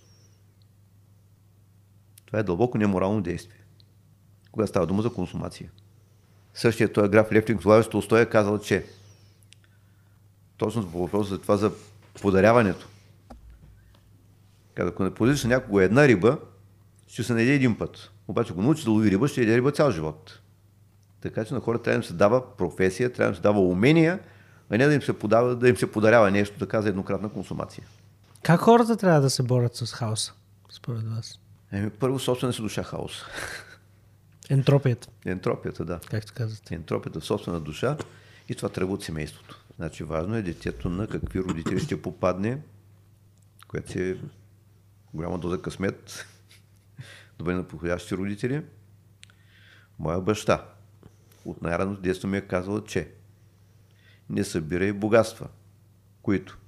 Това 2.27 2.39
е 2.39 2.43
дълбоко 2.43 2.79
неморално 2.79 3.21
действие. 3.21 3.61
Кога 4.53 4.67
става 4.67 4.87
дума 4.87 5.03
за 5.03 5.13
консумация. 5.13 5.71
Същия 6.55 6.93
този 6.93 7.11
граф 7.11 7.33
Лев 7.33 7.49
Николаевич 7.49 7.89
Толстой 7.91 8.23
е 8.23 8.27
казал, 8.27 8.59
че 8.59 8.87
точно 10.57 10.93
по 10.93 10.99
въпроса 10.99 11.31
за 11.31 11.41
това 11.41 11.57
за 11.57 11.73
подаряването. 12.23 12.89
Каза, 14.75 14.89
ако 14.89 15.05
не 15.05 15.15
подадиш 15.15 15.45
на 15.45 15.49
някого 15.49 15.81
една 15.81 16.09
риба, 16.09 16.39
ще 17.07 17.23
се 17.23 17.35
найде 17.35 17.55
един 17.55 17.79
път. 17.79 18.11
Обаче, 18.29 18.53
ако 18.53 18.63
научи 18.63 18.85
да 18.85 18.91
лови 18.91 19.11
риба, 19.11 19.29
ще 19.29 19.41
яде 19.41 19.57
риба 19.57 19.73
цял 19.73 19.91
живот. 19.91 20.41
Така 21.21 21.45
че 21.45 21.55
на 21.55 21.61
хората 21.61 21.85
трябва 21.85 21.99
да 21.99 22.05
им 22.05 22.09
се 22.09 22.15
дава 22.15 22.57
професия, 22.57 23.13
трябва 23.13 23.31
да 23.31 23.33
им 23.33 23.37
се 23.37 23.43
дава 23.43 23.61
умения, 23.61 24.19
а 24.71 24.79
не 24.79 24.87
да 24.87 24.95
им 24.95 25.03
се, 25.03 25.13
подава, 25.13 25.57
да 25.57 25.69
им 25.69 25.77
се 25.77 25.93
подарява 25.93 26.31
нещо, 26.31 26.59
така 26.59 26.83
за 26.83 26.89
еднократна 26.89 27.29
консумация. 27.29 27.85
Как 28.43 28.61
хората 28.61 28.97
трябва 28.97 29.21
да 29.21 29.31
се 29.31 29.43
борят 29.43 29.75
с 29.75 29.93
хаоса, 29.93 30.33
според 30.71 31.09
вас? 31.09 31.39
Еми, 31.73 31.91
първо, 31.91 32.19
собствена 32.19 32.53
си 32.53 32.63
душа 32.63 32.83
хаос. 32.83 33.25
Ентропията. 34.51 35.09
Ентропията, 35.27 35.85
да. 35.85 36.01
Както 36.11 36.33
казвате. 36.35 36.75
Ентропията 36.75 37.21
в 37.21 37.25
собствена 37.25 37.61
душа 37.61 37.97
и 38.49 38.55
това 38.55 38.69
тръгва 38.69 38.95
от 38.95 39.05
семейството. 39.05 39.65
Значи 39.77 40.05
важно 40.05 40.37
е 40.37 40.43
детето 40.43 40.89
на 40.89 41.07
какви 41.07 41.41
родители 41.41 41.81
ще 41.81 42.03
попадне, 42.03 42.59
което 43.69 43.93
си 43.93 44.11
е 44.11 44.17
голяма 45.15 45.39
доза 45.39 45.63
късмет 45.63 46.27
да 47.39 47.45
бъде 47.45 47.57
на 47.57 47.69
подходящи 47.69 48.17
родители. 48.17 48.63
Моя 49.99 50.21
баща 50.21 50.65
от 51.47 51.63
най-ранното 51.63 52.01
детство 52.01 52.29
ми 52.29 52.37
е 52.37 52.41
казал, 52.41 52.85
че 52.85 53.09
не 54.31 54.45
събирай 54.45 54.93
богатства, 54.93 55.49
които 56.23 56.59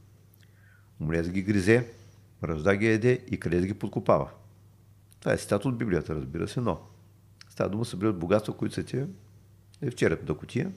умрез 1.00 1.30
ги 1.30 1.42
гризе, 1.42 1.92
ражда 2.44 2.76
ги 2.76 2.86
еде 2.86 3.24
и 3.30 3.40
къде 3.40 3.66
ги 3.66 3.74
подкопава. 3.74 4.30
Това 5.20 5.32
е 5.32 5.36
цитат 5.36 5.64
от 5.64 5.78
Библията, 5.78 6.14
разбира 6.14 6.48
се, 6.48 6.60
но 6.60 6.80
става 7.50 7.70
дума 7.70 7.84
събират 7.84 8.18
богатства, 8.18 8.56
които 8.56 8.74
са 8.74 8.84
ти 8.84 8.96
е 9.82 9.90
в 9.90 9.94
черепната 9.94 10.34
котия, 10.34 10.72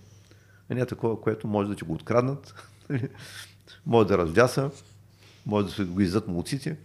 а 0.70 0.76
не 0.76 0.86
такова, 0.86 1.22
което 1.22 1.48
може 1.48 1.70
да 1.70 1.76
ти 1.76 1.84
го 1.84 1.94
откраднат, 1.94 2.70
може 3.86 4.08
да 4.08 4.18
раздяса, 4.18 4.72
може 5.46 5.68
да 5.68 5.74
се 5.74 5.84
го 5.84 6.02
издат 6.02 6.28
молците. 6.28 6.78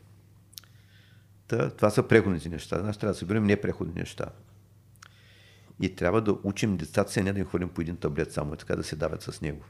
Та, 1.48 1.70
това 1.70 1.90
са 1.90 2.09
преходните 2.09 2.48
неща. 2.48 2.80
Значи 2.80 2.98
трябва 2.98 3.12
да 3.12 3.18
съберем 3.18 3.44
непреходни 3.44 3.94
неща. 3.94 4.26
И 5.80 5.94
трябва 5.94 6.20
да 6.20 6.36
учим 6.42 6.76
децата 6.76 7.12
си, 7.12 7.22
не 7.22 7.32
да 7.32 7.40
им 7.40 7.46
ходим 7.46 7.68
по 7.68 7.80
един 7.80 7.96
таблет 7.96 8.32
само 8.32 8.54
и 8.54 8.56
така 8.56 8.76
да 8.76 8.84
се 8.84 8.96
давят 8.96 9.22
с 9.22 9.40
него. 9.40 9.64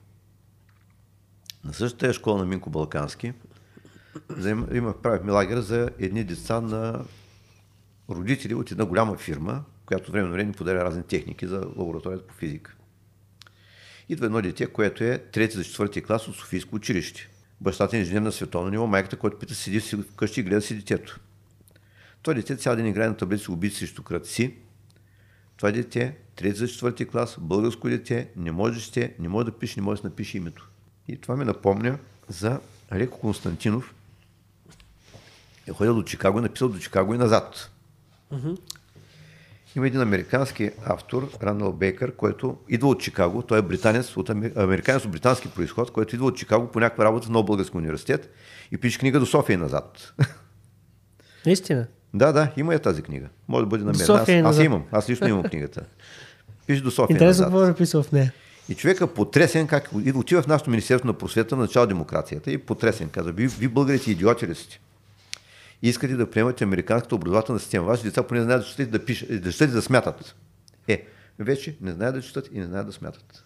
На 1.64 1.72
същата 1.72 2.12
школа 2.12 2.38
на 2.38 2.46
Минко 2.46 2.70
Балкански 2.70 3.32
имах, 4.74 4.96
правихме 5.02 5.32
лагер 5.32 5.60
за 5.60 5.90
едни 5.98 6.24
деца 6.24 6.60
на 6.60 7.04
родители 8.10 8.54
от 8.54 8.70
една 8.70 8.84
голяма 8.84 9.16
фирма, 9.16 9.64
която 9.86 10.12
време 10.12 10.28
на 10.28 10.32
време 10.32 10.52
подаря 10.52 10.84
разни 10.84 11.02
техники 11.02 11.46
за 11.46 11.66
лабораторията 11.76 12.26
по 12.26 12.34
физика. 12.34 12.76
Идва 14.08 14.26
едно 14.26 14.42
дете, 14.42 14.66
което 14.66 15.04
е 15.04 15.18
трети 15.18 15.56
за 15.56 15.64
четвърти 15.64 16.02
клас 16.02 16.28
от 16.28 16.36
Софийско 16.36 16.76
училище. 16.76 17.28
Бащата 17.60 17.96
е 17.96 18.00
инженер 18.00 18.20
на 18.20 18.32
световно 18.32 18.70
ниво, 18.70 18.86
майката, 18.86 19.16
който 19.16 19.38
пита, 19.38 19.54
седи 19.54 19.80
си 19.80 19.96
вкъщи 19.96 20.40
и 20.40 20.42
гледа 20.42 20.62
си 20.62 20.76
детето. 20.76 21.20
Това 22.22 22.34
дете 22.34 22.56
цял 22.56 22.76
ден 22.76 22.86
играе 22.86 23.08
на 23.08 23.16
таблици 23.16 23.50
убийци 23.50 23.76
срещу 23.76 24.02
кръци. 24.02 24.56
Това 25.56 25.70
дете, 25.72 26.16
трети 26.36 26.58
за 26.58 26.68
четвърти 26.68 27.08
клас, 27.08 27.36
българско 27.40 27.88
дете, 27.88 28.28
не 28.36 28.52
може 28.52 28.80
ще, 28.80 29.14
не 29.18 29.28
може 29.28 29.46
да 29.46 29.52
пише, 29.52 29.80
не 29.80 29.84
може 29.84 30.02
да 30.02 30.08
напише 30.08 30.36
името. 30.36 30.68
И 31.08 31.16
това 31.16 31.36
ми 31.36 31.44
напомня 31.44 31.98
за 32.28 32.60
Алеко 32.90 33.18
Константинов. 33.18 33.94
Е 35.66 35.72
ходил 35.72 35.94
до 35.94 36.02
Чикаго, 36.02 36.38
е 36.38 36.42
написал 36.42 36.68
до 36.68 36.78
Чикаго 36.78 37.14
и 37.14 37.18
назад. 37.18 37.70
Uh-huh. 38.32 38.58
Има 39.76 39.86
един 39.86 40.00
американски 40.00 40.70
автор, 40.86 41.30
Рандал 41.42 41.72
Бейкър, 41.72 42.16
който 42.16 42.58
идва 42.68 42.88
от 42.88 43.00
Чикаго. 43.00 43.42
Той 43.42 43.58
е 43.58 43.62
британец, 43.62 44.16
от 44.16 44.30
американец 44.56 45.04
от 45.04 45.10
британски 45.10 45.48
происход, 45.48 45.90
който 45.90 46.14
идва 46.14 46.26
от 46.26 46.36
Чикаго 46.36 46.70
по 46.72 46.80
някаква 46.80 47.04
работа 47.04 47.26
в 47.26 47.30
Нов 47.30 47.46
Български 47.46 47.76
университет 47.76 48.34
и 48.72 48.76
пише 48.76 48.98
книга 48.98 49.20
до 49.20 49.26
София 49.26 49.54
и 49.54 49.56
назад. 49.56 50.14
Истина. 51.46 51.86
Да, 52.14 52.32
да, 52.32 52.52
има 52.56 52.72
я 52.72 52.78
тази 52.78 53.02
книга. 53.02 53.28
Може 53.48 53.62
да 53.62 53.68
бъде 53.68 53.84
намерена. 53.84 54.14
Аз, 54.14 54.28
аз 54.28 54.64
имам. 54.64 54.84
Аз 54.92 55.10
лично 55.10 55.28
имам 55.28 55.42
книгата. 55.42 55.84
Пише 56.66 56.82
до 56.82 56.90
София. 56.90 57.14
Интересно 57.14 57.44
какво 57.44 57.62
е 57.62 57.66
написал 57.66 58.02
в 58.02 58.12
нея. 58.12 58.32
И 58.68 58.74
човека 58.74 59.06
потресен, 59.06 59.66
как 59.66 59.90
отива 60.14 60.42
в 60.42 60.46
нашото 60.46 60.70
Министерство 60.70 61.06
на 61.06 61.12
просвета 61.12 61.56
на 61.56 61.62
начало 61.62 61.86
демокрацията 61.86 62.50
и 62.50 62.58
потресен 62.58 63.08
каза, 63.08 63.32
ви, 63.32 63.46
ви 63.46 63.68
българите 63.68 64.10
идиоти 64.10 64.46
ли 64.46 64.54
сте? 64.54 64.80
Искате 65.82 66.16
да 66.16 66.30
приемате 66.30 66.64
американската 66.64 67.14
образователна 67.14 67.60
система. 67.60 67.86
Вашите 67.86 68.08
деца 68.08 68.22
поне 68.22 68.40
не 68.40 68.44
знаят 68.44 68.62
да 68.62 68.68
четат 68.68 68.90
да, 68.90 69.04
пишат, 69.04 69.42
да, 69.42 69.52
четат, 69.52 69.72
да 69.72 69.82
смятат. 69.82 70.34
Е, 70.88 71.06
вече 71.38 71.76
не 71.80 71.92
знаят 71.92 72.14
да 72.14 72.22
четат 72.22 72.48
и 72.52 72.58
не 72.58 72.66
знаят 72.66 72.86
да 72.86 72.92
смятат. 72.92 73.44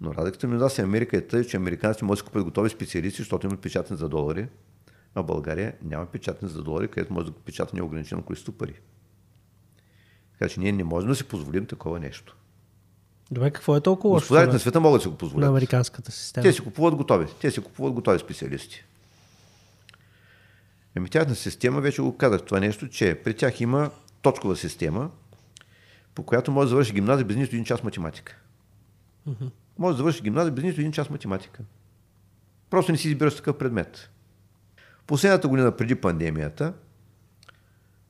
Но 0.00 0.14
разликата 0.14 0.48
между 0.48 0.64
нас 0.64 0.78
и 0.78 0.80
Америка 0.80 1.16
е 1.16 1.20
тъй, 1.20 1.44
че 1.44 1.56
американците 1.56 2.04
могат 2.04 2.18
да 2.18 2.24
купят 2.24 2.44
готови 2.44 2.70
специалисти, 2.70 3.22
защото 3.22 3.46
имат 3.46 3.60
печатни 3.60 3.96
за 3.96 4.08
долари, 4.08 4.46
а 5.14 5.22
в 5.22 5.26
България 5.26 5.74
няма 5.82 6.06
печатни 6.06 6.48
за 6.48 6.62
долари, 6.62 6.88
където 6.88 7.12
може 7.12 7.26
да 7.26 7.32
печата 7.32 7.76
неограничено 7.76 8.22
количество 8.22 8.52
пари. 8.52 8.74
Така 10.32 10.48
че 10.48 10.60
ние 10.60 10.72
не 10.72 10.84
можем 10.84 11.08
да 11.08 11.14
си 11.14 11.24
позволим 11.24 11.66
такова 11.66 12.00
нещо. 12.00 12.36
Добре, 13.30 13.50
какво 13.50 13.76
е 13.76 13.80
толкова 13.80 14.14
лошо? 14.14 14.22
Господарите 14.22 14.52
на 14.52 14.58
света 14.58 14.80
могат 14.80 14.98
да 14.98 15.02
си 15.02 15.08
го 15.08 15.16
позволят. 15.16 15.44
На 15.44 15.50
американската 15.50 16.12
система. 16.12 16.42
Те 16.42 16.52
си 16.52 16.60
купуват 16.60 16.94
готови. 16.94 17.26
Те 17.40 17.50
си 17.50 17.60
купуват 17.60 17.92
готови 17.92 18.18
специалисти. 18.18 18.84
Еми 20.96 21.08
тяхна 21.08 21.34
система, 21.34 21.80
вече 21.80 22.02
го 22.02 22.16
казах 22.16 22.42
това 22.42 22.60
нещо, 22.60 22.88
че 22.88 23.20
при 23.24 23.34
тях 23.34 23.60
има 23.60 23.90
точкова 24.22 24.56
система, 24.56 25.10
по 26.14 26.22
която 26.22 26.52
може 26.52 26.66
да 26.66 26.68
завърши 26.70 26.92
гимназия 26.92 27.26
без 27.26 27.36
нито 27.36 27.54
един 27.54 27.64
час 27.64 27.82
математика. 27.82 28.36
Може 29.78 29.94
да 29.94 29.96
завърши 29.96 30.22
гимназия 30.22 30.52
без 30.52 30.64
нито 30.64 30.80
един 30.80 30.92
час 30.92 31.10
математика. 31.10 31.62
Просто 32.70 32.92
не 32.92 32.98
си 32.98 33.08
избираш 33.08 33.36
такъв 33.36 33.58
предмет. 33.58 34.10
Последната 35.12 35.48
година 35.48 35.72
преди 35.72 35.94
пандемията, 35.94 36.72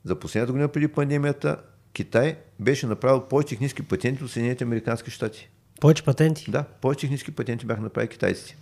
за 0.03 0.19
последната 0.19 0.51
година 0.51 0.67
преди 0.67 0.87
пандемията, 0.87 1.57
Китай 1.93 2.37
беше 2.59 2.87
направил 2.87 3.21
повече 3.21 3.49
технически 3.49 3.83
патенти 3.83 4.23
от 4.23 4.31
Съединените 4.31 4.63
Американски 4.63 5.11
щати. 5.11 5.49
Повече 5.81 6.03
патенти? 6.03 6.51
Да, 6.51 6.63
повече 6.63 7.01
технически 7.01 7.31
патенти 7.31 7.65
бяха 7.65 7.81
направили 7.81 8.09
китайците. 8.09 8.57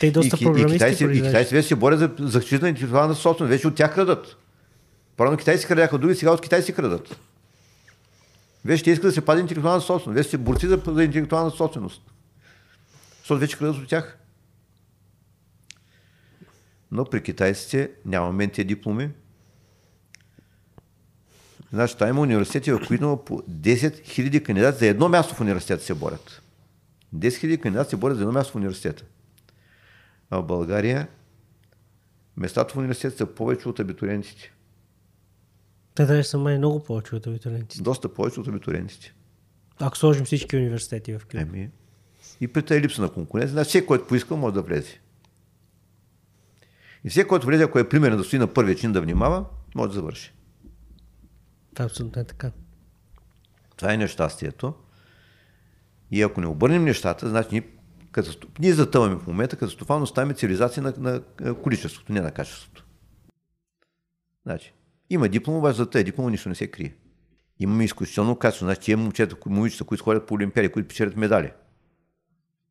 Те 0.00 0.10
доста 0.10 0.36
и, 0.40 0.44
програмисти 0.44 0.74
и, 0.74 0.78
китайци, 0.78 1.04
и 1.04 1.22
китайци 1.22 1.54
вече 1.54 1.68
се 1.68 1.74
борят 1.74 1.98
за 1.98 2.10
защита 2.18 2.64
на 2.64 2.68
интелектуална 2.68 3.14
собственост. 3.14 3.50
Вече 3.50 3.68
от 3.68 3.74
тях 3.74 3.94
крадат. 3.94 4.36
Първо 5.16 5.36
китайци 5.36 5.66
крадяха 5.66 5.98
други, 5.98 6.14
сега 6.14 6.30
от 6.32 6.40
китайци 6.40 6.72
крадат. 6.72 7.16
Вече 8.64 8.84
те 8.84 8.90
искат 8.90 9.08
да 9.08 9.12
се 9.12 9.24
пази 9.24 9.40
интелектуална 9.40 9.80
собственост. 9.80 10.16
Вече 10.16 10.30
се 10.30 10.38
борци 10.38 10.66
за, 10.66 10.82
за 10.86 11.04
интелектуална 11.04 11.50
собственост. 11.50 12.02
Защото 13.18 13.40
вече 13.40 13.58
крадат 13.58 13.76
от 13.76 13.88
тях. 13.88 14.18
Но 16.90 17.04
при 17.04 17.22
китайците 17.22 17.90
нямаме 18.04 18.48
тези 18.48 18.66
дипломи. 18.66 19.10
Значи, 21.72 21.94
това 21.94 22.08
има 22.08 22.20
университети, 22.20 22.72
в 22.72 22.80
които 22.86 23.22
по 23.26 23.42
10 23.42 24.06
000 24.06 24.42
кандидати 24.42 24.78
за 24.78 24.86
едно 24.86 25.08
място 25.08 25.34
в 25.34 25.40
университета 25.40 25.84
се 25.84 25.94
борят. 25.94 26.42
10 27.16 27.28
000 27.28 27.60
кандидати 27.60 27.90
се 27.90 27.96
борят 27.96 28.16
за 28.16 28.22
едно 28.22 28.32
място 28.32 28.52
в 28.52 28.56
университета. 28.56 29.04
А 30.30 30.38
в 30.38 30.46
България 30.46 31.08
местата 32.36 32.74
в 32.74 32.76
университета 32.76 33.16
са 33.16 33.26
повече 33.26 33.68
от 33.68 33.80
абитуриентите. 33.80 34.52
Те 35.94 36.06
даже 36.06 36.24
са 36.24 36.38
май 36.38 36.58
много 36.58 36.84
повече 36.84 37.14
от 37.16 37.26
абитуриентите. 37.26 37.82
Доста 37.82 38.14
повече 38.14 38.40
от 38.40 38.48
абитуриентите. 38.48 39.14
Ако 39.78 39.96
сложим 39.96 40.24
всички 40.24 40.56
университети 40.56 41.18
в 41.18 41.26
клип. 41.26 41.42
Еми, 41.42 41.70
и 42.40 42.48
при 42.48 42.62
тази 42.62 42.80
липса 42.80 43.02
на 43.02 43.12
конкуренция, 43.12 43.52
значи 43.52 43.68
всеки, 43.68 43.86
който 43.86 44.06
поиска, 44.06 44.36
може 44.36 44.54
да 44.54 44.62
влезе. 44.62 45.00
И 47.06 47.10
всеки, 47.10 47.28
който 47.28 47.46
влезе, 47.46 47.64
ако 47.64 47.78
е 47.78 47.88
примерно 47.88 48.16
да 48.16 48.24
стои 48.24 48.38
на 48.38 48.54
първия 48.54 48.76
чин 48.76 48.92
да 48.92 49.00
внимава, 49.00 49.44
може 49.74 49.88
да 49.88 49.94
завърши. 49.94 50.34
Това 51.74 51.84
е 51.84 51.86
абсолютно 51.86 52.22
е 52.22 52.24
така. 52.24 52.52
Това 53.76 53.92
е 53.92 53.96
нещастието. 53.96 54.74
И 56.10 56.22
ако 56.22 56.40
не 56.40 56.46
обърнем 56.46 56.84
нещата, 56.84 57.28
значи 57.28 57.48
ние, 57.52 57.68
катастроф... 58.12 58.50
ние 58.58 58.72
затъваме 58.72 59.16
в 59.16 59.26
момента, 59.26 59.56
катастрофално 59.56 60.06
ставаме 60.06 60.34
цивилизация 60.34 60.82
на, 60.82 61.22
на, 61.40 61.54
количеството, 61.54 62.12
не 62.12 62.20
на 62.20 62.30
качеството. 62.30 62.86
Значи, 64.46 64.74
има 65.10 65.28
диплома, 65.28 65.58
обаче 65.58 65.76
за 65.76 65.90
тази 65.90 66.04
диплома 66.04 66.30
нищо 66.30 66.48
не 66.48 66.54
се 66.54 66.70
крие. 66.70 66.94
Имаме 67.58 67.84
изключително 67.84 68.36
качество. 68.36 68.66
Значи, 68.66 68.80
тия 68.80 68.96
момчета, 68.96 69.36
момичета, 69.46 69.84
които 69.84 70.04
ходят 70.04 70.26
по 70.26 70.34
олимпиади, 70.34 70.68
които 70.68 70.88
печелят 70.88 71.16
медали. 71.16 71.52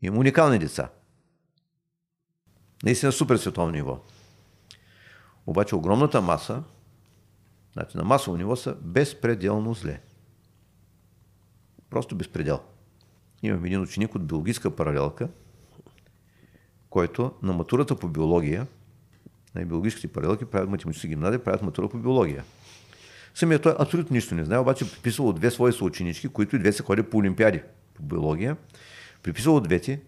Има 0.02 0.18
уникални 0.18 0.60
деца. 0.60 0.90
Наистина 2.84 3.12
супер 3.12 3.38
световно 3.38 3.72
ниво. 3.72 4.04
Обаче 5.48 5.76
огромната 5.76 6.22
маса, 6.22 6.64
значи 7.74 7.98
на 7.98 8.04
масово 8.04 8.38
ниво 8.38 8.56
са 8.56 8.76
безпределно 8.82 9.74
зле. 9.74 10.02
Просто 11.90 12.16
безпредел. 12.16 12.60
Имам 13.44 13.66
един 13.66 13.82
ученик 13.82 14.16
от 14.16 14.28
биологическа 14.28 14.76
паралелка, 14.76 15.30
който 16.90 17.32
на 17.42 17.54
матурата 17.54 17.96
по 17.96 18.08
биология, 18.08 18.68
на 19.56 19.66
биологическите 19.66 20.14
паралелки 20.14 20.46
правят 20.46 20.70
математически 20.70 21.08
гимназия, 21.08 21.44
правят 21.44 21.62
матура 21.62 21.90
по 21.90 21.98
биология. 21.98 22.44
Самият 23.34 23.64
той 23.64 23.76
абсолютно 23.80 24.14
нищо 24.14 24.36
не 24.36 24.46
знае, 24.46 24.60
обаче 24.60 24.92
приписвал 24.92 25.30
от 25.30 25.36
две 25.36 25.52
свои 25.52 25.74
съученички, 25.74 26.28
които 26.28 26.56
и 26.56 26.60
две 26.60 26.72
са 26.72 26.84
ходили 26.84 27.06
по 27.06 27.18
олимпиади 27.18 27.62
по 27.94 28.04
биология. 28.04 28.58
Приписвал 29.24 29.56
от 29.56 29.64
двете 29.64 30.02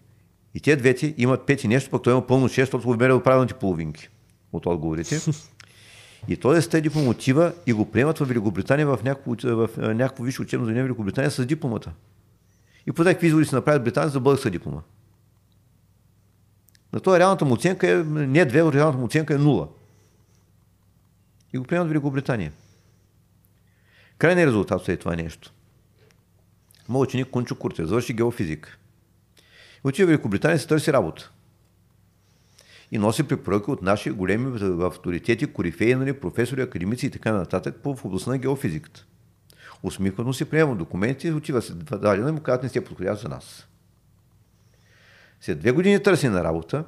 и 0.54 0.60
те 0.60 0.76
двете 0.76 1.14
имат 1.18 1.46
пети 1.46 1.68
нещо, 1.68 1.90
пък 1.90 2.02
той 2.02 2.12
има 2.12 2.26
пълно 2.26 2.48
6, 2.48 2.60
защото 2.60 2.86
го 2.86 2.92
вмерил 2.92 3.22
правилните 3.22 3.54
половинки 3.54 4.08
от 4.52 4.66
отговорите. 4.66 5.20
И 6.28 6.36
той 6.36 6.62
с 6.62 6.68
тези 6.68 6.82
диплом 6.82 7.08
отива 7.08 7.52
и 7.66 7.72
го 7.72 7.90
приемат 7.90 8.18
в 8.18 8.24
Великобритания, 8.24 8.86
в 8.86 8.98
някакво, 9.04 9.34
в 9.44 9.68
някакво 9.76 10.24
висше 10.24 10.42
учебно 10.42 10.66
заведение 10.66 10.82
в 10.82 10.86
Великобритания 10.86 11.30
с 11.30 11.46
дипломата. 11.46 11.92
И 12.86 12.92
по 12.92 13.04
такива 13.04 13.26
изводи 13.26 13.46
се 13.46 13.54
направят 13.54 13.84
Британия 13.84 14.10
за 14.10 14.20
българска 14.20 14.50
диплома. 14.50 14.82
На 16.92 17.00
това 17.00 17.18
реалната 17.18 17.44
му 17.44 17.54
оценка 17.54 17.90
е 17.90 17.94
не 18.04 18.44
две, 18.44 18.72
реалната 18.72 18.98
му 18.98 19.04
оценка 19.04 19.34
е 19.34 19.38
нула. 19.38 19.68
И 21.52 21.58
го 21.58 21.64
приемат 21.64 21.88
в 21.88 21.90
Великобритания. 21.90 22.52
Крайният 24.18 24.48
резултат 24.48 24.88
е 24.88 24.96
това 24.96 25.16
нещо. 25.16 25.52
Моят 26.88 27.08
ученик 27.08 27.30
Кунчо 27.30 27.54
Курте 27.54 27.86
завърши 27.86 28.12
геофизик. 28.12 28.78
Отива 29.84 30.06
в 30.06 30.10
Великобритания 30.10 30.56
и 30.56 30.58
се 30.58 30.66
търси 30.66 30.92
работа. 30.92 31.30
И 32.92 32.98
носи 32.98 33.22
препоръки 33.22 33.70
от 33.70 33.82
наши 33.82 34.10
големи 34.10 34.58
авторитети, 34.82 35.46
корифеи, 35.46 35.94
нали, 35.94 36.12
професори, 36.12 36.62
академици 36.62 37.06
и 37.06 37.10
така 37.10 37.32
нататък 37.32 37.76
по 37.82 37.96
в 37.96 38.04
областта 38.04 38.30
на 38.30 38.38
геофизиката. 38.38 39.06
Усмихвано 39.82 40.32
си 40.32 40.44
приема 40.44 40.76
документи, 40.76 41.32
отива 41.32 41.62
се 41.62 41.74
дадена 41.74 42.28
и 42.28 42.32
му 42.32 42.40
казват, 42.40 42.62
не 42.62 42.68
сте 42.68 42.84
подходящ 42.84 43.22
за 43.22 43.28
нас. 43.28 43.68
След 45.40 45.58
две 45.58 45.72
години 45.72 46.02
търси 46.02 46.28
на 46.28 46.44
работа, 46.44 46.84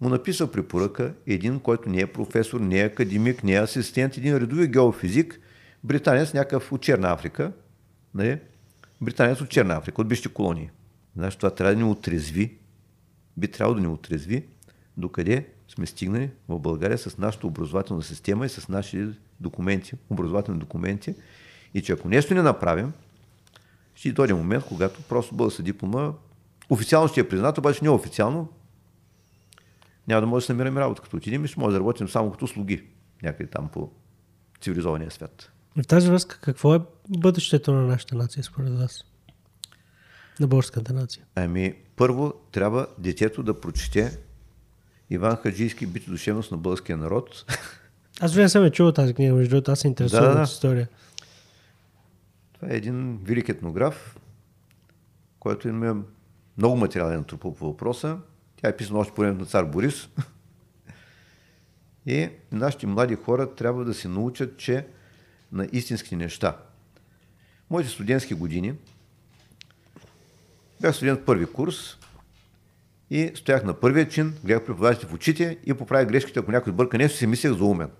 му 0.00 0.08
написал 0.08 0.50
препоръка 0.50 1.12
един, 1.26 1.60
който 1.60 1.88
не 1.88 2.00
е 2.00 2.06
професор, 2.06 2.60
не 2.60 2.80
е 2.80 2.84
академик, 2.84 3.44
не 3.44 3.52
е 3.52 3.62
асистент, 3.62 4.16
един 4.16 4.36
редови 4.36 4.66
геофизик, 4.66 5.40
британец 5.84 6.34
някакъв 6.34 6.72
от 6.72 6.82
Черна 6.82 7.12
Африка, 7.12 7.52
нали? 8.14 8.40
британец 9.00 9.40
от 9.40 9.48
Черна 9.48 9.74
Африка, 9.74 10.00
от 10.00 10.08
бившите 10.08 10.28
колонии. 10.28 10.70
Значи 11.16 11.36
това 11.36 11.50
трябва 11.50 11.74
да 11.74 11.80
ни 11.80 11.84
отрезви, 11.90 12.58
би 13.36 13.48
трябвало 13.48 13.74
да 13.74 13.80
ни 13.80 13.86
отрезви, 13.86 14.46
докъде 14.96 15.46
сме 15.68 15.86
стигнали 15.86 16.30
в 16.48 16.58
България 16.58 16.98
с 16.98 17.18
нашата 17.18 17.46
образователна 17.46 18.02
система 18.02 18.46
и 18.46 18.48
с 18.48 18.68
нашите 18.68 19.08
документи, 19.40 19.94
образователни 20.10 20.60
документи. 20.60 21.14
И 21.74 21.82
че 21.82 21.92
ако 21.92 22.08
нещо 22.08 22.34
не 22.34 22.42
направим, 22.42 22.92
ще 23.94 24.12
дойде 24.12 24.34
момент, 24.34 24.64
когато 24.64 25.02
просто 25.02 25.34
българска 25.34 25.62
диплома 25.62 26.12
официално 26.70 27.08
ще 27.08 27.20
е 27.20 27.28
признат, 27.28 27.58
обаче 27.58 27.84
неофициално 27.84 28.48
няма 30.08 30.20
да 30.20 30.26
може 30.26 30.42
да 30.42 30.46
се 30.46 30.52
намираме 30.52 30.80
работа. 30.80 31.02
Като 31.02 31.16
отидем 31.16 31.44
и 31.44 31.48
ще 31.48 31.60
може 31.60 31.72
да 31.72 31.80
работим 31.80 32.08
само 32.08 32.32
като 32.32 32.46
слуги 32.46 32.84
някъде 33.22 33.50
там 33.50 33.68
по 33.68 33.90
цивилизования 34.60 35.10
свят. 35.10 35.52
В 35.76 35.86
тази 35.86 36.08
връзка, 36.08 36.38
какво 36.40 36.74
е 36.74 36.80
бъдещето 37.08 37.72
на 37.72 37.82
нашата 37.82 38.14
нация 38.14 38.44
според 38.44 38.78
вас? 38.78 39.04
На 40.40 40.46
българската 40.46 40.92
нация? 40.92 41.24
Ами, 41.34 41.74
първо 41.96 42.32
трябва 42.52 42.86
детето 42.98 43.42
да 43.42 43.60
прочете 43.60 44.18
Иван 45.12 45.36
Хаджийски 45.36 45.86
бит 45.86 46.04
душевност 46.08 46.50
на 46.50 46.56
българския 46.56 46.96
народ. 46.96 47.44
Аз 48.20 48.34
вие 48.34 48.48
съм 48.48 48.64
е 48.64 48.70
чувал 48.70 48.92
тази 48.92 49.14
книга, 49.14 49.34
между 49.34 49.50
другото, 49.50 49.70
аз 49.70 49.80
се 49.80 49.88
интересувам 49.88 50.24
да, 50.24 50.34
да. 50.34 50.42
от 50.42 50.48
история. 50.48 50.88
Това 52.52 52.72
е 52.72 52.76
един 52.76 53.18
велик 53.22 53.48
етнограф, 53.48 54.18
който 55.40 55.68
има 55.68 55.96
много 56.58 56.76
материален 56.76 57.24
труп 57.24 57.40
по 57.40 57.66
въпроса. 57.66 58.18
Тя 58.56 58.68
е 58.68 58.76
писана 58.76 58.98
още 58.98 59.14
по 59.14 59.20
време 59.20 59.38
на 59.38 59.46
цар 59.46 59.64
Борис. 59.64 60.08
И 62.06 62.28
нашите 62.52 62.86
млади 62.86 63.14
хора 63.14 63.54
трябва 63.54 63.84
да 63.84 63.94
се 63.94 64.08
научат, 64.08 64.56
че 64.56 64.86
на 65.52 65.68
истински 65.72 66.16
неща. 66.16 66.56
Моите 67.70 67.88
студентски 67.88 68.34
години 68.34 68.74
бях 70.80 70.96
студент 70.96 71.24
първи 71.24 71.46
курс 71.46 71.98
и 73.14 73.30
стоях 73.34 73.64
на 73.64 73.74
първия 73.74 74.08
чин, 74.08 74.34
гледах 74.44 74.64
преподавателите 74.64 75.06
в 75.06 75.14
очите 75.14 75.58
и 75.66 75.74
поправях 75.74 76.08
грешките, 76.08 76.38
ако 76.38 76.52
някой 76.52 76.72
бърка 76.72 76.98
нещо, 76.98 77.18
си 77.18 77.26
мислех 77.26 77.52
за 77.52 77.64
умен. 77.64 77.90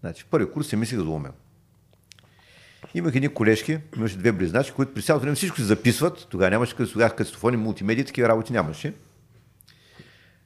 Значи, 0.00 0.22
в 0.22 0.26
първи 0.26 0.50
курс 0.50 0.68
си 0.68 0.76
мислех 0.76 0.98
за 0.98 1.08
умен. 1.08 1.32
Имах 2.94 3.14
едни 3.14 3.28
колежки, 3.28 3.78
имаше 3.96 4.16
две 4.16 4.32
близначи, 4.32 4.72
които 4.72 4.94
при 4.94 5.02
цялото 5.02 5.22
време 5.22 5.36
всичко 5.36 5.56
се 5.56 5.64
записват. 5.64 6.26
Тогава 6.30 6.50
нямаше 6.50 6.76
тогава 6.76 7.16
кастофони, 7.16 7.56
мултимедии, 7.56 8.04
такива 8.04 8.28
работи 8.28 8.52
нямаше. 8.52 8.94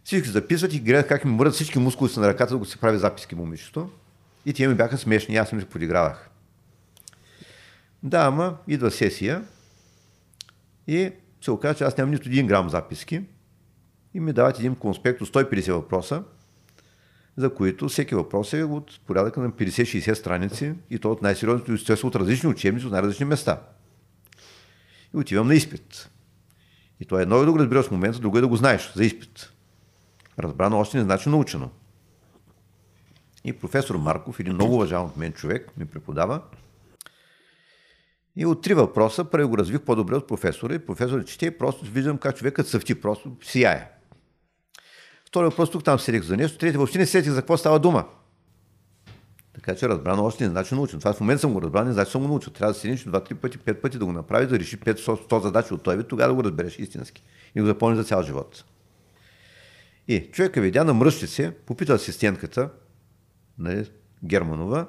Всички 0.04 0.26
се 0.26 0.32
записват 0.32 0.74
и 0.74 0.80
гледах 0.80 1.08
как 1.08 1.24
ми 1.24 1.30
мърдат 1.30 1.54
всички 1.54 1.78
мускули 1.78 2.10
на 2.16 2.28
ръката 2.28 2.54
да 2.54 2.58
го 2.58 2.64
се 2.64 2.78
прави 2.78 2.98
записки 2.98 3.34
момичето. 3.34 3.90
И 4.46 4.52
тия 4.52 4.68
ми 4.68 4.74
бяха 4.74 4.98
смешни, 4.98 5.36
аз 5.36 5.52
ми 5.52 5.60
се 5.60 5.68
подигравах. 5.68 6.30
Да, 8.02 8.18
ама 8.18 8.56
идва 8.68 8.90
сесия 8.90 9.44
и 10.86 11.10
се 11.40 11.50
оказа, 11.50 11.74
че 11.74 11.84
аз 11.84 11.96
нямам 11.96 12.10
нито 12.10 12.28
един 12.28 12.46
грам 12.46 12.70
записки 12.70 13.22
и 14.14 14.20
ми 14.20 14.32
дават 14.32 14.58
един 14.58 14.74
конспект 14.74 15.20
от 15.20 15.28
150 15.28 15.72
въпроса, 15.72 16.22
за 17.36 17.54
които 17.54 17.88
всеки 17.88 18.14
въпрос 18.14 18.52
е 18.52 18.64
от 18.64 19.00
порядъка 19.06 19.40
на 19.40 19.50
50-60 19.50 20.14
страници 20.14 20.74
и 20.90 20.98
то 20.98 21.12
от 21.12 21.22
най-сериозното 21.22 21.72
естество 21.72 22.08
от 22.08 22.16
различни 22.16 22.48
учебници, 22.48 22.86
от 22.86 22.92
най-различни 22.92 23.24
места. 23.24 23.60
И 25.14 25.18
отивам 25.18 25.46
на 25.48 25.54
изпит. 25.54 26.10
И 27.00 27.04
то 27.04 27.18
е 27.18 27.22
едно 27.22 27.36
е 27.36 27.44
да 27.44 27.52
го 27.52 27.58
разбираш 27.58 27.86
в 27.86 27.90
момента, 27.90 28.18
друго 28.18 28.38
е 28.38 28.40
да 28.40 28.48
го 28.48 28.56
знаеш 28.56 28.92
за 28.96 29.04
изпит. 29.04 29.52
Разбрано 30.38 30.78
още 30.78 30.96
не 30.96 31.04
значи 31.04 31.28
научено. 31.28 31.70
И 33.44 33.52
професор 33.52 33.96
Марков, 33.96 34.40
един 34.40 34.54
много 34.54 34.74
уважаван 34.74 35.06
от 35.06 35.16
мен 35.16 35.32
човек, 35.32 35.70
ми 35.76 35.86
преподава. 35.86 36.42
И 38.36 38.46
от 38.46 38.62
три 38.62 38.74
въпроса, 38.74 39.24
първи 39.24 39.46
го 39.46 39.58
развих 39.58 39.80
по-добре 39.80 40.16
от 40.16 40.28
професора. 40.28 40.74
И 40.74 40.86
професорът 40.86 41.26
чете 41.26 41.46
и 41.46 41.58
просто 41.58 41.84
виждам 41.84 42.18
как 42.18 42.36
човекът 42.36 42.68
съвти, 42.68 43.00
просто 43.00 43.36
сияе. 43.42 43.90
Втори 45.32 45.44
въпрос 45.44 45.70
тук 45.70 45.84
там 45.84 45.98
седих 45.98 46.22
за 46.22 46.36
нещо. 46.36 46.58
Трети 46.58 46.76
въобще 46.76 46.98
не 46.98 47.06
сетих 47.06 47.32
за 47.32 47.40
какво 47.40 47.56
става 47.56 47.78
дума. 47.78 48.04
Така 49.54 49.74
че 49.74 49.88
разбрано 49.88 50.24
още 50.24 50.44
не 50.44 50.50
значи 50.50 50.74
научен. 50.74 50.98
Това 50.98 51.12
в 51.12 51.20
момента 51.20 51.40
съм 51.40 51.52
го 51.52 51.62
разбрал, 51.62 51.84
не 51.84 51.92
значи 51.92 52.10
съм 52.10 52.22
го 52.22 52.28
научил. 52.28 52.52
Трябва 52.52 52.72
да 52.72 52.78
седиш 52.78 53.04
два-три 53.04 53.34
пъти, 53.34 53.58
пет 53.58 53.82
пъти 53.82 53.98
да 53.98 54.04
го 54.04 54.12
направи, 54.12 54.46
да 54.46 54.58
реши 54.58 54.80
500 54.80 55.42
задачи 55.42 55.74
от 55.74 55.82
той 55.82 55.96
вид, 55.96 56.08
тогава 56.08 56.28
да 56.28 56.34
го 56.34 56.44
разбереш 56.44 56.78
истински. 56.78 57.22
И 57.54 57.60
го 57.60 57.66
запомниш 57.66 57.98
за 57.98 58.04
цял 58.04 58.22
живот. 58.22 58.64
И 60.08 60.30
човека 60.32 60.60
видя, 60.60 60.84
намръщи 60.84 61.26
се, 61.26 61.50
попита 61.66 61.92
асистентката, 61.92 62.70
нали, 63.58 63.90
Германова, 64.24 64.86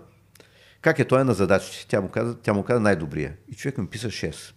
Как 0.81 0.99
е 0.99 1.07
той 1.07 1.23
на 1.23 1.33
задачите? 1.33 1.87
Тя 1.87 2.01
му 2.01 2.09
каза, 2.09 2.37
тя 2.37 2.53
му 2.53 2.63
каза 2.63 2.79
най-добрия. 2.79 3.35
И 3.51 3.55
човек 3.55 3.77
ми 3.77 3.87
писа 3.87 4.07
6. 4.07 4.53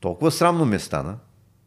Толкова 0.00 0.30
срамно 0.30 0.64
ме 0.64 0.78
стана, 0.78 1.18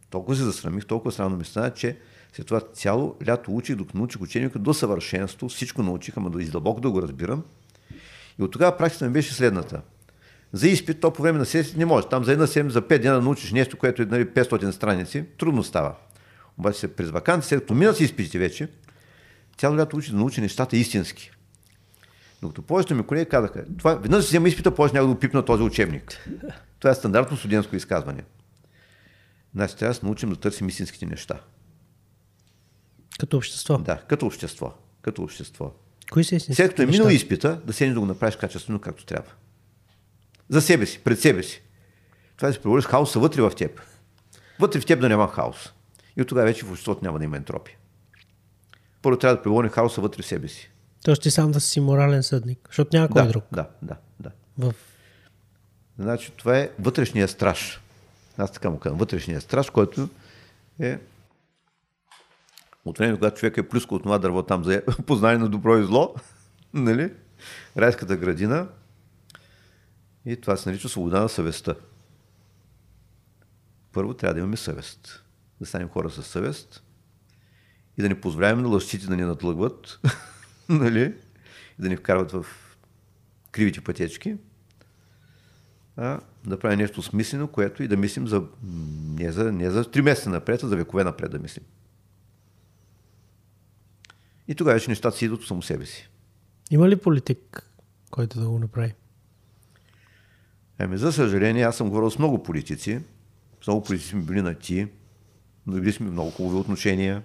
толкова 0.09 0.35
се 0.35 0.43
засрамих, 0.43 0.85
толкова 0.85 1.11
срамно 1.11 1.37
ме 1.37 1.43
стана, 1.43 1.73
че 1.73 1.97
след 2.33 2.47
това 2.47 2.59
цяло 2.73 3.15
лято 3.27 3.51
учих, 3.51 3.75
докато 3.75 3.97
научих 3.97 4.21
ученика 4.21 4.59
до 4.59 4.73
съвършенство, 4.73 5.49
всичко 5.49 5.83
научих, 5.83 6.17
ама 6.17 6.29
да 6.29 6.43
издълбоко 6.43 6.81
да 6.81 6.91
го 6.91 7.01
разбирам. 7.01 7.43
И 8.39 8.43
от 8.43 8.51
тогава 8.51 8.77
практиката 8.77 9.05
ми 9.05 9.11
беше 9.11 9.33
следната. 9.33 9.81
За 10.53 10.67
изпит, 10.67 10.99
то 10.99 11.13
по 11.13 11.21
време 11.21 11.39
на 11.39 11.45
сесията 11.45 11.79
не 11.79 11.85
може. 11.85 12.07
Там 12.07 12.23
за 12.23 12.31
една 12.31 12.47
седмица, 12.47 12.73
за 12.73 12.81
5 12.81 12.99
дена 12.99 13.15
да 13.15 13.21
научиш 13.21 13.51
нещо, 13.51 13.77
което 13.77 14.01
е 14.01 14.05
нали, 14.05 14.25
500 14.25 14.71
страници, 14.71 15.23
трудно 15.37 15.63
става. 15.63 15.95
Обаче 16.57 16.87
през 16.87 17.09
ваканти, 17.09 17.47
след 17.47 17.59
като 17.59 17.73
минат 17.73 17.99
изпитите 17.99 18.39
вече, 18.39 18.69
цяло 19.57 19.77
лято 19.77 19.97
учи 19.97 20.11
да 20.11 20.17
научи 20.17 20.41
нещата 20.41 20.77
истински. 20.77 21.31
Докато 22.41 22.61
повечето 22.61 22.95
ми 22.95 23.03
колеги 23.03 23.29
казаха, 23.29 23.65
това, 23.77 23.95
веднъж 23.95 24.25
взема 24.25 24.47
изпита, 24.47 24.75
повече 24.75 24.95
няма 24.95 25.13
да 25.13 25.19
пипна 25.19 25.45
този 25.45 25.63
учебник. 25.63 26.29
Това 26.79 26.91
е 26.91 26.95
стандартно 26.95 27.37
студентско 27.37 27.75
изказване. 27.75 28.23
Значи 29.55 29.77
трябва 29.77 29.93
да 29.93 29.99
се 29.99 30.05
научим 30.05 30.29
да 30.29 30.35
търсим 30.35 30.67
истинските 30.67 31.05
неща. 31.05 31.41
Като 33.19 33.37
общество. 33.37 33.77
Да, 33.77 33.97
като 33.97 34.25
общество. 34.25 34.73
Като 35.01 35.23
общество. 35.23 35.71
Кои 36.11 36.23
са 36.23 36.35
истински? 36.35 36.55
След 36.55 36.69
като 36.69 36.81
е 36.81 36.85
минал 36.85 37.09
изпита, 37.09 37.61
да 37.65 37.73
седнеш 37.73 37.93
да 37.93 37.99
го 37.99 38.05
направиш 38.05 38.35
качествено, 38.35 38.79
както 38.79 39.05
трябва. 39.05 39.31
За 40.49 40.61
себе 40.61 40.85
си, 40.85 40.99
пред 41.03 41.19
себе 41.19 41.43
си. 41.43 41.61
Това 42.37 42.47
да 42.47 42.53
се 42.53 42.61
превърнеш 42.61 42.85
хаоса 42.85 43.19
вътре 43.19 43.41
в 43.41 43.51
теб. 43.57 43.81
Вътре 44.59 44.79
в 44.79 44.85
теб 44.85 45.01
да 45.01 45.09
няма 45.09 45.27
хаос. 45.27 45.73
И 46.17 46.21
от 46.21 46.27
тогава 46.27 46.47
вече 46.47 46.65
в 46.65 46.71
обществото 46.71 47.05
няма 47.05 47.19
да 47.19 47.25
има 47.25 47.37
ентропия. 47.37 47.77
Първо 49.01 49.19
трябва 49.19 49.35
да 49.37 49.43
превърне 49.43 49.69
хаоса 49.69 50.01
вътре 50.01 50.23
в 50.23 50.25
себе 50.25 50.47
си. 50.47 50.71
Тоест 51.03 51.21
ти 51.21 51.31
сам 51.31 51.51
да 51.51 51.59
си 51.59 51.79
морален 51.79 52.23
съдник, 52.23 52.59
защото 52.67 52.89
няма 52.93 53.09
кой 53.09 53.21
да, 53.21 53.27
друг. 53.27 53.43
Да, 53.51 53.67
да, 53.81 53.95
да. 54.19 54.31
В... 54.57 54.73
Значи 55.99 56.31
това 56.31 56.57
е 56.57 56.69
вътрешния 56.79 57.27
страж. 57.27 57.81
Аз 58.37 58.51
така 58.51 58.69
му 58.69 58.79
казвам. 58.79 58.99
Вътрешния 58.99 59.41
страж, 59.41 59.69
който 59.69 60.09
е 60.79 60.99
от 62.85 62.97
време, 62.97 63.15
когато 63.15 63.39
човек 63.39 63.57
е 63.57 63.67
плюска 63.67 63.95
от 63.95 64.03
това 64.03 64.17
дърво 64.17 64.43
там 64.43 64.63
за 64.63 64.81
познание 65.05 65.37
на 65.37 65.49
добро 65.49 65.77
и 65.77 65.83
зло, 65.83 66.15
нали? 66.73 67.13
райската 67.77 68.17
градина, 68.17 68.67
и 70.25 70.41
това 70.41 70.57
се 70.57 70.69
нарича 70.69 70.89
свобода 70.89 71.21
на 71.21 71.29
съвестта. 71.29 71.75
Първо 73.91 74.13
трябва 74.13 74.33
да 74.33 74.39
имаме 74.39 74.57
съвест. 74.57 75.23
Да 75.59 75.65
станем 75.65 75.89
хора 75.89 76.09
със 76.09 76.27
съвест 76.27 76.83
и 77.97 78.01
да 78.01 78.09
не 78.09 78.21
позволяваме 78.21 78.61
на 78.61 78.67
лъжците 78.67 79.07
да 79.07 79.15
ни 79.15 79.23
надлъгват, 79.23 79.99
нали? 80.69 81.15
И 81.79 81.81
да 81.81 81.89
ни 81.89 81.97
вкарват 81.97 82.31
в 82.31 82.45
кривите 83.51 83.81
пътечки, 83.81 84.37
а 85.97 86.19
да 86.45 86.59
правим 86.59 86.79
нещо 86.79 87.01
смислено, 87.01 87.47
което 87.47 87.83
и 87.83 87.87
да 87.87 87.97
мислим 87.97 88.27
за, 88.27 88.43
не, 89.19 89.31
за, 89.31 89.51
не 89.51 89.71
за 89.71 89.91
три 89.91 90.01
месеца 90.01 90.29
напред, 90.29 90.63
а 90.63 90.67
за 90.67 90.75
векове 90.75 91.03
напред 91.03 91.31
да 91.31 91.39
мислим. 91.39 91.63
И 94.47 94.55
тогава 94.55 94.73
вече 94.73 94.89
нещата 94.89 95.17
си 95.17 95.25
идват 95.25 95.43
само 95.43 95.61
себе 95.61 95.85
си. 95.85 96.09
Има 96.71 96.89
ли 96.89 96.95
политик, 96.95 97.71
който 98.11 98.39
да 98.39 98.49
го 98.49 98.59
направи? 98.59 98.93
Ами, 100.79 100.97
за 100.97 101.11
съжаление, 101.11 101.63
аз 101.63 101.77
съм 101.77 101.89
говорил 101.89 102.11
с 102.11 102.19
много 102.19 102.43
политици. 102.43 103.01
С 103.63 103.67
много 103.67 103.83
политици 103.83 104.09
сме 104.09 104.21
били 104.21 104.41
на 104.41 104.55
ти. 104.55 104.87
но 105.67 105.73
Били 105.73 105.91
сме 105.91 106.09
много 106.09 106.31
хубави 106.31 106.59
отношения. 106.59 107.23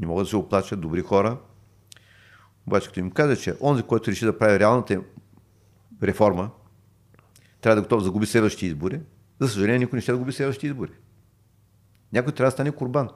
Не 0.00 0.06
могат 0.06 0.24
да 0.24 0.28
се 0.28 0.36
оплачат 0.36 0.80
добри 0.80 1.02
хора. 1.02 1.38
Обаче, 2.66 2.86
като 2.86 3.00
им 3.00 3.10
каза, 3.10 3.36
че 3.36 3.54
онзи, 3.60 3.82
който 3.82 4.10
реши 4.10 4.24
да 4.24 4.38
прави 4.38 4.58
реалната 4.58 5.02
реформа, 6.02 6.50
трябва 7.60 7.74
да 7.74 7.80
е 7.80 7.82
готов 7.82 7.98
да 7.98 8.04
загуби 8.04 8.26
следващите 8.26 8.66
избори, 8.66 9.00
за 9.40 9.48
съжаление, 9.48 9.78
никой 9.78 9.96
не 9.96 10.00
ще 10.00 10.12
да 10.12 10.18
губи 10.18 10.32
следващите 10.32 10.66
избори. 10.66 10.92
Някой 12.12 12.32
трябва 12.32 12.48
да 12.48 12.52
стане 12.52 12.72
курбан. 12.72 13.08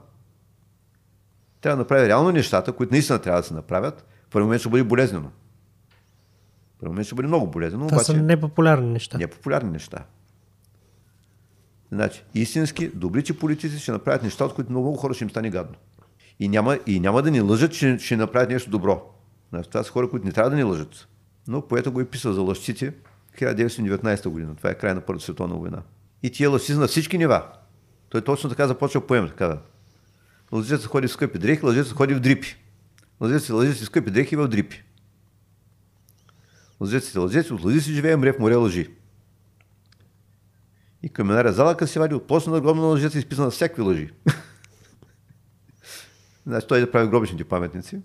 Трябва 1.61 1.77
да 1.77 1.83
направи 1.83 2.09
реално 2.09 2.33
нещата, 2.33 2.73
които 2.73 2.93
наистина 2.93 3.19
трябва 3.19 3.41
да 3.41 3.47
се 3.47 3.55
направят. 3.55 4.07
В 4.29 4.31
първи 4.31 4.45
момент 4.45 4.61
ще 4.61 4.69
бъде 4.69 4.85
болезнено. 4.85 5.29
В 5.29 6.81
първи 6.81 6.91
момент 6.91 7.07
ще 7.07 7.15
бъде 7.15 7.29
много 7.29 7.47
болезнено. 7.47 7.87
Това 7.87 7.97
обаче... 7.97 8.13
са 8.13 8.23
непопулярни 8.23 8.91
неща. 8.91 9.19
Непопулярни 9.19 9.71
неща. 9.71 10.05
Значи, 11.93 12.25
истински, 12.35 12.89
добрите 12.89 13.39
политици 13.39 13.79
ще 13.79 13.93
направят 13.93 14.23
неща, 14.23 14.45
от 14.45 14.55
които 14.55 14.71
много 14.71 14.97
хора 14.97 15.15
ще 15.15 15.25
им 15.25 15.31
стане 15.31 15.51
гадно. 15.51 15.75
И 16.41 16.49
няма, 16.49 16.79
и 16.87 17.01
няма 17.01 17.23
да 17.23 17.31
ни 17.31 17.41
лъжат, 17.41 17.73
че 17.73 17.99
ще 17.99 18.17
направят 18.17 18.51
нещо 18.51 18.71
добро. 18.71 19.03
Значи, 19.51 19.71
това 19.71 19.83
са 19.83 19.91
хора, 19.91 20.11
които 20.11 20.27
не 20.27 20.33
трябва 20.33 20.51
да 20.51 20.57
ни 20.57 20.63
лъжат. 20.63 21.09
Но 21.49 21.63
поета 21.63 21.91
го 21.91 22.01
е 22.01 22.05
писал 22.05 22.33
за 22.33 22.41
лъжците 22.41 22.95
1919 23.39 24.29
година. 24.29 24.55
Това 24.57 24.71
е 24.71 24.75
край 24.75 24.95
на 24.95 25.01
Първата 25.01 25.25
световна 25.25 25.55
война. 25.55 25.83
И 26.23 26.31
тия 26.31 26.51
лъжци 26.51 26.75
на 26.75 26.87
всички 26.87 27.19
нива. 27.19 27.43
Той 28.09 28.21
точно 28.21 28.51
така 28.51 28.67
започва 28.67 29.07
поема. 29.07 29.29
Така, 29.29 29.59
Лъжецът 30.53 30.87
ходи 30.87 31.09
в 31.09 31.13
скъпи 31.13 31.39
дрехи, 31.39 31.67
лъжецът 31.67 31.97
ходи 31.97 32.15
в 32.15 32.21
дрипи. 32.21 32.57
Лъжецът 33.21 33.57
в 33.57 33.85
скъпи 33.85 34.11
дрехи 34.11 34.37
в 34.37 34.49
дрипи. 34.49 34.83
Лъжецът 36.81 37.15
е 37.15 37.19
лъжец, 37.19 37.51
от 37.51 37.65
лъжи 37.65 37.81
си 37.81 37.93
живее, 37.93 38.17
мре 38.17 38.33
в 38.33 38.39
море 38.39 38.55
лъжи. 38.55 38.91
И 41.03 41.09
каменаря 41.09 41.53
залъка 41.53 41.87
се 41.87 41.99
вади 41.99 42.15
от 42.15 42.27
после 42.27 42.51
на 42.51 42.61
гробна 42.61 42.83
лъжец 42.83 43.15
и 43.15 43.19
изписана 43.19 43.51
всякакви 43.51 43.83
лъжи. 43.83 44.11
значи 46.47 46.67
той 46.67 46.81
да 46.81 46.91
прави 46.91 47.11
гробичните 47.11 47.45
паметници. 47.45 48.01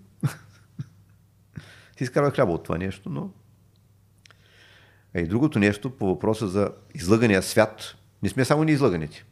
Ти 1.96 2.04
изкарва 2.04 2.30
хляба 2.30 2.52
от 2.52 2.64
това 2.64 2.78
нещо, 2.78 3.10
но... 3.10 3.30
А 5.14 5.20
и 5.20 5.26
другото 5.26 5.58
нещо 5.58 5.90
по 5.90 6.06
въпроса 6.06 6.48
за 6.48 6.70
излъгания 6.94 7.42
свят. 7.42 7.96
Не 8.22 8.28
сме 8.28 8.44
само 8.44 8.64
ни 8.64 8.72
излъганите. 8.72 9.24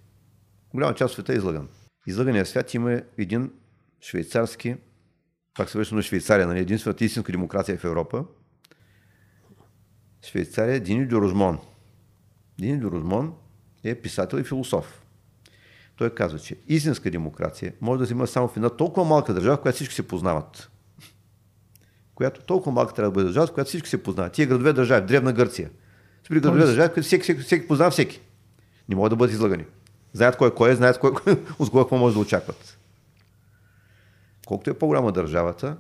Голяма 0.74 0.94
част 0.94 1.10
от 1.10 1.14
света 1.14 1.32
е 1.32 1.36
излъган 1.36 1.68
излъгания 2.06 2.46
свят 2.46 2.74
има 2.74 3.02
един 3.18 3.52
швейцарски, 4.00 4.76
пак 5.54 5.70
се 5.70 5.78
връщам 5.78 5.96
на 5.96 6.02
Швейцария, 6.02 6.46
нали, 6.46 6.60
единствената 6.60 7.04
истинска 7.04 7.32
демокрация 7.32 7.78
в 7.78 7.84
Европа. 7.84 8.24
Швейцария 10.26 10.80
Дини 10.80 11.06
Дюрозмон. 11.06 11.58
Дини 12.58 12.78
Дюрозмон 12.78 13.34
е 13.84 13.94
писател 13.94 14.38
и 14.38 14.44
философ. 14.44 15.02
Той 15.96 16.14
казва, 16.14 16.38
че 16.38 16.56
истинска 16.68 17.10
демокрация 17.10 17.72
може 17.80 17.98
да 17.98 18.06
се 18.06 18.12
има 18.12 18.26
само 18.26 18.48
в 18.48 18.56
една 18.56 18.70
толкова 18.70 19.06
малка 19.06 19.34
държава, 19.34 19.56
в 19.56 19.60
която 19.60 19.76
всички 19.76 19.94
се 19.94 20.08
познават. 20.08 20.70
Която 22.14 22.40
толкова 22.40 22.72
малка 22.72 22.94
трябва 22.94 23.10
да 23.10 23.14
бъде 23.14 23.24
държава, 23.24 23.46
в 23.46 23.52
която 23.52 23.68
всички 23.68 23.88
се 23.88 24.02
познават. 24.02 24.32
Тия 24.32 24.46
градове 24.46 24.72
държави, 24.72 25.06
древна 25.06 25.32
Гърция. 25.32 25.70
Спри 26.24 26.40
градове 26.40 26.66
държави, 26.66 26.88
в 26.88 26.92
които 26.92 27.06
всеки, 27.06 27.22
всеки, 27.22 27.40
всеки 27.40 27.68
познава 27.68 27.90
всеки. 27.90 28.20
Не 28.88 28.96
могат 28.96 29.10
да 29.10 29.16
бъдат 29.16 29.32
излагани. 29.32 29.64
Знаят 30.12 30.36
кой 30.36 30.55
кой 30.55 30.70
е, 30.70 30.76
знаят 30.76 30.98
кой, 30.98 31.14
кой, 31.14 31.32
от 31.59 31.70
кого 31.70 31.84
какво 31.84 31.97
може 31.97 32.14
да 32.14 32.20
очакват. 32.20 32.78
Колкото 34.47 34.70
е 34.70 34.74
по-голяма 34.74 35.12
държавата, 35.12 35.76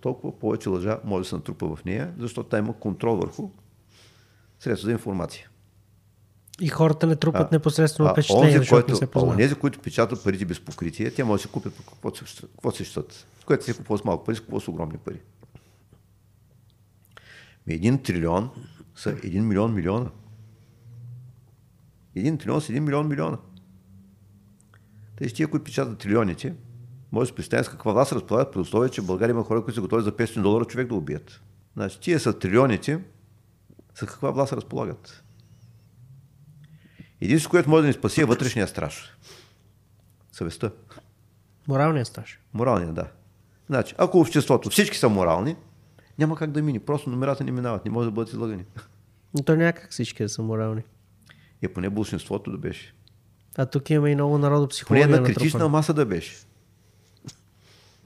толкова 0.00 0.38
повече 0.38 0.68
лъжа 0.68 0.98
може 1.04 1.22
да 1.22 1.28
се 1.28 1.34
натрупа 1.34 1.76
в 1.76 1.84
нея, 1.84 2.14
защото 2.18 2.48
тя 2.48 2.58
има 2.58 2.78
контрол 2.78 3.16
върху 3.16 3.50
средства 4.60 4.86
за 4.86 4.92
информация. 4.92 5.48
И 6.60 6.68
хората 6.68 7.06
не 7.06 7.16
трупат 7.16 7.52
а, 7.52 7.54
непосредствено 7.56 8.10
впечатление, 8.10 8.58
защото 8.58 8.70
който, 8.70 8.92
не 8.92 8.96
се 8.96 9.06
познават. 9.06 9.36
Онези, 9.36 9.54
които 9.54 9.78
печатат 9.78 10.24
парите 10.24 10.44
без 10.44 10.60
покритие, 10.60 11.10
те 11.10 11.24
може 11.24 11.42
да 11.42 11.48
се 11.48 11.52
купят 11.52 11.72
какво 11.76 12.70
се, 12.70 12.84
щат. 12.84 13.26
С 13.40 13.44
което 13.44 13.64
се 13.64 13.76
купува 13.76 13.98
с 13.98 14.04
малко 14.04 14.24
пари, 14.24 14.36
с 14.36 14.40
какво 14.40 14.60
с 14.60 14.68
огромни 14.68 14.98
пари. 14.98 15.20
Един 17.66 18.02
трилион 18.02 18.50
са 18.96 19.10
един 19.10 19.46
милион 19.46 19.74
милиона. 19.74 20.10
Един 22.14 22.38
трилион 22.38 22.60
са 22.60 22.72
един 22.72 22.84
милион 22.84 23.08
милиона. 23.08 23.38
Те 25.18 25.28
тия, 25.28 25.48
които 25.48 25.64
печатат 25.64 25.98
трилионите, 25.98 26.54
може 27.12 27.26
да 27.26 27.32
се 27.32 27.34
представя 27.34 27.64
с 27.64 27.68
каква 27.68 27.92
власт 27.92 28.12
разполагат 28.12 28.52
при 28.52 28.60
условие, 28.60 28.90
че 28.90 29.00
в 29.00 29.06
България 29.06 29.32
има 29.32 29.44
хора, 29.44 29.64
които 29.64 29.74
са 29.74 29.80
готови 29.80 30.02
за 30.02 30.12
500 30.12 30.42
долара 30.42 30.64
човек 30.64 30.88
да 30.88 30.94
убият. 30.94 31.42
Значи, 31.76 32.00
тия 32.00 32.20
са 32.20 32.38
трилионите, 32.38 33.00
с 33.94 34.00
каква 34.00 34.30
власт 34.30 34.52
разполагат. 34.52 35.24
Единството, 37.20 37.50
което 37.50 37.70
може 37.70 37.82
да 37.82 37.86
ни 37.86 37.92
спаси 37.92 38.20
е 38.20 38.24
вътрешния 38.24 38.68
страж. 38.68 39.16
Съвестта. 40.32 40.70
Моралния 41.68 42.06
страж. 42.06 42.40
Моралния, 42.54 42.92
да. 42.92 43.10
Значи, 43.66 43.94
ако 43.98 44.20
обществото 44.20 44.70
всички 44.70 44.96
са 44.96 45.08
морални, 45.08 45.56
няма 46.18 46.36
как 46.36 46.50
да 46.50 46.62
мини. 46.62 46.78
Просто 46.78 47.10
номерата 47.10 47.44
не 47.44 47.52
минават, 47.52 47.84
не 47.84 47.90
може 47.90 48.06
да 48.06 48.12
бъдат 48.12 48.32
излагани. 48.32 48.64
Но 49.34 49.42
то 49.42 49.56
някак 49.56 49.90
всички 49.90 50.22
да 50.22 50.28
са 50.28 50.42
морални. 50.42 50.82
И 51.62 51.68
поне 51.68 51.90
большинството 51.90 52.50
да 52.50 52.58
беше. 52.58 52.94
А 53.58 53.66
тук 53.66 53.90
имаме 53.90 54.10
и 54.10 54.14
много 54.14 54.38
народопсихология. 54.38 55.06
Поне 55.06 55.16
една 55.16 55.26
критична 55.26 55.58
натрупана. 55.58 55.68
маса 55.68 55.94
да 55.94 56.06
беше. 56.06 56.36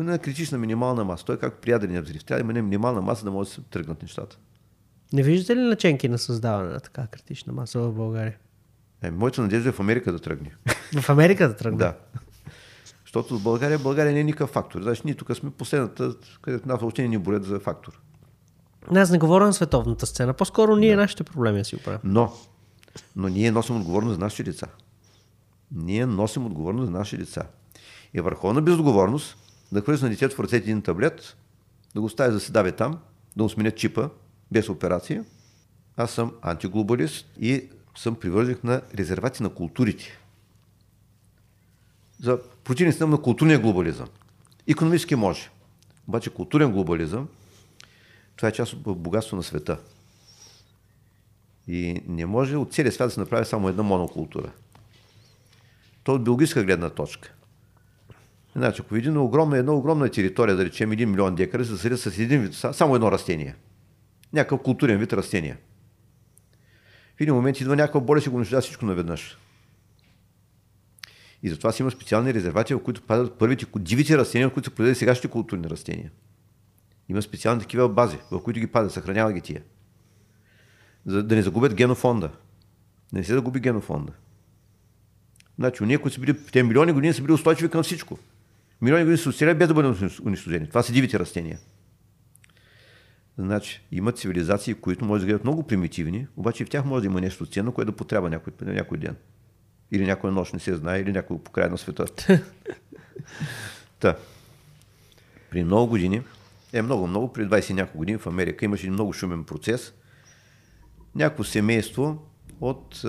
Една 0.01 0.19
критична 0.19 0.59
минимална 0.59 1.05
маса. 1.05 1.25
Той 1.25 1.35
е 1.35 1.39
както 1.39 1.61
при 1.61 1.71
ядрения 1.71 2.03
взрив. 2.03 2.25
Да 2.25 2.39
има 2.39 2.53
минимална 2.53 3.01
маса 3.01 3.25
да 3.25 3.31
може 3.31 3.49
да 3.49 3.55
се 3.55 3.61
тръгнат 3.61 4.03
нещата. 4.03 4.39
Не 5.13 5.23
виждате 5.23 5.57
ли 5.57 5.61
наченки 5.61 6.09
на 6.09 6.19
създаване 6.19 6.73
на 6.73 6.81
така 6.81 7.07
критична 7.07 7.53
маса 7.53 7.81
в 7.81 7.93
България? 7.93 8.37
Е, 9.03 9.11
моята 9.11 9.43
надежда 9.43 9.69
е 9.69 9.73
в 9.73 9.81
Америка 9.81 10.13
да 10.13 10.19
тръгне. 10.19 10.55
В 11.01 11.09
Америка 11.09 11.49
да 11.49 11.57
тръгне? 11.57 11.79
да. 11.79 11.95
Защото 13.05 13.39
в 13.39 13.43
България, 13.43 13.79
България 13.79 14.13
не 14.13 14.21
е 14.21 14.25
никакъв 14.25 14.51
фактор. 14.51 14.83
Значи 14.83 15.03
ние 15.05 15.15
тук 15.15 15.37
сме 15.37 15.51
последната, 15.51 16.15
където 16.43 16.69
нас 16.69 16.81
въобще 16.81 17.03
не 17.03 17.09
ни 17.09 17.19
борят 17.19 17.45
за 17.45 17.61
фактор. 17.61 18.01
Аз 18.95 19.11
не 19.11 19.19
говоря 19.19 19.47
на 19.47 19.53
световната 19.53 20.07
сцена. 20.07 20.33
По-скоро 20.33 20.77
ние 20.77 20.97
нашите 20.97 21.25
проблеми 21.25 21.65
си 21.65 21.77
оправим. 21.77 22.01
Но, 22.05 22.33
но 23.17 23.29
ние 23.29 23.51
носим 23.51 23.77
отговорност 23.77 24.15
за 24.15 24.21
нашите 24.21 24.43
деца. 24.43 24.67
Ние 25.75 26.07
носим 26.07 26.47
отговорност 26.47 26.87
за 26.87 26.91
нашите 26.99 27.17
деца. 27.17 27.43
И 28.15 28.21
върховна 28.21 28.63
безотговорност 28.63 29.37
да 29.73 29.81
хвърли 29.81 30.03
на 30.03 30.09
детето 30.09 30.37
в 30.37 30.41
ръцете 30.41 30.57
един 30.57 30.83
таблет, 30.83 31.37
да 31.95 32.01
го 32.01 32.07
остави 32.07 32.33
да 32.33 32.41
се 32.41 32.53
дави 32.53 32.73
там, 32.73 32.99
да 33.37 33.43
му 33.43 33.49
сменят 33.49 33.77
чипа 33.77 34.09
без 34.53 34.69
операция. 34.69 35.25
Аз 35.97 36.11
съм 36.11 36.33
антиглобалист 36.43 37.27
и 37.41 37.69
съм 37.97 38.15
привърженик 38.15 38.65
на 38.65 38.83
резервати 38.95 39.43
на 39.43 39.51
културите. 39.51 40.19
За 42.21 42.41
противник 42.65 42.95
съм 42.95 43.11
на 43.11 43.23
културния 43.23 43.59
глобализъм. 43.59 44.09
Економически 44.67 45.15
може. 45.15 45.51
Обаче 46.09 46.31
културен 46.31 46.73
глобализъм, 46.73 47.29
това 48.37 48.49
е 48.49 48.53
част 48.53 48.73
от 48.73 48.99
богатство 48.99 49.37
на 49.37 49.43
света. 49.43 49.79
И 51.69 52.03
не 52.07 52.27
може 52.27 52.57
от 52.57 52.73
целия 52.73 52.93
свят 52.93 53.09
да 53.09 53.15
се 53.15 53.21
направи 53.21 53.45
само 53.45 53.69
една 53.69 53.83
монокултура. 53.83 54.53
То 56.05 56.15
от 56.15 56.25
биологическа 56.25 56.65
гледна 56.65 56.91
точка. 56.91 57.33
Значи, 58.57 58.83
ако 58.85 58.95
видим 58.95 59.17
огромна, 59.17 59.59
една 59.59 59.73
огромна 59.73 60.09
територия, 60.09 60.57
да 60.57 60.65
речем 60.65 60.91
1 60.91 61.05
милион 61.05 61.35
декара, 61.35 61.65
се 61.65 61.71
засеят 61.71 62.01
с 62.01 62.19
един 62.19 62.43
вид, 62.43 62.55
само 62.55 62.95
едно 62.95 63.13
растение. 63.13 63.57
Някакъв 64.33 64.63
културен 64.63 64.99
вид 64.99 65.13
растение. 65.13 65.57
В 67.17 67.21
един 67.21 67.35
момент 67.35 67.61
идва 67.61 67.77
някаква 67.77 68.01
болест 68.01 68.27
и 68.27 68.31
го 68.31 68.37
унищожава 68.37 68.63
всичко 68.63 68.87
наведнъж. 68.87 69.39
И 71.43 71.49
затова 71.49 71.73
си 71.73 71.83
има 71.83 71.91
специални 71.91 72.35
резервати, 72.35 72.75
в 72.75 72.83
които 72.83 73.03
падат 73.03 73.39
първите 73.39 73.67
дивите 73.79 74.19
растения, 74.19 74.49
в 74.49 74.53
които 74.53 74.71
са 74.71 74.75
произведени 74.75 74.95
сегашните 74.95 75.29
културни 75.29 75.71
растения. 75.71 76.11
Има 77.09 77.23
специални 77.23 77.61
такива 77.61 77.89
бази, 77.89 78.19
в 78.31 78.43
които 78.43 78.61
ги 78.61 78.67
падат, 78.67 78.93
съхранява 78.93 79.33
ги 79.33 79.41
тия. 79.41 79.63
За 81.07 81.23
да 81.23 81.37
не 81.37 81.43
загубят 81.43 81.75
генофонда. 81.75 82.29
Да 83.13 83.19
не 83.19 83.25
се 83.25 83.35
загуби 83.35 83.61
генофонда. 83.61 84.13
Значи, 85.59 85.83
уния, 85.83 85.99
които 85.99 86.15
са 86.15 86.21
били, 86.21 86.47
те 86.53 86.63
милиони 86.63 86.93
години 86.93 87.15
са 87.15 87.23
били 87.23 87.33
устойчиви 87.33 87.71
към 87.71 87.83
всичко. 87.83 88.19
Милиони 88.81 89.05
години 89.05 89.19
са 89.19 89.29
оцеляли 89.29 89.59
без 89.59 89.69
да 89.69 89.75
бъдат 89.75 90.21
унищожени. 90.25 90.69
Това 90.69 90.83
са 90.83 90.93
дивите 90.93 91.19
растения. 91.19 91.59
Значи, 93.39 93.83
има 93.93 94.13
цивилизации, 94.13 94.75
които 94.75 95.05
може 95.05 95.21
да 95.21 95.27
гледат 95.27 95.45
много 95.45 95.63
примитивни, 95.63 96.27
обаче 96.37 96.65
в 96.65 96.69
тях 96.69 96.85
може 96.85 97.01
да 97.01 97.07
има 97.07 97.21
нещо 97.21 97.47
ценно, 97.47 97.73
което 97.73 97.91
да 97.91 97.97
потрябва 97.97 98.31
някой, 98.31 98.53
някой 98.63 98.99
ден. 98.99 99.17
Или 99.93 100.07
някоя 100.07 100.33
нощ 100.33 100.53
не 100.53 100.61
се 100.61 100.75
знае, 100.75 101.01
или 101.01 101.13
някой 101.13 101.39
по 101.39 101.51
край 101.51 101.69
на 101.69 101.79
света. 101.79 102.07
Та. 104.01 104.17
При 105.51 105.65
много 105.65 105.87
години, 105.87 106.23
е 106.73 106.83
много, 106.83 107.07
много, 107.07 107.33
при 107.33 107.47
20 107.47 107.73
няколко 107.73 107.99
години 107.99 108.19
в 108.19 108.27
Америка 108.27 108.65
имаше 108.65 108.91
много 108.91 109.13
шумен 109.13 109.45
процес. 109.45 109.93
Някакво 111.15 111.45
семейство 111.45 112.32
от 112.63 113.03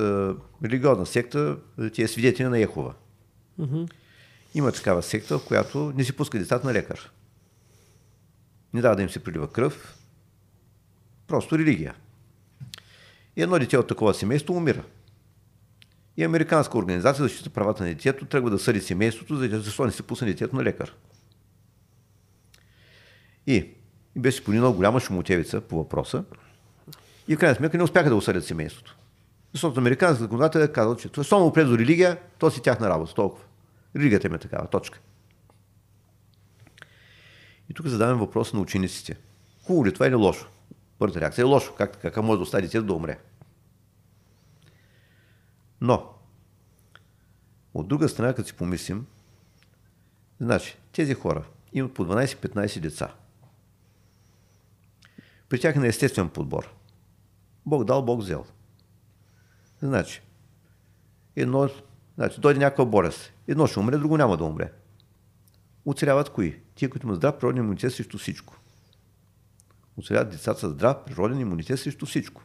религиозна 0.63 1.05
секта, 1.05 1.57
тия 1.93 2.07
свидетели 2.07 2.47
на 2.47 2.59
Ехова. 2.59 2.93
Mm-hmm. 3.59 3.91
Има 4.53 4.71
такава 4.71 5.03
секта, 5.03 5.39
в 5.39 5.45
която 5.45 5.93
не 5.95 6.03
си 6.03 6.13
пуска 6.13 6.39
децата 6.39 6.67
на 6.67 6.73
лекар. 6.73 7.11
Не 8.73 8.81
дава 8.81 8.95
да 8.95 9.01
им 9.01 9.09
се 9.09 9.23
прилива 9.23 9.51
кръв. 9.51 9.97
Просто 11.27 11.59
религия. 11.59 11.95
И 13.35 13.41
едно 13.41 13.59
дете 13.59 13.77
от 13.77 13.87
такова 13.87 14.13
семейство 14.13 14.53
умира. 14.53 14.83
И 16.17 16.23
Американска 16.23 16.77
организация 16.77 17.23
за 17.23 17.27
защита 17.27 17.49
правата 17.49 17.83
на 17.83 17.89
детето 17.89 18.25
тръгва 18.25 18.49
да 18.49 18.59
съди 18.59 18.81
семейството, 18.81 19.35
за 19.35 19.59
защо 19.59 19.85
не 19.85 19.91
се 19.91 20.03
пусне 20.03 20.27
детето 20.27 20.55
на 20.55 20.63
лекар. 20.63 20.93
И, 23.47 23.55
и 24.15 24.19
беше 24.19 24.43
подинала 24.43 24.73
голяма 24.73 24.99
шумотевица 24.99 25.61
по 25.61 25.77
въпроса. 25.77 26.23
И 27.27 27.35
в 27.35 27.39
крайна 27.39 27.55
сметка 27.55 27.77
не 27.77 27.83
успяха 27.83 28.09
да 28.09 28.15
осъдят 28.15 28.45
семейството. 28.45 28.97
Защото 29.53 29.79
американската 29.79 30.23
законодател 30.23 30.59
е 30.59 30.71
казал, 30.71 30.95
че 30.95 31.09
това 31.09 31.23
само 31.23 31.45
опре 31.45 31.63
до 31.63 31.77
религия, 31.77 32.19
то 32.39 32.51
си 32.51 32.61
тяхна 32.61 32.89
работа, 32.89 33.13
толкова. 33.13 33.45
Религията 33.95 34.27
им 34.27 34.33
е 34.33 34.37
такава, 34.39 34.67
точка. 34.67 34.99
И 37.69 37.73
тук 37.73 37.87
задаваме 37.87 38.19
въпрос 38.19 38.53
на 38.53 38.59
учениците. 38.59 39.17
Хубаво 39.63 39.85
ли 39.85 39.93
това 39.93 40.07
или 40.07 40.15
лошо? 40.15 40.47
Първата 40.99 41.21
реакция 41.21 41.43
е 41.43 41.45
лошо. 41.45 41.73
Как 41.77 41.97
така 41.97 42.21
може 42.21 42.37
да 42.37 42.43
остави 42.43 42.63
детето 42.63 42.85
да 42.85 42.93
умре? 42.93 43.19
Но, 45.81 46.13
от 47.73 47.87
друга 47.87 48.09
страна, 48.09 48.33
като 48.33 48.47
си 48.47 48.53
помислим, 48.53 49.05
значи, 50.39 50.77
тези 50.91 51.13
хора 51.13 51.45
имат 51.73 51.93
по 51.93 52.05
12-15 52.05 52.79
деца. 52.79 53.13
При 55.49 55.59
тях 55.59 55.75
е 55.75 55.79
на 55.79 55.87
естествен 55.87 56.29
подбор. 56.29 56.73
Бог 57.65 57.83
дал, 57.83 58.01
Бог 58.01 58.21
взел. 58.21 58.45
Значи, 59.83 60.21
едно, 61.35 61.69
значи, 62.15 62.41
дойде 62.41 62.59
някаква 62.59 62.85
болест. 62.85 63.33
Едно 63.47 63.67
ще 63.67 63.79
умре, 63.79 63.97
друго 63.97 64.17
няма 64.17 64.37
да 64.37 64.43
умре. 64.43 64.71
Оцеляват 65.85 66.29
кои? 66.29 66.59
Тия, 66.75 66.89
които 66.89 67.07
имат 67.07 67.15
здрав 67.15 67.39
природен 67.39 67.63
имунитет 67.63 67.93
срещу 67.93 68.17
всичко. 68.17 68.55
Оцеляват 69.97 70.29
децата 70.29 70.59
с 70.59 70.69
здрав 70.69 70.97
природен 71.05 71.39
имунитет 71.39 71.79
срещу 71.79 72.05
всичко. 72.05 72.41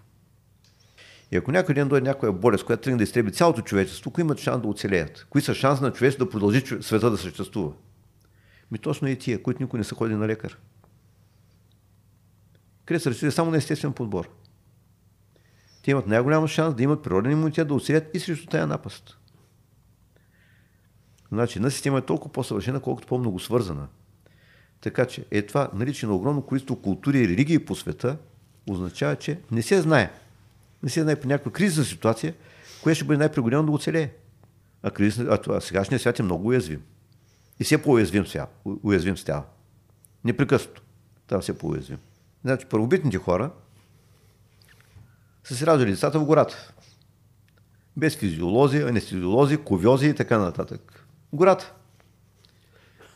И 1.30 1.36
ако 1.36 1.52
някой 1.52 1.74
ден 1.74 1.88
дойде 1.88 2.08
някоя 2.08 2.32
болест, 2.32 2.64
която 2.64 2.82
тръгне 2.82 2.98
да 2.98 3.04
изтреби 3.04 3.32
цялото 3.32 3.62
човечество, 3.62 4.10
кои 4.10 4.22
имат 4.22 4.38
шанс 4.38 4.62
да 4.62 4.68
оцелеят? 4.68 5.26
Кои 5.30 5.42
са 5.42 5.54
шанс 5.54 5.80
на 5.80 5.92
човечеството 5.92 6.24
да 6.24 6.30
продължи 6.30 6.62
света 6.80 7.10
да 7.10 7.18
съществува? 7.18 7.72
Ми 8.70 8.78
точно 8.78 9.08
и 9.08 9.18
тия, 9.18 9.42
които 9.42 9.62
никой 9.62 9.78
не 9.78 9.84
са 9.84 9.94
ходили 9.94 10.16
на 10.16 10.28
лекар. 10.28 10.58
Къде 12.84 13.00
са 13.00 13.32
само 13.32 13.50
на 13.50 13.56
естествен 13.56 13.92
подбор. 13.92 14.28
Те 15.88 15.92
имат 15.92 16.06
най-голям 16.06 16.48
шанс 16.48 16.74
да 16.74 16.82
имат 16.82 17.02
природен 17.02 17.32
имунитет 17.32 17.68
да 17.68 17.74
оцелят 17.74 18.10
и 18.14 18.20
срещу 18.20 18.46
тая 18.46 18.66
напаст. 18.66 19.18
Значи, 21.32 21.58
една 21.58 21.70
система 21.70 21.98
е 21.98 22.02
толкова 22.02 22.32
по-съвършена, 22.32 22.80
колкото 22.80 23.08
по-много 23.08 23.40
свързана. 23.40 23.88
Така 24.80 25.06
че 25.06 25.24
е 25.30 25.42
това 25.42 25.70
наличие 25.74 26.08
на 26.08 26.14
огромно 26.14 26.42
количество 26.42 26.82
култури 26.82 27.18
и 27.18 27.28
религии 27.28 27.64
по 27.64 27.74
света 27.74 28.16
означава, 28.70 29.16
че 29.16 29.40
не 29.50 29.62
се 29.62 29.80
знае 29.80 30.10
не 30.82 30.90
се 30.90 31.02
знае 31.02 31.20
по 31.20 31.28
някаква 31.28 31.52
кризисна 31.52 31.84
ситуация, 31.84 32.34
кое 32.82 32.94
ще 32.94 33.04
бъде 33.04 33.18
най-пригодено 33.18 33.62
да 33.62 33.72
оцелее. 33.72 34.10
А, 34.82 34.90
кризисна, 34.90 35.26
а, 35.30 35.38
това, 35.38 35.60
сегашният 35.60 36.00
свят 36.00 36.18
е 36.18 36.22
много 36.22 36.48
уязвим. 36.48 36.82
И 37.60 37.64
все 37.64 37.82
по-уязвим 37.82 38.24
уязвим 38.82 39.16
става. 39.16 39.44
Непрекъснато. 40.24 40.82
Това 41.26 41.40
все 41.40 41.58
по-уязвим. 41.58 41.98
Значи 42.44 42.66
първобитните 42.66 43.18
хора 43.18 43.50
са 45.48 45.56
се 45.56 45.66
раждали 45.66 45.90
децата 45.90 46.20
в 46.20 46.24
гората. 46.24 46.72
Без 47.96 48.16
физиолози, 48.16 48.78
анестезиолози, 48.78 49.56
ковиози 49.56 50.08
и 50.08 50.14
така 50.14 50.38
нататък. 50.38 51.06
В 51.32 51.36
гората. 51.36 51.72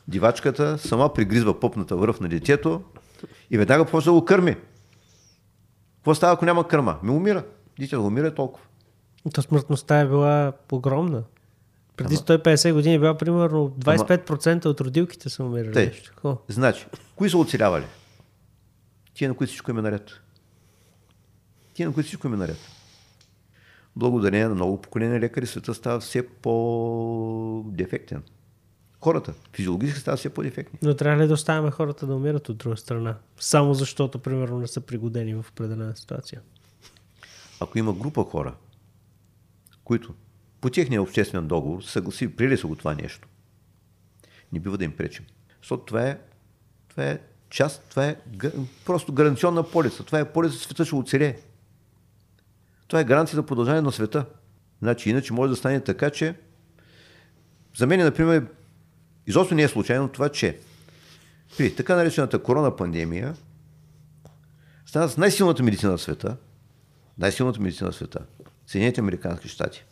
Дивачката 0.09 0.79
сама 0.79 1.15
пригризва 1.15 1.61
попната 1.61 1.97
връв 1.97 2.21
на 2.21 2.29
детето 2.29 2.83
и 3.51 3.59
веднага 3.59 3.85
почва 3.85 4.13
да 4.13 4.21
го 4.21 4.25
кърми. 4.25 4.57
Какво 5.97 6.15
става, 6.15 6.33
ако 6.33 6.45
няма 6.45 6.69
кърма? 6.69 6.99
Ми 7.03 7.11
умира. 7.11 7.45
Детето 7.79 8.07
умира 8.07 8.27
е 8.27 8.35
толкова. 8.35 8.67
То 9.35 9.43
смъртността 9.43 10.01
е 10.01 10.07
била 10.07 10.53
огромна. 10.73 11.23
Преди 11.97 12.17
150 12.17 12.73
години 12.73 12.95
е 12.95 12.99
била 12.99 13.19
примерно 13.19 13.71
25% 13.79 14.67
от 14.67 14.81
родилките 14.81 15.29
са 15.29 15.45
умирали. 15.45 15.73
Те, 15.73 16.03
значи, 16.49 16.87
кои 17.17 17.31
са 17.31 17.39
оцелявали? 17.39 17.85
Тия, 19.15 19.29
на 19.29 19.37
които 19.37 19.49
всичко 19.49 19.71
им 19.71 19.79
е 19.79 19.83
наред. 19.83 20.11
Тия, 21.74 21.89
на 21.89 21.94
които 21.94 22.07
всичко 22.07 22.27
им 22.27 22.35
е 22.35 22.36
наред. 22.36 22.59
Благодарение 23.97 24.49
на 24.49 24.55
много 24.55 24.82
поколения 24.82 25.20
лекари, 25.20 25.47
света 25.47 25.74
става 25.74 26.01
все 26.01 26.28
по-дефектен 26.28 28.23
хората. 29.03 29.35
Физиологически 29.53 30.01
стават 30.01 30.19
все 30.19 30.31
по-дефектни. 30.31 30.78
Но 30.82 30.94
трябва 30.94 31.23
ли 31.23 31.28
да 31.28 31.35
оставяме 31.35 31.70
хората 31.70 32.07
да 32.07 32.15
умират 32.15 32.49
от 32.49 32.57
друга 32.57 32.77
страна? 32.77 33.16
Само 33.40 33.74
защото, 33.74 34.19
примерно, 34.19 34.59
не 34.59 34.66
са 34.66 34.81
пригодени 34.81 35.35
в 35.35 35.47
определена 35.51 35.97
ситуация. 35.97 36.40
Ако 37.61 37.78
има 37.78 37.93
група 37.93 38.24
хора, 38.24 38.55
които 39.85 40.15
по 40.61 40.70
техния 40.70 41.03
обществен 41.03 41.47
договор 41.47 41.82
съгласи, 41.82 42.36
приели 42.36 42.59
са 42.59 42.66
го 42.66 42.77
това 42.77 42.94
нещо, 42.94 43.28
не 44.53 44.61
бива 44.61 44.78
да 44.78 44.85
им 44.85 44.97
пречим. 44.97 45.24
Защото 45.61 45.85
това 45.85 46.09
е, 46.09 46.19
това 46.89 47.05
е 47.05 47.19
част, 47.51 47.82
това 47.90 48.07
е 48.07 48.16
просто 48.86 49.12
гаранционна 49.12 49.70
полица. 49.70 50.05
Това 50.05 50.19
е 50.19 50.32
полица, 50.32 50.59
света 50.59 50.85
ще 50.85 50.94
оцелее. 50.94 51.39
Това 52.93 53.01
е 53.01 53.05
гаранция 53.05 53.36
за 53.36 53.47
продължение 53.47 53.81
на 53.81 53.93
света. 53.93 54.24
Значи, 54.82 55.10
иначе 55.10 55.32
може 55.32 55.51
да 55.51 55.56
стане 55.56 55.81
така, 55.81 56.10
че 56.10 56.35
за 57.77 57.86
мен, 57.86 58.01
например, 58.01 58.47
Изобщо 59.27 59.55
не 59.55 59.62
е 59.62 59.69
случайно 59.69 60.09
това, 60.09 60.28
че 60.28 60.59
при 61.59 61.74
така 61.74 61.97
наречената 61.97 62.43
корона 62.43 62.77
пандемия 62.77 63.35
стана 64.86 65.09
с 65.09 65.16
най-силната 65.16 65.62
медицина 65.62 65.97
в 65.97 66.02
света, 66.02 66.36
най-силната 67.19 67.60
медицина 67.60 67.90
в 67.90 67.94
света, 67.94 68.19
Съединените 68.66 69.01
Американски 69.01 69.48
щати. 69.48 69.85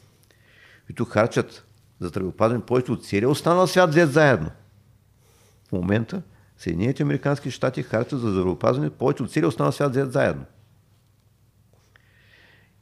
И 0.91 0.95
тук 0.95 1.09
харчат 1.09 1.65
за 2.01 2.09
здравеопазване 2.09 2.65
повече 2.65 2.93
от 2.93 3.07
целия 3.07 3.31
останал 3.31 3.67
свят 3.67 3.91
взет 3.91 4.13
заедно. 4.13 4.51
В 5.69 5.73
момента 5.73 6.23
Съединените 6.59 7.03
Американски 7.03 7.51
щати 7.51 7.83
харта 7.83 8.19
за 8.19 8.31
здравеопазване 8.31 8.91
повече 8.91 9.23
от 9.23 9.33
целия 9.33 9.49
останал 9.49 9.73
свят 9.73 9.91
взят 9.91 10.13
заедно. 10.13 10.45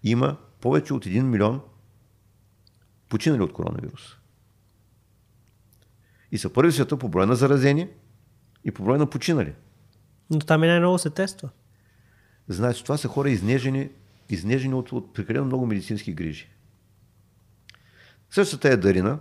Има 0.03 0.37
повече 0.61 0.95
от 0.95 1.05
1 1.05 1.23
милион 1.23 1.61
починали 3.09 3.43
от 3.43 3.53
коронавирус. 3.53 4.17
И 6.33 6.39
са 6.39 6.53
първи 6.53 6.73
света 6.73 6.97
по 6.97 7.09
брой 7.09 7.27
на 7.27 7.37
заразени 7.37 7.89
и 8.65 8.71
по 8.71 8.83
брой 8.85 8.99
на 8.99 9.11
починали. 9.11 9.55
Но 10.31 10.39
там 10.39 10.65
и 10.65 10.67
най-много 10.67 10.99
се 10.99 11.11
тества. 11.11 11.49
Значи, 12.49 12.83
това 12.83 12.97
са 12.97 13.09
хора 13.09 13.31
изнежени, 13.31 13.91
изнежени 14.29 14.75
от, 14.75 14.93
от 14.93 15.15
прекалено 15.15 15.45
много 15.45 15.67
медицински 15.67 16.13
грижи. 16.13 16.49
Същата 18.31 18.69
е 18.69 18.77
Дарина, 18.77 19.19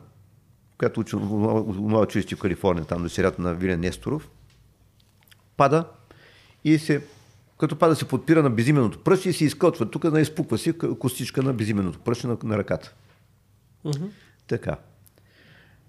която 0.77 0.99
учи 0.99 1.15
млада 1.15 2.03
училище 2.03 2.35
в 2.35 2.39
Калифорния, 2.39 2.85
там 2.85 3.03
до 3.03 3.09
серията 3.09 3.41
на 3.41 3.53
Вилен 3.53 3.79
Несторов, 3.79 4.29
пада 5.57 5.89
и 6.63 6.79
се, 6.79 7.07
като 7.57 7.75
пада 7.75 7.95
се 7.95 8.07
подпира 8.07 8.43
на 8.43 8.49
безименото 8.49 9.03
пръще 9.03 9.29
и 9.29 9.33
се 9.33 9.45
изкотва. 9.45 9.91
Тук 9.91 10.03
на 10.03 10.21
изпуква 10.21 10.57
си 10.57 10.73
костичка 10.77 11.43
на 11.43 11.53
безименото 11.53 11.99
пръще 11.99 12.27
на, 12.27 12.37
на 12.43 12.57
ръката. 12.57 12.93
Mm-hmm. 13.85 14.09
Така. 14.47 14.77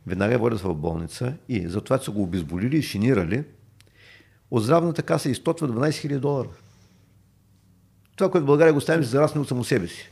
Веднага 0.06 0.32
я 0.32 0.38
водят 0.38 0.60
в 0.60 0.74
болница 0.74 1.34
и 1.48 1.68
затова 1.68 1.98
са 1.98 2.10
го 2.10 2.22
обезболили 2.22 2.76
и 2.76 2.82
шинирали. 2.82 3.44
От 4.50 4.62
здравната 4.62 5.02
каса 5.02 5.30
изтотва 5.30 5.68
12 5.68 5.90
000 5.90 6.18
долара. 6.18 6.48
Това, 8.16 8.30
което 8.30 8.44
в 8.44 8.46
България 8.46 8.74
го 8.74 8.80
ставим, 8.80 9.04
се 9.04 9.10
зарасне 9.10 9.40
от 9.40 9.48
само 9.48 9.64
себе 9.64 9.88
си. 9.88 10.10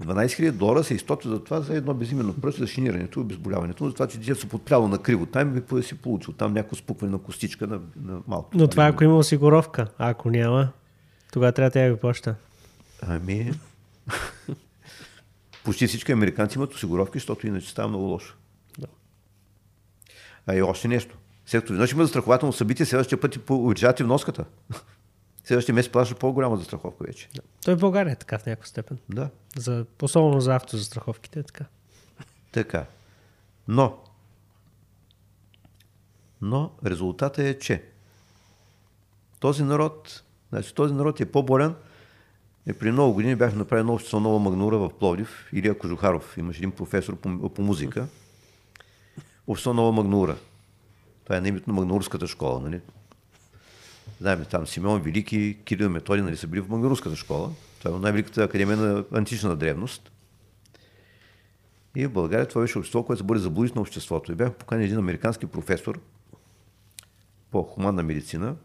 12 0.00 0.26
000 0.26 0.50
долара 0.50 0.84
се 0.84 0.94
източва 0.94 1.30
за 1.30 1.44
това 1.44 1.60
за 1.60 1.76
едно 1.76 1.94
безименно 1.94 2.34
пръст 2.40 2.58
за 2.58 2.66
шинирането 2.66 3.20
и 3.20 3.22
обезболяването, 3.22 3.86
за 3.86 3.92
това, 3.94 4.06
че 4.06 4.18
детето 4.18 4.40
се 4.40 4.48
подпряло 4.48 4.88
на 4.88 4.98
криво. 4.98 5.26
Там 5.26 5.52
би 5.52 5.60
да 5.72 5.82
си 5.82 5.94
получил. 5.94 6.34
Там 6.34 6.52
някакво 6.52 6.76
спукване 6.76 7.12
на 7.12 7.18
костичка 7.18 7.66
на, 7.66 7.80
на 8.02 8.20
малко. 8.26 8.50
Но 8.54 8.68
това 8.68 8.86
ако 8.86 9.04
има 9.04 9.16
осигуровка. 9.16 9.86
А 9.98 10.10
ако 10.10 10.30
няма, 10.30 10.68
тогава 11.32 11.52
трябва 11.52 11.70
да 11.70 11.80
я 11.80 11.92
ви 11.92 12.00
плаща. 12.00 12.34
Ами... 13.02 13.52
Почти 15.64 15.86
всички 15.86 16.12
американци 16.12 16.58
имат 16.58 16.74
осигуровки, 16.74 17.18
защото 17.18 17.46
иначе 17.46 17.70
става 17.70 17.88
много 17.88 18.04
лошо. 18.04 18.36
Да. 18.78 18.86
А 20.46 20.54
и 20.54 20.62
още 20.62 20.88
нещо. 20.88 21.16
След 21.46 21.62
като 21.62 21.72
веднъж 21.72 21.92
има 21.92 22.04
застрахователно 22.04 22.52
събитие, 22.52 22.86
следващия 22.86 23.20
път 23.20 23.38
увеличавате 23.50 24.04
вноската. 24.04 24.44
Следващия 25.44 25.74
месец 25.74 25.92
плаща 25.92 26.14
по-голяма 26.14 26.56
застраховка 26.56 27.04
вече. 27.04 27.28
Да. 27.34 27.40
Той 27.64 27.74
в 27.74 27.78
България 27.80 28.12
е 28.12 28.16
така 28.16 28.38
в 28.38 28.46
някаква 28.46 28.66
степен. 28.66 28.98
Да. 29.08 29.30
За, 29.56 29.86
особено 30.02 30.40
за 30.40 30.54
автозастраховките 30.54 31.38
е 31.38 31.42
така. 31.42 31.64
Така. 32.52 32.86
Но, 33.68 33.98
но 36.40 36.72
резултатът 36.86 37.38
е, 37.38 37.58
че 37.58 37.84
този 39.40 39.62
народ, 39.62 40.22
значи 40.52 40.74
този 40.74 40.94
народ 40.94 41.20
е 41.20 41.32
по-болен. 41.32 41.74
Е, 42.66 42.72
при 42.72 42.92
много 42.92 43.14
години 43.14 43.36
бяхме 43.36 43.58
направили 43.58 43.80
едно 43.80 43.94
общество 43.94 44.20
Нова 44.20 44.38
Магнура 44.38 44.78
в 44.78 44.90
Пловдив. 44.98 45.48
Илия 45.52 45.78
Кожухаров, 45.78 46.36
имаше 46.38 46.58
един 46.58 46.72
професор 46.72 47.16
по, 47.16 47.48
по 47.48 47.62
музика. 47.62 48.06
Общество 49.46 49.74
Нова 49.74 49.92
Магнура. 49.92 50.36
Това 51.24 51.36
е 51.36 51.48
името 51.48 51.70
на 51.70 51.74
Магнурската 51.74 52.26
школа, 52.26 52.60
нали? 52.60 52.80
Знаем, 54.20 54.44
там 54.50 54.66
Симеон 54.66 55.02
Велики, 55.02 55.58
Кирил 55.64 55.90
Методи 55.90 56.22
нали, 56.22 56.36
са 56.36 56.46
били 56.46 56.60
в 56.60 56.68
Магнурската 56.68 57.16
школа. 57.16 57.50
Това 57.82 57.96
е 57.96 58.00
най-великата 58.00 58.44
академия 58.44 58.76
на 58.76 59.04
антична 59.12 59.56
древност. 59.56 60.12
И 61.96 62.06
в 62.06 62.12
България 62.12 62.48
това 62.48 62.60
беше 62.62 62.78
общество, 62.78 63.02
което 63.02 63.18
се 63.18 63.26
бъде 63.26 63.40
заблудить 63.40 63.74
на 63.74 63.80
обществото. 63.80 64.32
И 64.32 64.34
бях 64.34 64.52
поканен 64.52 64.84
един 64.84 64.98
американски 64.98 65.46
професор 65.46 66.00
по 67.50 67.62
хуманна 67.62 68.02
медицина, 68.02 68.56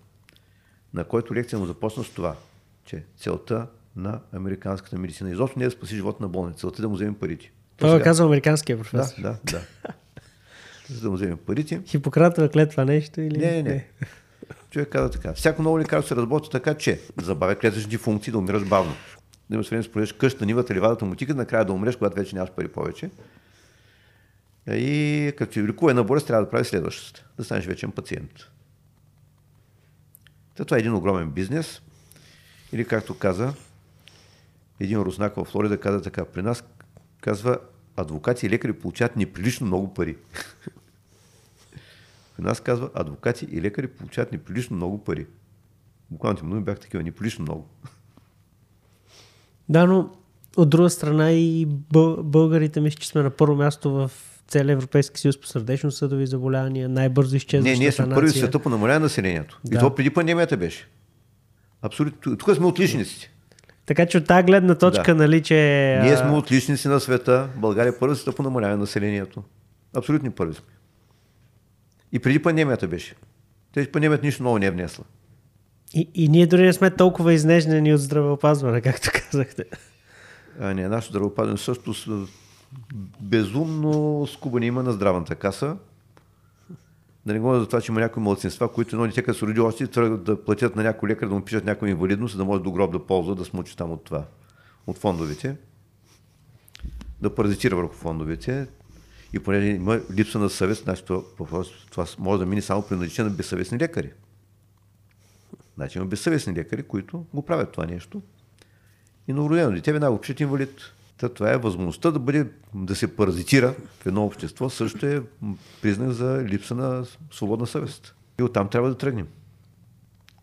на 0.94 1.04
който 1.04 1.36
лекция 1.36 1.60
му 1.60 1.66
започна 1.66 2.04
с 2.04 2.10
това, 2.10 2.36
че 2.86 3.04
целта 3.18 3.68
на 3.96 4.20
американската 4.34 4.98
медицина 4.98 5.32
изобщо 5.32 5.60
не 5.60 5.66
е 5.66 5.68
да 5.68 5.72
спаси 5.72 5.96
живота 5.96 6.24
на 6.24 6.30
болница, 6.30 6.60
целта 6.60 6.82
е 6.82 6.84
да 6.84 6.90
му 6.90 6.96
вземем 6.96 7.16
парите. 7.16 7.52
Това 7.78 7.92
сега... 7.92 8.04
казва 8.04 8.26
американския 8.26 8.78
професор. 8.78 9.22
Да, 9.22 9.38
да, 9.44 9.52
да. 9.52 9.62
За 10.90 11.02
да 11.02 11.10
му 11.10 11.16
вземем 11.16 11.38
парите. 11.38 11.82
Хипократова 11.86 12.50
клетва 12.50 12.86
нещо 12.86 13.22
или... 13.22 13.38
Не, 13.38 13.52
не, 13.52 13.64
не. 13.64 13.88
Човек 14.76 14.90
каза 14.90 15.12
така. 15.12 15.34
Всяко 15.34 15.62
ново 15.62 15.80
лекарство 15.80 16.16
се 16.16 16.22
работи 16.22 16.50
така, 16.50 16.74
че 16.74 17.02
забавя 17.22 17.56
клетъчните 17.56 17.98
функции 17.98 18.32
да 18.32 18.38
умираш 18.38 18.66
бавно. 18.68 18.94
Да 19.50 19.56
имаш 19.56 19.70
време 19.70 19.84
да 19.84 19.90
спореш 19.90 20.14
къща, 20.14 20.46
нивата, 20.46 20.74
ливадата, 20.74 21.06
мутика, 21.06 21.36
накрая 21.36 21.66
да 21.66 21.74
умреш, 21.74 21.96
когато 21.96 22.16
вече 22.16 22.36
нямаш 22.36 22.52
пари 22.52 22.68
повече. 22.68 23.10
И 24.68 25.34
като 25.38 25.54
ти 25.54 25.64
лекува 25.64 25.92
една 25.92 26.04
болест, 26.04 26.28
трябва 26.28 26.46
да 26.46 26.52
прави 26.52 26.66
следващата. 26.66 27.26
Да 27.38 27.44
станеш 27.44 27.66
вечен 27.66 27.92
пациент. 27.92 28.32
Та, 30.56 30.66
това 30.66 30.78
е 30.78 30.80
един 30.80 30.94
огромен 30.94 31.30
бизнес. 31.30 31.82
Или 32.74 32.86
както 32.86 33.18
каза, 33.18 33.54
един 34.80 35.02
руснак 35.02 35.36
в 35.36 35.46
Флорида 35.46 35.80
каза 35.80 36.02
така, 36.02 36.26
при 36.26 36.42
нас 36.42 36.64
казва, 37.22 37.58
адвокати 37.96 38.46
и 38.46 38.50
лекари 38.50 38.74
получават 38.74 39.16
неприлично 39.16 39.68
много 39.68 39.94
пари. 39.94 40.18
При 42.38 42.44
нас 42.44 42.60
казва, 42.60 42.90
адвокати 42.94 43.48
и 43.52 43.62
лекари 43.62 43.88
получават 43.88 44.32
неприлично 44.32 44.76
много 44.76 45.04
пари. 45.04 45.26
Буквално 46.12 46.40
му 46.44 46.62
бях 46.62 46.80
такива, 46.80 47.04
неприлично 47.04 47.44
много. 47.44 47.68
Да, 49.70 49.86
но 49.86 50.10
от 50.58 50.70
друга 50.70 50.90
страна 50.90 51.32
и 51.32 51.66
българите 52.24 52.82
мисля, 52.82 53.00
че 53.00 53.08
сме 53.08 53.24
на 53.24 53.30
първо 53.30 53.56
място 53.56 53.92
в 53.92 54.12
целия 54.48 54.74
Европейски 54.74 55.20
съюз 55.20 55.42
по 55.42 55.48
сърдечно 55.48 55.92
съдови 55.92 56.28
заболявания, 56.28 56.90
най-бързо 56.90 57.36
изчезващата 57.36 57.80
Не, 57.80 57.80
ние 57.80 57.92
сме 57.92 58.10
първи 58.10 58.30
в 58.30 58.34
света 58.34 58.60
по 58.60 58.70
намаляване 58.70 59.00
на 59.00 59.04
населението. 59.04 59.60
Да. 59.66 59.78
И 59.78 59.80
то 59.80 59.96
преди 59.96 60.10
пандемията 60.10 60.58
беше. 60.58 60.88
Абсолютно. 61.82 62.38
Тук 62.38 62.56
сме 62.56 62.66
отличници. 62.66 63.32
Така 63.86 64.06
че 64.06 64.18
от 64.18 64.26
тази 64.26 64.44
гледна 64.44 64.76
точка, 64.76 65.16
да. 65.16 65.22
нали, 65.22 65.44
че... 65.44 65.56
Ние 66.04 66.18
сме 66.18 66.32
отличници 66.32 66.88
на 66.88 67.00
света. 67.00 67.50
България 67.56 67.90
е 67.90 68.00
първи 68.00 68.16
света 68.16 68.36
по 68.36 68.44
намаляване 68.44 68.76
на 68.76 68.82
населението. 68.82 69.44
Абсолютни 69.98 70.32
първи 70.32 70.54
сме. 70.54 70.66
И 72.12 72.20
преди 72.20 72.42
пандемията 72.42 72.88
беше. 72.88 73.16
Тези 73.74 73.92
пандемията 73.92 74.26
нищо 74.26 74.44
ново 74.44 74.58
не 74.58 74.66
е 74.66 74.72
внесла. 74.72 75.04
И, 75.94 76.10
и 76.14 76.30
ние 76.30 76.48
дори 76.48 76.62
не 76.62 76.74
сме 76.74 76.92
толкова 76.92 77.34
изнежнени 77.34 77.94
от 77.94 78.02
здравеопазване, 78.02 78.82
както 78.82 79.10
казахте. 79.14 79.66
А, 80.60 80.74
не, 80.74 80.88
нашето 80.88 81.12
здравеопазване 81.12 81.58
също 81.58 81.94
с 81.94 82.28
безумно 83.20 84.28
скубане 84.28 84.66
има 84.66 84.84
на 84.84 84.92
здравната 84.92 85.36
каса. 85.36 85.78
Да 87.26 87.34
не 87.34 87.40
говоря 87.40 87.60
за 87.60 87.66
това, 87.68 87.82
че 87.82 87.92
има 87.92 88.02
някои 88.02 88.24
младсинства, 88.24 88.74
които 88.74 88.96
едно 88.96 89.08
дете, 89.08 89.24
като 89.24 89.40
се 89.40 89.46
роди 89.46 89.60
още, 89.60 89.88
трябва 89.88 90.18
да 90.18 90.44
платят 90.44 90.76
на 90.76 90.84
някой 90.84 91.10
лекар 91.10 91.28
да 91.28 91.36
му 91.36 91.42
пишат 91.42 91.66
някаква 91.66 91.90
инвалидност, 91.90 92.32
за 92.32 92.38
да 92.38 92.46
може 92.46 92.64
до 92.64 92.72
гроб 92.72 92.92
да 92.92 93.06
ползва, 93.06 93.36
да 93.36 93.46
смучи 93.46 93.78
там 93.78 93.92
от 93.92 94.04
това, 94.04 94.26
от 94.88 94.98
фондовете. 94.98 95.56
Да 97.22 97.36
паразитира 97.36 97.76
върху 97.76 97.94
фондовете. 97.94 98.68
И 99.36 99.40
понеже 99.40 99.68
има 99.68 100.02
липса 100.14 100.40
на 100.40 100.50
съвест, 100.50 100.84
значи 100.84 101.04
това, 101.06 101.64
това 101.92 102.06
може 102.20 102.40
да 102.40 102.46
мине 102.46 102.62
само 102.62 102.88
при 102.88 102.96
наличие 102.96 103.24
на 103.24 103.30
безсъвестни 103.30 103.80
лекари. 103.80 104.12
Значи 105.76 105.98
има 105.98 106.08
безсъвестни 106.08 106.54
лекари, 106.54 106.84
които 106.84 107.26
го 107.34 107.42
правят 107.42 107.72
това 107.72 107.86
нещо. 107.86 108.22
И 109.28 109.34
новородено 109.34 109.72
дете 109.72 109.94
веднага 109.94 110.22
пишат 110.22 110.40
инвалид. 110.40 110.82
Та, 111.18 111.30
това 111.30 111.52
е 111.52 111.58
възможността 111.58 112.12
да, 112.12 112.20
бъде, 112.20 112.48
да 112.74 112.96
се 112.96 113.16
паразитира 113.16 113.76
в 114.00 114.06
едно 114.06 114.26
общество, 114.26 114.70
също 114.70 115.06
е 115.06 115.24
признак 115.82 116.12
за 116.12 116.44
липса 116.44 116.76
на 116.76 117.06
свободна 117.32 117.68
съвест. 117.68 118.16
И 118.40 118.44
оттам 118.44 118.70
трябва 118.70 118.90
да 118.90 118.98
тръгнем. 118.98 119.28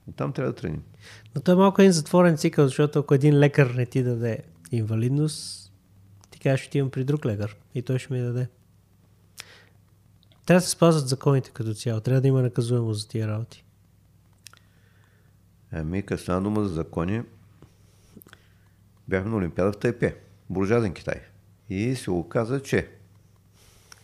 Оттам 0.09 0.33
трябва 0.33 0.53
да 0.53 0.57
тръгнем. 0.57 0.83
Но 1.35 1.41
той 1.41 1.55
е 1.55 1.59
малко 1.59 1.83
един 1.83 1.93
затворен 1.93 2.37
цикъл, 2.37 2.67
защото 2.67 2.99
ако 2.99 3.15
един 3.15 3.39
лекар 3.39 3.67
не 3.67 3.87
ти 3.87 4.03
даде 4.03 4.39
инвалидност, 4.73 5.73
ти 6.31 6.39
кажеш, 6.39 6.67
отивам 6.67 6.91
при 6.91 7.05
друг 7.05 7.27
лекар 7.27 7.57
и 7.75 7.83
той 7.83 7.99
ще 7.99 8.13
ми 8.13 8.21
даде. 8.21 8.49
Трябва 10.47 10.59
да 10.61 10.65
се 10.65 10.71
спазват 10.71 11.09
законите 11.09 11.51
като 11.51 11.75
цяло. 11.75 12.01
Трябва 12.01 12.21
да 12.21 12.29
има 12.29 12.43
наказуемост 12.43 13.01
за 13.01 13.09
тия 13.09 13.29
работи. 13.29 13.65
Ами, 15.73 16.03
като 16.03 16.23
стана 16.23 16.43
дума 16.43 16.65
за 16.65 16.75
закони, 16.75 17.23
бяхме 19.09 19.31
на 19.31 19.37
Олимпиада 19.37 19.73
в 19.73 19.79
Тайпе, 19.79 20.17
буржуазен 20.51 20.95
Китай. 20.95 21.21
И 21.69 21.97
се 21.97 22.11
оказа, 22.11 22.63
че 22.63 22.89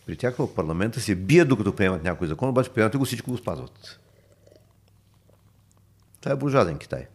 при 0.05 0.17
тях 0.17 0.35
в 0.35 0.55
парламента 0.55 1.01
се 1.01 1.15
бият 1.15 1.49
докато 1.49 1.75
приемат 1.75 2.03
някой 2.03 2.27
закон, 2.27 2.49
обаче 2.49 2.69
приемат 2.69 2.97
го 2.97 3.05
всичко 3.05 3.31
го 3.31 3.37
спазват. 3.37 3.99
Това 6.21 6.31
е 6.31 6.35
буржуазен 6.35 6.77
Китай. 6.77 7.07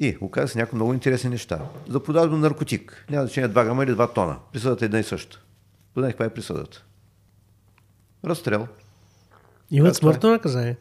И 0.00 0.16
оказа 0.20 0.48
се 0.48 0.58
някои 0.58 0.76
много 0.76 0.94
интересни 0.94 1.30
неща. 1.30 1.60
За 1.88 2.02
продажба 2.02 2.36
на 2.36 2.40
наркотик. 2.40 3.06
Няма 3.10 3.26
значение 3.26 3.48
2 3.48 3.52
грама 3.52 3.84
или 3.84 3.90
2 3.90 4.14
тона. 4.14 4.38
Присъдата 4.52 4.84
е 4.84 4.86
една 4.86 4.98
и 4.98 5.04
съща. 5.04 5.43
Познай 5.94 6.10
каква 6.10 6.24
е 6.24 6.34
присъдата. 6.34 6.84
Разстрел. 8.24 8.68
Имат 9.70 9.96
смъртно 9.96 10.30
наказание. 10.30 10.76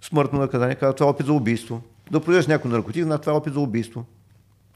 Смъртно 0.00 0.38
наказание, 0.38 0.74
казва, 0.74 0.94
това 0.94 1.06
е 1.06 1.10
опит 1.10 1.26
за 1.26 1.32
убийство. 1.32 1.82
Да 2.10 2.20
продадеш 2.20 2.46
някой 2.46 2.70
наркотик, 2.70 3.06
на 3.06 3.18
това 3.18 3.32
е 3.32 3.36
опит 3.36 3.54
за 3.54 3.60
убийство. 3.60 4.04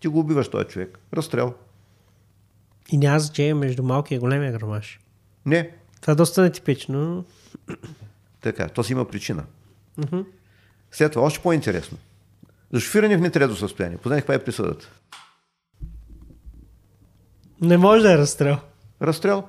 Ти 0.01 0.09
го 0.09 0.19
убиваш 0.19 0.49
този 0.49 0.65
човек. 0.65 0.99
Разстрел. 1.15 1.55
И 2.93 2.99
няма 2.99 3.21
значение 3.21 3.55
между 3.55 3.83
малкия 3.83 4.17
и 4.17 4.19
големия 4.19 4.53
грамаж. 4.53 5.01
Не. 5.47 5.71
Това 6.01 6.13
е 6.13 6.17
доста 6.17 6.43
нетипично. 6.43 7.25
Така, 8.41 8.69
то 8.69 8.85
си 8.85 8.93
има 8.93 9.09
причина. 9.09 9.45
След 10.91 11.13
това 11.13 11.27
още 11.27 11.43
по-интересно. 11.43 11.99
За 12.73 12.81
шофиране 12.81 13.17
в 13.17 13.21
нетрезво 13.21 13.57
състояние. 13.57 13.99
Познай 13.99 14.21
каква 14.21 14.35
е 14.35 14.45
присъдата. 14.45 14.91
Не 17.61 17.77
може 17.77 18.03
да 18.03 18.13
е 18.13 18.19
разстрел. 18.19 18.59
Разстрел. 19.03 19.45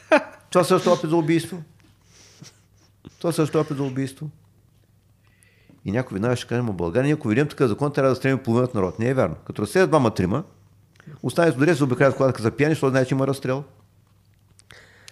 Това 0.50 0.64
също 0.64 0.90
е 0.90 0.92
опит 0.92 1.10
за 1.10 1.16
убийство. 1.16 1.62
Това 3.18 3.32
също 3.32 3.58
е 3.58 3.60
опит 3.60 3.76
за 3.76 3.82
убийство. 3.82 4.30
И 5.84 5.92
някой 5.92 6.14
веднага 6.14 6.36
ще 6.36 6.46
каже, 6.46 6.60
в 6.60 6.72
България, 6.72 7.14
ако 7.14 7.28
видим 7.28 7.48
такъв 7.48 7.68
закон, 7.68 7.92
трябва 7.92 8.10
да 8.10 8.16
стреляме 8.16 8.42
половината 8.42 8.78
народ. 8.78 8.98
Не 8.98 9.08
е 9.08 9.14
вярно. 9.14 9.36
Като 9.46 9.62
разстреля 9.62 9.86
двама 9.86 10.14
трима, 10.14 10.44
останалите 11.22 11.58
дори 11.58 11.76
се 11.76 11.84
обикалят 11.84 12.16
колата 12.16 12.42
за 12.42 12.50
пияни, 12.50 12.74
защото 12.74 12.90
знае, 12.90 13.04
че 13.04 13.14
има 13.14 13.26
разстрел. 13.26 13.64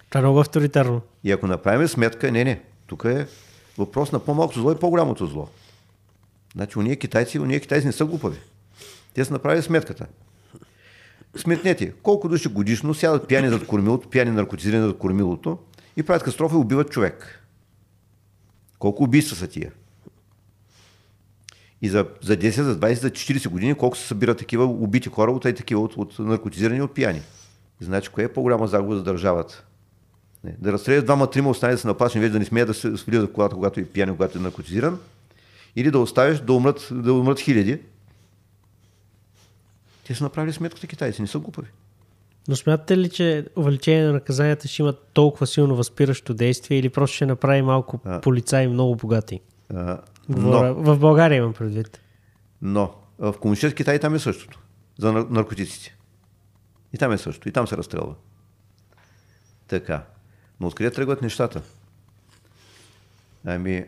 Това 0.08 0.18
е 0.18 0.22
много 0.22 0.40
авторитарно. 0.40 1.00
И 1.24 1.32
ако 1.32 1.46
направим 1.46 1.88
сметка, 1.88 2.32
не, 2.32 2.44
не, 2.44 2.62
тук 2.86 3.04
е 3.04 3.26
въпрос 3.78 4.12
на 4.12 4.18
по-малкото 4.18 4.60
зло 4.60 4.72
и 4.72 4.78
по-голямото 4.78 5.26
зло. 5.26 5.48
Значи, 6.54 6.78
уния 6.78 6.96
китайци, 6.96 7.38
уния 7.38 7.60
китайци 7.60 7.86
не 7.86 7.92
са 7.92 8.04
глупави. 8.04 8.38
Те 9.14 9.24
са 9.24 9.32
направили 9.32 9.62
сметката. 9.62 10.06
Сметнете, 11.36 11.92
колко 12.02 12.28
души 12.28 12.48
годишно 12.48 12.94
сядат 12.94 13.28
пияни 13.28 13.48
зад 13.48 13.66
кормилото, 13.66 14.08
пияни 14.08 14.30
наркотизирани 14.30 14.86
зад 14.86 14.98
кормилото 14.98 15.58
и 15.96 16.02
правят 16.02 16.22
катастрофа 16.22 16.54
и 16.54 16.58
убиват 16.58 16.90
човек. 16.90 17.40
Колко 18.78 19.02
убийства 19.02 19.36
са 19.36 19.48
тия? 19.48 19.72
И 21.82 21.88
за, 21.88 22.06
за 22.22 22.36
10, 22.36 22.62
за 22.62 22.80
20, 22.80 22.92
за 22.92 23.10
40 23.10 23.48
години 23.48 23.74
колко 23.74 23.96
се 23.96 24.06
събират 24.06 24.38
такива 24.38 24.64
убити 24.64 25.08
хора 25.08 25.30
от 25.32 25.42
такива 25.42 25.80
от, 25.80 25.96
от 25.96 26.18
наркотизирани 26.18 26.82
от 26.82 26.94
пияни. 26.94 27.22
Значи, 27.80 28.08
кое 28.08 28.24
е 28.24 28.32
по-голяма 28.32 28.66
загуба 28.66 28.96
за 28.96 29.02
държавата? 29.02 29.64
Не. 30.44 30.54
Да 30.58 30.72
разстрелят 30.72 31.04
двама-трима, 31.04 31.50
останали 31.50 31.74
да 31.74 31.80
се 31.80 31.86
напасни, 31.86 32.20
вече 32.20 32.32
да 32.32 32.38
не 32.38 32.44
смеят 32.44 32.68
да 32.68 32.74
се 32.74 32.90
влизат 32.90 33.30
в 33.30 33.32
колата, 33.32 33.54
когато 33.54 33.80
е 33.80 33.84
пиян, 33.84 34.10
когато 34.10 34.38
е 34.38 34.40
наркотизиран, 34.40 34.98
или 35.76 35.90
да 35.90 35.98
оставиш 35.98 36.40
да 36.40 36.52
умрат, 36.52 36.88
да 36.92 37.12
умрат 37.12 37.40
хиляди. 37.40 37.78
Те 40.04 40.14
са 40.14 40.24
направили 40.24 40.52
сметката 40.52 40.86
китайци, 40.86 41.22
не 41.22 41.28
са 41.28 41.38
глупави. 41.38 41.68
Но 42.48 42.56
смятате 42.56 42.98
ли, 42.98 43.10
че 43.10 43.46
увеличение 43.56 44.04
на 44.04 44.12
наказанията 44.12 44.68
ще 44.68 44.82
има 44.82 44.92
толкова 44.92 45.46
силно 45.46 45.76
възпиращо 45.76 46.34
действие 46.34 46.78
или 46.78 46.88
просто 46.88 47.14
ще 47.16 47.26
направи 47.26 47.62
малко 47.62 48.00
А. 48.04 48.20
полицаи 48.20 48.68
много 48.68 48.96
богати? 48.96 49.40
А, 49.70 50.00
но, 50.28 50.74
В 50.74 50.98
България 50.98 51.36
имам 51.38 51.52
предвид. 51.54 52.00
но 52.62 52.94
в 53.18 53.32
комунистически 53.32 53.76
Китай 53.76 53.98
там 53.98 54.14
е 54.14 54.18
същото. 54.18 54.60
За 54.98 55.12
нар- 55.12 55.26
наркотиците. 55.30 55.96
И 56.92 56.98
там 56.98 57.12
е 57.12 57.18
същото. 57.18 57.48
И 57.48 57.52
там 57.52 57.66
се 57.68 57.76
разстрелва. 57.76 58.14
Така. 59.68 60.04
Но 60.60 60.66
откъде 60.66 60.90
тръгват 60.90 61.22
нещата? 61.22 61.62
Ами, 63.44 63.84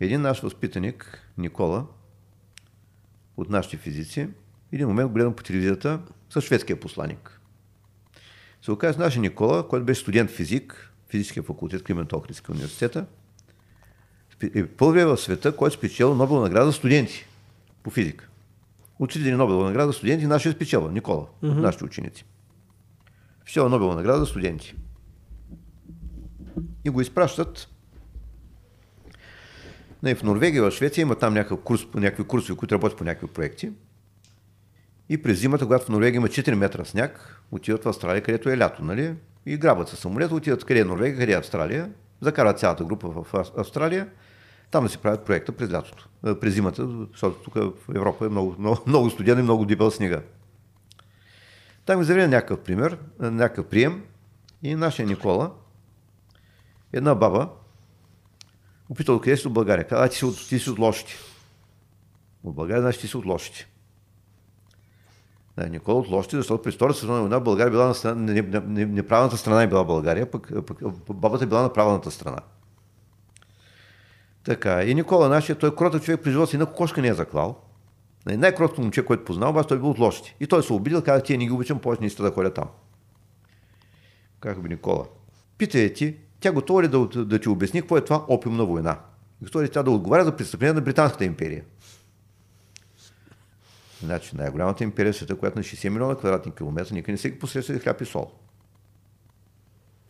един 0.00 0.20
наш 0.20 0.40
възпитаник, 0.40 1.28
Никола, 1.38 1.86
от 3.36 3.50
нашите 3.50 3.76
физици, 3.76 4.28
един 4.76 4.88
момент 4.88 5.12
гледам 5.12 5.36
по 5.36 5.42
телевизията 5.42 6.00
с 6.30 6.40
шведския 6.40 6.80
посланник. 6.80 7.40
Се 8.62 8.72
оказа 8.72 8.98
нашия 8.98 9.20
Никола, 9.20 9.68
който 9.68 9.86
беше 9.86 10.00
студент 10.00 10.30
физик, 10.30 10.92
физическия 11.08 11.42
факултет, 11.42 11.82
Климент 11.82 12.12
Охридски 12.12 12.50
университета, 12.50 13.06
е 14.42 14.66
първият 14.66 15.08
в 15.08 15.16
света, 15.16 15.56
който 15.56 15.76
спечел 15.76 16.14
Нобел 16.14 16.40
награда 16.40 16.66
за 16.66 16.72
студенти 16.72 17.26
по 17.82 17.90
физика. 17.90 18.28
Учители 18.98 19.32
Нобелова 19.32 19.64
награда 19.64 19.86
за 19.86 19.92
студенти, 19.92 20.26
нашия 20.26 20.52
спечела, 20.52 20.92
Никола, 20.92 21.26
mm-hmm. 21.42 21.60
нашите 21.60 21.84
ученици. 21.84 22.24
Спечела 23.40 23.68
Нобелова 23.68 23.94
награда 23.94 24.18
за 24.18 24.26
студенти. 24.26 24.74
И 26.84 26.90
го 26.90 27.00
изпращат 27.00 27.68
не, 30.02 30.14
в 30.14 30.22
Норвегия, 30.22 30.62
в 30.62 30.70
Швеция 30.70 31.02
има 31.02 31.14
там 31.14 31.34
някакъв 31.34 31.60
курс, 31.60 31.86
някакви 31.94 32.24
курсове, 32.24 32.58
които 32.58 32.74
работят 32.74 32.98
по 32.98 33.04
някакви 33.04 33.26
проекти. 33.26 33.70
И 35.08 35.22
през 35.22 35.38
зимата, 35.38 35.64
когато 35.64 35.84
в 35.84 35.88
Норвегия 35.88 36.18
има 36.18 36.28
4 36.28 36.54
метра 36.54 36.84
сняг, 36.84 37.42
отиват 37.50 37.84
в 37.84 37.88
Австралия, 37.88 38.22
където 38.22 38.50
е 38.50 38.58
лято, 38.58 38.84
нали? 38.84 39.14
И 39.46 39.56
грабят 39.56 39.88
се 39.88 39.96
самолет, 39.96 40.32
отиват 40.32 40.64
къде 40.64 40.80
е 40.80 40.84
Норвегия, 40.84 41.18
къде 41.18 41.32
е 41.32 41.36
Австралия, 41.36 41.90
закарат 42.20 42.58
цялата 42.58 42.84
група 42.84 43.08
в 43.08 43.34
Ав- 43.34 43.52
Австралия, 43.56 44.08
там 44.70 44.84
да 44.84 44.90
си 44.90 44.98
правят 44.98 45.24
проекта 45.24 45.52
през 45.52 45.72
лятото, 45.72 46.08
през 46.40 46.54
зимата, 46.54 46.88
защото 47.12 47.42
тук 47.42 47.54
в 47.54 47.94
Европа 47.94 48.26
е 48.26 48.28
много, 48.28 48.56
много, 48.58 48.78
много 48.86 49.10
студено 49.10 49.40
и 49.40 49.42
много 49.42 49.64
дебел 49.64 49.90
снега. 49.90 50.22
Там 51.84 52.02
изявили 52.02 52.26
някакъв 52.26 52.60
пример, 52.60 52.98
някакъв 53.20 53.66
прием 53.66 54.04
и 54.62 54.74
нашия 54.74 55.06
Никола, 55.06 55.50
една 56.92 57.14
баба, 57.14 57.48
опита 58.88 59.12
откъде 59.12 59.36
си 59.36 59.46
от 59.46 59.52
България. 59.52 59.86
Каза, 59.86 60.08
ти 60.08 60.16
си 60.16 60.24
от, 60.24 60.48
ти 60.48 60.58
си 60.58 60.70
от 60.70 60.78
лошите. 60.78 61.12
От 62.44 62.54
България, 62.54 62.82
значи 62.82 63.00
ти 63.00 63.08
си 63.08 63.16
от 63.16 63.26
лошите. 63.26 63.68
Никола 65.58 65.98
от 65.98 66.08
лошите, 66.08 66.36
защото 66.36 66.62
през 66.62 66.74
Втората 66.74 66.98
световна 66.98 67.20
война 67.20 67.40
България 67.40 67.70
била 67.70 67.86
на 67.86 67.94
страна, 67.94 68.22
не, 68.22 68.42
не, 68.42 68.60
не, 68.60 68.86
неправилната 68.86 69.36
страна 69.36 69.62
е 69.62 69.66
била 69.66 69.84
България, 69.84 70.30
пък, 70.30 70.52
пък 70.66 70.82
бабата 71.16 71.44
е 71.44 71.46
била 71.46 71.62
на 71.62 71.72
правилната 71.72 72.10
страна. 72.10 72.38
Така, 74.44 74.82
и 74.82 74.94
Никола 74.94 75.28
нашия, 75.28 75.56
той 75.56 75.68
е 75.68 75.74
кротък 75.74 76.02
човек 76.02 76.20
при 76.22 76.30
живота 76.30 76.50
си, 76.50 76.56
на 76.56 76.66
кокошка 76.66 77.02
не 77.02 77.08
е 77.08 77.14
заклал. 77.14 77.56
Най-кроткото 78.26 78.80
момче, 78.80 79.04
което 79.04 79.24
познал, 79.24 79.50
обаче 79.50 79.68
той 79.68 79.76
е 79.76 79.80
бил 79.80 79.90
от 79.90 79.98
лошите. 79.98 80.36
И 80.40 80.46
той 80.46 80.62
се 80.62 80.72
обидил, 80.72 81.02
каза, 81.02 81.22
тия 81.22 81.38
не 81.38 81.46
ги 81.46 81.52
обичам, 81.52 81.78
повече 81.78 82.00
не 82.00 82.06
иска 82.06 82.22
да 82.22 82.30
ходя 82.30 82.54
там. 82.54 82.68
Как 84.40 84.62
би 84.62 84.68
Никола? 84.68 85.04
Питай 85.58 85.92
ти, 85.92 86.16
тя 86.40 86.52
готова 86.52 86.82
ли 86.82 86.88
да, 86.88 87.06
да 87.06 87.38
ти 87.38 87.48
обясни 87.48 87.80
какво 87.80 87.96
е 87.96 88.04
това 88.04 88.24
опиумна 88.28 88.64
война? 88.64 88.98
Готова 89.42 89.64
ли 89.64 89.68
тя 89.68 89.82
да 89.82 89.90
отговаря 89.90 90.24
за 90.24 90.36
престъпление 90.36 90.72
на 90.72 90.80
Британската 90.80 91.24
империя? 91.24 91.62
Значи 94.02 94.36
най-голямата 94.36 94.84
империя 94.84 95.12
в 95.12 95.16
света, 95.16 95.36
която 95.36 95.58
на 95.58 95.64
60 95.64 95.88
милиона 95.88 96.16
квадратни 96.16 96.54
километра, 96.54 96.94
никой 96.94 97.12
не 97.12 97.18
се 97.18 97.30
ги 97.30 97.38
посреща 97.38 97.72
за 97.72 97.80
хляб 97.80 98.00
и 98.00 98.04
сол. 98.04 98.32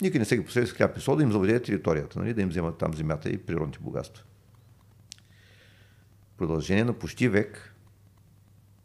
Никой 0.00 0.18
не 0.18 0.24
се 0.24 0.36
ги 0.36 0.44
посреща 0.44 0.70
за 0.70 0.76
хляб 0.76 0.96
и 0.96 1.00
сол 1.00 1.16
да 1.16 1.22
им 1.22 1.32
завладее 1.32 1.62
територията, 1.62 2.18
нали? 2.18 2.34
да 2.34 2.42
им 2.42 2.48
вземат 2.48 2.78
там 2.78 2.94
земята 2.94 3.30
и 3.30 3.38
природните 3.38 3.78
богатства. 3.78 4.24
Продължение 6.38 6.84
на 6.84 6.92
почти 6.92 7.28
век 7.28 7.74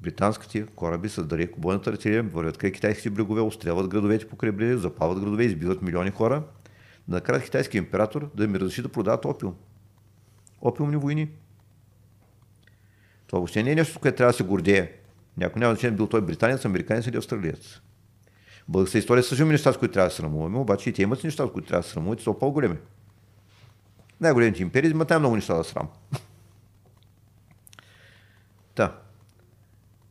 британските 0.02 0.66
кораби 0.66 1.10
с 1.10 1.24
далеко 1.24 1.60
бойната 1.60 1.90
артилерия 1.90 2.24
вървят 2.24 2.58
край 2.58 2.72
китайските 2.72 3.10
брегове, 3.10 3.42
устрелват 3.42 3.88
градовете 3.88 4.28
по 4.28 4.36
крайбрежие, 4.36 4.78
запалват 4.78 5.20
градове, 5.20 5.44
избиват 5.44 5.82
милиони 5.82 6.12
хора. 6.12 6.44
Да 7.08 7.16
накарат 7.16 7.44
китайски 7.44 7.78
император 7.78 8.32
да 8.36 8.44
им 8.44 8.56
разреши 8.56 8.82
да 8.82 8.90
продават 8.90 9.26
опиум. 9.26 9.56
Опиумни 10.62 10.98
войни. 10.98 11.30
Това 13.32 13.40
въобще 13.40 13.64
не 13.64 13.72
е 13.72 13.76
нещо, 13.76 14.00
което 14.00 14.18
трябва 14.18 14.32
да 14.32 14.38
се 14.38 14.44
гордее. 14.44 14.92
Някой 15.38 15.60
няма 15.60 15.74
значение 15.74 15.98
бил 15.98 16.08
той 16.08 16.22
британец, 16.22 16.66
американец 16.66 17.08
или 17.08 17.18
австралиец. 17.18 17.82
Българската 18.68 18.98
история 18.98 19.24
също 19.24 19.42
има 19.42 19.52
неща, 19.52 19.74
с 19.74 19.78
които 19.78 19.94
трябва 19.94 20.08
да 20.08 20.12
се 20.12 20.18
срамуваме, 20.18 20.58
обаче 20.58 20.90
и 20.90 20.94
те 20.94 21.02
имат 21.02 21.24
неща, 21.24 21.48
с 21.48 21.52
които 21.52 21.68
трябва 21.68 21.82
да 21.82 21.88
се 21.88 21.94
срамуват 21.94 22.22
са 22.22 22.34
по-големи. 22.40 22.78
Най-големите 24.22 24.62
империи 24.62 24.90
имат 24.90 25.10
най-много 25.10 25.36
неща 25.36 25.54
да 25.54 25.64
срам. 25.64 25.88
Та. 28.76 28.98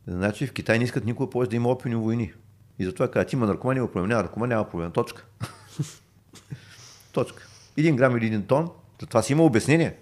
Значи 0.07 0.47
в 0.47 0.53
Китай 0.53 0.77
не 0.77 0.83
искат 0.83 1.05
никога 1.05 1.29
повече 1.29 1.49
да 1.49 1.55
има 1.55 1.69
опиумни 1.69 1.95
войни. 1.95 2.33
И 2.79 2.85
затова 2.85 3.11
казват, 3.11 3.33
има 3.33 3.45
наркомания, 3.45 3.81
има 3.81 3.91
проблем, 3.91 4.09
няма 4.09 4.23
наркомания, 4.23 4.57
няма 4.57 4.69
проблем. 4.69 4.91
Точка. 4.91 5.25
Точка. 7.11 7.47
Един 7.77 7.95
грам 7.95 8.17
или 8.17 8.25
един 8.25 8.47
тон, 8.47 8.69
за 9.01 9.07
това 9.07 9.21
си 9.21 9.33
има 9.33 9.43
обяснение. 9.43 9.95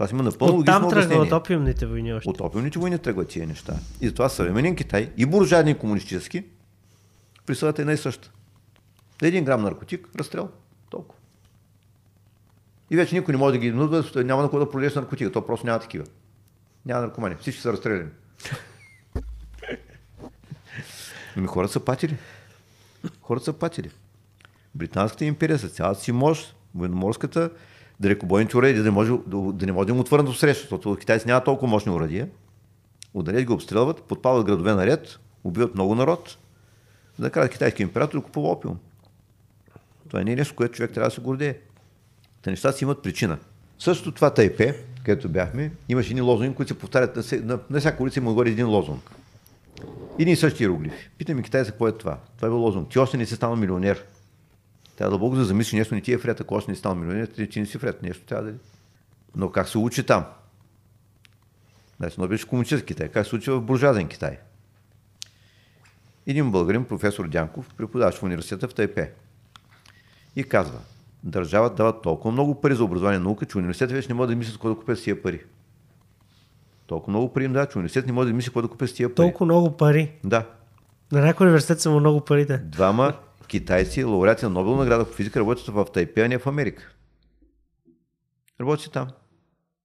Това 0.00 0.08
си 0.08 0.14
има 0.14 0.22
напълно 0.22 0.58
От 0.58 0.66
там 0.66 0.90
тръгва 0.90 1.14
от 1.14 1.32
опиумните 1.32 1.86
войни 1.86 2.12
още. 2.12 2.30
От 2.30 2.40
опиумните 2.40 2.78
войни 2.78 2.98
тръгват 2.98 3.28
тия 3.28 3.46
неща. 3.46 3.74
И 4.00 4.08
затова 4.08 4.28
съвременен 4.28 4.76
Китай 4.76 5.12
и 5.16 5.26
буржуазни 5.26 5.70
и 5.70 5.74
комунистически 5.74 6.44
присъдът 7.46 7.78
е 7.78 7.82
една 7.82 7.92
и 7.92 7.96
съща. 7.96 8.30
За 9.22 9.28
един 9.28 9.44
грам 9.44 9.62
наркотик, 9.62 10.08
разстрел. 10.16 10.48
Толкова. 10.90 11.20
И 12.90 12.96
вече 12.96 13.14
никой 13.14 13.32
не 13.32 13.38
може 13.38 13.52
да 13.52 13.58
ги 13.58 13.66
изнудва, 13.66 14.24
няма 14.24 14.42
на 14.42 14.48
кого 14.48 14.64
да 14.64 14.70
продадеш 14.70 14.94
наркотика. 14.94 15.32
То 15.32 15.46
просто 15.46 15.66
няма 15.66 15.80
такива. 15.80 16.04
Няма 16.86 17.00
наркомани. 17.00 17.36
Всички 17.40 17.62
са 17.62 17.72
разстреляни. 17.72 18.10
Ами 21.36 21.46
хората 21.46 21.72
са 21.72 21.80
патили. 21.80 22.16
Хората 23.20 23.44
са 23.44 23.52
патили. 23.52 23.90
Британската 24.74 25.24
империя 25.24 25.58
с 25.58 25.68
цялата 25.68 26.00
си 26.00 26.12
мощ, 26.12 26.56
военноморската, 26.74 27.50
далекобойните 28.00 28.56
уреди, 28.56 28.78
да 28.78 28.84
не 28.84 28.90
може 28.90 29.12
да, 29.26 29.66
не 29.66 29.72
може 29.72 29.86
да 29.86 29.92
им 29.92 30.00
отвърнат 30.00 30.28
от 30.28 30.38
среща, 30.38 30.62
защото 30.62 30.96
китайци 30.96 31.26
няма 31.26 31.44
толкова 31.44 31.68
мощни 31.68 31.92
урадия. 31.92 32.28
Отдалеч 33.14 33.46
ги 33.46 33.52
обстрелват, 33.52 34.02
подпалват 34.02 34.46
градове 34.46 34.74
наред, 34.74 35.18
убиват 35.44 35.74
много 35.74 35.94
народ, 35.94 36.38
карат 37.32 37.52
китайски 37.52 37.82
император 37.82 38.18
да 38.18 38.24
купува 38.24 38.48
опиум. 38.48 38.78
Това 40.08 40.24
не 40.24 40.32
е 40.32 40.36
нещо, 40.36 40.54
което 40.54 40.74
човек 40.74 40.92
трябва 40.92 41.08
да 41.08 41.14
се 41.14 41.20
гордее. 41.20 41.56
Та 42.42 42.50
нещата 42.50 42.78
си 42.78 42.84
имат 42.84 43.02
причина. 43.02 43.38
Също 43.78 44.12
това 44.12 44.30
Тайпе, 44.30 44.76
където 45.04 45.28
бяхме, 45.28 45.72
имаше 45.88 46.10
едни 46.10 46.20
лозунги, 46.20 46.54
които 46.54 46.72
се 46.72 46.78
повтарят 46.78 47.16
на, 47.16 47.22
на, 47.42 47.58
на 47.70 47.80
всяка 47.80 48.02
улица 48.02 48.20
има 48.20 48.34
горе 48.34 48.50
един 48.50 48.68
лозунг. 48.68 49.10
Един 50.18 50.32
и 50.32 50.36
същи 50.36 50.62
иероглифи. 50.62 51.10
Питаме 51.18 51.42
китайца 51.42 51.70
какво 51.70 51.88
е 51.88 51.92
това. 51.92 52.18
Това 52.36 52.48
е 52.48 52.50
лозунг. 52.50 52.88
Ти 52.88 52.98
още 52.98 53.16
не 53.16 53.26
си 53.26 53.36
станал 53.36 53.56
милионер. 53.56 54.04
Трябва 55.00 55.10
дълбоко 55.10 55.36
да 55.36 55.44
замислиш 55.44 55.72
нещо 55.72 55.94
не 55.94 56.00
ти 56.00 56.12
е 56.12 56.16
вред, 56.16 56.40
ако 56.40 56.54
още 56.54 56.70
не 56.70 56.76
стал 56.76 56.94
милионер, 56.94 57.26
ти 57.26 57.60
не 57.60 57.66
си 57.66 57.78
вред, 57.78 58.02
нещо 58.02 58.24
трябва 58.26 58.44
да 58.44 58.50
е. 58.50 58.54
Но 59.36 59.50
как 59.50 59.68
се 59.68 59.78
учи 59.78 60.06
там? 60.06 60.24
Значи, 61.96 62.16
но 62.18 62.28
беше 62.28 62.46
комунистически 62.46 62.86
Китай. 62.94 63.08
Как 63.08 63.26
се 63.26 63.36
учи 63.36 63.50
в 63.50 63.60
буржуазен 63.60 64.08
Китай? 64.08 64.38
Един 66.26 66.50
българин, 66.50 66.84
професор 66.84 67.28
Дянков, 67.28 67.74
преподаващ 67.76 68.18
в 68.18 68.22
университета 68.22 68.68
в 68.68 68.74
Тайпе. 68.74 69.12
И 70.36 70.44
казва, 70.44 70.78
държавата 71.24 71.74
дава 71.74 72.00
толкова 72.00 72.32
много 72.32 72.60
пари 72.60 72.74
за 72.74 72.84
образование 72.84 73.20
и 73.20 73.22
наука, 73.22 73.46
че 73.46 73.58
университетът 73.58 73.96
вече 73.96 74.08
не 74.08 74.14
може 74.14 74.28
да 74.28 74.36
мисли 74.36 74.52
с 74.52 74.54
какво 74.54 74.68
да 74.68 74.74
купят 74.74 74.98
с 74.98 75.02
тия 75.02 75.22
пари. 75.22 75.44
Толкова 76.86 77.10
много 77.10 77.32
пари 77.32 77.44
им 77.44 77.52
дава, 77.52 77.66
че 77.66 77.78
университет 77.78 78.06
не 78.06 78.12
може 78.12 78.28
да 78.28 78.34
мисли 78.34 78.48
какво 78.48 78.62
да 78.62 78.68
купят 78.68 78.90
с 78.90 78.94
тия 78.94 79.14
пари. 79.14 79.26
Толкова 79.26 79.46
много 79.46 79.76
пари. 79.76 80.12
Да. 80.24 80.46
На 81.12 81.20
някой 81.20 81.46
университет 81.46 81.80
са 81.80 81.90
му 81.90 82.00
много 82.00 82.20
парите. 82.20 82.58
Двама 82.58 83.14
китайци, 83.50 84.04
лауреати 84.04 84.44
на 84.44 84.50
Нобел 84.50 84.76
награда 84.76 85.04
по 85.04 85.12
физика, 85.12 85.40
работят 85.40 85.66
в 85.66 85.84
Тайпе, 85.84 86.24
а 86.24 86.28
не 86.28 86.38
в 86.38 86.46
Америка. 86.46 86.92
Работят 88.60 88.92
там. 88.92 89.08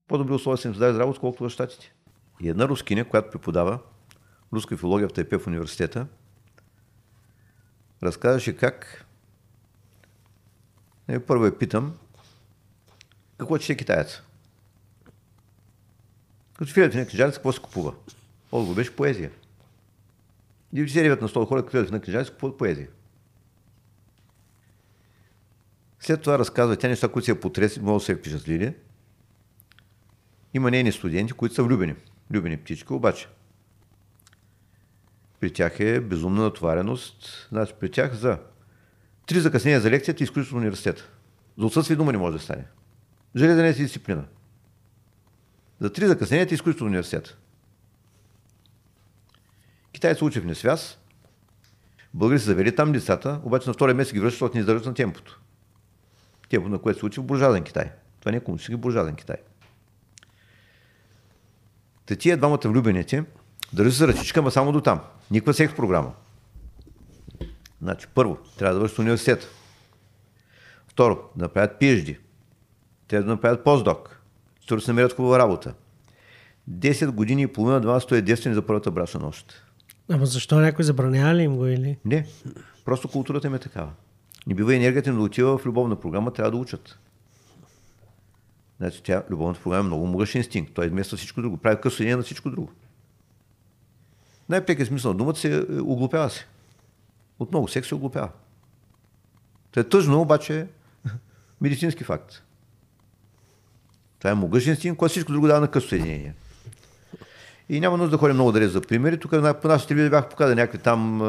По-добри 0.08 0.34
условия 0.34 0.58
са 0.58 0.68
им 0.68 0.74
за 0.74 1.00
работа, 1.00 1.20
колкото 1.20 1.44
в 1.44 1.50
Штатите. 1.50 1.94
И 2.42 2.50
една 2.50 2.68
рускиня, 2.68 3.06
която 3.06 3.32
преподава 3.32 3.80
руска 4.54 4.78
филология 4.78 5.10
в 5.10 5.14
Тайпе 5.14 5.38
в 5.38 5.48
университета, 5.48 6.08
разказваше 8.04 8.58
как 8.58 9.06
е, 11.08 11.20
първо 11.20 11.46
я 11.46 11.58
питам, 11.58 11.98
какво 13.38 13.58
чете 13.58 13.78
китаец? 13.78 14.22
Като 16.58 16.72
филят 16.72 16.94
в 16.94 17.08
книжарница, 17.08 17.38
какво 17.38 17.52
се 17.52 17.62
купува? 17.62 17.94
Отговор 18.52 18.76
беше 18.76 18.96
поезия. 18.96 19.32
99 20.74 21.22
на 21.22 21.30
100 21.30 21.48
хора, 21.48 21.62
като 21.62 21.72
филят 21.72 21.90
в 21.90 22.02
книжарница, 22.02 22.32
купуват 22.32 22.58
поезия. 22.58 22.88
След 26.06 26.22
това 26.22 26.40
разказва 26.40 26.76
тя 26.76 26.88
неща, 26.88 27.08
които 27.08 27.26
се 27.26 27.32
е 27.32 27.40
потресли, 27.40 27.82
много 27.82 28.00
се 28.00 28.12
е 28.12 28.16
впечатлили. 28.16 28.76
Има 30.54 30.72
нейни 30.72 30.92
студенти, 30.92 31.34
които 31.34 31.56
са 31.56 31.64
влюбени. 31.64 31.96
Влюбени 32.30 32.58
птички, 32.58 32.94
обаче. 32.94 33.28
При 35.40 35.54
тях 35.54 35.80
е 35.80 36.00
безумна 36.00 36.44
натовареност. 36.44 37.48
Значи 37.52 37.74
при 37.80 37.92
тях 37.92 38.14
за 38.14 38.40
три 39.26 39.40
закъснения 39.40 39.82
за 39.82 39.92
лекцията 39.92 40.24
и 40.24 40.26
изключително 40.26 40.62
университета. 40.62 41.10
За 41.58 41.66
отсъствие 41.66 41.96
дума 41.96 42.12
не 42.12 42.18
може 42.18 42.38
да 42.38 42.44
стане. 42.44 42.66
Железна 43.36 43.68
е 43.68 43.74
си 43.74 43.82
дисциплина. 43.82 44.26
За 45.80 45.94
три 45.94 46.08
закъснения 46.08 46.48
и 46.52 46.54
изключително 46.54 46.90
университета. 46.90 47.38
Китайци 49.92 50.24
учи 50.24 50.40
в 50.40 50.46
несвяз. 50.46 51.00
Българи 52.14 52.40
са 52.40 52.46
завели 52.46 52.76
там 52.76 52.92
децата, 52.92 53.42
обаче 53.44 53.70
на 53.70 53.74
втория 53.74 53.96
месец 53.96 54.14
ги 54.14 54.20
връщат, 54.20 54.36
защото 54.36 54.56
не 54.56 54.60
издържат 54.60 54.86
на 54.86 54.94
темпото. 54.94 55.42
Темпо, 56.50 56.70
на 56.70 56.80
което 56.80 57.00
се 57.00 57.06
учи 57.06 57.20
в 57.20 57.24
буржуазен 57.24 57.64
Китай. 57.64 57.92
Това 58.20 58.32
не 58.32 58.38
е 58.38 58.44
комунистически 58.44 58.76
буржуазен 58.76 59.16
Китай. 59.16 59.38
Те 62.06 62.16
тия 62.16 62.38
двамата 62.38 62.60
влюбените 62.66 63.24
държат 63.74 63.98
се 63.98 64.08
ръчичка, 64.08 64.40
ама 64.40 64.52
само 64.52 64.72
до 64.72 64.82
там. 64.82 65.02
Никаква 65.32 65.54
секс 65.54 65.76
програма. 65.76 66.14
Значи, 67.82 68.08
първо, 68.16 68.38
трябва 68.58 68.74
да 68.74 68.80
вършат 68.80 69.00
университет. 69.00 69.48
Второ, 70.88 71.20
да 71.36 71.46
направят 71.46 71.82
PhD. 71.82 72.18
Трябва 73.08 73.26
да 73.26 73.32
направят 73.32 73.64
постдок. 73.64 74.22
Второ, 74.64 74.82
се 74.82 74.92
намерят 74.92 75.14
хубава 75.14 75.40
работа. 75.40 75.74
10 76.72 77.12
години 77.12 77.42
и 77.42 77.48
половина, 77.48 77.82
два 77.82 78.00
стоя 78.00 78.22
девствени 78.22 78.56
за 78.56 78.62
първата 78.62 78.92
брашна 78.92 79.20
нощ. 79.20 79.64
Ама 80.10 80.26
защо 80.26 80.60
някой 80.60 80.86
забранява 80.86 81.36
ли 81.36 81.44
им 81.44 81.56
го 81.56 81.66
или? 81.66 81.98
Не, 82.06 82.28
просто 82.86 83.08
културата 83.08 83.48
им 83.48 83.54
е 83.54 83.60
такава. 83.60 83.92
Не 84.48 84.54
бива 84.54 84.76
енергията 84.76 85.10
им 85.10 85.16
да 85.16 85.22
отива 85.22 85.58
в 85.58 85.66
любовна 85.66 85.96
програма, 85.96 86.34
трябва 86.34 86.52
да 86.52 86.58
учат. 86.58 87.00
Значи 88.78 89.04
тя, 89.04 89.24
любовната 89.30 89.62
програма 89.62 89.84
е 89.84 89.88
много 89.88 90.08
могъщ 90.08 90.36
инстинкт. 90.36 90.74
Той 90.74 90.86
измества 90.86 91.18
всичко 91.18 91.42
друго. 91.42 91.58
Прави 91.58 91.82
късоединение 91.82 92.16
на 92.16 92.24
всичко 92.24 92.50
друго. 92.50 92.72
Най-пекият 94.50 94.88
смисъл 94.88 95.12
на 95.12 95.18
думата 95.18 95.36
се 95.36 95.58
е, 95.58 95.80
оглупява 95.82 96.30
се. 96.30 96.48
От 97.40 97.52
много 97.52 97.68
секс 97.68 97.88
се 97.88 97.96
оглупява. 97.96 98.30
Това 99.72 99.82
е 99.82 99.90
тъжно, 99.90 100.22
обаче 100.22 100.60
е 100.60 100.68
медицински 101.62 102.04
факт. 102.04 102.44
Това 104.20 104.32
е 104.32 104.36
могъщ 104.36 104.68
инстинкт, 104.68 104.98
който 104.98 105.12
всичко 105.12 105.32
друго 105.32 105.48
дава 105.48 105.62
на 105.62 105.72
късоединение. 105.72 106.34
И 107.70 107.80
няма 107.80 107.98
нужда 107.98 108.12
да 108.12 108.18
ходим 108.18 108.36
много 108.36 108.52
далеч 108.52 108.72
за 108.72 108.82
примери. 108.82 109.18
Тук 109.18 109.32
по 109.62 109.68
нашите 109.68 109.88
телевизия 109.88 110.10
бях 110.10 110.30
показали 110.30 110.56
някакви 110.56 110.78
там, 110.78 111.22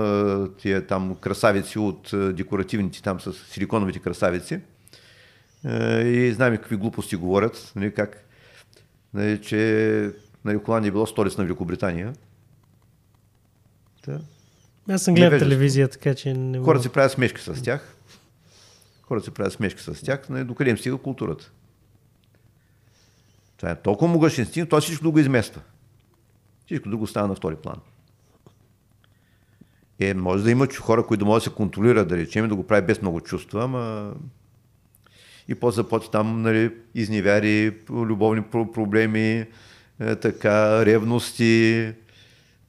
тия, 0.58 0.86
там 0.86 1.16
красавици 1.20 1.78
от 1.78 2.10
декоративните 2.12 3.02
там 3.02 3.20
с 3.20 3.32
силиконовите 3.32 3.98
красавици. 3.98 4.60
И 6.04 6.32
знаем 6.34 6.56
какви 6.56 6.76
глупости 6.76 7.16
говорят, 7.16 7.72
нали, 7.76 7.94
как, 7.94 8.28
нали, 9.14 9.42
че 9.42 10.10
нали, 10.44 10.58
Холандия 10.64 10.88
е 10.88 10.92
било 10.92 11.06
столица 11.06 11.40
на 11.40 11.44
Великобритания. 11.44 12.12
Да. 14.06 14.20
Аз 14.90 15.02
съм 15.02 15.14
гледал 15.14 15.38
телевизия, 15.38 15.88
така 15.88 16.14
че 16.14 16.34
не 16.34 16.58
Хората 16.58 16.82
си 16.82 16.88
правят 16.88 17.12
смешки 17.12 17.40
с 17.40 17.62
тях. 17.62 17.96
Хората 19.02 19.24
си 19.24 19.30
правят 19.30 19.52
смешки 19.52 19.82
с 19.82 20.04
тях, 20.04 20.28
нали, 20.28 20.44
докъде 20.44 20.70
им 20.70 20.78
стига 20.78 20.96
културата. 20.96 21.50
Това 23.56 23.70
е 23.70 23.82
толкова 23.82 24.12
могъщ 24.12 24.38
инстинкт, 24.38 24.70
той 24.70 24.80
всичко 24.80 25.02
друго 25.02 25.18
измества. 25.18 25.60
Всичко 26.66 26.88
друго 26.88 27.06
става 27.06 27.28
на 27.28 27.34
втори 27.34 27.56
план. 27.56 27.76
Е, 29.98 30.14
може 30.14 30.44
да 30.44 30.50
има 30.50 30.68
хора, 30.80 31.06
които 31.06 31.26
могат 31.26 31.40
да 31.40 31.50
се 31.50 31.56
контролират, 31.56 32.08
да 32.08 32.16
речем, 32.16 32.48
да 32.48 32.56
го 32.56 32.66
прави 32.66 32.86
без 32.86 33.02
много 33.02 33.20
чувства, 33.20 33.64
ама 33.64 34.14
и 35.48 35.54
после 35.54 35.76
започва 35.76 36.10
там 36.10 36.42
нали, 36.42 36.74
изневяри, 36.94 37.76
любовни 37.90 38.42
проблеми, 38.42 39.46
е, 40.00 40.16
така, 40.16 40.86
ревности, 40.86 41.92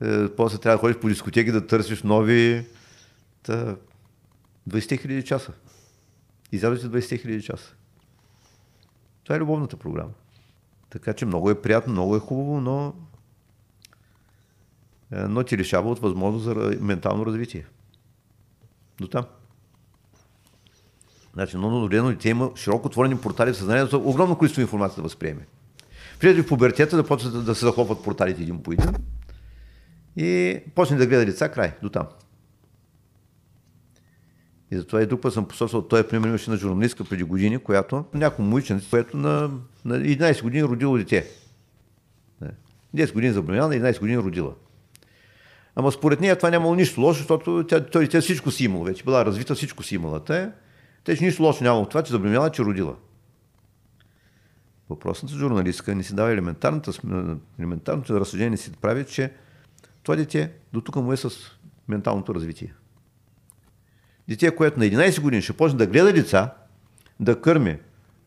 е, 0.02 0.28
после 0.38 0.58
трябва 0.58 0.78
да 0.78 0.82
ходиш 0.82 0.98
по 0.98 1.08
дискотеки 1.08 1.52
да 1.52 1.68
търсиш 1.68 2.04
нови. 2.04 2.66
Та, 3.44 3.76
20 4.70 5.02
хиляди 5.02 5.24
часа. 5.24 5.54
Изядете 6.52 6.88
20 6.88 7.22
хиляди 7.22 7.44
часа. 7.44 7.74
Това 9.24 9.36
е 9.36 9.40
любовната 9.40 9.78
програма. 9.78 10.12
Така 10.90 11.14
че 11.14 11.26
много 11.26 11.50
е 11.50 11.62
приятно, 11.62 11.94
много 11.94 12.16
е 12.16 12.20
хубаво, 12.20 12.62
но, 12.62 12.94
но 15.12 15.44
ти 15.44 15.58
лишава 15.58 15.90
от 15.90 16.00
възможност 16.00 16.46
за 16.46 16.78
ментално 16.82 17.26
развитие. 17.26 17.66
До 19.02 19.08
там. 19.08 19.26
Значи, 21.34 21.58
но 21.58 21.70
новородено 21.72 22.10
дете 22.10 22.30
има 22.30 22.52
широко 22.56 22.88
отворени 22.88 23.18
портали 23.18 23.54
в 23.54 23.58
съзнанието, 23.58 24.02
огромно 24.06 24.38
количество 24.38 24.62
информация 24.62 24.96
да 24.96 25.02
възприеме. 25.02 25.48
Влезе 26.22 26.44
в 26.44 26.48
пубертета 26.48 26.96
да 26.96 27.08
почне 27.08 27.30
да, 27.30 27.56
се 27.56 27.66
захлопват 27.66 28.04
порталите 28.04 28.42
един 28.42 28.64
по 28.64 28.72
един 28.72 28.96
и 30.18 30.60
почне 30.76 30.98
да 30.98 31.08
гледа 31.08 31.26
деца, 31.26 31.50
край, 31.50 31.74
до 31.82 31.90
там. 31.90 32.08
И 34.72 34.78
затова 34.78 35.02
и 35.02 35.06
друг 35.06 35.22
път 35.22 35.34
съм 35.34 35.48
посочил, 35.48 35.82
той 35.82 36.00
е 36.00 36.08
пример 36.08 36.28
имаше 36.28 36.50
на 36.50 36.58
журналистка 36.58 37.04
преди 37.04 37.24
години, 37.24 37.60
която 37.60 38.06
някой 38.14 38.46
момиченце, 38.46 38.90
което 38.90 39.18
на, 39.18 39.52
на 39.86 40.00
11 40.00 40.44
години 40.44 40.64
родило 40.64 40.98
дете. 40.98 41.28
10 42.96 43.14
години 43.14 43.34
забранена, 43.34 43.68
на 43.68 43.76
11 43.76 44.00
години 44.00 44.18
родила. 44.18 44.54
Ама 45.80 45.92
според 45.92 46.22
нея 46.22 46.36
това 46.36 46.50
нямало 46.50 46.76
нищо 46.76 47.02
лошо, 47.02 47.18
защото 47.18 47.66
тя, 47.68 47.86
той, 47.86 48.08
тя 48.08 48.22
всичко 48.22 48.52
си 48.52 48.64
имала 48.64 48.86
вече, 48.86 49.04
била 49.04 49.26
развита, 49.26 49.56
всичко 49.56 49.84
си 49.84 49.96
имала. 49.96 50.24
Те, 50.24 50.52
те 51.04 51.18
че 51.18 51.24
нищо 51.24 51.44
лошо 51.44 51.64
няма 51.64 51.80
от 51.80 51.90
това, 51.90 52.04
че 52.04 52.12
забранила, 52.12 52.50
че 52.50 52.64
родила. 52.64 52.96
Въпросната 54.90 55.36
журналистка 55.36 55.96
не 55.96 56.04
си 56.04 56.16
дава 56.16 56.32
елементарната, 56.32 56.92
елементарното 57.60 58.20
разсъждение, 58.20 58.58
си 58.58 58.72
прави, 58.72 59.06
че 59.06 59.34
това 60.04 60.16
дете 60.16 60.52
до 60.74 60.82
тук 60.82 60.96
му 60.96 61.14
е 61.14 61.18
с 61.18 61.30
менталното 61.88 62.36
развитие. 62.36 62.74
Дете, 64.28 64.56
което 64.56 64.80
на 64.80 64.86
11 64.86 65.22
години 65.22 65.42
ще 65.42 65.54
почне 65.54 65.78
да 65.78 65.88
гледа 65.88 66.14
деца, 66.14 66.54
да 67.20 67.42
кърми, 67.42 67.78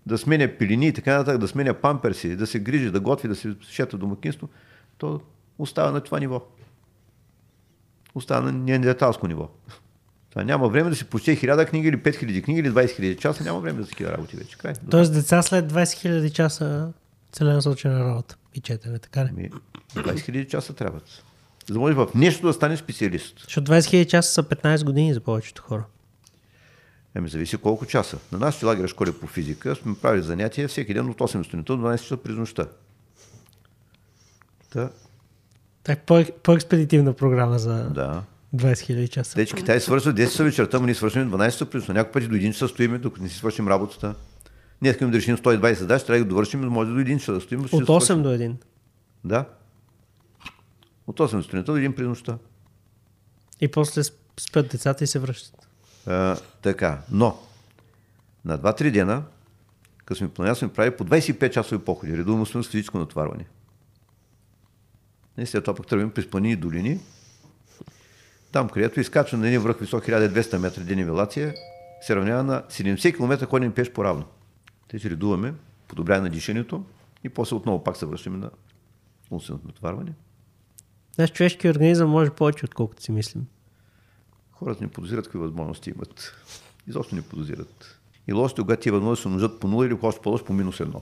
да 0.07 0.19
сменя 0.19 0.49
пилини 0.49 0.87
и 0.87 0.93
така 0.93 1.19
нататък, 1.19 1.41
да 1.41 1.49
сменя 1.49 1.75
памперси, 1.75 2.37
да 2.37 2.47
се 2.47 2.59
грижи, 2.59 2.91
да 2.91 3.01
готви, 3.01 3.29
да 3.29 3.35
се 3.35 3.57
шета 3.71 3.99
домакинство, 3.99 4.49
то 4.99 5.21
остава 5.59 5.91
на 5.91 6.01
това 6.01 6.19
ниво. 6.19 6.43
Остава 8.15 8.41
на 8.41 8.53
неандерталско 8.53 9.27
ниво. 9.27 9.49
Това 10.31 10.45
няма 10.45 10.69
време 10.69 10.91
да 10.91 10.97
си 10.97 11.05
почте 11.05 11.37
хиляда 11.37 11.67
книги 11.67 11.89
или 11.89 11.97
5000 11.97 12.45
книги 12.45 12.61
или 12.61 12.71
20 12.71 13.01
000 13.01 13.19
часа, 13.19 13.45
няма 13.45 13.61
време 13.61 13.83
за 13.83 13.89
такива 13.89 14.13
работи 14.13 14.37
вече. 14.37 14.59
Край. 14.59 14.75
Тоест 14.91 15.13
деца 15.13 15.43
след 15.43 15.73
20 15.73 15.85
000 15.85 16.31
часа 16.31 16.93
целенасочена 17.33 18.01
работа 18.01 18.37
и 18.55 18.61
четене, 18.61 18.99
така 18.99 19.25
ли? 19.25 19.29
20 19.29 19.51
000 19.95 20.47
часа 20.47 20.73
трябват. 20.73 21.23
За 21.69 21.75
да 21.75 21.81
можеш 21.81 21.97
в 21.97 22.09
нещо 22.15 22.47
да 22.47 22.53
станеш 22.53 22.79
специалист. 22.79 23.41
Защото 23.45 23.73
20 23.73 23.79
000 23.79 24.07
часа 24.07 24.33
са 24.33 24.43
15 24.43 24.85
години 24.85 25.15
за 25.15 25.21
повечето 25.21 25.63
хора. 25.63 25.85
Еми, 27.15 27.29
зависи 27.29 27.57
колко 27.57 27.87
часа. 27.87 28.19
На 28.33 28.39
нашите 28.39 28.67
лагера 28.67 28.89
школи 28.89 29.13
по 29.13 29.27
физика 29.27 29.77
сме 29.77 29.95
правили 30.03 30.23
занятия 30.23 30.69
всеки 30.69 30.95
ден 30.95 31.11
от 31.11 31.19
8 31.19 31.45
сутринта 31.45 31.77
до 31.77 31.83
12 31.83 32.03
часа 32.03 32.17
през 32.17 32.37
нощта. 32.37 32.67
Та. 34.71 34.91
Так, 35.83 36.07
по- 36.07 36.25
по-експедитивна 36.43 37.13
програма 37.13 37.59
за... 37.59 37.91
Да. 37.91 38.23
20 38.57 38.73
000 38.73 39.09
часа. 39.09 39.35
Те, 39.35 39.47
че 39.47 39.55
Китай 39.55 39.81
свършва 39.81 40.13
10 40.13 40.25
часа 40.25 40.45
вечерта, 40.45 40.79
но 40.79 40.87
ние 40.87 40.95
свършваме 40.95 41.31
12 41.31 41.65
плюс. 41.65 41.89
Някой 41.89 42.13
пъти 42.13 42.29
до 42.29 42.35
1 42.35 42.53
часа 42.53 42.69
стоиме, 42.69 42.99
докато 42.99 43.23
не 43.23 43.29
си 43.29 43.37
свършим 43.37 43.69
работата. 43.69 44.15
Ние 44.83 44.91
искаме 44.91 45.11
да 45.11 45.19
решим 45.19 45.37
120 45.37 45.73
задачи, 45.73 46.07
трябва 46.07 46.19
да 46.19 46.25
ги 46.25 46.29
довършим, 46.29 46.61
може 46.61 46.91
до 46.91 46.97
1 46.97 47.19
часа 47.19 47.33
да 47.33 47.41
стоим. 47.41 47.61
От 47.61 47.71
8 47.71 48.23
до 48.23 48.29
1. 48.29 48.55
Да. 49.25 49.45
От 51.07 51.19
8 51.19 51.37
до 51.37 51.43
сутринта 51.43 51.73
до 51.73 51.79
1 51.79 51.95
през 51.95 52.07
нощта. 52.07 52.39
И 53.61 53.69
после 53.69 54.03
спят 54.41 54.69
децата 54.69 55.05
и 55.05 55.07
се 55.07 55.19
връщат. 55.19 55.69
А, 56.07 56.37
така, 56.63 56.99
но 57.11 57.39
на 58.45 58.59
2-3 58.59 58.91
дена, 58.91 59.23
като 60.05 60.19
сме 60.19 60.29
планирали, 60.29 60.57
сме 60.59 60.69
правили 60.73 60.97
по 60.97 61.05
25 61.05 61.51
часови 61.51 61.85
походи. 61.85 62.17
Редовно 62.17 62.47
с 62.47 62.63
физическо 62.63 62.99
натварване. 62.99 63.45
И 65.41 65.47
след 65.47 65.65
това 65.65 65.75
пък 65.75 65.87
тръгваме 65.87 66.13
през 66.13 66.31
планини 66.31 66.53
и 66.53 66.57
долини. 66.57 67.01
Там, 68.53 68.69
където 68.69 69.01
изкачваме 69.01 69.43
на 69.43 69.49
един 69.49 69.61
връх 69.61 69.79
висок 69.79 70.05
1200 70.05 70.59
метра 70.59 70.83
денивелация, 70.83 71.55
се 72.01 72.17
равнява 72.17 72.43
на 72.43 72.63
70 72.63 73.17
км 73.17 73.47
ходим 73.47 73.73
пеш 73.73 73.91
по-равно. 73.91 74.25
Те 74.89 74.99
че 74.99 75.11
редуваме, 75.11 75.55
подобряване 75.89 76.29
на 76.29 76.35
дишането 76.35 76.85
и 77.25 77.29
после 77.29 77.57
отново 77.57 77.85
пак 77.85 77.97
се 77.97 78.07
връщаме 78.07 78.39
на 78.39 78.51
умственото 79.31 79.67
натварване. 79.67 80.13
Знаеш, 81.15 81.33
човешки 81.33 81.69
организъм 81.69 82.11
може 82.11 82.31
повече, 82.31 82.65
отколкото 82.65 83.03
си 83.03 83.13
мислим. 83.13 83.47
Хората 84.53 84.85
не 84.85 84.91
подозират 84.91 85.25
какви 85.25 85.39
възможности 85.39 85.91
имат. 85.91 86.35
Изобщо 86.89 87.15
не 87.15 87.23
подозират. 87.23 88.01
И 88.29 88.33
лошото, 88.33 88.63
когато 88.63 88.83
тия 88.83 88.93
възможности 88.93 89.23
се 89.23 89.29
умножат 89.29 89.61
по 89.61 89.69
0 89.69 89.87
или 89.87 89.99
още 90.03 90.21
по-лошо 90.21 90.45
по 90.45 90.53
минус 90.53 90.79
1. 90.79 91.01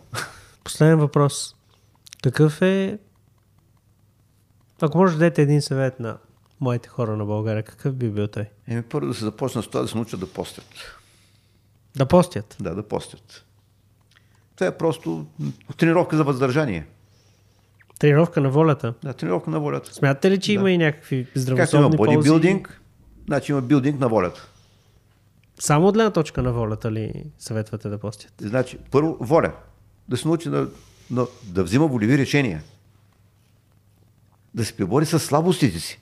Последен 0.65 0.99
въпрос. 0.99 1.57
Какъв 2.23 2.63
е... 2.63 2.99
Ако 4.83 4.99
може 4.99 5.13
да 5.13 5.19
дадете 5.19 5.43
един 5.43 5.63
съвет 5.63 6.01
на 6.01 6.19
моите 6.61 6.89
хора 6.89 7.17
на 7.17 7.25
България, 7.25 7.63
какъв 7.63 7.95
би 7.95 8.11
бил 8.11 8.27
той? 8.27 8.45
Еми 8.69 8.83
първо 8.83 9.09
да 9.09 9.15
се 9.15 9.25
започна 9.25 9.63
с 9.63 9.67
това 9.67 9.81
да 9.83 9.89
се 9.89 9.95
научат 9.97 10.21
да 10.21 10.27
постят. 10.27 10.65
Да 11.97 12.07
постят. 12.07 12.57
Да, 12.61 12.75
да 12.75 12.83
постят. 12.83 13.45
Това 14.57 14.67
е 14.67 14.77
просто 14.79 15.27
тренировка 15.77 16.17
за 16.17 16.25
въздържание. 16.25 16.87
Тренировка 17.99 18.41
на 18.41 18.51
волята. 18.51 18.95
Да, 19.05 19.13
тренировка 19.13 19.51
на 19.51 19.61
волята. 19.61 19.95
Смятате 19.95 20.31
ли, 20.31 20.41
че 20.41 20.53
Да. 20.53 20.55
има 20.55 20.71
и 20.71 20.79
някакви 20.79 21.25
Както 21.25 21.39
има 21.39 21.43
здравословни 21.43 21.97
ползи? 21.97 22.17
бодибилдинг, 22.17 22.81
значи 23.27 23.53
има 23.53 23.61
билдинг 23.63 24.01
на 24.01 24.09
волята. 24.09 24.49
Само 25.61 25.87
от 25.87 25.95
гледна 25.95 26.11
точка 26.11 26.43
на 26.43 26.53
волята 26.53 26.93
ли 26.93 27.25
съветвате 27.39 27.89
да 27.89 27.99
постят? 27.99 28.33
Значи, 28.41 28.79
първо, 28.91 29.17
воля. 29.21 29.53
Да 30.09 30.17
се 30.17 30.29
научи 30.29 30.49
да, 30.51 30.69
да, 31.11 31.27
да 31.45 31.65
взима 31.65 31.87
волеви 31.87 32.19
решения. 32.19 32.63
Да 34.59 34.65
се 34.65 34.77
пребори 34.77 35.07
с 35.07 35.19
слабостите 35.19 35.81
си. 35.81 36.01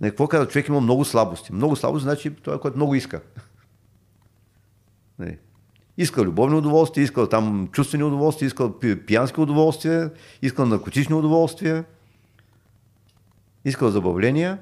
На 0.00 0.08
какво 0.08 0.28
казва? 0.28 0.48
Човек 0.48 0.68
има 0.68 0.80
много 0.80 1.04
слабости. 1.04 1.52
Много 1.52 1.76
слабости 1.76 2.02
значи 2.02 2.34
това, 2.34 2.60
което 2.60 2.76
много 2.76 2.94
иска. 2.94 3.20
Не. 5.18 5.38
Искал 5.98 6.24
любовни 6.24 6.56
удоволствия, 6.56 7.04
искал 7.04 7.28
там 7.28 7.68
чувствени 7.72 8.04
удоволствия, 8.04 8.46
искал 8.46 8.80
пи- 8.80 9.06
пиянски 9.06 9.40
удоволствия, 9.40 10.10
искал 10.42 10.66
наркотични 10.66 11.14
удоволствия, 11.14 11.84
искал 13.64 13.90
забавления. 13.90 14.58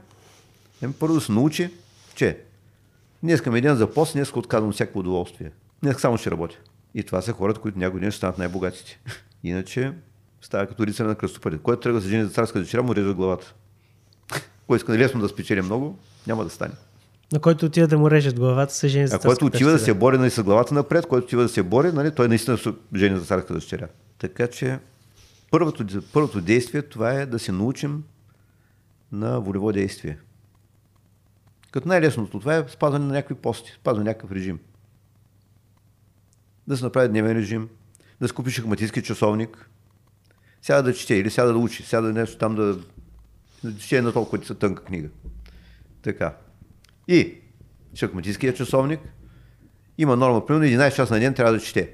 Еми, 0.82 0.92
първо 0.92 1.14
да 1.14 1.20
се 1.20 1.32
научи, 1.32 1.70
че 2.14 2.38
днес 3.22 3.40
към 3.40 3.54
един 3.54 3.74
за 3.74 3.92
пост, 3.92 4.12
днес 4.12 4.32
отказвам 4.32 4.72
всяко 4.72 4.98
удоволствие. 4.98 5.50
Днес 5.82 6.00
само 6.00 6.18
ще 6.18 6.30
работя. 6.30 6.56
И 6.94 7.02
това 7.02 7.22
са 7.22 7.32
хората, 7.32 7.60
които 7.60 7.78
някой 7.78 8.00
ден 8.00 8.10
ще 8.10 8.16
станат 8.16 8.38
най-богатите. 8.38 9.00
Иначе 9.44 9.92
става 10.46 10.66
като 10.66 10.86
рицар 10.86 11.04
на 11.04 11.14
кръстопътя. 11.14 11.58
Който 11.58 11.80
тръгва 11.80 12.00
се 12.00 12.08
жени 12.08 12.24
за 12.24 12.30
царска 12.30 12.58
дъщеря, 12.58 12.82
му 12.82 12.94
реже 12.94 13.14
главата. 13.14 13.54
Кой 14.66 14.76
иска 14.76 14.98
лесно 14.98 15.20
да 15.20 15.28
спечели 15.28 15.62
много, 15.62 15.98
няма 16.26 16.44
да 16.44 16.50
стане. 16.50 16.74
На 17.32 17.38
който 17.40 17.66
отива 17.66 17.86
да 17.86 17.98
му 17.98 18.10
режат 18.10 18.38
главата, 18.38 18.74
се 18.74 18.88
жени 18.88 19.06
за 19.06 19.16
А 19.16 19.18
който 19.18 19.46
отива 19.46 19.70
да 19.70 19.78
се 19.78 19.94
бори 19.94 20.18
нали, 20.18 20.30
с 20.30 20.42
главата 20.42 20.74
напред, 20.74 21.06
който 21.06 21.24
отива 21.24 21.42
да 21.42 21.48
се 21.48 21.62
бори, 21.62 21.92
нали, 21.92 22.10
той 22.10 22.28
наистина 22.28 22.58
се 22.58 22.72
жени 22.94 23.18
за 23.18 23.24
царска 23.24 23.54
дъщеря. 23.54 23.88
Така 24.18 24.46
че 24.46 24.78
първото, 25.50 26.02
първото 26.12 26.40
действие 26.40 26.82
това 26.82 27.12
е 27.12 27.26
да 27.26 27.38
се 27.38 27.52
научим 27.52 28.04
на 29.12 29.40
волево 29.40 29.72
действие. 29.72 30.18
Като 31.70 31.88
най-лесното 31.88 32.40
това 32.40 32.56
е 32.56 32.64
спазване 32.68 33.06
на 33.06 33.12
някакви 33.12 33.34
пости, 33.34 33.72
спазване 33.80 34.04
на 34.04 34.10
някакъв 34.10 34.32
режим. 34.32 34.58
Да 36.66 36.76
се 36.76 36.84
направи 36.84 37.08
дневен 37.08 37.36
режим, 37.36 37.68
да 38.20 38.28
си 38.28 38.34
купи 38.34 38.50
шахматистски 38.50 39.02
часовник, 39.02 39.70
сяда 40.66 40.82
да 40.82 40.94
чете 40.94 41.14
или 41.14 41.30
сяда 41.30 41.52
да 41.52 41.58
учи, 41.58 41.82
сяда 41.82 42.12
нещо 42.12 42.38
там 42.38 42.54
да, 42.54 42.78
да 43.64 43.78
чете 43.78 44.02
на 44.02 44.12
толкова 44.12 44.44
са 44.44 44.54
тънка 44.54 44.84
книга. 44.84 45.08
Така. 46.02 46.36
И 47.08 47.34
шахматистския 47.94 48.54
часовник 48.54 49.00
има 49.98 50.16
норма, 50.16 50.46
примерно 50.46 50.66
11 50.66 50.96
часа 50.96 51.14
на 51.14 51.20
ден 51.20 51.34
трябва 51.34 51.52
да 51.52 51.60
чете. 51.60 51.90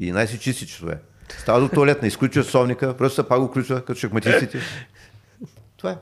11 0.00 0.38
чисти 0.38 0.66
часове. 0.66 0.98
Става 1.38 1.60
до 1.60 1.68
туалетна, 1.68 2.08
изключва 2.08 2.44
часовника, 2.44 2.96
просто 2.96 3.22
се 3.22 3.28
пак 3.28 3.40
го 3.40 3.48
включва, 3.48 3.84
като 3.84 4.00
шахматистите. 4.00 4.60
Това 5.76 5.90
е. 5.90 5.96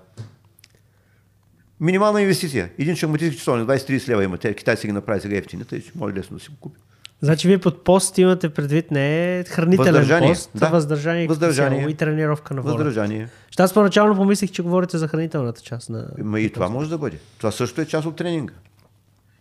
Минимална 1.80 2.22
инвестиция. 2.22 2.70
Един 2.78 2.96
шахматистски 2.96 3.38
часовник, 3.38 3.68
20-30 3.68 4.08
лева 4.08 4.24
има. 4.24 4.38
Китай 4.38 4.76
си 4.76 4.86
ги 4.86 4.92
направи 4.92 5.20
сега 5.20 5.36
ефтини, 5.36 5.64
тъй 5.64 5.82
че 5.82 5.92
може 5.94 6.14
лесно 6.14 6.36
да 6.36 6.44
си 6.44 6.50
го 6.50 6.56
купи. 6.56 6.80
Значи 7.22 7.48
вие 7.48 7.58
под 7.58 7.84
пост 7.84 8.18
имате 8.18 8.48
предвид 8.48 8.90
не 8.90 9.44
хранителен 9.48 9.94
Въздържание, 9.94 10.32
пост, 10.32 10.50
да. 10.54 10.68
въздържание, 10.68 11.26
Въздържание. 11.26 11.78
цяло 11.78 11.90
и 11.90 11.94
тренировка 11.94 12.54
на 12.54 12.62
воля. 12.62 12.74
Въздържание. 12.74 13.28
Ще 13.50 13.62
аз 13.62 13.74
първоначално 13.74 14.16
помислих, 14.16 14.50
че 14.50 14.62
говорите 14.62 14.98
за 14.98 15.08
хранителната 15.08 15.60
част 15.60 15.90
на... 15.90 16.08
Ма 16.18 16.40
и 16.40 16.52
това 16.52 16.68
може 16.68 16.90
да 16.90 16.98
бъде. 16.98 17.18
Това 17.38 17.50
също 17.50 17.80
е 17.80 17.86
част 17.86 18.06
от 18.06 18.16
тренинга. 18.16 18.54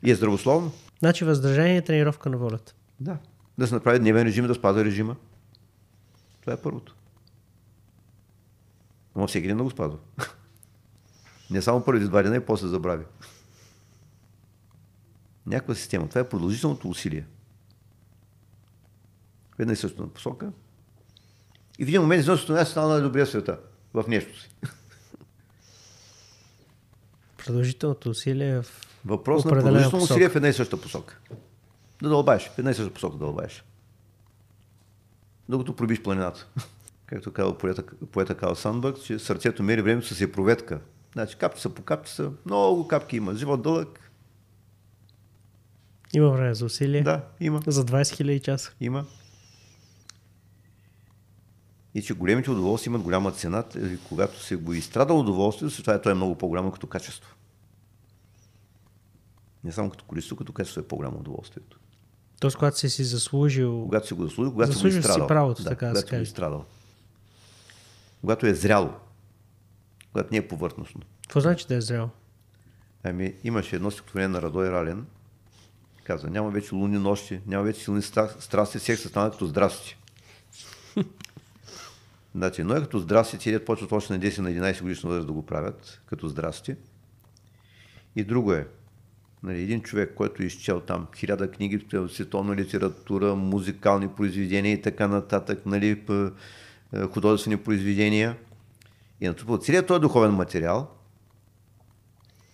И 0.04 0.12
е 0.12 0.16
здравословно. 0.16 0.72
Значи 1.00 1.26
въздържание 1.26 1.78
и 1.78 1.82
тренировка 1.82 2.30
на 2.30 2.38
волята. 2.38 2.74
Да. 3.00 3.18
Да 3.58 3.68
се 3.68 3.74
направи 3.74 4.00
дневен 4.00 4.28
режим, 4.28 4.48
да 4.48 4.56
спазва 4.56 4.86
режима. 4.86 5.16
Това 6.42 6.54
е 6.54 6.58
първото. 6.58 6.96
Но 9.16 9.28
всеки 9.28 9.48
ден 9.48 9.58
да 9.58 9.64
го 9.64 9.70
спазва. 9.70 9.98
Не 11.52 11.62
само 11.62 11.84
първите 11.84 12.08
два 12.08 12.22
дена 12.22 12.36
и 12.36 12.40
после 12.40 12.68
забрави. 12.68 13.06
Някаква 15.46 15.76
система. 15.76 16.08
Това 16.08 16.22
е 16.22 16.30
продължителното 16.30 16.90
усилие. 16.90 17.26
В 19.58 19.60
една 19.60 19.74
и 19.74 19.76
същата 19.76 20.08
посока. 20.08 20.52
И 21.80 21.86
в 21.86 21.88
един 21.88 22.02
момент 22.02 22.20
изобщо 22.22 22.54
не 22.54 22.66
стана 22.66 22.88
най-добрия 22.88 23.26
света. 23.26 23.60
В 23.94 24.06
нещо 24.08 24.40
си. 24.40 24.50
Продължителното 27.38 28.10
усилие 28.10 28.62
в 28.62 28.66
Въпрос 29.06 29.46
на 29.46 29.52
продължително 29.52 29.92
посока. 29.92 30.14
усилие 30.14 30.30
в 30.30 30.36
една 30.36 30.48
и 30.48 30.54
съща 30.54 30.82
посока. 30.82 31.20
Да 32.02 32.10
дълбаеш. 32.10 32.50
В 32.50 32.60
една 32.60 32.72
и 32.72 32.74
съща 32.74 32.94
посока 32.94 33.18
да 33.18 33.26
дълбаеш. 33.26 33.64
Докато 35.50 35.76
пробиш 35.76 36.02
планината. 36.02 36.48
Както 37.06 37.34
казва 37.34 37.58
поета, 37.58 37.84
поета 38.12 38.38
Кал 38.38 38.56
Сандбърг, 38.56 39.04
че 39.04 39.20
сърцето 39.20 39.64
мери 39.64 39.82
времето 39.82 40.16
с 40.16 40.32
проветка. 40.32 40.80
Значи 41.14 41.36
капчи 41.38 41.62
са 41.62 41.70
по 41.70 41.82
капчи 41.82 42.14
са, 42.14 42.32
много 42.46 42.88
капки 42.88 43.18
има. 43.18 43.36
Живот 43.36 43.62
дълъг. 43.62 44.12
Има 46.14 46.30
време 46.30 46.54
за 46.54 46.66
усилие. 46.66 47.02
Да, 47.04 47.24
има. 47.40 47.62
За 47.68 47.86
20 47.86 48.02
000 48.02 48.42
часа. 48.42 48.72
Има. 48.80 49.06
И 51.96 52.02
че 52.02 52.14
големите 52.14 52.52
удоволствия 52.52 52.92
имат 52.92 53.02
голяма 53.02 53.32
цена, 53.32 53.64
и 53.76 53.98
когато 54.10 54.44
се 54.44 54.56
го 54.56 54.74
изстрада 54.74 55.14
удоволствието, 55.14 55.76
след 55.76 55.84
това 55.84 55.94
е, 55.94 56.02
то 56.02 56.10
е 56.10 56.14
много 56.14 56.36
по-голямо 56.36 56.72
като 56.72 56.88
качество. 56.88 57.36
Не 59.64 59.72
само 59.72 59.90
като 59.90 60.06
количество, 60.06 60.36
като 60.36 60.54
качество 60.54 60.82
е 60.82 60.88
по-голямо 60.88 61.18
удоволствието. 61.18 61.80
Тоест, 62.40 62.58
когато 62.58 62.78
си 62.78 62.90
си 62.90 63.04
заслужил... 63.04 63.84
Когато 63.84 64.08
си 64.08 64.14
го 64.14 64.24
заслужил, 64.24 64.54
когато 64.54 64.72
си 64.72 64.76
го 64.76 64.78
Заслужил 64.78 65.02
си 65.02 65.08
изстрадал. 65.08 65.28
правото, 65.28 65.64
да, 65.64 65.70
така 65.70 65.86
да 65.86 65.92
когато 65.92 66.10
си 66.10 66.16
го 66.16 66.22
изстрадал. 66.22 66.66
Когато 68.22 68.48
е 68.48 68.54
зряло. 68.54 68.94
Когато 70.12 70.30
не 70.32 70.38
е 70.38 70.48
повърхностно. 70.48 71.02
Какво 71.22 71.40
значи 71.40 71.68
да 71.68 71.76
е 71.76 71.82
зрял? 71.82 72.10
Ами, 73.04 73.34
имаше 73.44 73.76
едно 73.76 73.92
стихотворение 73.92 74.28
на 74.28 74.42
Радой 74.42 74.72
Рален. 74.72 75.06
Каза, 76.04 76.30
няма 76.30 76.50
вече 76.50 76.76
луни 76.76 77.00
нощи, 77.00 77.40
няма 77.48 77.64
вече 77.64 77.84
силни 77.84 78.02
стра- 78.02 78.40
страсти, 78.40 78.80
секса 78.80 79.10
стана 79.10 79.32
като 79.32 79.46
здрасти. 79.46 79.98
Значи, 82.38 82.64
но 82.64 82.76
е 82.76 82.82
като 82.82 83.00
здрасти, 83.00 83.52
дет 83.52 83.66
почват 83.66 83.92
още 83.92 84.14
на 84.14 84.20
10 84.20 84.40
на 84.40 84.50
11 84.50 84.82
годишна 84.82 85.10
възраст 85.10 85.28
да 85.28 85.34
го 85.34 85.46
правят, 85.46 86.02
като 86.06 86.28
здрасти. 86.28 86.76
И 88.16 88.24
друго 88.24 88.54
е, 88.54 88.68
нали, 89.44 89.62
един 89.62 89.82
човек, 89.82 90.14
който 90.16 90.44
е 90.44 90.46
изчел 90.46 90.80
там 90.80 91.08
хиляда 91.16 91.52
книги, 91.52 91.86
световна 92.10 92.56
литература, 92.56 93.36
музикални 93.36 94.08
произведения 94.08 94.74
и 94.74 94.82
така 94.82 95.08
нататък, 95.08 95.66
нали, 95.66 96.04
е, 96.94 97.02
художествени 97.02 97.58
произведения, 97.58 98.38
и 99.22 99.28
натрупал 99.28 99.58
целият 99.58 99.88
този 99.88 100.02
духовен 100.02 100.32
материал, 100.32 100.92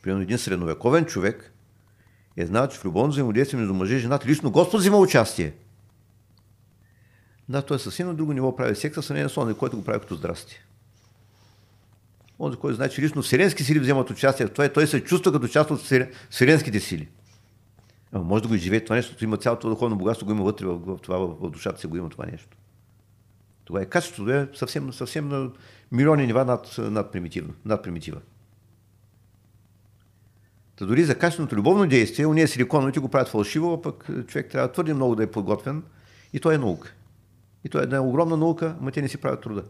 примерно 0.02 0.24
един 0.24 0.38
средновековен 0.38 1.06
човек, 1.06 1.54
е 2.38 2.46
знал, 2.46 2.68
че 2.68 2.80
в 2.80 2.86
любовно 2.86 3.12
взаимодействие 3.12 3.60
между 3.60 3.74
мъже 3.74 3.96
и 3.96 4.00
жената 4.00 4.28
лично 4.28 4.52
Господ 4.52 4.80
взима 4.80 4.98
участие. 4.98 5.54
Да, 7.50 7.62
той 7.62 7.78
е 7.78 7.80
съвсем 7.80 8.08
на 8.08 8.14
друго 8.14 8.34
ниво 8.34 8.56
прави 8.56 8.76
секса, 8.76 9.02
с 9.02 9.14
не 9.14 9.24
на 9.24 9.30
сон, 9.30 9.56
който 9.56 9.78
го 9.78 9.84
прави 9.84 10.00
като 10.00 10.16
здрасти. 10.16 10.60
Онзи, 12.40 12.58
който 12.58 12.76
знае, 12.76 12.90
че 12.90 13.02
лично 13.02 13.22
вселенски 13.22 13.64
сили 13.64 13.80
вземат 13.80 14.10
участие 14.10 14.46
в 14.46 14.52
това 14.52 14.66
и 14.66 14.74
той 14.74 14.88
се 14.88 15.04
чувства 15.04 15.32
като 15.32 15.48
част 15.48 15.72
от 15.72 15.82
вселенските 16.30 16.80
сили. 16.80 17.08
Ама 18.12 18.24
може 18.24 18.44
да 18.44 18.48
го 18.48 18.56
изживее 18.56 18.84
това 18.84 18.96
нещо, 18.96 19.24
има 19.24 19.38
цялото 19.38 19.70
духовно 19.70 19.96
богатство, 19.96 20.26
го 20.26 20.32
има 20.32 20.44
вътре 20.44 20.66
в, 20.66 20.78
в, 20.78 20.98
това, 21.02 21.18
в, 21.18 21.36
в 21.40 21.50
душата 21.50 21.80
си, 21.80 21.88
го 21.88 21.98
има 21.98 22.10
това 22.10 22.26
нещо. 22.26 22.58
Това 23.66 23.82
е 23.82 23.86
качеството 23.86 24.32
е 24.32 24.50
съвсем, 24.54 24.94
съвсем 24.94 25.28
на 25.28 25.52
милиони 25.92 26.28
нива 26.28 26.46
над, 26.46 26.76
над, 26.78 27.12
примитивно, 27.12 27.54
над 27.66 27.84
примитива. 27.84 28.22
Та 30.76 30.86
дори 30.86 31.04
за 31.04 31.20
качественото 31.20 31.56
любовно 31.56 31.88
действие, 31.88 32.26
уния 32.26 32.48
силиконовите 32.48 33.00
го 33.00 33.10
правят 33.10 33.30
фалшиво, 33.30 33.74
а 33.74 33.82
пък 33.82 34.08
човек 34.28 34.52
трябва 34.52 34.72
твърде 34.72 34.94
много 34.94 35.16
да 35.16 35.24
е 35.24 35.32
подготвен 35.32 35.84
и 36.34 36.40
то 36.40 36.52
е 36.52 36.58
наука. 36.58 36.94
И 37.64 37.70
то 37.70 37.80
е 37.80 37.84
една 37.84 38.02
огромна 38.02 38.38
наука, 38.38 38.78
но 38.82 38.92
те 38.92 39.02
не 39.02 39.08
си 39.08 39.18
правят 39.18 39.42
труда. 39.42 39.64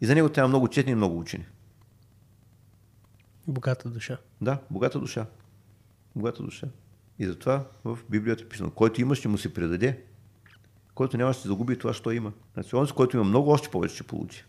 И 0.00 0.06
за 0.06 0.14
него 0.14 0.28
трябва 0.28 0.48
много 0.48 0.68
четни 0.68 0.92
и 0.92 0.94
много 0.94 1.18
учени. 1.18 1.44
Богата 3.46 3.88
душа. 3.88 4.18
Да, 4.40 4.58
богата 4.70 4.98
душа. 4.98 5.26
Богата 6.16 6.42
душа. 6.42 6.66
И 7.18 7.26
затова 7.26 7.64
в 7.84 7.98
Библията 8.10 8.42
е 8.42 8.48
писано, 8.48 8.70
който 8.70 9.00
има, 9.00 9.14
ще 9.14 9.28
му 9.28 9.38
се 9.38 9.54
предаде. 9.54 10.02
Който 10.94 11.16
няма, 11.16 11.32
ще 11.32 11.48
загуби 11.48 11.78
това, 11.78 11.92
що 11.92 12.10
има. 12.10 12.32
Значи, 12.54 12.76
онзи, 12.76 12.92
който 12.92 13.16
има 13.16 13.24
много, 13.24 13.50
още 13.50 13.68
повече 13.68 13.94
ще 13.94 14.04
получи. 14.04 14.44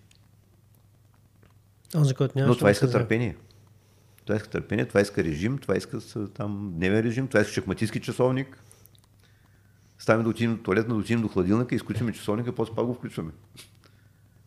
Онзи, 1.96 2.14
който 2.14 2.38
няма, 2.38 2.48
Но 2.48 2.56
това 2.56 2.72
иска 2.72 2.92
търпение. 2.92 3.38
Това 4.26 4.36
иска 4.36 4.50
търпение, 4.50 4.86
това 4.86 5.02
иска 5.02 5.24
режим, 5.24 5.58
това 5.58 5.78
иска 5.78 6.00
там 6.34 6.74
дневен 6.76 7.00
режим, 7.00 7.28
това 7.28 7.42
иска 7.42 7.54
шахматистски 7.54 8.02
часовник. 8.02 8.64
Ставаме 10.00 10.24
да 10.24 10.30
отидем 10.30 10.56
до 10.56 10.64
туалетна, 10.64 10.94
да 10.94 11.00
отидем 11.00 11.22
до 11.22 11.28
хладилника, 11.28 11.76
изключваме 11.76 12.14
часовника, 12.14 12.56
после 12.56 12.74
пак 12.76 12.86
го 12.86 12.94
включваме. 12.94 13.32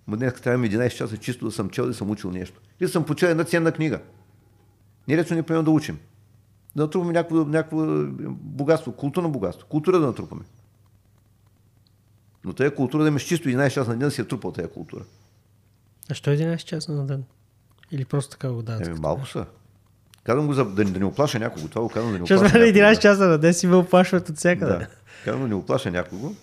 Ма 0.06 0.16
днес 0.16 0.34
трябваме 0.34 0.70
11 0.70 0.96
часа 0.96 1.16
чисто 1.16 1.44
да 1.44 1.52
съм 1.52 1.70
чел, 1.70 1.86
да 1.86 1.94
съм 1.94 2.10
учил 2.10 2.30
нещо. 2.30 2.60
И 2.80 2.84
да 2.84 2.88
съм 2.90 3.04
почел 3.04 3.26
една 3.26 3.44
ценна 3.44 3.72
книга. 3.72 4.00
Не 5.08 5.16
речно 5.16 5.36
ни 5.36 5.62
да 5.62 5.70
учим. 5.70 5.98
Да 6.76 6.82
натрупаме 6.82 7.12
някакво, 7.12 7.44
някакво 7.44 7.86
богатство, 8.30 8.92
културно 8.92 9.30
богатство. 9.30 9.66
Култура 9.68 9.98
да 9.98 10.06
натрупаме. 10.06 10.42
Но 12.44 12.52
тази 12.52 12.74
култура 12.74 13.02
да 13.02 13.08
имаш 13.08 13.22
чисто 13.22 13.48
11 13.48 13.70
часа 13.70 13.90
на 13.90 13.96
ден 13.96 14.08
да 14.08 14.10
си 14.10 14.20
е 14.20 14.24
трупал 14.24 14.52
тази 14.52 14.68
култура. 14.68 15.04
А 16.10 16.14
що 16.14 16.30
11 16.30 16.64
часа 16.64 16.92
на 16.92 17.06
ден? 17.06 17.24
Или 17.90 18.04
просто 18.04 18.30
така 18.30 18.52
го 18.52 18.62
дават? 18.62 18.86
Еми, 18.86 18.98
малко 18.98 19.26
са. 19.26 19.46
Казвам 20.24 20.46
го 20.46 20.52
за 20.52 20.64
да, 20.64 20.84
да 20.84 20.98
не 20.98 21.04
оплаша 21.04 21.38
някого. 21.38 21.68
Това 21.68 21.82
го 21.82 21.88
казвам 21.88 22.12
да 22.12 22.18
не 22.18 22.24
оплаша. 22.24 22.38
Защото 22.38 22.64
11 22.64 22.98
часа 22.98 23.28
на 23.28 23.38
ден 23.38 23.54
си 23.54 23.66
ме 23.66 23.76
оплашват 23.76 24.28
от 24.28 24.36
всякъде. 24.36 24.72
Да. 24.72 24.88
Казвам 25.24 25.42
да 25.42 25.48
не 25.48 25.54
оплаша 25.54 25.90
някого. 25.90 26.34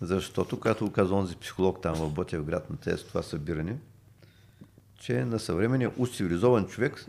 Защото, 0.00 0.60
когато 0.60 0.84
го 0.84 0.92
каза 0.92 1.14
онзи 1.14 1.36
психолог 1.36 1.82
там 1.82 1.94
в 1.94 2.24
град 2.42 2.70
на 2.70 2.76
тези 2.76 3.04
това 3.04 3.22
събиране, 3.22 3.76
че 5.00 5.24
на 5.24 5.38
съвременния 5.38 5.90
уж 5.96 6.10
цивилизован 6.10 6.66
човек, 6.66 7.06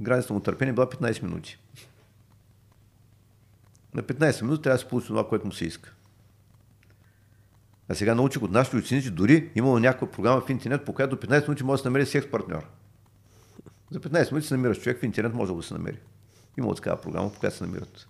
границата 0.00 0.34
му 0.34 0.40
търпение 0.40 0.72
била 0.72 0.86
15 0.86 1.22
минути. 1.22 1.58
На 3.94 4.02
15 4.02 4.42
минути 4.42 4.62
трябва 4.62 4.74
да 4.76 4.82
се 4.82 4.88
получи 4.88 5.06
това, 5.06 5.28
което 5.28 5.46
му 5.46 5.52
се 5.52 5.64
иска. 5.64 5.92
А 7.88 7.94
сега 7.94 8.14
научих 8.14 8.42
от 8.42 8.50
нашите 8.50 8.76
ученици, 8.76 9.10
дори 9.10 9.50
имало 9.54 9.78
някаква 9.78 10.10
програма 10.10 10.40
в 10.40 10.50
интернет, 10.50 10.84
по 10.84 10.92
която 10.92 11.16
до 11.16 11.26
15 11.26 11.48
минути 11.48 11.64
може 11.64 11.80
да 11.80 11.82
се 11.82 11.88
намери 11.88 12.06
секс 12.06 12.30
партньор. 12.30 12.66
За 13.90 14.00
15 14.00 14.32
минути 14.32 14.46
се 14.46 14.54
намираш 14.54 14.80
човек 14.80 15.00
в 15.00 15.04
интернет, 15.04 15.34
може 15.34 15.54
да 15.54 15.62
се 15.62 15.74
намери. 15.74 15.98
Има 16.58 16.74
такава 16.74 17.00
програма, 17.00 17.32
по 17.32 17.38
която 17.40 17.56
се 17.56 17.64
намират. 17.64 18.08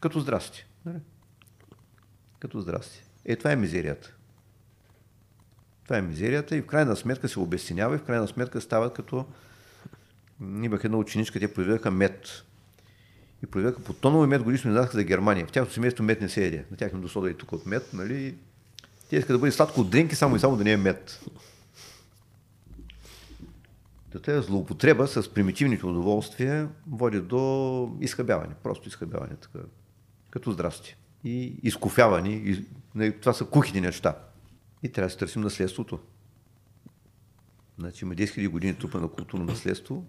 Като 0.00 0.20
здрасти. 0.20 0.66
Нали? 0.86 0.98
Като 2.38 2.60
здрасти. 2.60 3.02
Е, 3.24 3.36
това 3.36 3.52
е 3.52 3.56
мизерията. 3.56 4.14
Това 5.84 5.98
е 5.98 6.02
мизерията 6.02 6.56
и 6.56 6.60
в 6.62 6.66
крайна 6.66 6.96
сметка 6.96 7.28
се 7.28 7.40
обесценява 7.40 7.94
и 7.94 7.98
в 7.98 8.04
крайна 8.04 8.28
сметка 8.28 8.60
стават 8.60 8.94
като... 8.94 9.26
Имах 10.40 10.84
една 10.84 10.96
ученичка, 10.96 11.40
те 11.40 11.54
произведаха 11.54 11.90
мед. 11.90 12.44
И 13.42 13.46
произведаха 13.46 13.82
по 13.82 13.92
тонови 13.92 14.26
мед 14.26 14.42
годишно 14.42 14.70
издадоха 14.70 14.92
за 14.92 15.04
Германия. 15.04 15.46
В 15.46 15.52
тяхното 15.52 15.74
семейство 15.74 16.04
мед 16.04 16.20
не 16.20 16.28
се 16.28 16.46
еде. 16.46 16.64
На 16.70 16.76
тях 16.76 16.92
до 16.92 17.08
сода 17.08 17.30
и 17.30 17.34
тук 17.34 17.52
от 17.52 17.66
мед, 17.66 17.90
нали? 17.92 18.34
Те 19.10 19.16
искат 19.16 19.34
да 19.34 19.38
бъде 19.38 19.52
сладко 19.52 19.80
от 19.80 19.90
дринки, 19.90 20.14
само 20.14 20.36
и 20.36 20.40
само 20.40 20.56
да 20.56 20.64
не 20.64 20.72
е 20.72 20.76
мед. 20.76 21.20
Тази 24.10 24.46
злоупотреба 24.46 25.06
с 25.06 25.34
примитивните 25.34 25.86
удоволствия 25.86 26.68
води 26.90 27.20
до 27.20 27.96
изхъбяване. 28.00 28.54
Просто 28.62 28.88
изхъбяване. 28.88 29.36
Така, 29.36 29.58
като 30.30 30.52
здрасти 30.52 30.96
и 31.24 31.56
изкофявани. 31.62 32.32
И, 32.32 32.64
нали, 32.94 33.20
това 33.20 33.32
са 33.32 33.44
кухите 33.44 33.80
неща. 33.80 34.18
И 34.82 34.88
трябва 34.92 35.06
да 35.06 35.10
се 35.10 35.18
търсим 35.18 35.42
наследството. 35.42 35.98
Значи 37.78 38.04
има 38.04 38.14
10 38.14 38.24
000 38.24 38.48
години 38.48 38.74
трупа 38.74 39.00
на 39.00 39.08
културно 39.08 39.44
наследство. 39.44 40.04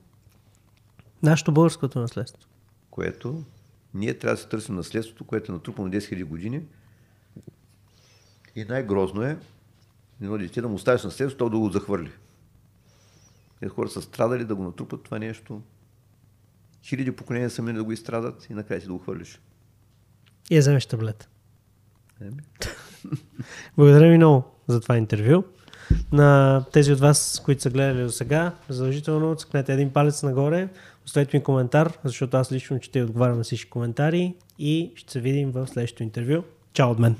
Нашето 1.23 1.51
българското 1.51 1.99
наследство. 1.99 2.49
Което 2.89 3.43
ние 3.93 4.13
трябва 4.13 4.35
да 4.35 4.41
се 4.41 4.47
търсим 4.47 4.75
наследството, 4.75 5.23
което 5.23 5.51
е 5.51 5.55
натрупано 5.55 5.89
10 5.89 5.97
000 5.97 6.23
години. 6.23 6.61
И 8.55 8.65
най-грозно 8.65 9.21
е 9.21 9.39
едно 10.21 10.37
дете 10.37 10.61
да 10.61 10.67
му 10.67 10.75
оставиш 10.75 11.03
наследство, 11.03 11.37
то 11.37 11.49
да 11.49 11.57
го 11.57 11.69
захвърли. 11.69 12.11
Тези 13.59 13.69
хора 13.69 13.89
са 13.89 14.01
страдали 14.01 14.45
да 14.45 14.55
го 14.55 14.63
натрупат 14.63 15.03
това 15.03 15.19
нещо. 15.19 15.61
Хиляди 16.83 17.11
поколения 17.11 17.49
са 17.49 17.61
минали 17.61 17.77
да 17.77 17.83
го 17.83 17.91
изстрадат 17.91 18.47
и 18.49 18.53
накрая 18.53 18.81
си 18.81 18.87
да 18.87 18.93
го 18.93 18.99
хвърлиш. 18.99 19.39
И 20.49 20.55
я 20.55 20.61
вземеш 20.61 20.85
таблет. 20.85 21.29
Благодаря 23.77 24.09
ви 24.09 24.17
много 24.17 24.43
за 24.67 24.81
това 24.81 24.97
интервю. 24.97 25.43
На 26.11 26.65
тези 26.73 26.93
от 26.93 26.99
вас, 26.99 27.41
които 27.45 27.61
са 27.61 27.69
гледали 27.69 28.03
до 28.03 28.11
сега, 28.11 28.55
задължително 28.69 29.35
цъкнете 29.35 29.73
един 29.73 29.93
палец 29.93 30.23
нагоре, 30.23 30.69
оставете 31.05 31.37
ми 31.37 31.43
коментар, 31.43 31.97
защото 32.03 32.37
аз 32.37 32.51
лично 32.51 32.79
и 32.95 33.01
отговарям 33.01 33.37
на 33.37 33.43
всички 33.43 33.69
коментари 33.69 34.35
и 34.59 34.91
ще 34.95 35.11
се 35.11 35.19
видим 35.19 35.51
в 35.51 35.67
следващото 35.67 36.03
интервю. 36.03 36.43
Чао 36.73 36.91
от 36.91 36.99
мен! 36.99 37.15